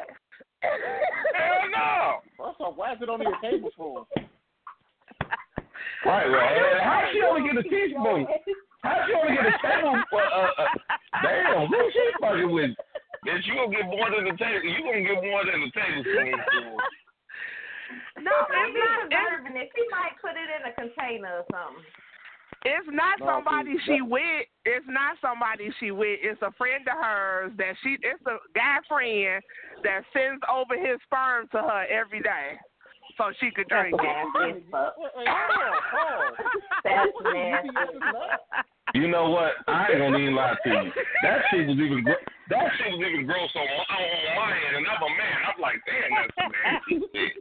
hell 1.32 1.70
no. 1.72 2.20
First 2.40 2.56
off, 2.64 2.72
why 2.76 2.96
is 2.96 2.98
it 3.04 3.08
only 3.12 3.28
a 3.28 3.36
tablespoon? 3.44 4.08
Right, 6.08 6.24
well, 6.24 6.80
how 6.80 7.04
she 7.12 7.20
only 7.20 7.44
get 7.44 7.60
a 7.60 7.66
teaspoon? 7.68 8.24
How 8.80 8.96
she 9.04 9.12
only 9.12 9.36
get 9.36 9.44
a 9.44 9.56
tablespoon? 9.60 10.24
Uh, 10.32 10.48
uh, 10.56 10.72
damn, 11.20 11.68
who 11.68 11.76
she 11.92 12.04
fucking 12.16 12.48
with? 12.48 12.72
Bitch, 13.28 13.44
you 13.44 13.52
gonna 13.52 13.68
get 13.68 13.84
more 13.84 14.08
than 14.08 14.24
the 14.24 14.36
table. 14.40 14.64
You 14.64 14.80
gonna 14.80 15.04
get 15.04 15.20
more 15.20 15.44
than 15.44 15.60
the 15.60 15.70
tablespoon. 15.76 16.40
No, 18.24 18.32
it's 18.32 18.52
Maybe 18.56 18.80
not. 18.80 19.04
It's, 19.04 19.12
preserving 19.12 19.60
it. 19.60 19.68
She 19.76 19.84
might 19.92 20.16
put 20.24 20.32
it 20.40 20.48
in 20.48 20.64
a 20.64 20.72
container 20.72 21.44
or 21.44 21.46
something. 21.52 21.84
It's 22.64 22.88
not 22.92 23.20
No, 23.20 23.26
somebody 23.40 23.72
see, 23.86 23.96
she 23.96 24.00
with. 24.02 24.44
It's 24.64 24.84
not 24.88 25.16
somebody 25.20 25.72
she 25.80 25.90
with. 25.90 26.20
It's 26.22 26.40
a 26.42 26.52
friend 26.58 26.84
of 26.84 26.98
hers 27.00 27.52
that 27.56 27.72
she. 27.82 27.96
It's 28.02 28.20
a 28.26 28.36
guy 28.54 28.76
friend 28.88 29.40
that 29.84 30.04
sends 30.12 30.42
over 30.44 30.76
his 30.76 31.00
sperm 31.08 31.48
to 31.52 31.58
her 31.58 31.86
every 31.88 32.20
day, 32.20 32.60
so 33.16 33.32
she 33.40 33.50
could 33.50 33.68
drink 33.68 33.96
it. 33.96 34.04
Nasty 34.04 34.60
as 34.60 34.64
fuck. 34.70 34.92
Wait, 35.00 35.12
wait, 35.16 35.28
hold 35.28 35.56
on, 35.56 35.80
hold 35.88 36.12
on. 36.20 36.32
That's 36.84 37.12
You 37.16 37.32
nasty. 37.32 37.68
see 37.68 37.74
this 37.80 38.00
now? 38.12 38.60
You 38.92 39.06
know 39.08 39.30
what? 39.30 39.52
I 39.68 39.88
ain't 39.88 39.98
gonna 40.02 40.18
even 40.18 40.34
lie 40.34 40.52
to 40.52 40.68
you. 40.68 40.92
That 41.22 41.40
shit 41.48 41.64
was 41.64 41.78
even 41.78 42.04
gro- 42.04 42.26
that 42.50 42.66
shit 42.76 42.92
was 42.92 43.00
even 43.00 43.24
gross 43.24 43.48
on 43.56 43.64
my, 43.64 43.86
on 43.88 44.36
my 44.36 44.50
end, 44.52 44.76
and 44.82 44.86
I'm 44.90 45.00
a 45.00 45.08
man. 45.16 45.38
I'm 45.48 45.60
like, 45.62 45.78
damn, 45.86 46.12
that's 46.12 46.34
some 46.36 46.52
nasty 46.60 46.96
shit. 47.14 47.32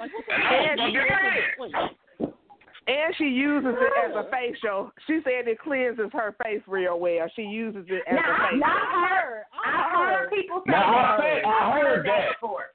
And 0.00 0.80
I 0.80 0.86
was 0.86 0.96
fucking 0.96 1.74
mad. 1.74 2.00
Wait, 2.86 2.94
And 2.98 3.14
she 3.16 3.24
uses 3.24 3.74
it 3.78 3.92
as 4.10 4.14
a 4.16 4.28
facial. 4.30 4.90
She 5.06 5.20
said 5.24 5.46
it 5.48 5.58
cleanses 5.60 6.10
her 6.12 6.34
face 6.42 6.62
real 6.66 6.98
well. 6.98 7.28
She 7.36 7.42
uses 7.42 7.84
it 7.88 8.02
as 8.08 8.12
a 8.12 8.16
Now, 8.16 8.36
facial. 8.44 8.58
now 8.58 8.76
I 8.76 9.08
heard, 9.08 9.44
I 9.64 9.90
heard 10.18 10.30
people 10.30 10.62
say 10.66 10.72
Now, 10.72 10.94
I 10.94 11.16
that. 11.16 11.20
said- 11.20 11.44
I 11.44 11.80
heard 11.80 12.06
that. 12.06 12.28
before. 12.40 12.66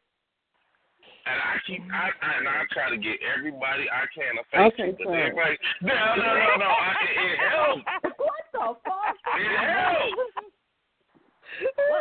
And 1.28 1.36
I 1.44 1.60
keep, 1.68 1.82
I, 1.92 2.08
I, 2.24 2.38
and 2.40 2.48
I 2.48 2.64
try 2.72 2.90
to 2.90 2.96
get 2.96 3.20
everybody 3.36 3.84
I 3.92 4.08
can 4.16 4.40
to 4.40 4.44
face 4.48 4.72
Okay, 4.80 4.90
it, 4.92 4.98
but 4.98 5.08
fine. 5.12 5.20
everybody, 5.20 5.58
no, 5.82 5.92
no, 5.92 6.24
no, 6.24 6.56
no, 6.56 6.70
I, 6.72 6.96
it, 7.04 7.20
it 7.20 7.40
helps. 7.52 7.84
What 8.18 8.48
the 8.54 8.80
fuck? 8.88 9.16
It 9.36 9.60
helps. 9.60 10.16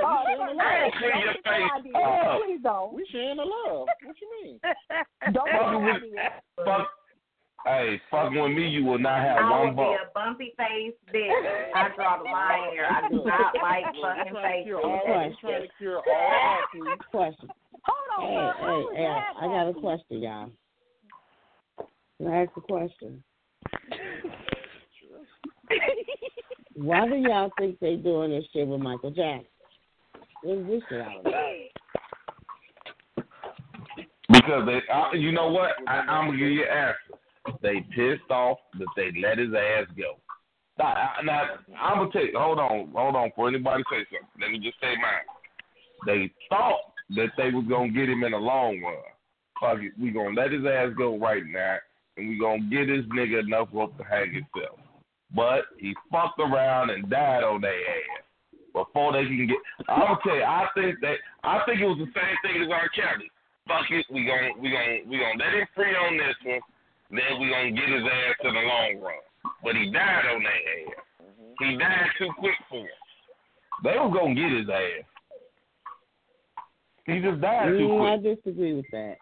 Oh, 0.05 0.23
we 0.27 0.35
don't 0.37 0.55
sharing 0.55 0.57
the 0.57 0.63
I 0.63 0.85
love. 0.85 0.93
see 0.95 1.21
your 1.27 1.35
face 1.43 1.71
idea. 1.75 1.99
up. 1.99 2.41
Please 2.41 2.61
don't. 2.63 2.95
We 2.95 3.07
sharing 3.11 3.37
the 3.37 3.43
love. 3.45 3.89
What 4.05 4.17
you 4.21 4.29
mean? 4.45 4.61
Don't 5.33 5.47
get 5.51 5.59
Fucking 5.59 5.73
no 5.73 5.81
with, 5.81 6.03
fuck, 6.65 6.87
hey, 7.67 8.01
fucking 8.11 8.41
with 8.41 8.53
me, 8.53 8.69
you 8.69 8.85
will 8.85 8.99
not 8.99 9.21
have 9.21 9.39
I 9.39 9.51
one 9.51 9.77
would 9.77 9.77
be 9.77 9.83
a 9.83 10.11
bumpy 10.15 10.55
face 10.57 10.95
bitch. 11.13 11.31
I 11.75 11.89
draw 11.95 12.19
the 12.19 12.25
line 12.25 12.71
here. 12.73 12.87
I 12.89 13.09
do 13.09 13.25
not 13.25 13.55
like 13.63 13.85
fucking 13.85 14.33
We're 14.35 14.41
trying 14.41 14.59
to 14.59 14.65
cure 14.65 14.81
all, 14.81 15.01
faces. 15.05 15.37
we're 15.43 15.51
trying 15.51 15.63
to 15.63 15.69
cure 15.79 15.97
all 15.97 16.59
acne. 16.75 16.81
Question. 17.11 17.49
Hold 17.83 18.25
on. 18.25 18.25
Hey, 18.25 18.53
sir. 18.61 18.95
hey, 18.95 19.03
hey, 19.03 19.21
I 19.41 19.47
got 19.47 19.69
a 19.69 19.75
question, 19.75 20.23
y'all. 20.23 20.51
Can 22.19 22.27
I 22.29 22.43
ask 22.43 22.51
a 22.57 22.61
question? 22.61 23.23
Why 26.75 27.09
do 27.09 27.15
y'all 27.17 27.51
think 27.59 27.79
they 27.81 27.97
doing 27.97 28.31
this 28.31 28.45
shit 28.53 28.67
with 28.67 28.81
Michael 28.81 29.11
Jackson? 29.11 29.47
What 30.43 30.59
is 30.59 30.67
this 30.67 30.83
shit 30.89 31.01
all 31.01 31.21
about? 31.21 31.33
Because 34.29 34.67
they, 34.67 34.81
I, 34.93 35.15
you 35.15 35.33
know 35.33 35.51
what? 35.51 35.71
I, 35.87 35.99
I'm 36.01 36.27
gonna 36.27 36.39
give 36.39 36.49
you 36.49 36.63
an 36.63 36.69
answer. 36.69 37.19
They 37.63 37.81
pissed 37.95 38.31
off 38.31 38.59
that 38.79 38.89
they 38.97 39.11
let 39.21 39.39
his 39.39 39.51
ass 39.55 39.87
go. 39.97 40.19
Now, 40.79 41.13
now 41.25 41.43
I'm 41.81 41.99
gonna 41.99 42.11
take. 42.13 42.35
Hold 42.35 42.59
on, 42.59 42.91
hold 42.95 43.17
on. 43.17 43.31
For 43.35 43.49
anybody 43.49 43.83
say 43.91 44.05
something, 44.11 44.41
let 44.41 44.51
me 44.51 44.59
just 44.59 44.79
say 44.81 44.95
mine. 44.97 45.27
They 46.05 46.31
thought 46.51 46.93
that 47.17 47.31
they 47.39 47.51
was 47.51 47.65
gonna 47.69 47.93
get 47.93 48.09
him 48.09 48.25
in 48.25 48.33
the 48.33 48.39
long 48.39 48.81
run. 48.83 48.97
Fuck 49.61 49.83
it, 49.83 49.93
we 50.01 50.11
gonna 50.11 50.39
let 50.39 50.53
his 50.53 50.65
ass 50.67 50.93
go 50.99 51.19
right 51.19 51.43
now, 51.47 51.77
and 52.17 52.29
we 52.29 52.39
gonna 52.39 52.69
get 52.69 52.87
this 52.87 53.07
nigga 53.07 53.41
enough 53.41 53.69
rope 53.73 53.97
to 53.97 54.05
hang 54.05 54.35
himself. 54.35 54.79
But 55.35 55.65
he 55.79 55.95
fucked 56.13 56.39
around 56.39 56.91
and 56.91 57.09
died 57.09 57.43
on 57.43 57.63
their 57.63 57.73
ass 57.73 58.25
before 58.75 59.13
they 59.13 59.25
can 59.25 59.47
get. 59.47 59.57
I'm 59.89 60.01
gonna 60.01 60.19
tell 60.23 60.37
you, 60.37 60.45
I 60.45 60.69
think 60.75 61.01
that 61.01 61.17
I 61.43 61.65
think 61.65 61.81
it 61.81 61.89
was 61.89 61.99
the 61.99 62.13
same 62.13 62.37
thing 62.45 62.63
as 62.63 62.69
R. 62.71 62.89
Kelly. 62.93 63.31
Fuck 63.67 63.91
it, 63.91 64.05
we 64.13 64.29
gonna 64.29 64.53
we 64.61 64.69
gonna 64.69 65.09
we 65.09 65.17
gonna 65.17 65.41
let 65.41 65.57
him 65.57 65.67
free 65.75 65.97
on 65.97 66.19
this 66.19 66.37
one. 66.45 66.61
Then 67.11 67.41
we 67.41 67.51
gonna 67.51 67.71
get 67.71 67.89
his 67.89 68.03
ass 68.05 68.37
in 68.45 68.55
the 68.55 68.61
long 68.61 69.01
run. 69.01 69.15
but 69.63 69.77
he 69.77 69.91
died 69.91 70.27
on 70.35 70.43
that 70.43 70.63
ass. 70.91 71.05
He 71.59 71.77
died 71.77 72.11
too 72.19 72.31
quick 72.39 72.55
for 72.69 72.81
him. 72.81 72.89
They 73.85 73.91
was 73.91 74.13
gonna 74.13 74.35
get 74.35 74.51
his 74.51 74.69
ass. 74.69 75.05
He 77.07 77.21
just 77.21 77.41
died 77.41 77.69
too 77.69 77.89
Mm, 77.89 78.19
I 78.19 78.35
disagree 78.35 78.75
with 78.75 78.91
that. 78.91 79.17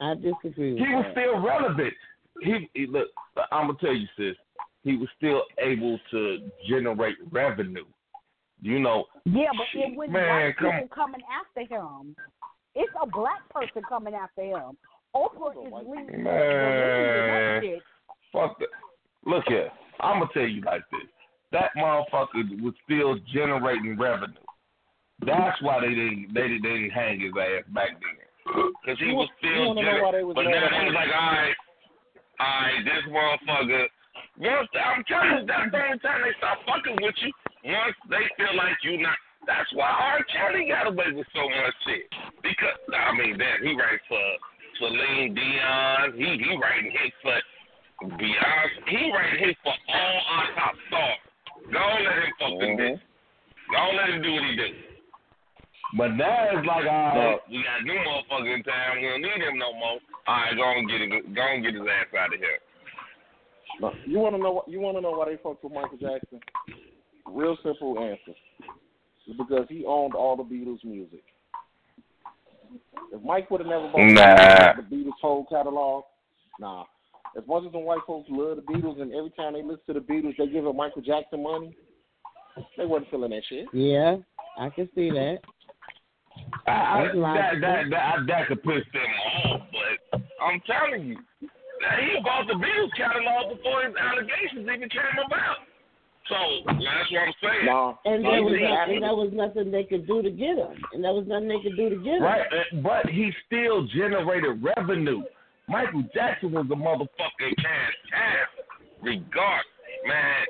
I 0.00 0.14
disagree 0.14 0.74
with 0.74 0.80
that. 0.80 0.88
He 0.88 0.94
was 0.94 1.06
still 1.12 1.40
relevant. 1.40 1.94
He, 2.42 2.70
he 2.74 2.86
look. 2.86 3.08
I'm 3.50 3.66
gonna 3.66 3.78
tell 3.80 3.94
you, 3.94 4.06
sis. 4.16 4.36
He 4.84 4.96
was 4.96 5.08
still 5.16 5.42
able 5.58 5.98
to 6.12 6.48
generate 6.68 7.16
revenue. 7.32 7.84
You 8.62 8.78
know, 8.78 9.04
Yeah, 9.24 9.50
but 9.56 9.66
it 9.74 9.96
was 9.96 10.08
Man, 10.10 10.44
white 10.44 10.56
come- 10.56 10.72
people 10.72 10.88
coming 10.94 11.20
after 11.28 11.74
him. 11.74 12.16
It's 12.74 12.92
a 13.02 13.06
black 13.06 13.46
person 13.50 13.82
coming 13.88 14.14
after 14.14 14.42
him. 14.42 14.76
Oprah 15.16 15.56
is 15.56 15.72
leading 15.88 16.24
Man. 16.24 17.80
Fuck 18.32 18.58
that. 18.60 18.68
Look 19.24 19.44
here, 19.48 19.70
I'm 20.00 20.20
gonna 20.20 20.30
tell 20.34 20.46
you 20.46 20.60
like 20.60 20.82
this. 20.92 21.08
That 21.52 21.70
motherfucker 21.76 22.44
was 22.60 22.74
still 22.84 23.16
generating 23.32 23.96
revenue. 23.98 24.36
That's 25.24 25.56
why 25.62 25.80
they 25.80 25.96
didn't 25.96 26.34
they 26.36 26.52
didn't, 26.52 26.62
they 26.62 26.76
didn't 26.84 26.90
hang 26.90 27.20
his 27.20 27.32
ass 27.32 27.64
back 27.72 27.96
then. 27.96 28.16
Cause 28.84 28.98
he 29.00 29.06
You 29.08 29.16
was 29.16 29.28
still 29.40 29.72
wanna 29.72 29.82
know 29.82 30.04
why 30.04 30.12
they 30.12 30.22
generating. 30.22 30.36
But 30.36 30.52
now 30.52 30.68
at 30.68 30.70
they 30.70 30.84
was 30.84 30.94
like, 30.94 31.12
all 31.16 31.32
right, 31.32 31.56
all 32.38 32.60
right, 32.60 32.80
this 32.84 33.04
motherfucker. 33.08 33.84
Once 34.36 34.68
I'm 34.76 35.02
telling 35.08 35.32
you, 35.40 35.46
that's 35.48 35.72
the 35.72 35.80
only 35.80 35.98
time 36.04 36.20
they 36.20 36.36
stop 36.36 36.60
fucking 36.68 37.00
with 37.00 37.16
you. 37.24 37.32
Once 37.64 37.96
they 38.12 38.24
feel 38.36 38.52
like 38.52 38.76
you 38.84 39.00
not. 39.00 39.16
That's 39.48 39.70
why 39.72 39.86
R. 39.86 40.26
Kelly 40.26 40.66
got 40.68 40.90
away 40.90 41.14
with 41.14 41.26
so 41.32 41.46
much 41.46 41.74
shit. 41.86 42.10
Because 42.42 42.76
I 42.92 43.16
mean, 43.16 43.38
that 43.38 43.62
he 43.62 43.72
writes 43.78 44.02
for 44.10 44.20
Celine 44.78 45.34
Dion. 45.34 46.12
He 46.16 46.24
he 46.24 46.50
writing 46.56 46.92
hits 46.92 47.16
for 47.22 47.38
Beyonce. 48.16 48.88
He 48.88 49.12
writing 49.12 49.40
hits 49.44 49.58
for 49.62 49.72
all 49.72 50.16
our 50.30 50.46
top 50.54 50.74
stars. 50.88 51.20
Go 51.72 51.78
on, 51.78 52.04
let 52.04 52.16
him 52.16 52.32
fucking 52.38 52.76
do. 52.76 52.82
Mm-hmm. 52.82 53.72
Go 53.72 53.76
on, 53.76 53.96
let 53.96 54.08
him 54.10 54.22
do 54.22 54.32
what 54.32 54.44
he 54.44 54.56
do. 54.56 54.68
But 55.96 56.08
now 56.18 56.50
it's 56.52 56.66
like, 56.66 56.84
uh, 56.84 56.90
all 56.90 57.14
right, 57.14 57.40
we 57.48 57.62
got 57.62 57.82
new 57.84 57.94
motherfucker 57.94 58.54
in 58.54 58.62
town. 58.62 59.00
We 59.00 59.08
don't 59.08 59.22
need 59.22 59.42
him 59.42 59.58
no 59.58 59.72
more. 59.72 59.98
All 60.26 60.34
right, 60.34 60.54
go 60.56 60.62
on 60.62 60.86
get 60.86 61.00
it. 61.00 61.10
Go 61.34 61.42
on 61.42 61.62
get 61.62 61.74
his 61.74 61.82
ass 61.82 62.12
out 62.18 62.34
of 62.34 62.40
here. 62.40 62.58
No, 63.80 63.92
you 64.06 64.18
want 64.18 64.34
to 64.34 64.42
know 64.42 64.52
what? 64.52 64.68
You 64.68 64.80
want 64.80 64.96
to 64.96 65.00
know 65.00 65.12
why 65.12 65.26
they 65.30 65.38
fucked 65.42 65.62
with 65.62 65.72
Michael 65.72 65.98
Jackson? 65.98 66.40
Real 67.26 67.56
simple 67.62 67.98
answer. 67.98 68.36
It's 69.26 69.36
because 69.36 69.66
he 69.68 69.84
owned 69.84 70.14
all 70.14 70.36
the 70.36 70.44
Beatles 70.44 70.84
music. 70.84 71.22
If 73.12 73.22
Mike 73.22 73.50
would 73.50 73.60
have 73.60 73.68
never 73.68 73.88
bought 73.88 74.00
Nah. 74.00 74.74
the 74.74 74.96
Beatles 74.96 75.20
whole 75.20 75.46
catalog, 75.46 76.04
nah. 76.60 76.84
As 77.36 77.46
much 77.46 77.64
as 77.66 77.72
the 77.72 77.78
white 77.78 78.00
folks 78.06 78.28
love 78.30 78.56
the 78.56 78.62
Beatles 78.62 79.00
and 79.00 79.12
every 79.12 79.30
time 79.30 79.52
they 79.52 79.62
listen 79.62 79.82
to 79.88 79.92
the 79.94 80.00
Beatles 80.00 80.36
they 80.38 80.46
give 80.46 80.66
up 80.66 80.74
Michael 80.74 81.02
Jackson 81.02 81.42
money, 81.42 81.76
they 82.78 82.86
wasn't 82.86 83.10
feeling 83.10 83.30
that 83.30 83.42
shit. 83.48 83.66
Yeah, 83.72 84.16
I 84.58 84.70
can 84.70 84.88
see 84.94 85.10
that. 85.10 85.38
I, 86.66 86.70
I, 86.72 87.02
That's 87.04 87.14
that, 87.14 87.60
that, 87.60 87.90
that, 87.90 88.16
that 88.26 88.48
could 88.48 88.62
piss 88.62 88.84
them 88.92 89.52
off, 89.52 89.60
but 89.72 90.20
I'm 90.42 90.60
telling 90.66 91.08
you, 91.08 91.18
that 91.80 91.98
he 92.00 92.20
bought 92.22 92.46
the 92.46 92.54
Beatles 92.54 92.90
catalog 92.96 93.56
before 93.56 93.84
his 93.84 93.94
allegations 94.00 94.68
even 94.68 94.88
came 94.88 95.18
about. 95.26 95.56
So 96.28 96.36
that's 96.66 97.10
what 97.12 97.22
I'm 97.22 97.34
saying. 97.42 97.66
And 98.04 98.24
there 98.24 98.42
was 98.42 98.54
he- 98.58 98.66
nothing, 98.66 99.00
there 99.00 99.14
was 99.14 99.30
nothing 99.32 99.70
they 99.70 99.84
could 99.84 100.06
do 100.06 100.22
to 100.22 100.30
get 100.30 100.58
him, 100.58 100.74
and 100.92 101.04
there 101.04 101.12
was 101.12 101.26
nothing 101.26 101.48
they 101.48 101.60
could 101.62 101.76
do 101.76 101.88
to 101.88 101.96
get 101.96 102.18
him. 102.18 102.22
Right, 102.22 102.46
but 102.82 103.06
he 103.06 103.32
still 103.46 103.86
generated 103.86 104.62
revenue. 104.62 105.22
Michael 105.68 106.02
Jackson 106.14 106.52
was 106.52 106.66
a 106.70 106.74
motherfucking 106.74 107.56
cash 107.58 107.94
ass. 108.14 108.48
Regard, 109.02 109.64
man. 110.06 110.46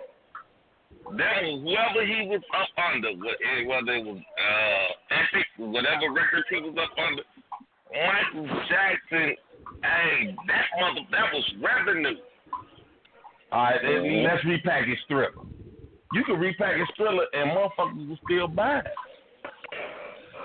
That 1.16 1.42
was 1.42 1.62
whoever 1.62 2.04
he 2.04 2.26
was 2.26 2.42
up 2.52 2.68
under, 2.92 3.10
eh, 3.10 3.66
whether 3.66 3.92
it 3.94 4.04
was 4.04 4.18
uh, 4.18 5.14
Epic, 5.14 5.46
whatever 5.58 6.10
records 6.12 6.46
he 6.50 6.56
was 6.60 6.74
up 6.76 6.90
under. 6.98 7.22
Michael 7.92 8.46
Jackson, 8.68 9.36
hey, 9.82 10.34
that 10.48 10.66
mother, 10.80 11.00
that 11.12 11.32
was 11.32 11.44
revenue. 11.62 12.18
All 13.52 13.62
right, 13.62 13.78
then 13.80 14.24
let's 14.24 14.42
repackage 14.44 14.96
Thriller. 15.06 15.30
You 16.16 16.24
can 16.24 16.36
repackage 16.36 16.86
Thriller 16.96 17.26
and 17.34 17.50
motherfuckers 17.50 18.08
will 18.08 18.18
still 18.24 18.48
buy 18.48 18.78
it. 18.78 18.86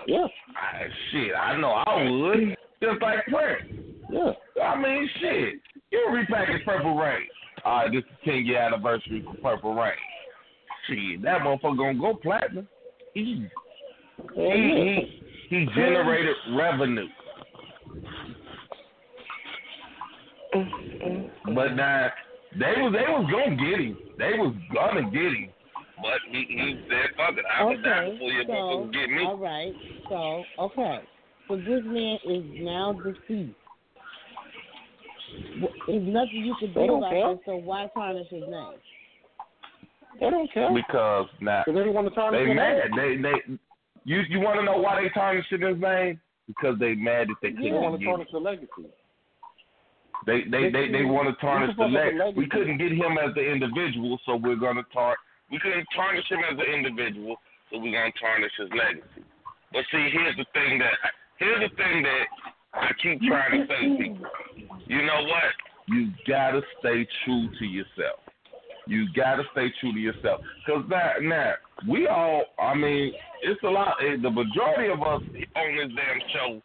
Yeah. 0.05 0.27
Ah, 0.49 0.79
shit, 1.11 1.31
I 1.33 1.55
know 1.55 1.69
I 1.69 2.09
would. 2.09 2.57
Just 2.83 3.01
like 3.01 3.19
Prince. 3.27 3.81
Yeah. 4.11 4.31
I 4.61 4.77
mean, 4.77 5.09
shit. 5.21 5.53
You 5.91 6.07
repackage 6.09 6.65
Purple 6.65 6.97
Rain. 6.97 7.21
All 7.63 7.83
right, 7.83 7.91
this 7.91 7.99
is 7.99 8.17
10 8.25 8.45
year 8.45 8.57
anniversary 8.57 9.23
for 9.23 9.35
Purple 9.35 9.73
Rain. 9.73 9.93
Shit, 10.89 11.21
that 11.21 11.39
motherfucker 11.39 11.77
gonna 11.77 11.99
go 11.99 12.15
platinum. 12.15 12.67
Easy. 13.15 13.49
He, 14.35 15.21
he, 15.49 15.55
he 15.55 15.65
generated 15.67 16.35
revenue. 16.53 17.07
But 21.55 21.75
now 21.75 22.09
they 22.59 22.73
was 22.81 22.91
they 22.91 23.09
was 23.09 23.29
gonna 23.31 23.55
get 23.55 23.79
him. 23.79 23.97
They 24.17 24.33
was 24.33 24.53
gonna 24.73 25.09
get 25.09 25.21
him. 25.21 25.49
But 26.01 26.19
he, 26.31 26.45
he 26.49 26.79
said, 26.89 27.09
"Fuck 27.15 27.37
it, 27.37 27.45
I 27.45 27.63
was 27.63 27.79
down 27.83 28.05
Okay, 28.05 28.11
before 28.13 28.31
you 28.31 28.43
so 28.45 28.51
motherfuckers 28.53 28.93
get 28.93 29.09
me." 29.09 29.23
all 29.25 29.37
right, 29.37 29.73
so 30.09 30.43
okay, 30.59 30.99
so 31.47 31.55
this 31.57 31.81
man 31.85 32.17
is 32.25 32.43
now 32.59 32.93
deceased. 32.93 33.55
W- 35.61 35.73
There's 35.87 36.07
nothing 36.07 36.45
you 36.45 36.55
can 36.59 36.73
do 36.73 36.87
don't 36.87 36.97
about 36.97 37.11
care. 37.11 37.35
this. 37.35 37.39
So 37.45 37.55
why 37.57 37.87
tarnish 37.93 38.27
his 38.29 38.43
name? 38.49 38.73
They 40.19 40.29
don't 40.29 40.51
care. 40.51 40.73
Because 40.73 41.27
now 41.39 41.63
Because 41.65 41.83
they 41.83 41.89
want 41.89 42.07
to 42.09 42.15
tarnish 42.15 42.39
they 42.41 42.47
his 42.47 42.55
mad. 42.55 42.91
name. 42.95 43.21
They 43.21 43.29
they 43.29 43.57
you 44.05 44.21
you 44.29 44.39
want 44.39 44.59
to 44.59 44.65
know 44.65 44.77
why 44.77 45.01
they 45.01 45.09
tarnishing 45.09 45.61
his 45.61 45.77
name? 45.79 46.19
Because 46.47 46.79
they 46.79 46.95
mad 46.95 47.27
that 47.29 47.35
they 47.41 47.49
They 47.49 47.55
couldn't 47.55 47.81
want 47.81 47.99
to 47.99 48.05
tarnish 48.05 48.27
the 48.31 48.39
legacy. 48.39 48.89
They 50.25 50.43
they 50.51 50.69
they, 50.71 50.91
they 50.91 51.05
want 51.05 51.27
to 51.29 51.35
tarnish 51.41 51.75
the 51.77 51.83
This 51.83 51.89
is 51.89 51.95
what 51.95 52.03
leg. 52.03 52.13
the 52.13 52.17
legacy- 52.19 52.39
We 52.39 52.49
couldn't 52.49 52.77
get 52.77 52.91
him 52.91 53.17
as 53.17 53.33
the 53.35 53.41
individual, 53.41 54.19
so 54.25 54.35
we're 54.35 54.55
gonna 54.55 54.83
tar. 54.93 55.17
We 55.51 55.59
couldn't 55.59 55.87
tarnish 55.95 56.27
him 56.29 56.39
as 56.47 56.57
an 56.57 56.73
individual, 56.73 57.37
so 57.69 57.79
we're 57.79 57.91
gonna 57.91 58.11
tarnish 58.19 58.51
his 58.57 58.69
legacy. 58.71 59.27
But 59.71 59.83
see, 59.91 60.09
here's 60.11 60.35
the 60.37 60.45
thing 60.53 60.79
that 60.79 60.95
here's 61.37 61.69
the 61.69 61.75
thing 61.75 62.03
that 62.03 62.25
I 62.73 62.89
keep 63.01 63.21
trying 63.21 63.61
to 63.61 63.67
say 63.67 63.81
to 63.87 63.95
people. 63.97 64.27
You 64.87 65.03
know 65.03 65.23
what? 65.27 65.51
You 65.87 66.11
gotta 66.27 66.61
stay 66.79 67.07
true 67.25 67.49
to 67.59 67.65
yourself. 67.65 68.19
You 68.87 69.07
gotta 69.15 69.43
stay 69.51 69.67
true 69.79 69.93
to 69.93 69.99
yourself. 69.99 70.41
Cause 70.65 70.83
now, 70.89 71.13
now 71.21 71.53
we 71.87 72.07
all. 72.07 72.45
I 72.59 72.73
mean, 72.73 73.13
it's 73.43 73.61
a 73.63 73.69
lot. 73.69 73.97
The 73.99 74.29
majority 74.29 74.91
of 74.91 75.01
us 75.01 75.21
on 75.55 75.75
this 75.75 75.91
damn 75.95 76.19
show 76.33 76.61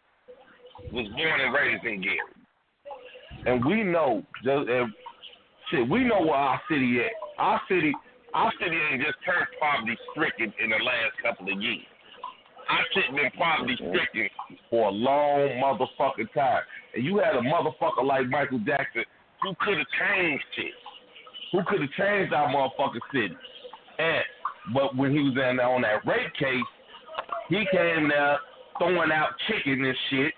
was 0.93 1.07
born 1.15 1.41
and 1.41 1.53
raised 1.53 1.83
in 1.83 2.01
Gary 2.01 2.19
and 3.47 3.63
we 3.65 3.83
know 3.83 4.23
just 4.43 4.69
uh, 4.69 4.85
shit. 5.71 5.89
We 5.89 6.03
know 6.03 6.21
where 6.21 6.35
our 6.35 6.61
city 6.69 6.99
at. 6.99 7.11
Our 7.37 7.61
city, 7.69 7.93
city 8.59 8.77
ain't 8.91 9.01
just 9.01 9.17
turned 9.25 9.47
poverty 9.59 9.97
stricken 10.11 10.53
in 10.63 10.69
the 10.69 10.81
last 10.83 11.13
couple 11.21 11.51
of 11.51 11.61
years. 11.61 11.85
Our 12.69 12.83
shit 12.93 13.15
been 13.15 13.31
poverty 13.37 13.75
stricken 13.75 14.29
for 14.69 14.89
a 14.89 14.91
long 14.91 15.61
motherfucking 15.63 16.33
time. 16.33 16.63
And 16.93 17.05
you 17.05 17.17
had 17.17 17.35
a 17.35 17.41
motherfucker 17.41 18.03
like 18.03 18.27
Michael 18.27 18.59
Jackson 18.59 19.05
who 19.41 19.53
could 19.61 19.77
have 19.77 19.87
changed 19.99 20.43
shit. 20.55 20.75
Who 21.53 21.63
could 21.67 21.81
have 21.81 21.91
changed 21.97 22.33
our 22.33 22.49
motherfucking 22.49 23.05
city. 23.13 23.37
And 23.99 24.23
but 24.73 24.95
when 24.97 25.11
he 25.11 25.19
was 25.19 25.33
in 25.33 25.59
on 25.59 25.81
that 25.83 26.05
rape 26.05 26.33
case, 26.37 26.69
he 27.49 27.63
came 27.71 28.09
there 28.09 28.37
throwing 28.77 29.11
out 29.11 29.29
chicken 29.47 29.83
and 29.85 29.97
shit, 30.09 30.33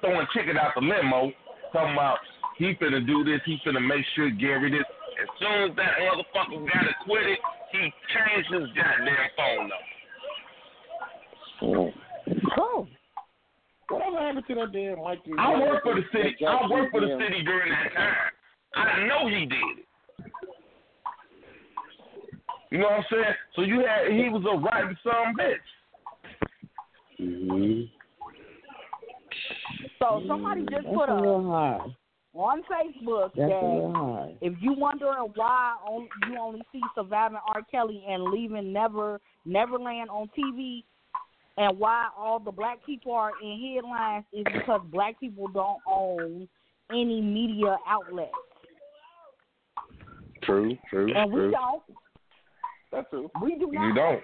throwing 0.00 0.26
chicken 0.32 0.56
out 0.56 0.72
the 0.76 0.80
limo, 0.80 1.32
talking 1.72 1.92
about 1.92 2.18
he 2.56 2.74
finna 2.80 3.04
do 3.04 3.24
this, 3.24 3.40
he 3.44 3.58
finna 3.66 3.84
make 3.84 4.04
sure 4.14 4.30
Gary 4.30 4.70
this. 4.70 4.84
As 5.22 5.28
soon 5.38 5.70
as 5.70 5.76
that 5.76 5.92
motherfucker 6.00 6.66
got 6.66 6.84
acquitted, 7.00 7.38
he 7.72 7.92
changed 8.12 8.52
his 8.52 8.68
goddamn 8.74 9.30
phone 9.36 9.68
number. 9.68 9.94
Cool. 12.56 12.88
Whatever 13.90 14.18
happened 14.18 14.46
to 14.48 14.54
that 14.54 14.72
damn 14.72 15.02
Mike? 15.02 15.20
I 15.38 15.60
work 15.60 15.82
for 15.82 15.94
the 15.94 16.02
city. 16.12 16.34
I 16.40 16.40
Jackson 16.40 16.70
work 16.70 16.90
for 16.90 17.00
the 17.00 17.18
city 17.20 17.42
during 17.44 17.70
that 17.70 17.92
time. 17.94 18.14
I 18.74 19.06
know 19.06 19.28
he 19.28 19.46
did 19.46 19.78
it. 19.78 19.86
You 22.70 22.78
know 22.78 22.86
what 22.86 22.92
I'm 22.92 23.04
saying? 23.10 23.34
So 23.54 23.62
you 23.62 23.80
had 23.80 24.10
he 24.10 24.28
was 24.30 24.42
a 24.50 24.56
rotten 24.58 24.96
son 25.04 25.34
bitch. 25.38 25.68
Mm-hmm. 27.20 27.82
So 30.00 30.22
somebody 30.26 30.62
just 30.62 30.72
That's 30.72 30.86
put 30.96 31.08
a 31.08 31.12
a 31.12 31.14
little 31.14 31.44
hard. 31.44 31.94
On 32.34 32.62
Facebook 32.62 33.30
That's 33.36 33.48
that 33.48 34.36
if 34.40 34.54
you 34.60 34.74
wondering 34.76 35.30
why 35.34 35.74
on, 35.86 36.08
you 36.28 36.38
only 36.38 36.62
see 36.72 36.80
surviving 36.94 37.38
R. 37.46 37.62
Kelly 37.70 38.04
and 38.08 38.24
leaving 38.24 38.72
Never 38.72 39.20
Neverland 39.44 40.10
on 40.10 40.28
TV, 40.36 40.82
and 41.56 41.78
why 41.78 42.08
all 42.16 42.40
the 42.40 42.50
black 42.50 42.84
people 42.84 43.12
are 43.12 43.32
in 43.42 43.74
headlines 43.76 44.24
is 44.32 44.44
because 44.52 44.80
black 44.90 45.18
people 45.20 45.46
don't 45.48 45.80
own 45.86 46.48
any 46.90 47.20
media 47.20 47.76
outlets. 47.86 48.32
True, 50.42 50.76
true, 50.90 51.14
and 51.14 51.32
we 51.32 51.40
true. 51.40 51.50
don't. 51.52 51.82
That's 52.92 53.08
true. 53.10 53.30
We 53.42 53.56
do 53.58 53.70
not. 53.72 53.86
You 53.86 53.94
don't. 53.94 54.22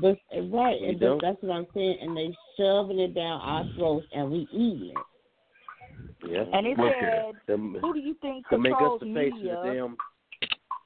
But 0.00 0.18
right, 0.54 0.76
We 0.80 0.88
and 0.88 1.00
don't. 1.00 1.22
that's 1.22 1.38
what 1.40 1.52
I'm 1.52 1.66
saying. 1.74 1.98
And 2.02 2.16
they 2.16 2.34
shoving 2.58 2.98
it 3.00 3.14
down 3.14 3.40
our 3.40 3.64
throats, 3.76 4.06
and 4.12 4.30
we 4.30 4.46
eat 4.52 4.92
it. 4.92 4.96
Yeah. 6.26 6.44
And 6.52 6.66
it 6.66 6.78
Look 6.78 6.92
said, 7.00 7.32
To, 7.46 7.78
who 7.80 7.94
do 7.94 8.00
you 8.00 8.14
think 8.20 8.48
to 8.48 8.58
make 8.58 8.72
us 8.72 8.78
controls 8.78 9.00
the 9.00 9.14
face 9.14 9.32
of 9.32 9.38
media? 9.38 9.60
the 9.64 9.72
damn. 9.72 9.96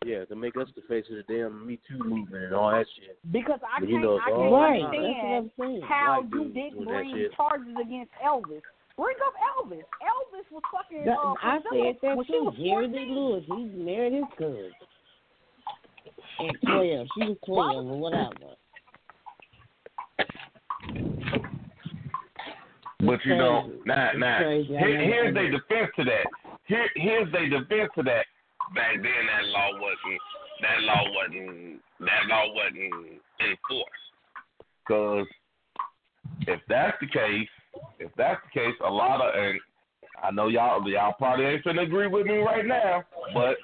Yeah, 0.05 0.25
to 0.27 0.35
make 0.35 0.57
us 0.57 0.69
the 0.75 0.83
face 0.89 1.05
of 1.11 1.17
the 1.17 1.23
damn 1.33 1.65
Me 1.67 1.79
Too 1.89 1.97
movement 2.03 2.45
and 2.45 2.55
all 2.55 2.71
that 2.73 2.87
shit. 2.99 3.19
Because 3.31 3.61
I 3.63 3.81
But 3.81 3.87
can't, 3.87 3.91
you 3.91 4.01
know, 4.01 4.19
I 4.19 4.25
can't 4.29 4.37
all 4.37 4.53
Right, 4.61 4.81
time. 4.83 4.91
that's 4.91 4.99
what 4.99 5.07
I'm 5.07 5.15
understand 5.15 5.51
saying. 5.61 5.83
how 5.89 6.21
White 6.21 6.33
you 6.33 6.45
didn't 6.53 6.85
bring 6.85 7.29
charges 7.37 7.77
against 7.81 8.13
Elvis. 8.25 8.63
Bring 8.99 9.17
up 9.25 9.35
Elvis. 9.57 9.87
Elvis 10.03 10.47
was 10.51 10.63
fucking. 10.71 11.05
That, 11.07 11.17
uh, 11.19 11.35
I 11.43 11.61
said 11.71 11.97
that 12.03 12.17
when 12.17 12.27
she 12.27 12.33
too. 12.33 12.45
was 12.45 12.55
Jerry 12.59 12.89
Lee 12.89 13.11
Lewis, 13.11 13.45
he 13.47 13.65
married 13.83 14.13
his 14.13 14.25
cousin. 14.37 14.71
At 16.41 16.61
twelve, 16.67 17.07
she 17.17 17.25
was 17.25 17.37
twelve 17.47 17.87
or 17.87 17.99
whatever. 17.99 18.57
But 23.03 23.19
you 23.25 23.37
know, 23.37 23.69
Crazy. 23.85 24.19
nah. 24.19 24.39
Here, 24.39 25.01
here's 25.03 25.35
their 25.35 25.51
defense 25.51 25.91
to 25.97 26.05
that. 26.05 26.27
Here, 26.67 26.89
here's 26.95 27.31
their 27.33 27.49
defense 27.49 27.91
to 27.97 28.03
that. 28.05 28.27
Back 28.75 28.95
then, 28.95 29.03
that 29.03 29.45
law 29.49 29.73
wasn't. 29.73 30.21
That 30.63 30.81
law 30.83 31.03
wasn't. 31.11 31.81
That 31.99 32.27
law 32.29 32.45
wasn't 32.55 33.21
enforced. 33.41 34.07
Because 34.87 35.27
if 36.47 36.61
that's 36.69 36.97
the 37.01 37.09
case, 37.09 37.49
if 37.99 38.11
that's 38.17 38.41
the 38.45 38.61
case, 38.61 38.75
a 38.87 38.91
lot 38.91 39.21
of 39.21 39.35
and 39.35 39.59
I 40.23 40.31
know 40.31 40.47
y'all 40.49 40.89
y'all 40.89 41.15
probably 41.19 41.47
ain't 41.47 41.65
finna 41.65 41.83
agree 41.83 42.07
with 42.07 42.27
me 42.27 42.37
right 42.39 42.65
now, 42.65 43.03
but 43.35 43.57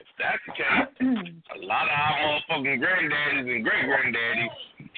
if 0.00 0.08
that's 0.18 0.42
the 0.46 0.52
case, 0.52 0.90
a 1.62 1.64
lot 1.64 1.86
of 1.86 1.94
our 1.94 2.40
motherfucking 2.50 2.82
granddaddies 2.82 3.54
and 3.54 3.64
great 3.64 3.84
granddaddies 3.84 4.48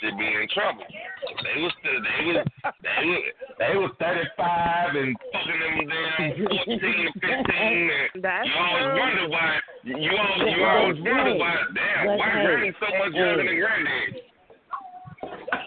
should 0.02 0.18
be 0.18 0.26
in 0.26 0.48
trouble. 0.52 0.82
They 0.82 1.62
was 1.62 1.72
still 1.78 1.98
they 2.02 2.20
was 2.26 2.44
they 2.82 3.06
was 3.06 3.22
they 3.58 3.74
was 3.78 3.90
thirty 4.02 4.26
five 4.36 4.94
and 4.98 5.14
fucking 5.30 5.60
them 5.62 5.86
damn 5.86 6.34
fourteen 6.42 7.06
and 7.06 7.14
fifteen 7.22 7.86
and 7.86 8.22
That's 8.22 8.48
you 8.48 8.54
always 8.58 8.82
true. 8.82 8.98
wonder 8.98 9.26
why 9.30 9.48
you 9.84 10.10
always 10.18 10.54
you 10.56 10.64
always 10.64 10.98
wonder 10.98 11.34
why 11.38 11.54
damn 11.74 12.06
but 12.06 12.18
why 12.18 12.28
hey, 12.34 12.44
granny's 12.44 12.74
so 12.82 12.88
much 12.98 13.14
younger 13.14 13.46
than 13.46 13.56
granddad. 13.56 14.10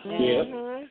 Yeah. 0.05 0.43
Mhm. 0.51 0.83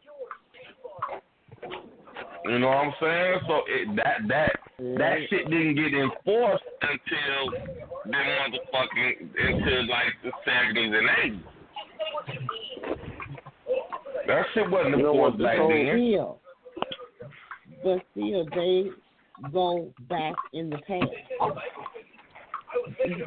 You 2.46 2.58
know 2.58 2.68
what 2.68 2.76
I'm 2.76 2.92
saying? 3.00 3.38
So 3.48 3.54
it, 3.68 3.96
that 3.96 4.18
that 4.28 4.52
that 4.98 5.16
shit 5.30 5.48
didn't 5.50 5.76
get 5.76 5.94
enforced 5.94 6.64
until 6.82 7.40
the 8.04 8.12
motherfucking 8.12 9.32
until 9.32 9.88
like 9.88 10.12
the 10.22 10.32
seventies 10.44 10.92
and 10.92 11.08
eighties. 11.24 11.40
That 14.26 14.44
shit 14.54 14.70
wasn't 14.70 14.96
You 14.96 15.02
know 15.02 15.12
what, 15.12 15.32
enforced 15.34 15.38
this 15.38 15.46
back 15.46 15.58
then. 15.68 15.84
Still, 15.98 16.40
but 17.82 17.98
still, 18.12 18.44
they 18.54 18.90
go 19.52 19.90
back 20.08 20.34
in 20.52 20.70
the 20.70 20.78
past. 20.78 21.10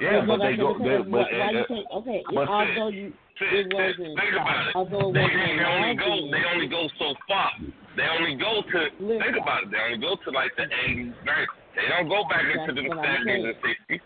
Yeah, 0.01 0.25
but 0.25 0.37
they 0.41 0.55
go. 0.57 0.77
the 0.77 0.83
They, 0.83 0.97
but, 1.09 1.09
Why, 1.09 1.25
why 1.31 1.51
you 1.51 1.59
uh, 1.59 1.67
think? 1.67 1.85
Okay, 1.93 2.23
but 2.33 2.47
although 2.49 2.89
you 2.89 3.13
it 3.39 3.69
wasn't, 3.71 4.17
think 4.17 4.33
about 4.33 4.67
it. 4.67 4.75
although 4.75 5.09
it 5.09 5.13
They, 5.13 5.21
wasn't 5.21 5.57
they 5.57 5.69
only 5.69 5.95
go. 5.95 6.11
They 6.31 6.43
only 6.51 6.67
go 6.67 6.89
so 6.99 7.13
far. 7.27 7.51
They 7.95 8.07
only 8.17 8.35
go 8.35 8.61
to. 8.65 8.79
Listen. 8.99 9.21
Think 9.21 9.37
about 9.41 9.63
it. 9.63 9.71
They 9.71 9.77
only 9.77 10.01
go 10.01 10.17
to 10.17 10.29
like 10.31 10.51
the 10.57 10.65
eighties, 10.65 11.13
nineties. 11.23 11.53
They 11.77 11.85
don't 11.93 12.09
go 12.09 12.25
back 12.27 12.43
into 12.49 12.73
the 12.73 12.89
what 12.89 13.05
seventies 13.05 13.45
and 13.45 13.57
sixties 13.61 14.03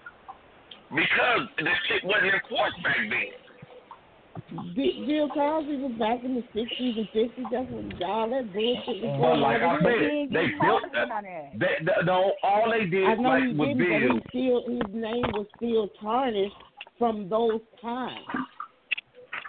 because 0.91 1.43
the 1.57 1.73
shit 1.87 2.03
wasn't 2.03 2.35
enforced 2.35 2.79
back 2.83 2.99
then. 3.07 3.31
Bill 4.75 5.27
Cosby 5.29 5.75
was 5.77 5.91
back 5.99 6.23
in 6.23 6.35
the 6.35 6.43
sixties 6.53 6.95
and 6.97 7.07
fifties. 7.11 7.45
That's 7.51 7.69
when 7.71 7.91
all 8.03 8.29
that 8.29 8.53
bullshit 8.53 9.03
was 9.03 9.19
going 9.19 9.41
like 9.41 9.61
I 9.61 9.65
on. 9.65 9.79
said, 9.83 10.31
they 10.31 10.47
built. 10.59 10.83
They, 11.59 11.85
they, 11.85 12.05
no, 12.05 12.31
all 12.43 12.71
they 12.71 12.85
did 12.85 13.07
I 13.07 13.15
know 13.15 13.29
like 13.29 13.43
he 13.43 13.51
didn't, 13.51 13.77
Bill. 13.77 14.19
but 14.19 14.31
he 14.31 14.39
still 14.47 14.59
his 14.67 14.95
name 14.95 15.27
was 15.35 15.47
still 15.57 15.87
tarnished 16.01 16.55
from 16.99 17.27
those 17.29 17.59
times. 17.81 18.25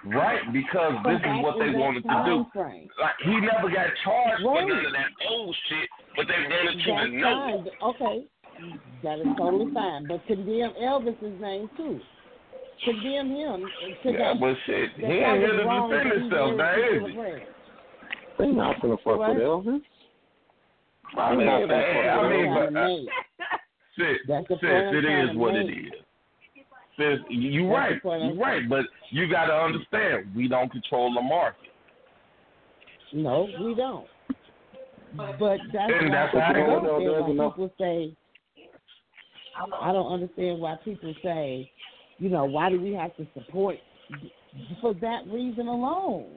Right, 0.04 0.42
because 0.52 0.94
this 1.06 1.20
is 1.22 1.36
what 1.46 1.58
they 1.62 1.70
wanted 1.70 2.02
to 2.02 2.22
do. 2.26 2.46
Frame. 2.52 2.88
Like 3.00 3.14
he 3.22 3.38
never 3.38 3.70
got 3.70 3.86
charged 4.02 4.42
for 4.42 4.54
Right. 4.54 4.66
none 4.66 4.86
of 4.86 4.92
that 4.92 5.10
old 5.30 5.54
shit, 5.68 5.88
but 6.16 6.26
they 6.26 6.42
wanted 6.42 6.82
to 6.82 7.18
know. 7.18 7.64
fine. 7.70 7.94
Okay, 7.94 8.26
that 9.04 9.18
is 9.20 9.26
totally 9.38 9.72
fine. 9.72 10.06
But 10.08 10.26
condemn 10.26 10.74
Elvis's 10.82 11.40
name 11.40 11.70
too. 11.76 12.00
Condemn 12.84 13.30
him. 13.30 13.70
To 14.02 14.10
Yeah, 14.10 14.32
that, 14.34 14.40
but 14.40 14.54
shit, 14.66 14.90
that 15.00 15.10
he 15.10 15.18
that 15.18 15.28
ain't 15.28 15.38
here 15.38 15.56
to 15.56 15.64
wrong 15.64 15.90
defend 15.90 16.22
himself, 16.22 16.56
now 16.56 16.74
is 16.74 17.02
he? 17.06 17.44
They 18.38 18.50
not 18.50 18.80
gonna 18.82 18.96
fuck 19.04 19.18
Right. 19.18 19.34
with 19.36 19.44
Elvis. 19.44 19.82
I 21.16 21.36
mean, 21.36 21.48
I, 21.48 21.60
not 21.60 21.68
gonna 21.68 21.82
fuck 21.94 22.04
I 22.06 22.30
mean, 22.30 22.46
Elvis. 22.46 22.72
but 22.72 22.80
uh, 22.80 22.96
sis, 23.96 24.18
sis, 24.26 24.38
point 24.48 24.62
I'm 24.62 24.94
it 24.94 25.02
trying 25.02 25.28
is 25.28 25.32
to 25.32 25.38
what 25.38 25.54
it 25.54 25.66
make. 25.66 25.76
is. 25.76 25.92
Sis, 26.98 27.18
you 27.30 27.68
That's 27.68 28.04
right, 28.04 28.04
you 28.04 28.10
I'm 28.10 28.38
right, 28.38 28.68
but 28.68 28.84
you 29.10 29.30
got 29.30 29.46
to 29.46 29.54
understand, 29.54 30.34
we 30.34 30.48
don't 30.48 30.70
control 30.70 31.14
the 31.14 31.22
market. 31.22 31.70
No, 33.12 33.48
we 33.60 33.74
don't. 33.74 34.06
But 35.38 35.60
that's 35.72 35.92
And 35.92 36.12
why 36.12 36.30
that's 36.32 36.36
I 36.36 36.52
don't 36.52 36.84
understand 36.84 37.28
why 37.28 37.50
people 37.50 37.72
say. 37.78 38.16
I 39.80 39.92
don't 39.92 40.12
understand 40.12 40.60
why 40.60 40.76
people 40.84 41.14
say, 41.22 41.70
you 42.22 42.28
know, 42.28 42.44
why 42.44 42.70
do 42.70 42.80
we 42.80 42.92
have 42.92 43.16
to 43.16 43.26
support 43.34 43.76
for 44.80 44.94
that 44.94 45.26
reason 45.26 45.66
alone? 45.66 46.36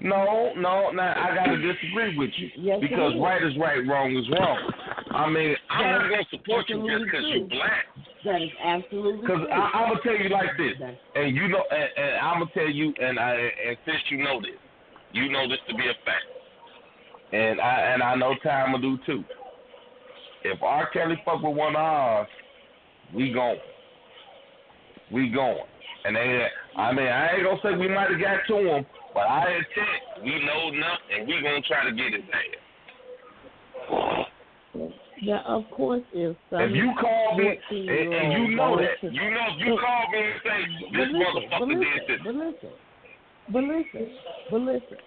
No, 0.00 0.52
no, 0.56 0.90
no, 0.90 1.02
I 1.02 1.36
got 1.36 1.46
to 1.46 1.56
disagree 1.56 2.18
with 2.18 2.30
you 2.36 2.48
Yes, 2.58 2.80
because 2.80 3.12
right 3.22 3.40
is 3.40 3.56
right, 3.60 3.86
wrong 3.86 4.16
is 4.16 4.28
wrong. 4.28 4.72
I 5.12 5.30
mean, 5.30 5.54
I'm 5.70 5.90
not 5.90 6.10
gonna 6.10 6.26
support 6.30 6.68
you 6.68 6.82
just 6.82 7.04
because 7.04 7.24
you're 7.32 7.46
black. 7.46 7.86
That 8.24 8.42
is 8.42 8.50
absolutely 8.62 9.20
Because. 9.20 9.46
I'm 9.52 9.90
gonna 9.90 10.00
tell 10.02 10.16
you 10.16 10.28
like 10.28 10.50
this, 10.58 10.74
and 11.14 11.36
you 11.36 11.46
know, 11.46 11.62
and, 11.70 11.88
and 11.96 12.16
I'm 12.18 12.40
gonna 12.40 12.50
tell 12.52 12.68
you, 12.68 12.92
and 13.00 13.20
I, 13.20 13.34
and 13.34 13.76
since 13.86 14.02
you 14.10 14.18
know 14.18 14.40
this, 14.40 14.58
you 15.12 15.30
know 15.30 15.48
this 15.48 15.58
to 15.68 15.74
be 15.76 15.84
a 15.84 15.94
fact, 16.04 16.26
and 17.32 17.60
I 17.60 17.94
and 17.94 18.02
I 18.02 18.16
know 18.16 18.34
time 18.42 18.72
will 18.72 18.80
do 18.80 18.98
too. 19.06 19.22
If 20.42 20.60
R. 20.60 20.90
Kelly 20.92 21.22
fuck 21.24 21.42
with 21.42 21.56
one 21.56 21.76
of 21.76 21.80
ours, 21.80 22.28
we 23.14 23.32
going, 23.32 23.58
we 25.12 25.28
going, 25.30 25.58
and 26.04 26.16
they, 26.16 26.48
I 26.76 26.92
mean, 26.92 27.06
I 27.06 27.34
ain't 27.34 27.44
gonna 27.44 27.58
say 27.62 27.76
we 27.78 27.88
might 27.88 28.10
have 28.10 28.20
got 28.20 28.46
to 28.48 28.58
him, 28.58 28.86
but 29.14 29.20
I 29.20 29.50
intent 29.50 30.24
we 30.24 30.44
know 30.44 30.68
enough, 30.74 31.00
and 31.16 31.26
we 31.26 31.40
gonna 31.42 31.62
try 31.62 31.84
to 31.84 31.92
get 31.92 32.12
his 32.12 32.22
ass. 32.32 34.26
Yeah, 35.22 35.40
of 35.46 35.64
course, 35.70 36.02
if 36.12 36.36
If 36.52 36.76
you 36.76 36.92
call 37.00 37.38
me, 37.38 37.58
and, 37.70 38.14
and 38.14 38.32
you 38.32 38.56
know 38.56 38.76
that, 38.76 39.02
you 39.02 39.30
know 39.30 39.46
if 39.48 39.66
you 39.66 39.78
call 39.80 40.10
me 40.12 40.18
and 40.18 40.40
say 40.44 40.58
this 40.92 41.08
listen, 41.12 41.22
motherfucker 41.22 41.68
did 41.68 41.78
listen, 41.78 42.06
this. 42.08 42.20
but 42.24 42.34
listen, 42.34 42.70
but 43.52 43.62
listen, 43.64 44.18
but 44.50 44.60
listen. 44.60 44.98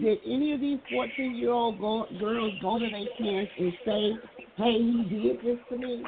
Did 0.00 0.18
any 0.26 0.52
of 0.54 0.60
these 0.60 0.78
fourteen-year-old 0.90 1.78
go- 1.78 2.06
girls 2.18 2.54
go 2.60 2.78
to 2.78 2.88
their 2.88 3.06
parents 3.18 3.52
and 3.58 3.72
say, 3.84 4.12
"Hey, 4.56 4.72
he 4.72 5.04
did 5.10 5.38
this 5.44 5.58
to 5.68 5.76
me"? 5.76 6.02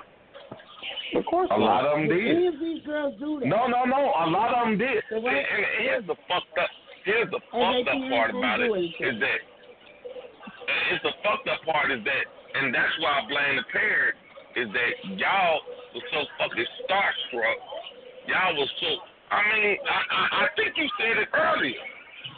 Of 1.15 1.25
course 1.27 1.49
A 1.53 1.59
lot 1.59 1.87
of 1.87 1.99
them 1.99 2.09
Did 2.09 2.19
any 2.19 2.47
of 2.49 2.59
these 2.59 2.83
girls 2.83 3.15
do 3.21 3.39
that? 3.41 3.47
No, 3.47 3.67
no, 3.67 3.85
no. 3.85 4.13
A 4.19 4.27
lot 4.27 4.51
of 4.55 4.67
them 4.67 4.79
did. 4.79 5.05
So 5.11 5.17
And, 5.17 5.27
and 5.29 5.65
here's 5.79 6.07
the 6.07 6.17
fucked 6.27 6.59
up. 6.59 6.71
Here's 7.05 7.31
the 7.31 7.41
fucked 7.53 7.87
up 7.87 8.01
part 8.11 8.31
about 8.35 8.61
it 8.61 8.71
is 8.75 9.21
that 9.21 9.41
it's 10.67 11.03
the 11.03 11.15
fucked 11.23 11.47
up 11.47 11.63
part 11.63 11.91
is 11.95 12.03
that, 12.03 12.25
and 12.59 12.75
that's 12.75 12.95
why 12.99 13.23
I 13.23 13.29
blame 13.31 13.55
the 13.57 13.67
parents 13.71 14.19
is 14.57 14.69
that 14.73 14.93
y'all 15.21 15.61
was 15.95 16.05
so 16.11 16.21
fucking 16.41 16.69
starstruck. 16.83 17.59
Y'all 18.27 18.57
was 18.57 18.71
so. 18.81 18.91
I 19.31 19.39
mean, 19.53 19.77
I, 19.85 19.99
I 20.11 20.23
I 20.43 20.45
think 20.57 20.75
you 20.75 20.89
said 20.99 21.23
it 21.23 21.31
earlier. 21.31 21.85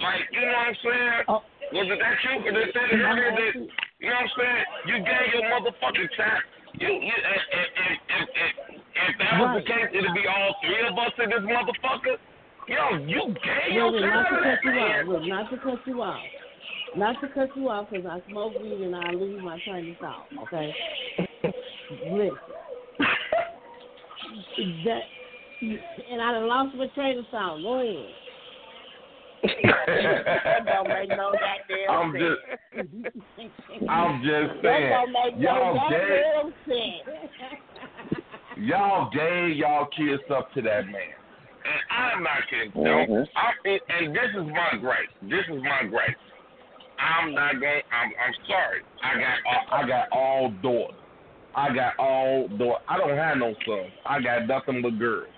Like, 0.03 0.27
you 0.35 0.40
know 0.43 0.53
what 0.53 0.69
I'm 0.69 0.78
saying? 0.85 1.20
Oh. 1.28 1.40
Was 1.73 1.86
it 1.89 1.99
that 2.01 2.16
you 2.24 2.32
that 2.53 2.69
said 2.74 2.89
it 2.93 3.01
earlier 3.01 3.32
that 3.32 3.53
you 3.57 4.09
know 4.09 4.19
what 4.19 4.28
I'm 4.28 4.32
saying? 4.36 4.65
You 4.89 4.97
gave 5.05 5.27
your 5.36 5.47
motherfucking 5.53 6.11
time. 6.16 6.45
You, 6.81 6.89
you, 6.89 7.11
if, 7.11 7.43
if, 7.51 7.69
if, 8.09 8.29
if, 8.39 8.81
if 8.95 9.19
that 9.19 9.41
was 9.41 9.59
the 9.59 9.67
case, 9.67 9.91
it'd 9.93 10.15
be 10.15 10.27
all 10.29 10.55
three 10.63 10.87
of 10.87 10.97
us 10.99 11.13
in 11.23 11.31
this 11.31 11.43
motherfucker. 11.43 12.17
Yo, 12.69 12.99
you 13.07 13.35
your 13.73 13.91
Wait, 13.91 14.03
wait, 14.03 14.11
not 14.11 14.29
to 14.29 14.37
cut 14.43 14.59
you 14.65 14.71
off. 14.79 15.07
Look, 15.09 15.23
not 15.25 15.51
to 15.51 15.57
cut 15.59 15.87
you 15.87 16.03
off. 16.03 16.25
Not 16.97 17.21
to 17.21 17.29
cut 17.29 17.57
you 17.57 17.69
off 17.69 17.89
because 17.91 18.07
I 18.07 18.21
smoke 18.31 18.61
weed 18.61 18.81
and 18.83 18.95
I 18.95 19.11
lose 19.11 19.43
my 19.43 19.59
train 19.67 19.91
of 19.91 19.97
thought. 19.99 20.27
Okay. 20.45 20.75
Listen. 22.11 22.39
That 24.85 25.03
and 26.11 26.21
I 26.21 26.39
lost 26.39 26.77
my 26.77 26.87
train 26.89 27.19
of 27.19 27.25
thought. 27.31 27.61
Go 27.63 27.81
ahead. 27.81 28.13
That 29.43 30.65
don't 30.66 30.89
make 30.89 31.09
no 31.10 31.32
goddamn 31.32 31.90
I'm 31.90 32.12
sense. 32.12 32.39
just, 32.74 33.89
I'm 33.89 34.23
just 34.23 34.62
saying. 34.62 34.62
That 34.62 34.62
saying, 34.62 34.90
don't 34.90 35.12
make 35.12 35.36
no 35.36 35.43
y'all 35.43 35.90
gave, 35.90 36.01
goddamn 36.01 36.52
sense. 36.66 38.23
y'all 38.56 39.10
gave 39.10 39.56
y'all 39.56 39.86
kids 39.86 40.23
up 40.35 40.52
to 40.55 40.62
that 40.62 40.86
man. 40.86 41.15
And 41.65 41.81
I'm 41.90 42.23
not 42.23 42.39
kidding. 42.48 42.73
Mhm. 42.73 43.27
I'm, 43.36 43.55
and- 43.65 43.81
and 43.89 44.15
this 44.16 44.31
is 44.35 44.47
my 44.47 44.78
gripe. 44.81 45.10
This 45.23 45.44
is 45.51 45.62
my 45.62 45.85
gripe. 45.89 46.16
I'm 46.98 47.32
not 47.35 47.60
going. 47.60 47.82
I'm. 47.93 48.09
I'm 48.10 48.35
sorry. 48.48 48.81
I 49.05 49.15
got. 49.20 49.39
All, 49.47 49.78
I 49.85 49.86
got 49.86 50.09
all 50.12 50.51
daughters. 50.62 50.97
I 51.55 51.74
got 51.74 51.98
all 51.98 52.48
daughters. 52.48 52.82
I 52.89 52.98
don't 52.98 53.16
have 53.16 53.36
no 53.39 53.55
sons. 53.66 53.93
I 54.06 54.20
got 54.20 54.47
nothing 54.47 54.82
but 54.82 54.98
girls. 54.98 55.28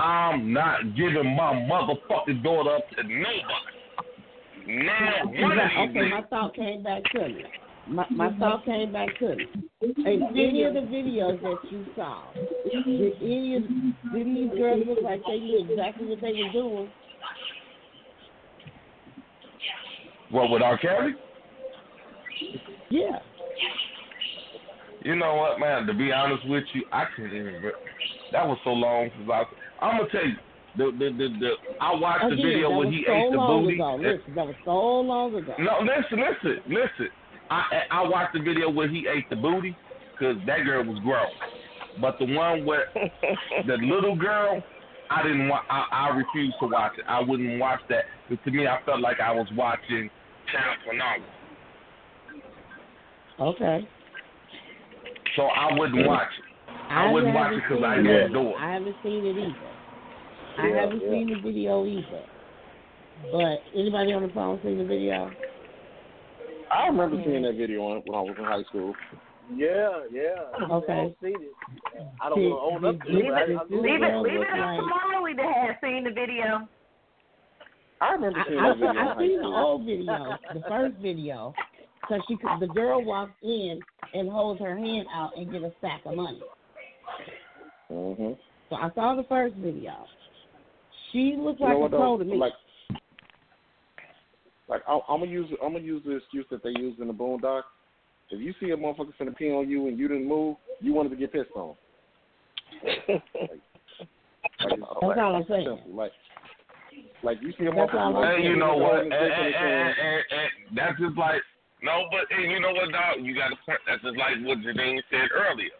I'm 0.00 0.52
not 0.52 0.96
giving 0.96 1.36
my 1.36 1.52
motherfucking 1.52 2.42
daughter 2.42 2.76
up 2.76 2.88
to 2.90 3.02
nobody. 3.02 3.42
Now, 4.66 5.26
one 5.26 5.58
okay, 5.90 6.08
my 6.08 6.22
thought 6.30 6.54
came 6.54 6.82
back 6.82 7.02
to 7.12 7.28
me. 7.28 7.44
My, 7.86 8.06
my 8.10 8.28
mm-hmm. 8.28 8.40
thought 8.40 8.64
came 8.64 8.92
back 8.92 9.08
to 9.18 9.36
me. 9.36 9.46
In 9.82 10.22
any 10.30 10.64
of 10.64 10.74
the 10.74 10.80
videos 10.80 11.42
that 11.42 11.70
you 11.70 11.84
saw, 11.96 12.22
did 12.34 13.12
any 13.20 13.56
of 13.56 13.62
did 14.14 14.26
these 14.26 14.58
girls 14.58 14.84
look 14.86 14.98
like 15.02 15.20
they 15.26 15.38
knew 15.38 15.66
exactly 15.68 16.06
what 16.06 16.20
they 16.20 16.32
were 16.32 16.52
doing? 16.52 16.90
What 20.30 20.50
with 20.50 20.62
R. 20.62 20.78
Kelly? 20.78 21.14
Yeah. 22.90 23.18
You 25.02 25.16
know 25.16 25.34
what, 25.34 25.58
man? 25.58 25.86
To 25.86 25.94
be 25.94 26.12
honest 26.12 26.46
with 26.46 26.64
you, 26.74 26.84
I 26.92 27.04
can't 27.16 27.32
even. 27.32 27.62
That 28.32 28.46
was 28.46 28.58
so 28.64 28.70
long 28.70 29.10
since 29.16 29.28
I. 29.32 29.44
I'm 29.84 29.98
gonna 29.98 30.10
tell 30.10 30.26
you. 30.26 30.34
The 30.76 30.84
the 30.96 31.10
the, 31.16 31.28
the 31.40 31.50
I 31.80 31.92
watched 31.94 32.30
the 32.30 32.36
video 32.36 32.70
when 32.70 32.92
he 32.92 33.02
so 33.04 33.12
ate 33.12 33.32
the 33.32 33.38
booty. 33.38 33.74
Ago. 33.74 33.96
Listen, 33.98 34.34
that 34.36 34.46
was 34.46 34.54
so 34.64 34.70
long 34.70 35.34
ago. 35.34 35.54
No, 35.58 35.78
listen, 35.80 36.20
listen, 36.22 36.62
listen. 36.68 37.08
I 37.50 37.62
I 37.90 38.02
watched 38.06 38.34
the 38.34 38.40
video 38.40 38.70
where 38.70 38.86
he 38.88 39.08
ate 39.12 39.28
the 39.30 39.36
booty 39.36 39.74
because 40.12 40.36
that 40.46 40.64
girl 40.64 40.84
was 40.84 41.00
grown. 41.02 41.26
But 42.00 42.18
the 42.20 42.26
one 42.36 42.64
where 42.64 42.84
the 43.66 43.78
little 43.78 44.14
girl, 44.14 44.62
I 45.10 45.22
didn't 45.24 45.48
want. 45.48 45.64
I, 45.70 45.86
I 45.90 46.08
refused 46.16 46.54
to 46.60 46.68
watch 46.68 46.92
it. 46.98 47.04
I 47.08 47.18
wouldn't 47.20 47.58
watch 47.58 47.80
that. 47.88 48.04
'Cause 48.28 48.38
to 48.44 48.50
me, 48.52 48.68
I 48.68 48.78
felt 48.84 49.00
like 49.00 49.18
I 49.18 49.32
was 49.32 49.48
watching 49.56 50.08
child 50.52 50.76
pornography. 50.84 51.24
Okay. 53.40 53.88
So 55.36 55.42
I 55.42 55.72
wouldn't 55.78 55.98
mm. 55.98 56.06
watch 56.06 56.28
it. 56.38 56.44
I 56.90 57.10
wouldn't 57.10 57.34
watch 57.34 57.52
it 57.52 57.62
because 57.68 57.84
I 57.84 57.90
haven't 57.90 58.04
got 58.06 58.26
seen 58.26 58.32
doors. 58.32 58.56
I 58.58 58.72
haven't 58.72 58.96
seen 59.02 59.24
it 59.26 59.36
either. 59.36 59.54
I 60.58 60.66
Yeah, 60.68 60.80
haven't 60.80 61.02
yeah. 61.02 61.10
seen 61.10 61.26
the 61.32 61.40
video 61.40 61.86
either. 61.86 62.24
But 63.32 63.62
anybody 63.78 64.12
on 64.12 64.22
the 64.22 64.32
phone 64.32 64.58
seen 64.62 64.78
the 64.78 64.84
video? 64.84 65.30
I 66.72 66.86
remember 66.86 67.20
seeing 67.24 67.42
that 67.42 67.56
video 67.56 67.82
when 67.82 68.02
I 68.14 68.20
was 68.22 68.34
in 68.38 68.44
high 68.44 68.62
school. 68.64 68.94
Yeah, 69.54 70.06
yeah. 70.12 70.66
Okay. 70.70 70.92
I've 70.92 71.14
seen 71.22 71.34
it. 71.34 71.52
I 72.22 72.28
don't 72.28 72.38
want 72.50 72.82
to 72.82 72.86
own 72.86 72.94
up 72.94 73.02
to 73.02 73.18
it. 73.18 73.24
but 73.26 73.34
I, 73.34 73.42
I 73.42 73.82
Leave 73.82 74.02
it, 74.02 74.16
leave 74.22 74.40
it 74.40 74.48
up 74.48 74.56
like- 74.56 74.78
to 74.78 74.86
Molly 74.86 75.34
to 75.34 75.42
have 75.42 75.76
seen 75.82 76.04
the 76.04 76.10
video. 76.10 76.68
I 78.00 78.12
remember 78.12 78.42
seeing 78.48 78.60
I, 78.60 78.68
that 78.68 78.76
video. 78.78 78.90
in 78.90 78.96
I 78.96 79.04
high 79.04 79.18
seen 79.18 79.38
the 79.40 79.46
old 79.46 79.84
video, 79.84 80.36
the 80.54 80.62
first 80.68 80.96
video, 81.02 81.54
because 82.10 82.24
she 82.28 82.36
could, 82.36 82.60
the 82.60 82.66
girl 82.72 83.04
walks 83.04 83.32
in 83.42 83.80
and 84.14 84.28
holds 84.28 84.60
her 84.60 84.76
hand 84.76 85.06
out 85.14 85.30
and 85.36 85.50
get 85.52 85.62
a 85.62 85.72
stack 85.78 86.00
of 86.04 86.16
money. 86.16 86.42
Mhm. 87.90 88.36
So 88.68 88.76
I 88.76 88.90
saw 88.94 89.14
the 89.14 89.24
first 89.24 89.54
video. 89.56 90.06
She 91.12 91.34
looked 91.36 91.60
You 91.60 91.66
like 91.66 91.78
know 91.78 91.84
a 91.84 91.88
pro 91.88 92.18
to 92.18 92.24
me. 92.24 92.36
Like, 92.36 92.52
like 94.68 94.82
I'm, 94.88 95.00
I'm 95.08 95.20
gonna 95.20 95.30
use 95.30 95.48
I'm 95.62 95.72
gonna 95.72 95.84
use 95.84 96.02
the 96.04 96.16
excuse 96.16 96.46
that 96.50 96.62
they 96.62 96.70
use 96.70 96.96
in 97.00 97.08
the 97.08 97.12
Boondock. 97.14 97.62
If 98.30 98.40
you 98.40 98.54
see 98.60 98.70
a 98.70 98.76
motherfucker 98.76 99.12
finna 99.20 99.36
pee 99.36 99.50
on 99.50 99.68
you 99.68 99.88
and 99.88 99.98
you 99.98 100.06
didn't 100.06 100.28
move, 100.28 100.56
you 100.80 100.94
wanted 100.94 101.08
to 101.10 101.16
get 101.16 101.32
pissed 101.32 101.50
on. 101.56 101.74
Like, 102.84 103.22
That's 104.68 104.82
all 105.02 105.36
I'm 105.36 105.44
saying. 105.48 105.66
simple. 105.66 105.92
Like, 105.92 106.12
like 107.24 107.38
you 107.42 107.52
see 107.58 107.66
a 107.66 107.72
motherfucker. 107.72 108.36
And 108.36 108.44
you 108.44 108.56
know 108.56 108.76
what? 108.76 109.00
on 109.00 109.04
And, 109.04 109.12
and, 109.12 109.32
and- 109.32 109.54
and, 109.54 109.88
and, 109.88 110.24
and 110.30 110.78
that's 110.78 110.98
just 111.00 111.16
like 111.16 111.42
no, 111.82 112.04
but 112.10 112.28
and 112.34 112.50
you 112.50 112.60
know 112.60 112.72
what, 112.72 112.92
dog? 112.92 113.24
You 113.24 113.34
got 113.34 113.52
a 113.52 113.58
point. 113.64 113.80
That's 113.86 114.02
just 114.02 114.16
like 114.16 114.36
what 114.44 114.58
Janine 114.60 115.00
said 115.10 115.28
earlier. 115.32 115.76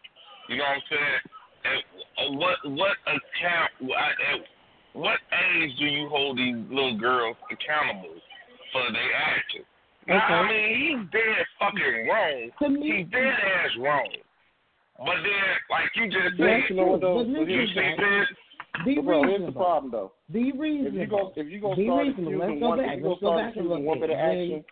You 0.48 0.56
know 0.56 0.64
what 0.64 0.80
I'm 0.80 0.86
saying? 0.90 1.20
And 1.60 1.78
uh, 2.18 2.28
what 2.40 2.56
what 2.76 2.96
account? 3.06 3.70
At 3.84 4.40
what 4.92 5.18
age 5.54 5.70
do 5.78 5.84
you 5.86 6.08
hold 6.08 6.38
these 6.38 6.56
little 6.68 6.98
girls 6.98 7.36
accountable 7.52 8.16
for 8.72 8.82
their 8.92 9.12
actions? 9.14 9.66
Now, 10.08 10.18
I 10.18 10.48
mean, 10.48 10.68
he's 10.80 11.10
dead 11.12 11.44
fucking 11.60 12.08
wrong. 12.08 12.50
To 12.58 12.66
He's 12.82 13.06
dead 13.12 13.30
ass 13.30 13.70
wrong. 13.78 14.08
But 14.98 15.16
then, 15.22 15.48
like 15.70 15.88
you 15.94 16.06
just 16.10 16.36
said, 16.36 16.60
you 16.68 16.76
know 16.76 16.96
what 16.96 17.00
though? 17.00 17.22
But 17.24 17.48
you 17.48 17.66
see 17.68 17.94
this? 17.96 18.26
Be 18.84 18.94
But 18.96 19.04
bro, 19.04 19.22
here's 19.28 19.46
the 19.46 19.52
problem 19.52 19.92
though. 19.92 20.12
Be 20.32 20.48
If 20.48 20.54
you 20.54 20.60
reasonable. 20.60 21.32
go 21.34 21.40
if 21.40 21.46
you 21.48 21.60
go 21.60 21.76
Be 21.76 21.84
start 21.86 22.06
reasonable. 22.06 22.42
accusing 22.42 22.48
Let's 22.48 22.60
go 22.60 22.68
one, 22.68 22.78
back. 22.78 22.88
if 22.90 22.96
you 22.96 23.02
go 23.02 23.08
Let's 23.10 23.20
go 23.20 23.26
start 23.28 23.38
back 23.38 23.56
a 23.56 23.58
accusing 23.60 23.84
one 23.84 24.00
bit. 24.00 24.08
bit 24.08 24.10
of 24.10 24.18
When- 24.18 24.40
action, 24.40 24.64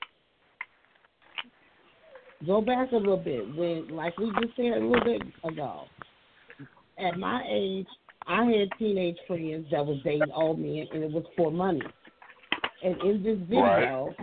go 2.46 2.60
back 2.60 2.92
a 2.92 2.96
little 2.96 3.16
bit. 3.16 3.54
When 3.56 3.88
like 3.88 4.18
we 4.18 4.30
just 4.40 4.56
said 4.56 4.78
a 4.78 4.84
little 4.84 5.04
bit 5.04 5.22
ago 5.44 5.84
at 6.98 7.18
my 7.18 7.42
age 7.48 7.86
i 8.26 8.44
had 8.44 8.68
teenage 8.78 9.16
friends 9.26 9.66
that 9.70 9.84
was 9.84 9.98
dating 10.04 10.30
old 10.34 10.58
men 10.58 10.86
and 10.92 11.02
it 11.04 11.12
was 11.12 11.24
for 11.36 11.50
money. 11.50 11.82
And 12.82 13.00
in 13.02 13.22
this 13.22 13.38
video 13.48 14.14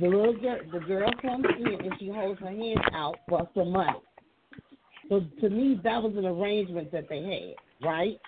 the 0.00 0.06
little 0.08 0.34
girl 0.34 0.58
the 0.72 0.80
girl 0.80 1.10
comes 1.20 1.46
in 1.58 1.66
and 1.66 1.92
she 1.98 2.08
holds 2.08 2.40
her 2.40 2.50
hands 2.50 2.78
out 2.94 3.16
for 3.28 3.48
some 3.54 3.72
money. 3.72 3.98
So 5.08 5.22
to 5.40 5.50
me 5.50 5.80
that 5.84 6.02
was 6.02 6.12
an 6.16 6.26
arrangement 6.26 6.92
that 6.92 7.08
they 7.08 7.22
had 7.22 7.86
right? 7.86 8.20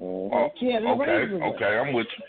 Oh, 0.00 0.50
she 0.58 0.72
had 0.72 0.82
an 0.82 0.88
okay, 0.88 1.10
arrangement 1.10 1.54
okay, 1.54 1.78
I'm 1.78 1.94
with 1.94 2.06
you. 2.18 2.24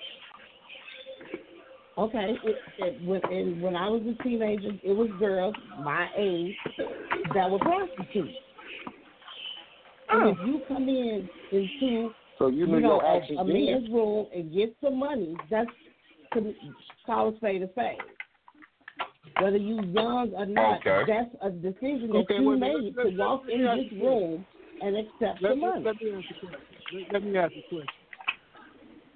Okay, 1.98 2.36
it, 2.44 2.58
it, 2.78 3.02
when, 3.04 3.22
and 3.32 3.62
when 3.62 3.76
I 3.76 3.88
was 3.88 4.02
a 4.04 4.22
teenager, 4.24 4.72
it 4.84 4.92
was 4.92 5.10
girls 5.18 5.56
my 5.82 6.10
age 6.18 6.54
that 7.34 7.50
were 7.50 7.60
prostitutes. 7.60 8.36
And 10.10 10.30
if 10.30 10.38
oh. 10.42 10.46
you 10.46 10.62
come 10.68 10.90
in 10.90 11.30
into 11.52 12.12
so 12.38 12.48
you 12.48 12.60
you, 12.60 12.68
knew 12.68 12.80
know 12.82 13.02
your 13.02 13.06
a, 13.06 13.18
actions 13.18 13.40
a 13.40 13.46
man's 13.46 13.90
room 13.90 14.28
and 14.36 14.54
get 14.54 14.76
some 14.84 15.00
money, 15.00 15.38
that's 15.50 15.70
to 16.34 16.54
call 17.06 17.34
a 17.34 17.38
spade 17.38 17.62
a 17.64 17.70
spade. 17.72 17.98
Whether 19.42 19.58
you 19.58 19.82
young 19.86 20.34
or 20.36 20.46
not, 20.46 20.80
Okay. 20.86 21.04
that's 21.08 21.34
a 21.42 21.50
decision 21.50 22.10
that 22.10 22.18
Okay, 22.18 22.40
you 22.40 22.50
wait 22.50 22.56
a 22.56 22.60
made 22.60 22.74
minute. 22.74 22.94
to 22.96 23.04
Let- 23.04 23.06
let- 23.08 23.18
walk 23.18 23.44
let 23.46 23.54
in 23.54 23.62
this 23.64 23.78
you 23.78 23.90
this. 23.90 24.02
room 24.02 24.46
and 24.82 24.98
accept 24.98 25.42
the 25.42 25.56
money. 25.56 25.84
let 25.84 26.02
me 26.02 26.12
ask 26.12 26.30
you 26.30 26.48
a 26.48 26.52
question. 26.52 26.78
Let, 26.94 27.12
let 27.14 27.24
me 27.24 27.38
ask 27.38 27.54
you 27.56 27.60
a 27.60 27.70
question. 27.70 27.88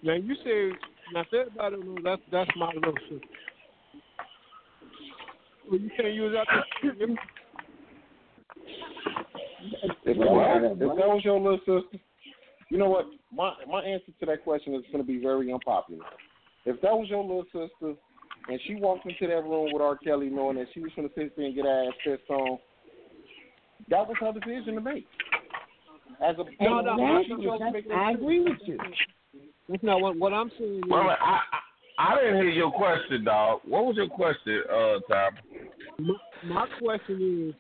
Now 0.02 0.14
you 0.14 0.36
say 0.44 0.72
now 1.14 1.22
if 1.22 1.34
everybody 1.34 1.76
don't 1.76 2.04
that's 2.04 2.22
that's 2.32 2.52
my 2.56 2.72
little 2.74 2.94
sister. 3.10 3.28
Well, 5.70 5.80
you 5.80 5.90
can't 5.96 6.14
use 6.14 6.36
that. 6.36 6.48
To, 6.82 7.16
If 10.06 10.18
that, 10.18 10.26
was, 10.26 10.72
if 10.74 10.80
that 10.80 11.08
was 11.08 11.22
your 11.24 11.40
little 11.40 11.60
sister, 11.60 12.00
you 12.70 12.78
know 12.78 12.90
what? 12.90 13.06
My 13.32 13.54
my 13.68 13.82
answer 13.84 14.12
to 14.20 14.26
that 14.26 14.44
question 14.44 14.74
is 14.76 14.84
going 14.92 15.04
to 15.04 15.08
be 15.08 15.20
very 15.22 15.52
unpopular. 15.52 16.04
If 16.66 16.82
that 16.82 16.92
was 16.92 17.08
your 17.10 17.22
little 17.22 17.46
sister 17.46 17.96
and 18.50 18.60
she 18.66 18.76
walked 18.76 19.06
into 19.06 19.28
that 19.28 19.44
room 19.44 19.70
with 19.72 19.82
R. 19.82 19.98
Kelly 19.98 20.30
knowing 20.30 20.58
that 20.58 20.68
she 20.74 20.80
was 20.80 20.92
going 20.96 21.08
to 21.08 21.16
sit 21.16 21.36
there 21.36 21.46
and 21.46 21.56
get 21.56 21.66
her 21.66 21.88
ass 21.88 21.94
pissed 22.04 22.30
on, 22.30 22.58
that 23.90 24.08
was 24.08 24.18
her 24.20 24.34
decision 24.34 24.76
to 24.76 24.82
make. 24.82 25.06
As 26.22 26.36
a 26.38 26.64
No, 26.64 26.82
no, 26.82 27.22
Exactly. 27.22 27.84
no, 27.88 27.96
I 27.96 28.12
agree 28.12 28.42
with 28.42 28.58
you. 28.66 28.78
That's 29.70 29.84
not 29.84 30.02
what 30.02 30.18
what 30.18 30.34
I'm 30.34 30.52
saying. 30.58 30.82
Wait 30.88 31.00
is- 31.00 31.04
minute, 31.04 31.18
I, 31.22 31.40
I 31.52 31.60
I 32.00 32.16
didn't 32.16 32.36
hear 32.38 32.50
your 32.50 32.72
question, 32.72 33.26
dog. 33.26 33.60
What 33.66 33.86
was 33.86 33.98
your 33.98 34.08
question, 34.08 34.64
uh, 34.72 35.00
Tom? 35.10 35.34
My, 36.00 36.16
my 36.46 36.68
question 36.80 37.50
is, 37.50 37.56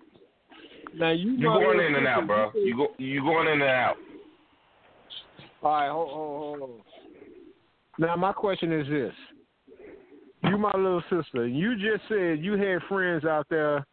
now 0.98 1.12
you 1.12 1.32
You 1.32 1.44
going 1.44 1.86
in 1.86 1.96
and 1.96 2.08
out, 2.08 2.26
bro. 2.26 2.52
you 2.56 2.66
You 2.66 2.78
go 2.78 2.88
you 2.98 3.22
going 3.22 3.48
in 3.48 3.62
and 3.62 3.64
out. 3.64 3.96
All 5.62 5.72
right, 5.72 5.90
hold, 5.92 6.10
hold, 6.10 6.60
hold 6.60 6.72
on. 6.72 6.80
Now 8.00 8.16
my 8.16 8.32
question 8.32 8.72
is 8.72 8.88
this: 8.88 9.14
You, 10.46 10.58
my 10.58 10.72
little 10.74 11.04
sister, 11.10 11.46
you 11.46 11.76
just 11.76 12.08
said 12.08 12.40
you 12.40 12.54
had 12.54 12.80
friends 12.88 13.26
out 13.26 13.46
there 13.50 13.86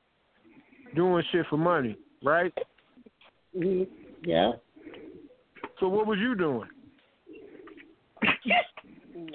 doing 0.95 1.25
shit 1.33 1.45
for 1.51 1.57
money, 1.57 1.99
right? 2.23 2.53
Yeah. 3.53 4.53
So 5.81 5.89
what 5.89 6.07
was 6.07 6.19
you 6.21 6.37
doing? 6.37 6.69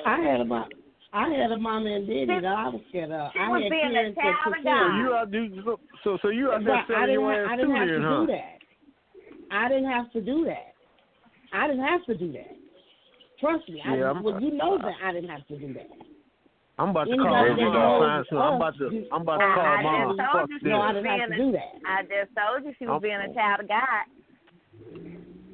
I 0.06 0.20
had 0.20 0.42
a 0.42 0.46
mom. 0.46 0.70
I 1.14 1.28
had 1.30 1.52
a 1.52 1.58
mama 1.58 1.90
and 1.90 2.08
daddy 2.08 2.26
that 2.26 2.46
I 2.46 2.70
was 2.70 2.82
scared 2.90 3.12
of. 3.12 3.32
She 3.34 3.40
I 3.40 3.50
was 3.50 3.64
had 3.64 3.70
being 3.70 3.92
a 3.92 3.92
parents 3.92 4.16
that 4.16 4.24
child 4.24 4.38
took 4.48 4.58
of 4.58 4.64
care 4.64 4.88
So 4.88 4.96
you 4.96 5.14
out 5.14 5.34
you 5.34 5.78
so 6.04 6.18
so 6.22 6.28
you 6.30 6.52
out 6.52 6.64
there 6.64 6.84
But 6.88 6.96
I 6.96 7.04
selling 7.04 7.08
didn't. 7.08 7.22
your 7.22 7.48
I 7.52 7.56
didn't 7.58 7.76
have 7.76 7.88
to 7.88 8.00
huh? 8.02 8.20
do 8.22 8.28
that. 8.32 8.58
I 9.52 9.68
didn't 9.68 9.92
have 9.92 10.08
to 10.14 10.22
do 10.22 10.46
that. 10.46 10.68
I 11.52 11.68
didn't 11.68 11.84
have 11.84 12.06
to 12.06 12.16
do 12.16 12.32
that. 12.32 12.52
Trust 13.42 13.68
me. 13.68 13.82
I, 13.86 13.98
Yeah, 13.98 14.06
I'm- 14.16 14.24
well, 14.24 14.40
you 14.40 14.52
know 14.56 14.78
that 14.78 14.96
I 15.04 15.12
didn't 15.12 15.30
have 15.30 15.46
to 15.48 15.58
do 15.60 15.74
that. 15.74 15.90
I'm 16.80 16.90
about 16.96 17.04
to 17.06 17.12
Anybody 17.12 17.30
call 17.30 17.44
that 17.44 17.60
mom. 17.60 17.74
knows 17.74 18.26
I'm 18.32 18.56
about 18.56 18.78
to 18.80 18.86
I'm 19.12 19.22
about 19.22 19.38
to 19.38 19.44
I- 19.44 19.56
call 19.56 19.66
I 19.66 19.82
mom. 19.84 20.16
just 20.16 20.32
told 20.32 20.42
Fuck 20.42 20.50
you 20.50 20.60
this. 20.64 20.70
No, 20.72 20.76
I 20.80 20.88
was 20.88 20.96
didn't 20.96 21.20
have 21.20 21.30
to 21.30 21.36
being 21.36 21.52
do 21.52 21.58
a- 21.58 21.60
that. 21.60 21.72
I 21.86 22.02
just 22.08 22.30
told 22.40 22.64
you 22.64 22.72
she 22.80 22.86
was 22.88 22.92
I'm- 22.94 23.02
being 23.02 23.20
a 23.20 23.34
child 23.36 23.60
of 23.60 23.68
God. 23.68 24.04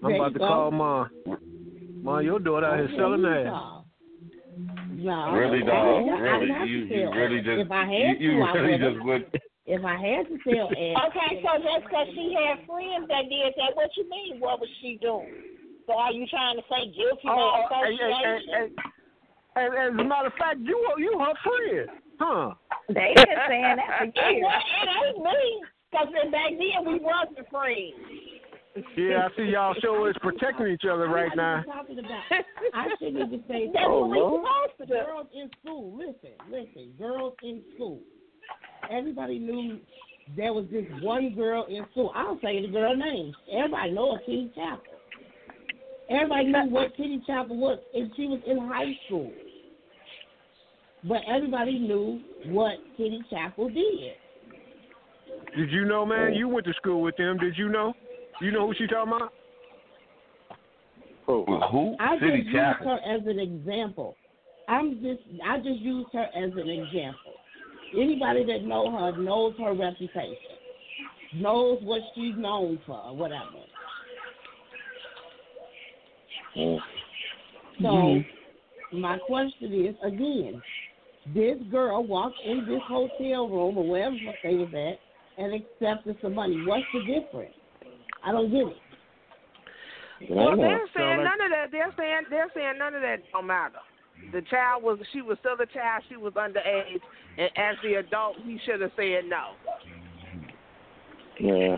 I'm 0.03 0.13
about 0.13 0.33
to 0.33 0.39
go. 0.39 0.47
call 0.47 0.71
mom. 0.71 1.09
Mom, 2.03 2.21
your 2.23 2.37
daughter 2.39 2.67
out 2.67 2.77
here 2.77 2.89
selling 2.95 3.25
ass. 3.25 3.76
No, 4.97 5.31
Really, 5.31 5.61
I 5.61 5.65
dog? 5.65 6.03
wouldn't- 6.05 6.17
I 6.17 6.21
Really? 6.25 6.69
You, 6.69 6.87
to 6.87 6.95
you 6.95 7.11
really 7.13 7.41
just 7.41 7.61
if 7.61 7.71
I 7.71 7.85
had 7.85 8.17
you 8.19 8.31
to, 8.37 8.41
I 8.41 8.51
really 8.53 8.71
would. 8.81 8.81
just 8.93 9.05
would. 9.05 9.41
If 9.67 9.83
I 9.85 9.95
had 9.99 10.25
to 10.25 10.35
sell 10.41 10.69
ass, 10.73 10.97
Okay, 11.13 11.43
so 11.45 11.49
just 11.61 11.83
because 11.85 12.07
she 12.17 12.33
had 12.33 12.65
friends 12.65 13.05
that 13.11 13.29
did 13.29 13.53
that, 13.61 13.75
what 13.75 13.91
you 13.95 14.09
mean? 14.09 14.39
What 14.41 14.59
was 14.59 14.69
she 14.81 14.97
doing? 14.99 15.29
So 15.85 15.93
are 15.93 16.11
you 16.11 16.25
trying 16.27 16.57
to 16.57 16.63
say 16.65 16.89
guilty 16.97 17.29
Oh, 17.29 17.67
by 17.69 17.85
hey, 17.85 17.93
hey, 17.93 18.09
hey, 18.09 18.35
association? 18.41 18.73
hey, 19.55 19.69
hey, 19.69 19.85
as 19.85 19.93
a 19.93 20.03
matter 20.03 20.27
of 20.27 20.33
fact, 20.33 20.59
you 20.65 20.75
you 20.97 21.13
her 21.19 21.33
friend, 21.45 21.89
huh? 22.19 22.53
They 22.89 23.13
been 23.15 23.37
saying 23.47 23.75
that 23.77 23.87
for 23.99 24.05
It 24.05 24.15
years. 24.17 24.41
wa- 24.41 24.65
it 24.81 24.89
ain't 24.97 25.19
me, 25.21 25.61
because 25.91 26.09
back 26.31 26.51
then 26.57 26.79
we 26.89 26.99
wasn't 26.99 27.45
friends. 27.53 27.93
Yeah, 28.95 29.27
I 29.27 29.35
see 29.35 29.43
y'all 29.43 29.75
show 29.81 30.05
is 30.07 30.15
protecting 30.21 30.67
each 30.67 30.83
other 30.85 31.07
right 31.07 31.31
now. 31.35 31.63
I 32.73 32.87
shouldn't 32.99 33.27
even 33.27 33.43
say 33.47 33.67
That's 33.73 33.85
oh, 33.87 34.01
what 34.01 34.09
we 34.09 34.17
Lord. 34.17 34.45
supposed 34.77 34.89
to 34.89 34.95
do. 34.95 35.05
Girls 35.05 35.27
in 35.33 35.49
school, 35.61 35.97
listen, 35.97 36.35
listen, 36.49 36.93
girls 36.97 37.33
in 37.43 37.61
school. 37.75 37.99
Everybody 38.91 39.39
knew 39.39 39.79
there 40.35 40.53
was 40.53 40.65
this 40.71 40.85
one 41.01 41.33
girl 41.35 41.65
in 41.69 41.85
school. 41.91 42.11
I'll 42.15 42.39
say 42.41 42.61
the 42.61 42.71
girl 42.71 42.95
name. 42.95 43.33
Everybody 43.51 43.91
know 43.91 44.17
Kitty 44.25 44.51
Chapel. 44.55 44.83
Everybody 46.09 46.45
knew 46.45 46.69
what 46.69 46.95
Kitty 46.95 47.21
Chapel 47.27 47.57
was, 47.57 47.79
and 47.93 48.11
she 48.15 48.27
was 48.27 48.39
in 48.47 48.57
high 48.59 48.97
school. 49.05 49.31
But 51.03 51.21
everybody 51.29 51.79
knew 51.79 52.21
what 52.47 52.75
Kitty 52.95 53.21
Chapel 53.29 53.69
did. 53.69 54.13
Did 55.55 55.71
you 55.71 55.85
know, 55.85 56.05
man? 56.05 56.33
You 56.33 56.47
went 56.47 56.65
to 56.65 56.73
school 56.73 57.01
with 57.01 57.15
them. 57.17 57.37
Did 57.37 57.57
you 57.57 57.69
know? 57.69 57.93
You 58.41 58.51
know 58.51 58.67
who 58.67 58.73
she 58.75 58.87
talking 58.87 59.13
about? 59.13 59.33
Who? 61.25 61.95
I 61.99 62.17
City 62.19 62.43
just 62.43 62.53
used 62.53 62.55
her 62.55 62.99
as 63.05 63.21
an 63.25 63.39
example. 63.39 64.15
I'm 64.69 65.01
just 65.01 65.21
I 65.45 65.57
just 65.57 65.79
used 65.79 66.09
her 66.13 66.25
as 66.35 66.51
an 66.53 66.69
example. 66.69 67.33
Anybody 67.93 68.45
that 68.45 68.63
know 68.63 68.91
her 68.91 69.17
knows 69.17 69.53
her 69.59 69.73
reputation, 69.73 70.35
knows 71.35 71.79
what 71.83 72.01
she's 72.15 72.35
known 72.37 72.79
for, 72.85 72.97
or 72.97 73.15
whatever. 73.15 73.43
So 76.55 77.83
mm-hmm. 77.83 78.99
my 78.99 79.17
question 79.19 79.85
is 79.85 79.95
again, 80.03 80.61
this 81.33 81.57
girl 81.69 82.05
walked 82.05 82.37
in 82.45 82.65
this 82.67 82.81
hotel 82.87 83.49
room 83.49 83.77
or 83.77 83.87
wherever 83.87 84.15
they 84.43 84.55
was 84.55 84.69
at 84.73 85.43
and 85.43 85.53
accepted 85.53 86.17
some 86.21 86.35
money. 86.35 86.63
What's 86.65 86.85
the 86.93 87.01
difference? 87.01 87.53
I 88.27 88.31
don't 88.31 88.51
get 88.51 88.67
it. 88.67 88.77
Well, 90.29 90.57
they're 90.57 90.87
saying 90.95 91.23
none 91.23 91.41
of 91.41 91.51
that. 91.53 91.67
They're 91.71 91.93
saying 91.97 92.21
they're 92.29 92.49
saying 92.55 92.73
none 92.79 92.95
of 92.95 93.01
that 93.01 93.17
don't 93.31 93.45
matter. 93.47 93.79
The 94.33 94.41
child 94.49 94.81
was 94.83 94.97
she 95.13 95.21
was 95.21 95.37
still 95.39 95.53
a 95.53 95.65
child. 95.67 96.03
She 96.09 96.17
was 96.17 96.33
underage, 96.33 96.99
and 97.37 97.49
as 97.55 97.75
the 97.83 97.95
adult, 97.95 98.37
he 98.43 98.57
should 98.65 98.81
have 98.81 98.91
said 98.95 99.25
no. 99.29 99.53
Yeah. 101.39 101.77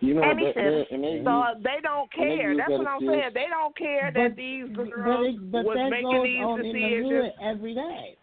You 0.00 0.14
know, 0.14 0.22
And 0.22 0.38
he 0.40 0.46
that, 0.46 0.54
should. 0.54 0.64
that, 0.64 0.84
and 0.90 1.04
they 1.04 1.20
So 1.22 1.36
use- 1.52 1.62
they 1.62 1.78
don't 1.82 2.10
care. 2.12 2.56
That's 2.56 2.70
what 2.70 2.86
I'm 2.88 2.94
excuse. 2.96 3.12
saying. 3.20 3.30
They 3.34 3.46
don't 3.50 3.76
care 3.76 4.10
that 4.14 4.34
these 4.36 4.64
But, 4.74 4.90
girls 4.90 5.34
it, 5.36 5.52
but 5.52 5.64
was 5.66 5.76
that 5.76 5.90
making 5.90 6.10
goes 6.10 6.24
these 6.24 6.40
on 6.40 6.60
in 6.60 6.66
the 6.66 6.72
decisions. 6.72 7.10
hood 7.12 7.32
every 7.44 7.74
day. 7.74 8.16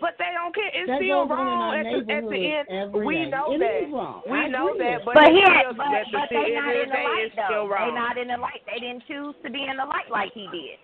But 0.00 0.16
they 0.18 0.28
don't 0.32 0.54
care. 0.54 0.68
It's 0.72 0.88
That 0.88 1.00
still 1.00 1.24
goes 1.28 1.36
on 1.36 1.40
in 1.40 1.46
wrong 1.46 1.72
at 1.76 1.84
the, 1.84 2.12
at 2.12 2.24
the 2.28 2.42
end. 2.72 2.92
We 2.92 3.28
know 3.28 3.52
It 3.52 3.58
that. 3.60 3.76
is 3.84 3.92
wrong. 3.92 4.22
We 4.24 4.32
I 4.32 4.48
know 4.48 4.72
agree 4.72 4.84
that. 4.88 5.04
But, 5.04 5.14
But 5.20 5.28
here, 5.32 5.48
feels 5.52 5.76
but, 5.76 5.88
that 5.92 6.04
the 6.08 6.16
but 6.16 6.28
they 6.32 6.44
end 6.52 6.64
not 6.64 6.72
in 6.76 6.88
the 6.88 6.96
the 6.96 7.04
light 7.04 7.32
though. 7.36 7.64
They 7.68 7.72
wrong. 7.72 7.94
not 7.94 8.14
in 8.16 8.28
the 8.28 8.36
light. 8.40 8.62
They 8.64 8.80
didn't 8.80 9.04
choose 9.08 9.34
to 9.44 9.48
be 9.52 9.64
in 9.68 9.76
the 9.76 9.84
light 9.84 10.08
like 10.10 10.32
he 10.32 10.48
did. 10.48 10.80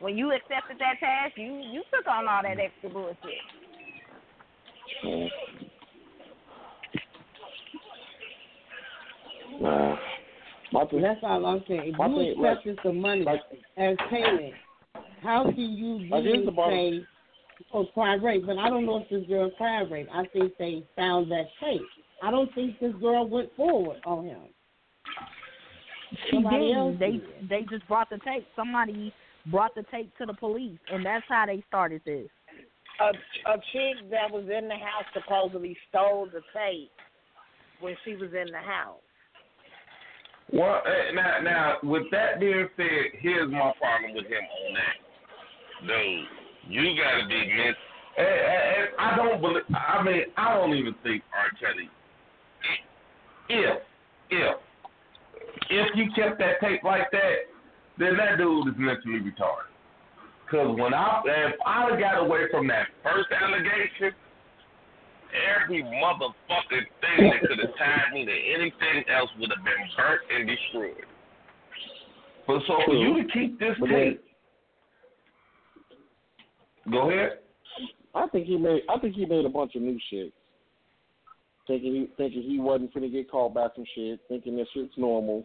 When 0.00 0.16
you 0.16 0.32
accepted 0.32 0.76
that 0.80 0.96
task, 1.00 1.36
you 1.36 1.60
you 1.72 1.82
took 1.92 2.06
on 2.08 2.28
all 2.28 2.40
that 2.42 2.56
extra 2.60 2.88
bullshit. 2.88 3.40
Nah. 9.60 9.96
My 10.72 10.84
thing, 10.86 11.00
That's 11.02 11.20
all 11.22 11.46
I'm 11.46 11.62
saying. 11.68 11.82
If 11.92 11.96
my 11.98 12.06
you 12.08 12.34
thing, 12.34 12.42
like- 12.42 12.58
some 12.82 13.00
money 13.00 13.24
as 13.76 13.96
payment, 14.10 14.54
how 15.22 15.44
can 15.44 15.58
you 15.58 15.98
Like, 16.10 16.24
here's 16.24 16.36
then 16.38 16.44
the 16.46 16.52
bottom- 16.52 16.74
say, 17.00 17.06
oh, 17.72 17.84
crime 17.94 18.24
rape? 18.24 18.46
But 18.46 18.58
I 18.58 18.68
don't 18.68 18.86
know 18.86 18.98
if 18.98 19.08
this 19.08 19.26
girl 19.28 19.50
crime 19.56 19.92
rape. 19.92 20.08
I 20.12 20.26
think 20.32 20.52
they 20.58 20.84
found 20.96 21.30
that 21.30 21.46
tape. 21.60 21.82
I 22.22 22.30
don't 22.30 22.52
think 22.54 22.78
this 22.80 22.94
girl 23.00 23.28
went 23.28 23.54
forward 23.56 23.98
on 24.04 24.24
him. 24.24 24.40
She 26.10 26.36
Somebody 26.36 26.68
didn't. 26.68 26.98
They 26.98 27.10
did. 27.12 27.48
they 27.48 27.62
just 27.68 27.86
brought 27.88 28.08
the 28.10 28.18
tape. 28.18 28.46
Somebody 28.54 29.12
brought 29.46 29.74
the 29.74 29.84
tape 29.90 30.12
to 30.18 30.26
the 30.26 30.34
police, 30.34 30.78
and 30.92 31.04
that's 31.04 31.24
how 31.28 31.46
they 31.46 31.62
started 31.68 32.02
this. 32.04 32.28
A, 33.00 33.50
a 33.50 33.56
chick 33.72 34.10
that 34.10 34.30
was 34.30 34.44
in 34.44 34.68
the 34.68 34.74
house 34.74 35.04
supposedly 35.12 35.76
stole 35.88 36.26
the 36.26 36.40
tape 36.54 36.90
when 37.80 37.94
she 38.04 38.14
was 38.14 38.30
in 38.30 38.50
the 38.50 38.58
house. 38.58 39.00
Well, 40.52 40.80
eh, 40.86 41.12
now, 41.12 41.40
now, 41.42 41.76
with 41.82 42.04
that 42.12 42.40
being 42.40 42.68
said, 42.76 43.18
here's 43.20 43.50
my 43.50 43.72
problem 43.78 44.14
with 44.14 44.26
him 44.26 44.44
on 44.66 44.74
that. 44.74 45.86
Dude, 45.86 46.24
you 46.68 46.82
gotta 46.96 47.28
be 47.28 47.46
mis. 47.46 47.76
eh, 48.18 48.22
eh, 48.22 48.24
eh, 48.24 48.86
I 48.98 49.16
don't 49.16 49.40
believe. 49.40 49.64
I 49.74 50.02
mean, 50.02 50.22
I 50.36 50.54
don't 50.54 50.74
even 50.74 50.94
think 51.02 51.22
R. 51.34 51.50
Kelly. 51.60 51.90
If, 53.48 53.78
if, 54.30 54.56
if 55.70 55.88
you 55.94 56.06
kept 56.16 56.38
that 56.38 56.60
tape 56.60 56.82
like 56.82 57.10
that, 57.12 57.36
then 57.98 58.16
that 58.16 58.38
dude 58.38 58.68
is 58.68 58.74
mentally 58.76 59.20
retarded. 59.20 59.70
Cause 60.50 60.78
when 60.78 60.94
I, 60.94 61.22
if 61.24 61.54
have 61.64 61.98
got 61.98 62.18
away 62.18 62.46
from 62.50 62.68
that 62.68 62.86
first 63.02 63.28
allegation, 63.32 64.14
every 65.34 65.82
motherfucking 65.82 66.86
thing 67.02 67.30
that 67.30 67.40
could 67.40 67.58
have 67.58 67.74
tied 67.76 68.14
me 68.14 68.24
to 68.24 68.32
anything 68.32 69.04
else 69.10 69.30
would 69.40 69.50
have 69.50 69.64
been 69.64 69.82
burnt 69.96 70.22
and 70.30 70.48
destroyed. 70.48 71.06
But 72.46 72.62
so 72.68 72.78
for 72.86 72.94
you 72.94 73.22
to 73.22 73.32
keep 73.32 73.58
this 73.58 73.74
tape, 73.90 74.22
go 76.90 77.10
ahead. 77.10 77.38
I 78.14 78.26
think 78.28 78.46
he 78.46 78.56
made. 78.56 78.82
I 78.88 78.98
think 78.98 79.14
he 79.14 79.26
made 79.26 79.44
a 79.44 79.48
bunch 79.48 79.74
of 79.74 79.82
new 79.82 79.98
shit. 80.10 80.32
Thinking 81.66 81.92
he 81.94 82.08
thinking 82.16 82.42
he 82.42 82.58
wasn't 82.58 82.94
finna 82.94 83.10
get 83.10 83.30
called 83.30 83.54
back 83.54 83.74
from 83.74 83.84
shit. 83.94 84.20
Thinking 84.28 84.56
this 84.56 84.68
shit's 84.72 84.94
normal. 84.96 85.44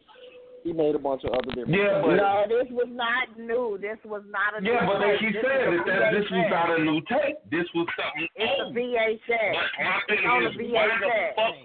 He 0.63 0.71
made 0.73 0.93
a 0.93 0.99
bunch 0.99 1.23
of 1.23 1.31
other 1.31 1.49
different. 1.55 1.73
Yeah, 1.73 2.01
but- 2.05 2.15
no, 2.15 2.45
this 2.47 2.69
was 2.69 2.87
not 2.91 3.33
new. 3.37 3.79
This 3.81 3.97
was 4.05 4.21
not 4.29 4.53
a. 4.61 4.63
Yeah, 4.63 4.81
new 4.81 4.87
but 4.87 4.99
they 4.99 5.11
tape. 5.17 5.19
keep 5.19 5.33
This 5.33 5.41
saying 5.41 5.77
that, 5.77 5.99
that 5.99 6.13
this 6.13 6.29
was 6.29 6.47
not 6.51 6.79
a 6.79 6.83
new 6.83 7.01
tape. 7.09 7.37
This 7.49 7.65
was 7.73 7.87
something 7.97 8.27
It's 8.35 8.61
a. 8.61 8.69
VHS. 8.69 9.53
But 9.57 9.83
my 9.83 9.97
thing 10.07 10.21
It's 10.21 10.55
is, 10.55 10.71
why 10.71 10.87
the 10.87 11.09
fuck? 11.33 11.55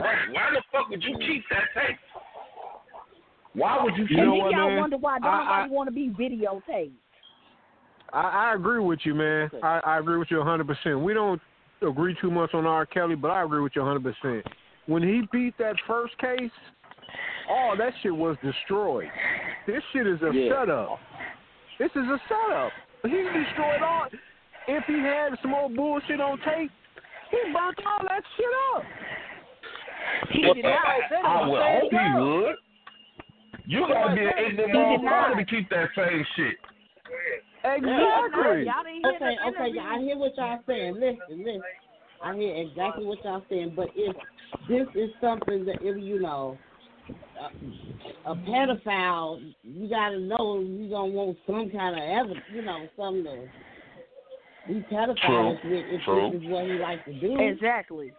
Right? 0.00 0.32
Why 0.32 0.44
the 0.56 0.62
fuck 0.72 0.88
would 0.88 1.02
you 1.04 1.12
mm-hmm. 1.12 1.28
keep 1.28 1.44
that 1.50 1.68
tape? 1.76 1.98
Why 3.52 3.84
would 3.84 3.96
you 3.96 4.08
keep? 4.08 4.18
and 4.18 4.32
then 4.32 4.50
y'all 4.50 4.68
man? 4.72 4.78
wonder 4.80 4.96
why 4.96 5.18
I- 5.22 5.28
I- 5.28 5.66
nobody 5.68 5.74
want 5.74 5.88
to 5.88 5.94
be 5.94 6.08
videotaped. 6.08 6.96
I, 8.14 8.50
I 8.50 8.54
agree 8.54 8.78
with 8.80 9.00
you, 9.02 9.14
man. 9.14 9.50
I, 9.62 9.80
I 9.84 9.98
agree 9.98 10.18
with 10.18 10.28
you 10.30 10.36
100%. 10.38 11.02
We 11.02 11.12
don't 11.14 11.40
agree 11.82 12.16
too 12.20 12.30
much 12.30 12.54
on 12.54 12.64
R. 12.64 12.86
Kelly, 12.86 13.16
but 13.16 13.30
I 13.30 13.42
agree 13.42 13.60
with 13.60 13.72
you 13.74 13.82
100%. 13.82 14.42
When 14.86 15.02
he 15.02 15.22
beat 15.32 15.58
that 15.58 15.74
first 15.86 16.16
case, 16.18 16.50
all 17.50 17.76
that 17.76 17.92
shit 18.02 18.14
was 18.14 18.36
destroyed. 18.42 19.08
This 19.66 19.82
shit 19.92 20.06
is 20.06 20.20
a 20.22 20.32
Yeah. 20.32 20.60
setup. 20.60 20.98
This 21.78 21.90
is 21.90 22.06
a 22.08 22.20
setup. 22.28 22.72
He 23.02 23.10
destroyed 23.10 23.82
all. 23.82 24.06
If 24.68 24.84
he 24.86 24.98
had 25.00 25.36
some 25.42 25.50
more 25.50 25.68
bullshit 25.68 26.20
on 26.20 26.38
tape, 26.38 26.70
he 27.30 27.38
burnt 27.52 27.78
all 27.84 28.06
that 28.08 28.22
shit 28.36 28.46
up. 28.76 28.84
He 30.30 30.44
Well, 30.44 30.54
did 30.54 30.64
not. 30.64 30.86
I, 30.86 31.00
That 31.10 31.24
I 31.24 31.48
would 31.48 31.62
hope 31.62 31.90
he 31.90 32.20
would. 32.20 32.56
You 33.66 33.80
gotta 33.88 34.14
be 34.14 34.20
an 34.24 34.32
ignorant 34.38 35.02
motherfucker 35.02 35.36
to 35.38 35.44
keep 35.44 35.68
that 35.70 35.88
same 35.96 36.24
shit. 36.36 36.56
Exactly. 37.64 38.64
Y'all 38.64 38.84
didn't 38.84 39.00
hear 39.00 39.14
Okay, 39.14 39.36
okay, 39.48 39.68
interview. 39.68 39.80
I 39.80 39.98
hear 40.00 40.18
what 40.18 40.36
y'all 40.36 40.60
saying. 40.66 40.94
Listen, 40.94 41.38
listen. 41.38 41.62
I 42.22 42.36
hear 42.36 42.54
exactly 42.56 43.04
what 43.06 43.24
y'all 43.24 43.42
saying. 43.48 43.72
But 43.74 43.88
if 43.94 44.14
this 44.68 44.86
is 44.94 45.10
something 45.20 45.64
that, 45.64 45.76
if 45.80 46.02
you 46.02 46.20
know, 46.20 46.58
a, 48.26 48.30
a 48.30 48.36
pedophile, 48.36 49.40
you 49.62 49.88
gotta 49.88 50.18
know 50.18 50.60
you 50.60 50.88
gonna 50.90 51.12
want 51.12 51.38
some 51.46 51.70
kind 51.70 51.96
of 51.96 52.02
evidence, 52.02 52.44
you 52.52 52.62
know, 52.62 52.86
something 52.96 53.24
to 53.24 53.48
be 54.68 54.84
pedophiles 54.92 55.60
True, 55.62 55.70
with 55.70 55.84
if 55.88 56.02
true. 56.04 56.30
this 56.32 56.42
is 56.42 56.48
what 56.48 56.64
he 56.64 56.72
likes 56.72 57.04
to 57.06 57.14
do. 57.14 57.38
Exactly. 57.40 58.12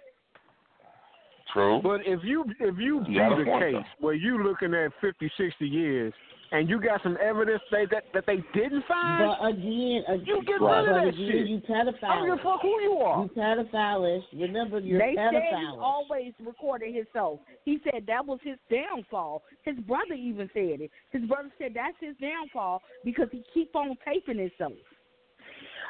True. 1.53 1.81
But 1.81 2.01
if 2.05 2.19
you 2.23 2.45
if 2.59 2.77
you 2.77 3.03
You 3.07 3.19
got 3.19 3.39
a 3.39 3.45
beat 3.45 3.59
case 3.59 3.85
where 3.99 4.13
you 4.13 4.43
looking 4.43 4.73
at 4.73 4.91
50, 5.01 5.31
60 5.37 5.67
years, 5.67 6.13
and 6.51 6.69
you 6.69 6.79
got 6.79 7.01
some 7.03 7.17
evidence 7.21 7.61
they, 7.71 7.85
that 7.91 8.03
that 8.13 8.25
they 8.27 8.37
didn't 8.53 8.83
find, 8.87 9.25
But 9.25 9.47
again, 9.47 10.03
again 10.07 10.25
you 10.25 10.43
get 10.45 10.59
but 10.59 10.65
rid 10.65 10.89
of 10.89 10.95
that 10.95 11.07
again, 11.09 11.27
shit. 11.27 11.47
you 11.47 11.61
I 11.69 11.83
don't 12.15 12.25
give 12.27 12.39
a 12.39 12.43
fuck 12.43 12.61
who 12.61 12.81
you 12.81 12.93
are. 13.01 13.23
You 13.23 13.29
pedophile. 13.29 14.21
Remember, 14.33 14.79
you're 14.79 14.99
they 14.99 15.15
said 15.15 15.33
he 15.33 15.65
always 15.79 16.33
recorded 16.45 16.93
himself. 16.93 17.39
He 17.63 17.79
said 17.83 18.05
that 18.07 18.25
was 18.25 18.39
his 18.43 18.57
downfall. 18.69 19.43
His 19.63 19.77
brother 19.79 20.13
even 20.13 20.49
said 20.53 20.81
it. 20.81 20.91
His 21.11 21.23
brother 21.23 21.49
said 21.57 21.71
that's 21.73 21.97
his 21.99 22.15
downfall 22.21 22.81
because 23.03 23.27
he 23.31 23.43
keep 23.53 23.75
on 23.75 23.97
taping 24.05 24.39
himself. 24.39 24.73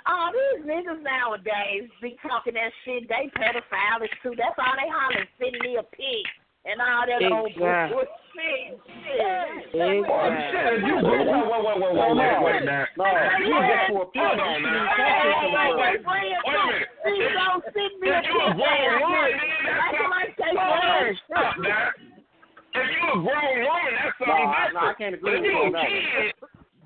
Oh, 0.08 0.30
these 0.32 0.66
niggas 0.66 1.02
nowadays 1.02 1.90
be 2.02 2.16
talking 2.22 2.54
that 2.54 2.72
shit. 2.86 3.10
They 3.10 3.30
pedophiles 3.36 4.08
too. 4.22 4.36
That's 4.38 4.54
all 4.58 4.76
they 4.78 4.88
hollering. 4.88 5.28
Send 5.42 5.58
me 5.62 5.78
a 5.78 5.84
pig 5.84 6.26
and 6.66 6.80
all 6.82 7.06
that 7.08 7.32
old 7.32 7.50
Exactly. 7.50 7.98
Exactly. 8.36 10.04
Oh, 10.06 10.28
shit, 10.52 10.84
you, 10.84 10.96
whoa, 11.00 11.24
whoa, 11.24 11.48
whoa, 11.48 11.76
whoa, 11.76 11.92
whoa, 11.94 12.16
wait, 12.16 12.64
wait. 12.64 12.68
No, 12.98 13.06
you 13.40 13.56
get 13.64 13.88
for 13.88 14.04
a 14.04 14.12
Hold 14.12 14.40
on 14.40 14.64
now. 14.64 14.92
Wait 15.76 15.96
a 15.96 16.52
minute. 16.66 16.90
Please 17.04 17.32
don't 17.32 17.64
sit 17.72 17.92
me 18.02 18.08
if 18.12 18.26
you 18.28 18.36
a 18.36 18.52
grown 18.56 19.00
woman, 19.02 19.32
that's 19.64 20.00
my 20.10 20.26
take 20.36 20.58
first. 20.58 21.22
Stop 21.32 21.56
that. 21.64 21.96
If 22.76 22.88
you 22.92 23.08
a 23.08 23.24
grown 23.24 23.58
woman, 23.64 23.94
that's 24.04 24.20
something 24.20 24.52
different. 24.52 24.76
No, 24.76 24.80
I 24.80 24.94
can't 24.98 25.16
agree 25.16 25.40
with 25.40 25.48
you. 25.48 25.56
If 25.56 25.72
you 25.72 25.76
a 25.76 25.88
kid, 25.88 26.36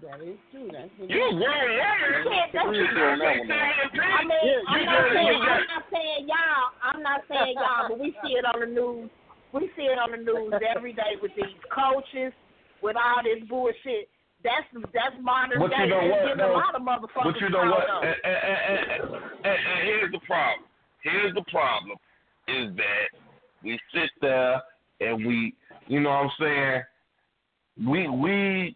that 0.05 0.21
is 0.21 0.37
true. 0.53 0.69
That's 0.69 0.93
you 1.01 1.25
grown 1.33 1.65
woman. 1.73 1.97
That's 2.53 2.69
true. 2.69 2.93
That 2.93 3.25
I 4.09 4.25
mean, 4.29 4.69
I'm 4.69 5.65
not 5.65 5.89
saying 5.89 6.29
y'all. 6.29 6.77
I'm 6.83 7.01
not 7.01 7.21
saying 7.25 7.55
y'all, 7.57 7.89
but 7.89 7.97
we 7.99 8.13
see 8.21 8.37
it 8.37 8.45
on 8.45 8.59
the 8.61 8.69
news 8.69 9.09
we 9.53 9.69
see 9.75 9.83
it 9.83 9.97
on 9.97 10.11
the 10.11 10.17
news 10.17 10.53
every 10.75 10.93
day 10.93 11.17
with 11.21 11.31
these 11.35 11.57
coaches, 11.73 12.33
with 12.83 12.95
all 12.95 13.23
this 13.23 13.47
bullshit. 13.49 14.09
That's 14.43 14.63
that's 14.93 15.15
modern 15.21 15.59
But 15.59 15.71
day. 15.71 15.83
you 15.83 15.87
know 15.89 16.07
what, 16.07 16.27
getting 16.27 16.45
a 16.45 16.53
lot 16.53 16.75
of 16.75 16.81
motherfuckers. 16.81 17.33
But 17.33 17.41
you 17.41 17.49
know 17.49 17.65
what? 17.65 17.87
caught 17.87 17.89
up. 17.89 18.03
And, 18.03 18.15
and, 18.23 18.37
and, 18.45 18.79
and, 18.91 19.13
and, 19.43 19.57
and 19.57 19.79
here's 19.83 20.11
the 20.11 20.19
problem. 20.25 20.65
Here's 21.03 21.33
the 21.33 21.43
problem 21.51 21.97
is 22.47 22.75
that 22.77 23.07
we 23.63 23.77
sit 23.93 24.09
there 24.21 24.61
and 25.01 25.25
we, 25.25 25.55
you 25.87 25.99
know 25.99 26.09
what 26.09 26.15
I'm 26.15 26.31
saying? 26.39 26.81
We 27.87 28.07
we 28.09 28.75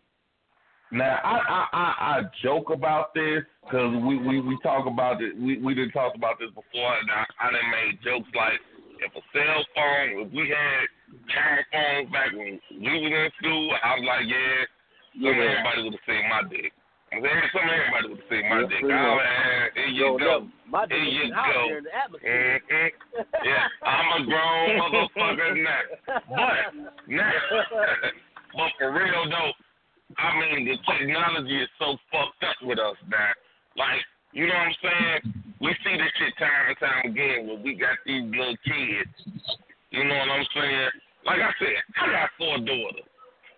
now 0.91 1.18
I 1.24 1.38
I 1.38 1.68
I, 1.74 2.18
I 2.18 2.22
joke 2.44 2.70
about 2.70 3.14
this 3.14 3.44
because 3.64 3.94
we, 4.04 4.18
we 4.18 4.41
we 4.41 4.58
talk 4.64 4.86
about 4.86 5.22
it. 5.22 5.38
We 5.38 5.60
we 5.60 5.74
didn't 5.74 5.91
talk 5.91 6.16
about 6.16 6.40
this 6.40 6.50
before, 6.50 6.98
and 6.98 7.10
I, 7.12 7.26
I 7.41 7.52
didn't 7.52 7.72
make 7.72 8.04
jokes 8.04 8.30
like 8.36 8.60
if 9.02 9.11
a 9.15 9.24
cell 9.34 9.61
phone, 9.76 10.28
if 10.28 10.30
we 10.34 10.49
had 10.49 10.84
camera 11.32 11.64
phones 11.72 12.11
back 12.11 12.32
when 12.34 12.60
we 12.72 12.91
was 13.02 13.11
in 13.14 13.30
school, 13.41 13.72
I 13.84 13.95
was 13.98 14.06
like, 14.06 14.26
yeah, 14.28 14.65
some 15.14 15.24
Yeah. 15.24 15.44
everybody 15.49 15.80
would 15.84 15.94
have 15.98 16.06
seen 16.07 16.26
my 16.30 16.41
dick. 16.49 16.74
I'm 17.14 17.22
saying 17.22 17.49
some 17.53 17.70
everybody 17.70 18.06
would 18.10 18.20
have 18.26 18.30
seen 18.30 18.45
my 18.49 18.60
Yeah, 18.61 18.68
dick. 18.74 18.82
much. 18.82 18.90
man, 18.90 19.70
here 19.76 19.86
you 19.94 20.03
Yo, 20.06 20.18
go. 20.18 20.26
no, 20.26 20.49
my 20.65 20.86
Here 20.90 20.98
you 20.98 21.30
go. 21.30 21.78
in 21.78 21.84
the 21.84 21.94
atmosphere. 21.95 22.61
Mhm. 22.70 22.91
Yeah, 23.45 23.68
I'm 23.86 24.22
a 24.22 24.26
grown 24.26 24.65
motherfucker 24.82 25.52
now. 25.61 25.82
But 26.30 26.74
now, 27.07 27.32
but 28.57 28.72
for 28.80 28.91
real 28.91 29.30
though, 29.30 29.52
I 30.18 30.28
mean 30.40 30.65
the 30.65 30.78
technology 30.90 31.61
is 31.61 31.70
so 31.78 31.98
fucked 32.11 32.44
up 32.44 32.57
with 32.64 32.80
us 32.80 32.98
now. 33.07 33.30
Like, 33.78 34.02
you 34.34 34.48
know 34.48 34.53
what 34.53 34.68
I'm 34.68 34.76
saying? 34.82 35.34
We 35.64 35.72
see 35.80 35.95
this 35.95 36.11
shit 36.19 36.35
time 36.35 36.68
and 36.68 36.80
time 36.84 37.03
again 37.07 37.48
when 37.48 37.64
we 37.64 37.80
got 37.80 37.95
these 38.03 38.27
little 38.35 38.60
kids. 38.68 39.15
You 39.95 40.03
know 40.03 40.19
what 40.19 40.35
I'm 40.35 40.48
saying? 40.52 40.91
Like 41.23 41.40
I 41.40 41.52
said, 41.56 41.80
I 42.03 42.11
got 42.11 42.35
four 42.35 42.57
daughters. 42.60 43.07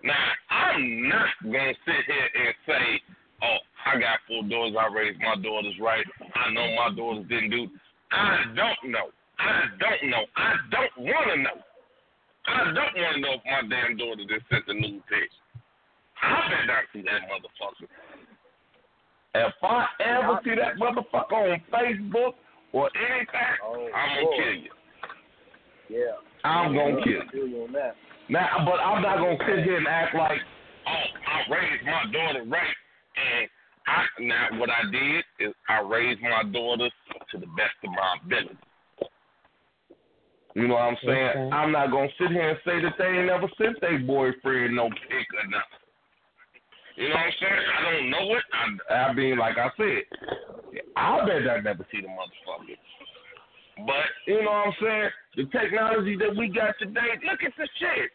Now, 0.05 0.27
I'm 0.53 1.09
not 1.09 1.33
gonna 1.41 1.73
sit 1.81 2.05
here 2.05 2.29
and 2.45 2.53
say, 2.69 3.01
"Oh, 3.41 3.57
I 3.89 3.97
got 3.97 4.21
four 4.27 4.43
daughters. 4.43 4.77
I 4.77 4.85
raised 4.93 5.17
my 5.17 5.33
daughters 5.41 5.73
right. 5.81 6.05
I 6.35 6.51
know 6.51 6.75
my 6.77 6.93
daughters 6.93 7.25
didn't 7.25 7.49
do." 7.49 7.73
I 8.11 8.53
don't 8.53 8.91
know. 8.91 9.09
I 9.39 9.65
don't 9.79 10.03
know. 10.05 10.25
I 10.37 10.53
don't 10.69 10.97
want 10.97 11.27
to 11.33 11.37
know. 11.41 11.57
I 12.45 12.65
don't 12.65 12.95
want 13.01 13.15
to 13.15 13.21
know 13.21 13.33
if 13.33 13.45
my 13.45 13.61
damn 13.67 13.97
daughter 13.97 14.21
just 14.29 14.45
sent 14.53 14.67
a 14.67 14.73
nude 14.77 15.01
pic. 15.09 15.29
I 16.21 16.49
better 16.53 16.65
not 16.67 16.83
see 16.93 17.01
that 17.01 17.25
motherfucker. 17.25 17.89
If 19.35 19.53
I 19.63 19.85
ever 19.99 20.39
see 20.43 20.55
that 20.55 20.77
motherfucker 20.79 21.53
on 21.53 21.61
Facebook 21.73 22.33
or 22.71 22.89
anything, 22.95 23.55
Oh, 23.63 23.87
I'm 23.93 24.23
gonna 24.23 24.37
kill 24.37 24.53
you. 24.53 24.71
Yeah. 25.89 25.99
I'm 26.43 26.73
gonna 26.73 27.03
kill 27.03 27.47
you. 27.47 27.67
Now, 28.29 28.63
but 28.65 28.79
I'm 28.79 29.01
not 29.01 29.17
gonna 29.17 29.37
sit 29.45 29.63
here 29.65 29.77
and 29.77 29.87
act 29.87 30.15
like, 30.15 30.39
oh, 30.87 31.05
I 31.27 31.53
raised 31.53 31.85
my 31.85 32.11
daughter 32.11 32.43
right, 32.47 32.75
and 33.17 33.49
I 33.87 34.05
now 34.19 34.59
what 34.59 34.69
I 34.69 34.89
did 34.89 35.23
is 35.39 35.53
I 35.69 35.81
raised 35.81 36.21
my 36.21 36.43
daughter 36.51 36.89
to 37.31 37.37
the 37.37 37.47
best 37.57 37.75
of 37.83 37.91
my 37.91 38.15
ability. 38.23 38.57
You 40.55 40.69
know 40.69 40.75
what 40.75 40.83
I'm 40.83 40.97
saying? 41.05 41.29
Okay. 41.35 41.49
I'm 41.51 41.71
not 41.73 41.91
gonna 41.91 42.07
sit 42.17 42.29
here 42.31 42.49
and 42.49 42.59
say 42.63 42.81
that 42.81 42.93
they 42.97 43.05
ain't 43.05 43.27
never 43.27 43.49
sent 43.57 43.81
their 43.81 43.99
boyfriend 43.99 44.75
no 44.75 44.87
pic 44.89 45.27
or 45.35 45.45
nothing. 45.51 45.74
You 46.95 47.09
know 47.09 47.15
what 47.15 47.27
I'm 47.27 47.33
saying? 47.39 47.65
I 47.75 47.79
don't 47.91 48.09
know 48.09 48.25
it. 48.35 48.43
I, 48.55 48.93
I 48.93 49.13
mean, 49.13 49.37
like 49.37 49.57
I 49.57 49.67
said, 49.75 50.03
I 50.95 51.19
bet 51.27 51.43
I 51.43 51.59
never 51.59 51.85
see 51.91 51.99
the 51.99 52.07
motherfucker. 52.07 52.79
But 53.83 54.07
you 54.27 54.39
know 54.39 54.51
what 54.51 54.71
I'm 54.71 54.75
saying? 54.79 55.09
The 55.35 55.45
technology 55.51 56.15
that 56.23 56.31
we 56.35 56.47
got 56.47 56.79
today, 56.79 57.19
look 57.27 57.43
at 57.43 57.51
the 57.59 57.67
shit. 57.75 58.07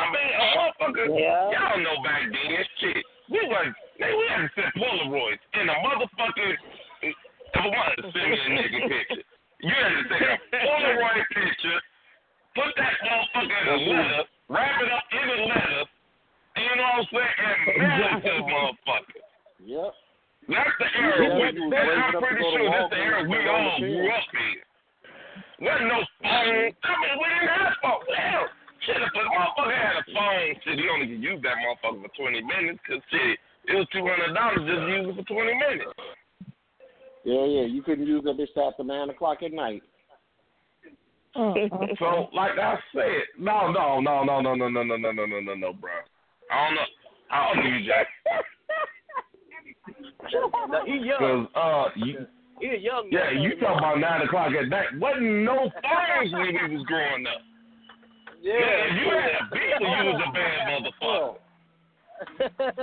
I 0.00 0.08
mean, 0.08 0.30
a 0.32 0.44
motherfucker, 0.56 1.06
Yeah. 1.12 1.52
y'all 1.52 1.76
know 1.84 2.00
back 2.00 2.24
then, 2.32 2.64
shit. 2.80 3.04
We 3.28 3.40
was, 3.44 3.68
man, 4.00 4.12
we 4.16 4.24
had 4.32 4.48
to 4.48 4.50
send 4.56 4.72
Polaroids 4.80 5.44
and 5.52 5.68
a 5.68 5.76
motherfucker. 5.84 6.52
If 7.04 7.14
I 7.52 7.68
wanted 7.68 7.96
to 8.00 8.08
send 8.16 8.30
me 8.32 8.38
a 8.40 8.48
nigga 8.56 8.80
picture, 8.88 9.24
you 9.60 9.68
had 9.76 9.92
to 9.92 10.04
take 10.08 10.24
a 10.24 10.38
Polaroid 10.56 11.24
picture, 11.36 11.78
put 12.56 12.72
that 12.80 12.94
motherfucker 13.04 13.58
in 13.60 13.68
a 13.68 13.76
letter, 13.92 14.24
wrap 14.48 14.80
it 14.80 14.88
up 14.88 15.04
in 15.12 15.28
a 15.28 15.38
letter, 15.44 15.84
you 16.56 16.74
know 16.76 16.84
what 16.84 17.00
I'm 17.00 17.08
saying, 17.12 17.36
and 17.42 17.58
mail 17.80 18.12
it 18.12 18.22
to 18.26 18.34
motherfucker. 18.44 19.20
Yep. 19.64 19.92
That's 20.48 20.74
the 20.78 20.88
era. 20.98 21.22
Yeah, 21.22 21.38
we, 21.38 21.46
you 21.54 21.70
that, 21.70 21.86
I'm 21.86 22.18
pretty 22.18 22.42
sure 22.42 22.66
that's 22.66 22.90
the 22.90 22.98
era 22.98 23.22
we 23.22 23.38
all 23.46 23.78
grew 23.78 24.10
up 24.10 24.26
in. 24.34 24.58
Wasn't 25.62 25.86
no 25.86 26.02
phone. 26.18 26.74
I 26.74 26.92
mean, 26.98 27.14
we 27.22 27.26
didn't 27.30 27.54
have 27.54 27.78
phone. 27.78 28.02
Hell, 28.10 28.46
shit, 28.82 28.98
if 28.98 29.14
a 29.14 29.22
motherfucker 29.30 29.78
had 29.78 30.02
a 30.02 30.04
phone, 30.10 30.50
shit, 30.66 30.82
he 30.82 30.90
only 30.90 31.06
could 31.06 31.22
use 31.22 31.38
that 31.46 31.62
motherfucker 31.62 32.02
for 32.02 32.10
20 32.18 32.42
minutes 32.42 32.82
because, 32.82 33.02
shit, 33.14 33.38
it 33.70 33.78
was 33.78 33.86
$200 33.94 34.66
just 34.66 34.82
to 34.82 34.90
use 34.90 35.06
it 35.06 35.14
for 35.14 35.26
20 35.30 35.54
minutes. 35.54 35.94
Yeah, 37.22 37.46
yeah. 37.46 37.66
You 37.70 37.82
couldn't 37.86 38.06
use 38.06 38.24
that 38.24 38.34
bitch 38.34 38.50
after 38.58 38.82
nine 38.82 39.10
o'clock 39.10 39.42
at 39.46 39.52
night. 39.52 39.82
So, 41.34 42.28
like 42.34 42.58
I 42.58 42.76
said, 42.92 43.24
no, 43.38 43.70
no, 43.70 44.00
no, 44.00 44.24
no, 44.24 44.40
no, 44.40 44.54
no, 44.54 44.68
no, 44.68 44.82
no, 44.82 44.96
no, 44.96 45.12
no, 45.12 45.24
no, 45.24 45.40
no, 45.40 45.54
no, 45.54 45.72
bro. 45.72 45.90
I 46.52 46.66
don't 46.66 46.74
know. 46.74 46.82
I 47.30 47.54
don't 47.54 47.64
know 47.64 47.70
you, 47.78 47.86
Jack. 47.86 48.06
He 50.86 50.96
young. 50.98 51.48
Uh, 51.54 51.84
you, 51.96 52.26
He 52.60 52.66
a 52.68 52.78
young 52.78 53.08
yeah, 53.10 53.32
man. 53.32 53.42
you 53.42 53.50
talking 53.58 53.78
about 53.78 53.98
9 53.98 54.22
o'clock 54.22 54.52
at 54.52 54.68
night. 54.68 54.86
Wasn't 54.98 55.44
no 55.44 55.70
phones 55.82 56.32
when 56.32 56.54
we 56.70 56.76
was 56.76 56.86
growing 56.86 57.26
up. 57.26 57.42
Yeah. 58.40 58.52
Man, 58.52 58.96
you 58.98 59.10
had 59.10 59.32
a 59.40 59.44
beat, 59.52 59.80
you 59.80 60.04
was 60.12 60.22
a 60.26 60.32
bad 60.32 60.58
motherfucker. 60.68 61.36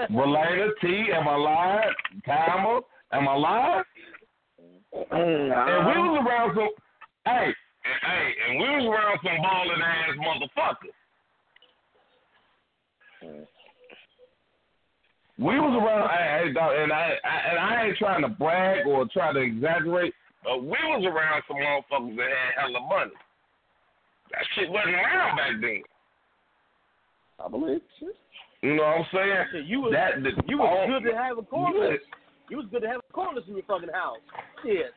Relata, 0.11 0.69
T, 0.81 1.11
am 1.13 1.27
I 1.27 1.35
live? 1.35 1.93
Timer, 2.25 2.81
am 3.13 3.27
I 3.27 3.35
live? 3.35 3.85
And 5.11 5.85
we 5.87 5.95
was 6.01 6.25
around 6.27 6.55
some, 6.55 6.69
hey, 7.25 7.53
and, 7.85 7.99
hey, 8.01 8.27
and 8.49 8.59
we 8.59 8.65
was 8.65 8.85
around 8.85 9.19
some 9.23 9.41
balling 9.41 9.81
ass 9.81 10.15
motherfuckers. 10.17 10.95
We 15.39 15.55
was 15.55 15.71
around, 15.71 16.09
hey, 16.11 16.47
hey, 16.47 16.53
dog, 16.53 16.75
and 16.75 16.91
I, 16.91 17.15
I 17.23 17.35
and 17.49 17.59
I 17.59 17.85
ain't 17.87 17.97
trying 17.97 18.21
to 18.23 18.27
brag 18.27 18.85
or 18.85 19.07
try 19.07 19.31
to 19.31 19.39
exaggerate, 19.39 20.13
but 20.43 20.59
we 20.61 20.75
was 20.83 21.05
around 21.07 21.43
some 21.47 21.55
motherfuckers 21.57 22.17
that 22.17 22.27
had 22.27 22.67
hella 22.67 22.81
money. 22.83 23.15
That 24.31 24.43
shit 24.53 24.69
wasn't 24.69 24.95
around 24.95 25.37
back 25.37 25.51
then. 25.61 25.81
I 27.39 27.47
believe. 27.47 27.79
You 28.61 28.75
know 28.75 28.83
what 28.83 28.97
I'm 28.99 29.05
saying? 29.15 29.45
Shit, 29.53 29.65
you 29.65 29.79
was 29.79 29.93
that 29.95 30.21
the, 30.21 30.31
you 30.45 30.57
was 30.57 30.67
all- 30.67 30.87
good 30.99 31.09
to 31.09 31.15
have 31.15 31.37
a 31.37 31.41
corner. 31.43 31.91
You, 31.93 31.99
You 32.49 32.57
was 32.57 32.65
good 32.69 32.81
to 32.81 32.89
have 32.89 32.99
a 33.09 33.13
corner 33.13 33.39
in 33.47 33.53
your 33.53 33.63
fucking 33.63 33.89
house. 33.95 34.17
Shit. 34.61 34.91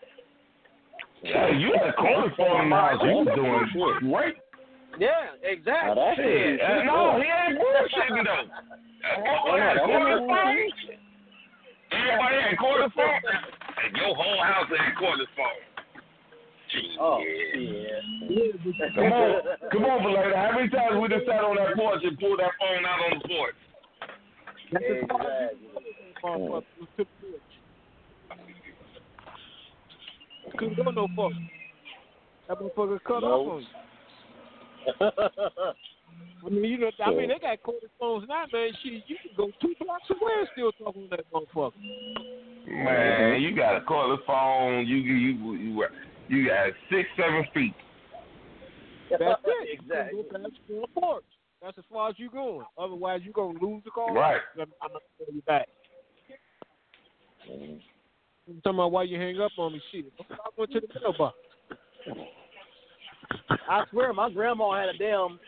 yeah, 1.23 1.55
you 1.55 1.71
had 1.79 1.91
a 1.91 1.93
corner 1.95 2.27
in 2.65 2.69
the 2.71 2.75
house. 2.75 2.99
You 3.01 3.15
was 3.23 3.31
doing 3.71 4.13
great. 4.13 4.35
Yeah, 4.99 5.33
exactly. 5.43 5.89
Now, 5.89 5.95
that's 5.95 6.17
Shit, 6.17 6.61
shit. 6.61 6.85
no, 6.87 7.17
he 7.21 7.25
ain't 7.27 7.59
bullshitting 7.59 8.25
though. 8.25 8.45
That 9.03 9.19
motherfucker 9.25 9.59
had 9.59 9.77
a 9.77 9.81
corner 9.81 10.19
phone. 10.27 10.59
Everybody 11.93 12.37
had 12.43 12.59
corner 12.59 12.89
phone. 12.95 13.21
And 13.85 13.97
your 13.97 14.15
whole 14.15 14.43
house 14.45 14.69
had 14.69 14.97
corner 14.99 15.25
phone. 15.37 15.61
Oh, 17.01 17.21
yeah. 17.21 18.01
Come 18.95 19.13
on, 19.13 19.43
come 19.73 19.85
on, 19.85 20.03
Belay. 20.03 20.33
How 20.35 20.53
many 20.57 20.69
times 20.71 20.97
we 21.03 21.09
just 21.09 21.27
sat 21.27 21.45
on 21.45 21.57
that 21.57 21.75
porch 21.77 22.01
and 22.05 22.19
pulled 22.19 22.39
that 22.41 22.53
phone 22.61 22.85
out 22.87 23.01
on 23.13 23.19
the 23.21 23.29
porch? 23.29 23.55
That's 24.73 24.85
as 24.89 25.09
far 25.09 25.21
as 25.21 25.53
Exactly. 25.53 25.93
you 25.93 26.09
can 26.23 26.23
go, 26.23 26.29
motherfucker, 26.39 26.49
was 26.49 26.65
to 26.97 27.05
the 27.05 27.05
porch. 27.21 27.51
Couldn't 30.59 30.77
go 30.77 30.91
no 30.91 31.07
further. 31.17 31.35
That 32.49 32.59
motherfucker 32.59 32.99
cut 33.05 33.21
No. 33.21 33.27
off 33.29 33.53
on 33.53 33.61
you. 33.61 33.67
I 36.45 36.49
mean, 36.51 36.65
you 36.65 36.79
know, 36.79 36.91
I 37.05 37.11
mean, 37.11 37.29
they 37.29 37.39
got 37.39 37.63
corded 37.63 37.91
phones 37.99 38.27
now, 38.29 38.45
man. 38.53 38.71
Shit, 38.83 39.05
you 39.07 39.17
can 39.23 39.31
go 39.37 39.51
two 39.61 39.75
blocks 39.79 40.11
away 40.11 40.33
and 40.41 40.49
still 40.53 40.73
talking 40.73 41.09
to 41.09 41.17
that 41.17 41.33
motherfucker. 41.33 41.73
Man, 42.67 43.41
you 43.41 43.55
got 43.55 43.77
a 43.77 43.81
cordless 43.81 44.25
phone. 44.27 44.87
You 44.87 44.97
you 44.97 45.55
you 45.55 45.85
you 46.29 46.49
got 46.49 46.71
six 46.91 47.09
seven 47.17 47.45
feet. 47.55 47.75
That's 49.11 49.41
it. 49.45 49.81
Exactly. 49.81 50.19
You 50.19 50.25
can 50.31 50.43
go 50.43 50.81
past 50.81 50.95
porch. 50.95 51.25
That's 51.63 51.79
as 51.79 51.85
far 51.93 52.09
as 52.09 52.15
you're 52.19 52.31
going. 52.31 52.67
Otherwise, 52.77 53.21
you're 53.23 53.33
gonna 53.33 53.59
lose 53.61 53.83
the 53.85 53.91
call. 53.91 54.13
Right. 54.13 54.41
I'm, 54.57 54.63
I'm 54.83 54.89
gonna 54.89 55.01
call 55.19 55.35
you 55.35 55.43
back. 55.43 55.69
Mm. 57.49 57.81
I'm 58.49 58.61
talking 58.63 58.79
about 58.79 58.91
why 58.91 59.05
you 59.05 59.19
hang 59.19 59.41
up 59.41 59.53
on 59.59 59.73
me. 59.73 59.81
Shit, 59.93 60.07
I 60.31 60.35
went 60.57 60.73
to 60.73 60.81
the 60.81 61.01
mailbox. 61.01 61.37
I 63.69 63.85
swear, 63.91 64.13
my 64.13 64.31
grandma 64.31 64.79
had 64.79 64.89
a 64.95 64.99
damn 64.99 65.39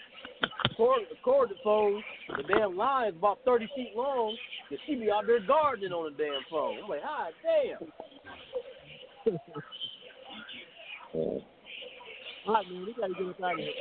cord, 0.76 1.00
cord 1.22 1.50
phone. 1.62 2.02
The 2.36 2.42
damn 2.44 2.76
line 2.76 3.08
is 3.08 3.14
about 3.16 3.38
thirty 3.44 3.68
feet 3.76 3.92
long, 3.96 4.36
and 4.70 4.78
she 4.86 4.94
be 4.94 5.10
out 5.10 5.26
there 5.26 5.40
gardening 5.46 5.92
on 5.92 6.12
the 6.12 6.18
damn 6.22 6.42
phone. 6.50 6.78
I'm 6.82 6.88
like, 6.88 7.02
ah, 7.04 7.28
damn. 7.42 7.88
All 11.14 11.42
right, 12.46 12.66
man, 12.70 12.84
we 12.86 12.92
gotta 12.98 13.14
get 13.14 13.26
us 13.26 13.40
out 13.42 13.52
of 13.52 13.58
here. 13.58 13.72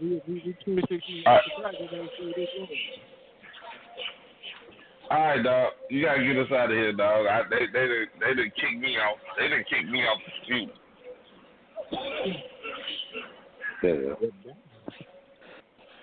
We 0.00 0.22
we 0.26 0.34
we 0.46 0.52
26 0.64 1.08
years 1.08 1.24
All 1.26 1.32
right. 1.34 1.42
old. 1.56 1.58
We 1.58 1.62
gotta 1.62 1.76
get 1.78 1.90
this 2.36 2.48
going. 2.56 2.68
All 5.10 5.18
right, 5.18 5.42
dog. 5.42 5.72
You 5.90 6.04
gotta 6.04 6.22
get 6.24 6.36
us 6.38 6.50
out 6.52 6.70
of 6.70 6.76
here, 6.76 6.92
dog. 6.92 7.26
I, 7.26 7.42
they 7.50 7.66
they 7.72 7.86
done- 7.86 8.08
they 8.20 8.34
didn't 8.34 8.54
kick 8.56 8.78
me 8.78 8.96
off. 8.98 9.18
They 9.38 9.48
didn't 9.48 9.68
kick 9.68 9.88
me 9.88 10.04
off 10.04 10.18
the 10.24 10.32
street. 10.44 10.70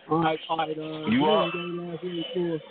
All 0.09 0.23
right, 0.23 0.39
all 0.49 0.57
right. 0.57 0.77
Uh, 0.77 1.07
You 1.07 1.25
are- 1.25 1.51
got 1.51 1.55
any 1.59 1.71
last 1.71 2.03
words 2.03 2.25
for 2.33 2.55
us? 2.55 2.61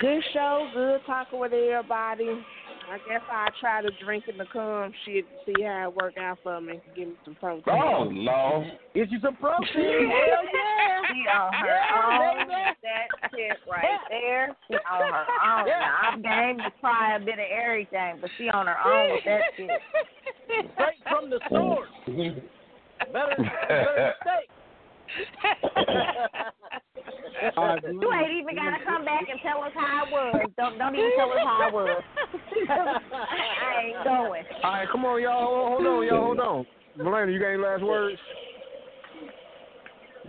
Good 0.00 0.24
show, 0.32 0.68
good 0.74 1.00
talking 1.06 1.38
with 1.38 1.52
everybody. 1.52 2.44
I 2.90 2.98
guess 3.08 3.22
I'll 3.30 3.52
try 3.60 3.80
to 3.82 3.90
drink 4.04 4.24
in 4.26 4.36
the 4.36 4.44
cum 4.46 4.92
shit 5.04 5.24
to 5.24 5.54
see 5.54 5.62
how 5.62 5.88
it 5.88 5.94
work 5.94 6.18
out 6.18 6.38
for 6.42 6.60
me. 6.60 6.80
Give 6.96 7.08
me 7.08 7.14
some 7.24 7.36
protein. 7.36 7.62
Oh 7.68 8.08
Lord. 8.10 8.66
Get 8.94 9.10
you 9.12 9.20
some 9.22 9.36
protein. 9.36 9.64
Hell 10.10 10.44
yeah. 10.52 11.02
She 11.12 11.28
on 11.28 11.52
her 11.52 11.66
Yeah, 11.66 12.40
own. 12.40 12.48
baby. 12.48 12.76
That 12.82 13.30
shit 13.30 13.58
right 13.70 14.00
there. 14.10 14.56
She 14.68 14.74
on 14.74 15.12
her 15.12 15.26
own. 15.60 15.66
Now, 15.68 15.98
I'm 16.02 16.22
game 16.22 16.58
to 16.58 16.72
try 16.80 17.14
a 17.16 17.20
bit 17.20 17.34
of 17.38 17.46
everything, 17.64 18.18
but 18.20 18.30
she 18.36 18.48
on 18.48 18.66
her 18.66 18.76
own 18.84 19.12
with 19.12 19.24
that 19.24 19.40
shit. 19.56 19.70
Straight 20.46 21.00
from 21.08 21.30
the 21.30 21.40
source. 21.48 21.88
Better, 23.12 23.36
better 23.68 24.14
steak. 24.22 24.48
You 27.42 28.12
ain't 28.12 28.30
even 28.40 28.54
gotta 28.54 28.78
come 28.84 29.04
back 29.04 29.28
and 29.30 29.40
tell 29.40 29.62
us 29.62 29.72
how 29.74 30.04
it 30.06 30.12
was. 30.12 30.50
Don't 30.56 30.78
don't 30.78 30.94
even 30.94 31.10
tell 31.16 31.32
us 31.32 31.38
how 31.42 31.68
it 31.68 31.74
was. 31.74 32.02
I 32.70 33.82
ain't 33.86 34.04
going. 34.04 34.44
All 34.62 34.70
right, 34.70 34.88
come 34.90 35.04
on, 35.04 35.20
y'all. 35.22 35.68
Hold 35.68 35.86
on, 35.86 36.06
y'all. 36.06 36.24
Hold 36.24 36.40
on. 36.40 36.66
Melania, 36.96 37.34
you 37.34 37.40
got 37.40 37.48
any 37.48 37.62
last 37.62 37.82
words? 37.82 38.18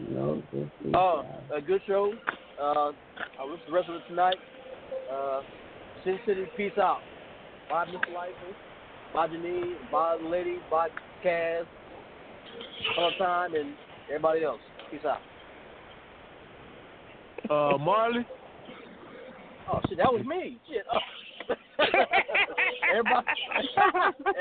No, 0.10 0.42
this 0.52 0.68
is, 0.86 0.94
Uh, 0.94 1.24
a 1.54 1.62
good 1.62 1.82
show. 1.86 2.14
Uh, 2.60 2.92
I 3.40 3.46
wish 3.46 3.60
the 3.68 3.74
rest 3.74 3.90
of 3.90 3.96
it 3.96 4.02
tonight. 4.08 4.38
Uh, 5.12 5.42
Sin 6.04 6.20
City, 6.26 6.46
peace 6.58 6.78
out. 6.78 7.02
Bye, 7.70 7.86
Mr. 7.86 8.14
Lifer. 8.14 8.56
Bye, 9.14 9.28
Janine. 9.28 9.76
by 9.92 10.18
the 10.22 10.28
lady. 10.28 10.58
Bye, 10.72 10.88
Cass. 11.22 11.66
All 12.98 13.12
time 13.18 13.54
and 13.56 13.74
everybody 14.10 14.44
else. 14.44 14.60
Peace 14.92 15.02
out. 15.06 15.20
Uh, 17.50 17.78
Marley. 17.78 18.26
Oh 19.72 19.80
shit, 19.88 19.98
that 19.98 20.12
was 20.12 20.26
me. 20.26 20.58
Shit. 20.70 20.84
Oh. 20.92 21.00
everybody, 22.92 23.28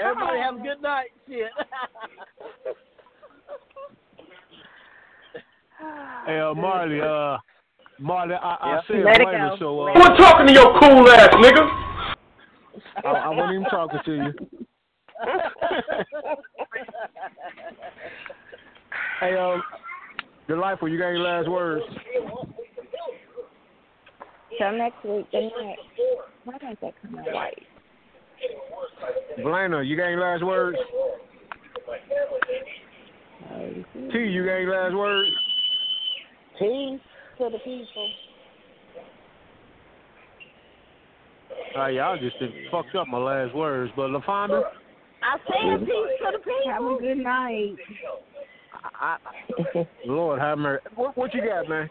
everybody 0.00 0.38
have 0.38 0.54
a 0.56 0.58
good 0.62 0.82
night. 0.82 1.08
Shit. 1.28 1.50
Hey, 6.26 6.38
uh, 6.38 6.54
Marley. 6.54 7.00
Uh, 7.00 7.38
Marley, 7.98 8.34
I, 8.36 8.56
I 8.60 8.74
Yeah. 8.74 8.80
said 8.86 9.04
Let 9.04 9.20
it 9.20 9.24
Raymond, 9.26 9.58
go. 9.58 9.64
so 9.66 9.80
uh, 9.80 9.84
Let 9.86 9.96
it 9.96 10.00
Quit 10.06 10.18
talking 10.18 10.46
to 10.46 10.52
your 10.52 10.78
cool 10.78 11.10
ass, 11.10 11.34
nigga. 11.34 11.91
I, 13.04 13.08
I 13.08 13.28
wasn't 13.28 13.52
even 13.54 13.64
talking 13.64 14.00
to 14.04 14.14
you. 14.14 14.32
Hey, 19.20 19.36
um, 19.36 19.62
the 20.48 20.56
lifer, 20.56 20.88
you 20.88 20.98
got 20.98 21.10
any 21.10 21.18
last 21.18 21.48
words? 21.48 21.84
Till 24.58 24.72
next 24.72 25.04
week. 25.04 25.30
Good 25.30 25.50
night. 25.60 25.76
Why 26.44 26.58
don't 26.58 26.80
that 26.80 26.94
come 27.00 27.18
out 27.18 27.26
right? 27.32 27.62
Blana, 29.38 29.86
you 29.86 29.96
got 29.96 30.06
any 30.06 30.16
last 30.16 30.44
words? 30.44 30.76
T, 34.12 34.18
you 34.18 34.44
got 34.44 34.54
any 34.54 34.66
last 34.66 34.94
words? 34.94 35.30
Peace 36.58 37.00
to 37.38 37.48
the 37.50 37.58
people. 37.58 38.08
Uh, 41.76 41.86
y'all 41.86 42.18
just 42.18 42.36
fucked 42.70 42.94
up 42.94 43.08
my 43.08 43.18
last 43.18 43.54
words, 43.54 43.92
but 43.96 44.10
LaFonda, 44.10 44.62
I 45.22 45.38
said 45.46 45.80
peace 45.80 45.88
to 45.88 46.32
the 46.32 46.38
people. 46.38 46.70
Have 46.70 46.84
a 46.84 46.98
good 47.00 47.18
night. 47.18 47.76
I, 48.94 49.16
Lord 50.06 50.40
have 50.40 50.58
mercy. 50.58 50.84
What, 50.94 51.16
what 51.16 51.34
you 51.34 51.40
got, 51.40 51.68
man? 51.68 51.88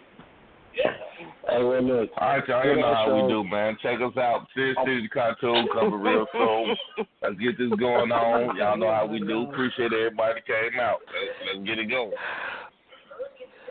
Hey, 0.74 1.64
well, 1.64 1.82
look. 1.84 2.10
All 2.18 2.28
right, 2.30 2.48
y'all. 2.48 2.66
You 2.66 2.76
know 2.80 2.94
how 2.94 3.16
we 3.16 3.28
do, 3.30 3.44
man. 3.44 3.78
Check 3.82 4.00
us 4.00 4.16
out. 4.18 4.48
Sin 4.56 4.74
City 4.86 5.08
Cartoon 5.10 5.68
coming 5.74 6.00
real 6.00 6.26
soon. 6.32 6.76
Let's 7.22 7.36
get 7.36 7.58
this 7.58 7.70
going 7.78 8.12
on. 8.12 8.56
Y'all 8.56 8.78
know 8.78 8.92
how 8.92 9.06
we 9.06 9.20
do. 9.20 9.50
Appreciate 9.50 9.92
everybody 9.92 10.40
that 10.40 10.48
came 10.48 10.80
out. 10.80 11.00
Let's, 11.08 11.58
let's 11.58 11.68
get 11.68 11.80
it 11.80 11.90
going. 11.90 12.14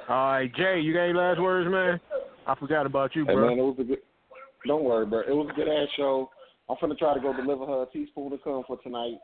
All 0.08 0.32
right, 0.32 0.54
Jay, 0.54 0.80
you 0.80 0.92
got 0.92 1.04
any 1.04 1.12
last 1.14 1.40
words, 1.40 1.70
man? 1.70 2.00
I 2.46 2.54
forgot 2.56 2.84
about 2.84 3.14
you, 3.14 3.24
Hey 3.26 3.34
bro. 3.34 3.48
man, 3.48 3.58
it 3.58 3.62
was 3.62 3.76
a 3.78 3.84
good. 3.84 3.98
Don't 4.66 4.84
worry, 4.84 5.06
bro. 5.06 5.20
It 5.20 5.30
was 5.30 5.48
a 5.50 5.54
good 5.54 5.68
ass 5.68 5.88
show. 5.96 6.30
I'm 6.68 6.76
finna 6.76 6.96
try 6.98 7.14
to 7.14 7.20
go 7.20 7.32
deliver 7.32 7.66
her 7.66 7.82
a 7.82 7.86
teaspoon 7.86 8.32
of 8.32 8.42
cum 8.44 8.62
for 8.66 8.78
tonight. 8.82 9.18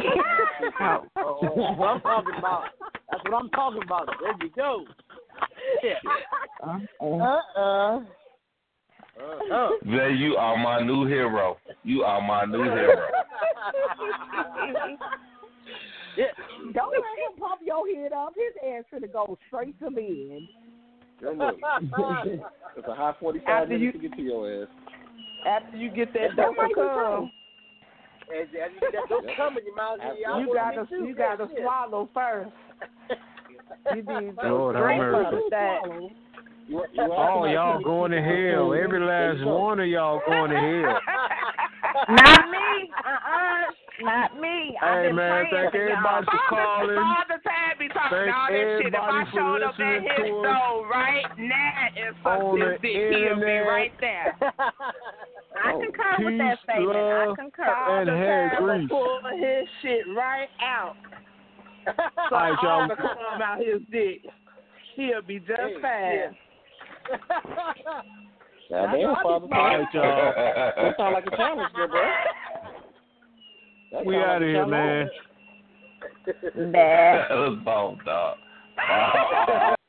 oh, 0.00 1.04
oh, 1.16 1.38
that's 1.42 1.78
what 1.78 1.88
I'm 1.88 2.00
talking 2.00 2.34
about. 2.38 2.64
That's 3.10 3.24
what 3.24 3.34
I'm 3.34 3.48
talking 3.50 3.82
about. 3.84 4.08
There 4.20 4.46
you 4.46 4.50
go. 4.54 4.84
Shit. 5.80 5.96
Uh 6.62 6.78
uh. 7.58 8.00
Uh, 9.16 9.68
Jay, 9.84 10.12
you 10.18 10.34
are 10.36 10.56
my 10.58 10.84
new 10.84 11.06
hero. 11.06 11.56
You 11.84 12.02
are 12.02 12.20
my 12.20 12.44
new 12.44 12.64
hero. 12.64 13.06
yeah. 16.16 16.24
Don't 16.74 16.90
let 16.90 17.18
him 17.22 17.38
pump 17.38 17.60
your 17.64 17.86
head 17.94 18.12
up. 18.12 18.32
His 18.34 18.54
ass 18.68 18.84
finna 18.92 19.12
go 19.12 19.38
straight 19.46 19.78
to 19.78 19.90
bed. 19.90 20.42
Yo, 21.20 21.32
look. 21.32 21.54
it's 22.76 22.88
a 22.88 22.94
high 22.94 23.12
45 23.20 23.48
After 23.48 23.68
minutes 23.78 23.82
you- 23.82 23.92
to 23.92 23.98
get 24.08 24.16
to 24.16 24.22
your 24.22 24.62
ass. 24.62 24.68
After 25.46 25.76
you 25.76 25.90
get 25.90 26.12
that 26.14 26.36
dose 26.36 26.56
of 26.58 26.72
cum, 26.74 27.30
As, 28.32 28.48
as 28.48 28.70
you 28.72 28.80
get 28.80 28.92
that 28.92 29.08
dope 29.10 29.24
coming, 29.36 29.64
you 29.66 29.76
might 29.76 29.98
as 30.02 30.16
well. 30.26 30.40
you 30.40 30.54
gotta 30.54 30.86
you 30.90 31.14
gotta 31.14 31.46
swallow 31.60 32.08
first. 32.14 32.50
You 33.94 33.96
need 33.96 34.36
to 34.40 34.48
Lord 34.48 34.76
have 34.76 34.84
drink 34.84 35.02
mercy. 35.02 35.36
That. 35.50 35.80
You, 36.66 36.82
you 36.94 37.02
Oh, 37.02 37.44
y'all 37.44 37.82
going 37.82 38.10
to 38.12 38.22
hell. 38.22 38.72
Every 38.72 39.00
last 39.00 39.44
one 39.44 39.80
of 39.80 39.86
y'all 39.86 40.20
going 40.26 40.50
to 40.50 40.56
hell. 40.56 40.98
Not 42.08 42.50
me. 42.50 42.90
Uh-uh. 43.04 44.04
Not 44.04 44.40
me. 44.40 44.74
I've 44.82 45.02
Hey, 45.02 45.06
been 45.08 45.16
man, 45.16 45.44
thank 45.52 45.74
everybody 45.74 46.26
for 46.26 46.40
calling. 46.48 46.96
Father 47.92 48.26
Time 48.26 48.28
be 48.28 48.28
talking 48.28 48.28
Thank 48.28 48.36
all 48.36 48.48
that 48.48 48.66
shit. 48.80 48.94
If 48.94 49.00
I 49.00 49.24
showed 49.34 49.62
up 49.62 49.74
at 49.80 50.02
his 50.02 50.24
to 50.24 50.42
door 50.42 50.88
right 50.88 51.24
now 51.38 51.86
and 51.96 52.14
on 52.24 52.58
sucked 52.58 52.58
the 52.58 52.66
his 52.72 52.80
dick, 52.80 52.96
he'll 52.96 53.10
be 53.10 53.26
internet. 53.26 53.66
right 53.68 53.92
there. 54.00 54.36
I 55.54 55.72
oh, 55.72 55.80
concur 55.80 56.24
with 56.24 56.38
that 56.38 56.58
statement. 56.64 56.96
I 56.96 57.24
love, 57.26 57.36
concur. 57.36 57.62
and 57.64 58.08
Father 58.08 58.16
hair 58.16 58.50
Time 58.58 58.64
grease. 58.64 58.88
pull 58.90 59.20
his 59.38 59.68
shit 59.82 60.04
right 60.16 60.48
out. 60.62 60.96
So 61.86 61.92
All 62.34 62.40
right, 62.40 62.58
y'all. 62.62 62.80
all 62.82 62.88
the 62.88 62.96
cum 62.96 63.42
out 63.42 63.58
his 63.58 63.80
dick. 63.90 64.22
He'll 64.96 65.22
be 65.22 65.38
just 65.40 65.60
Hey, 65.82 66.26
fine. 66.30 66.36
Goddamn, 68.70 69.14
Father 69.22 69.46
All 69.46 69.48
right, 69.48 69.80
Time. 69.80 69.88
y'all. 69.92 70.32
That 70.34 70.96
sound 70.96 71.14
like 71.14 71.26
a 71.26 71.30
challenge, 71.36 71.72
there, 71.76 71.88
bro. 71.88 72.02
That 73.92 74.06
We 74.06 74.16
out 74.16 74.36
of 74.36 74.42
a 74.42 74.46
here, 74.46 74.54
challenge. 74.64 74.70
man. 74.70 75.08
Bad. 76.26 77.26
that 77.30 77.34
was 77.34 77.58
bald 77.64 78.04
dog. 78.04 78.38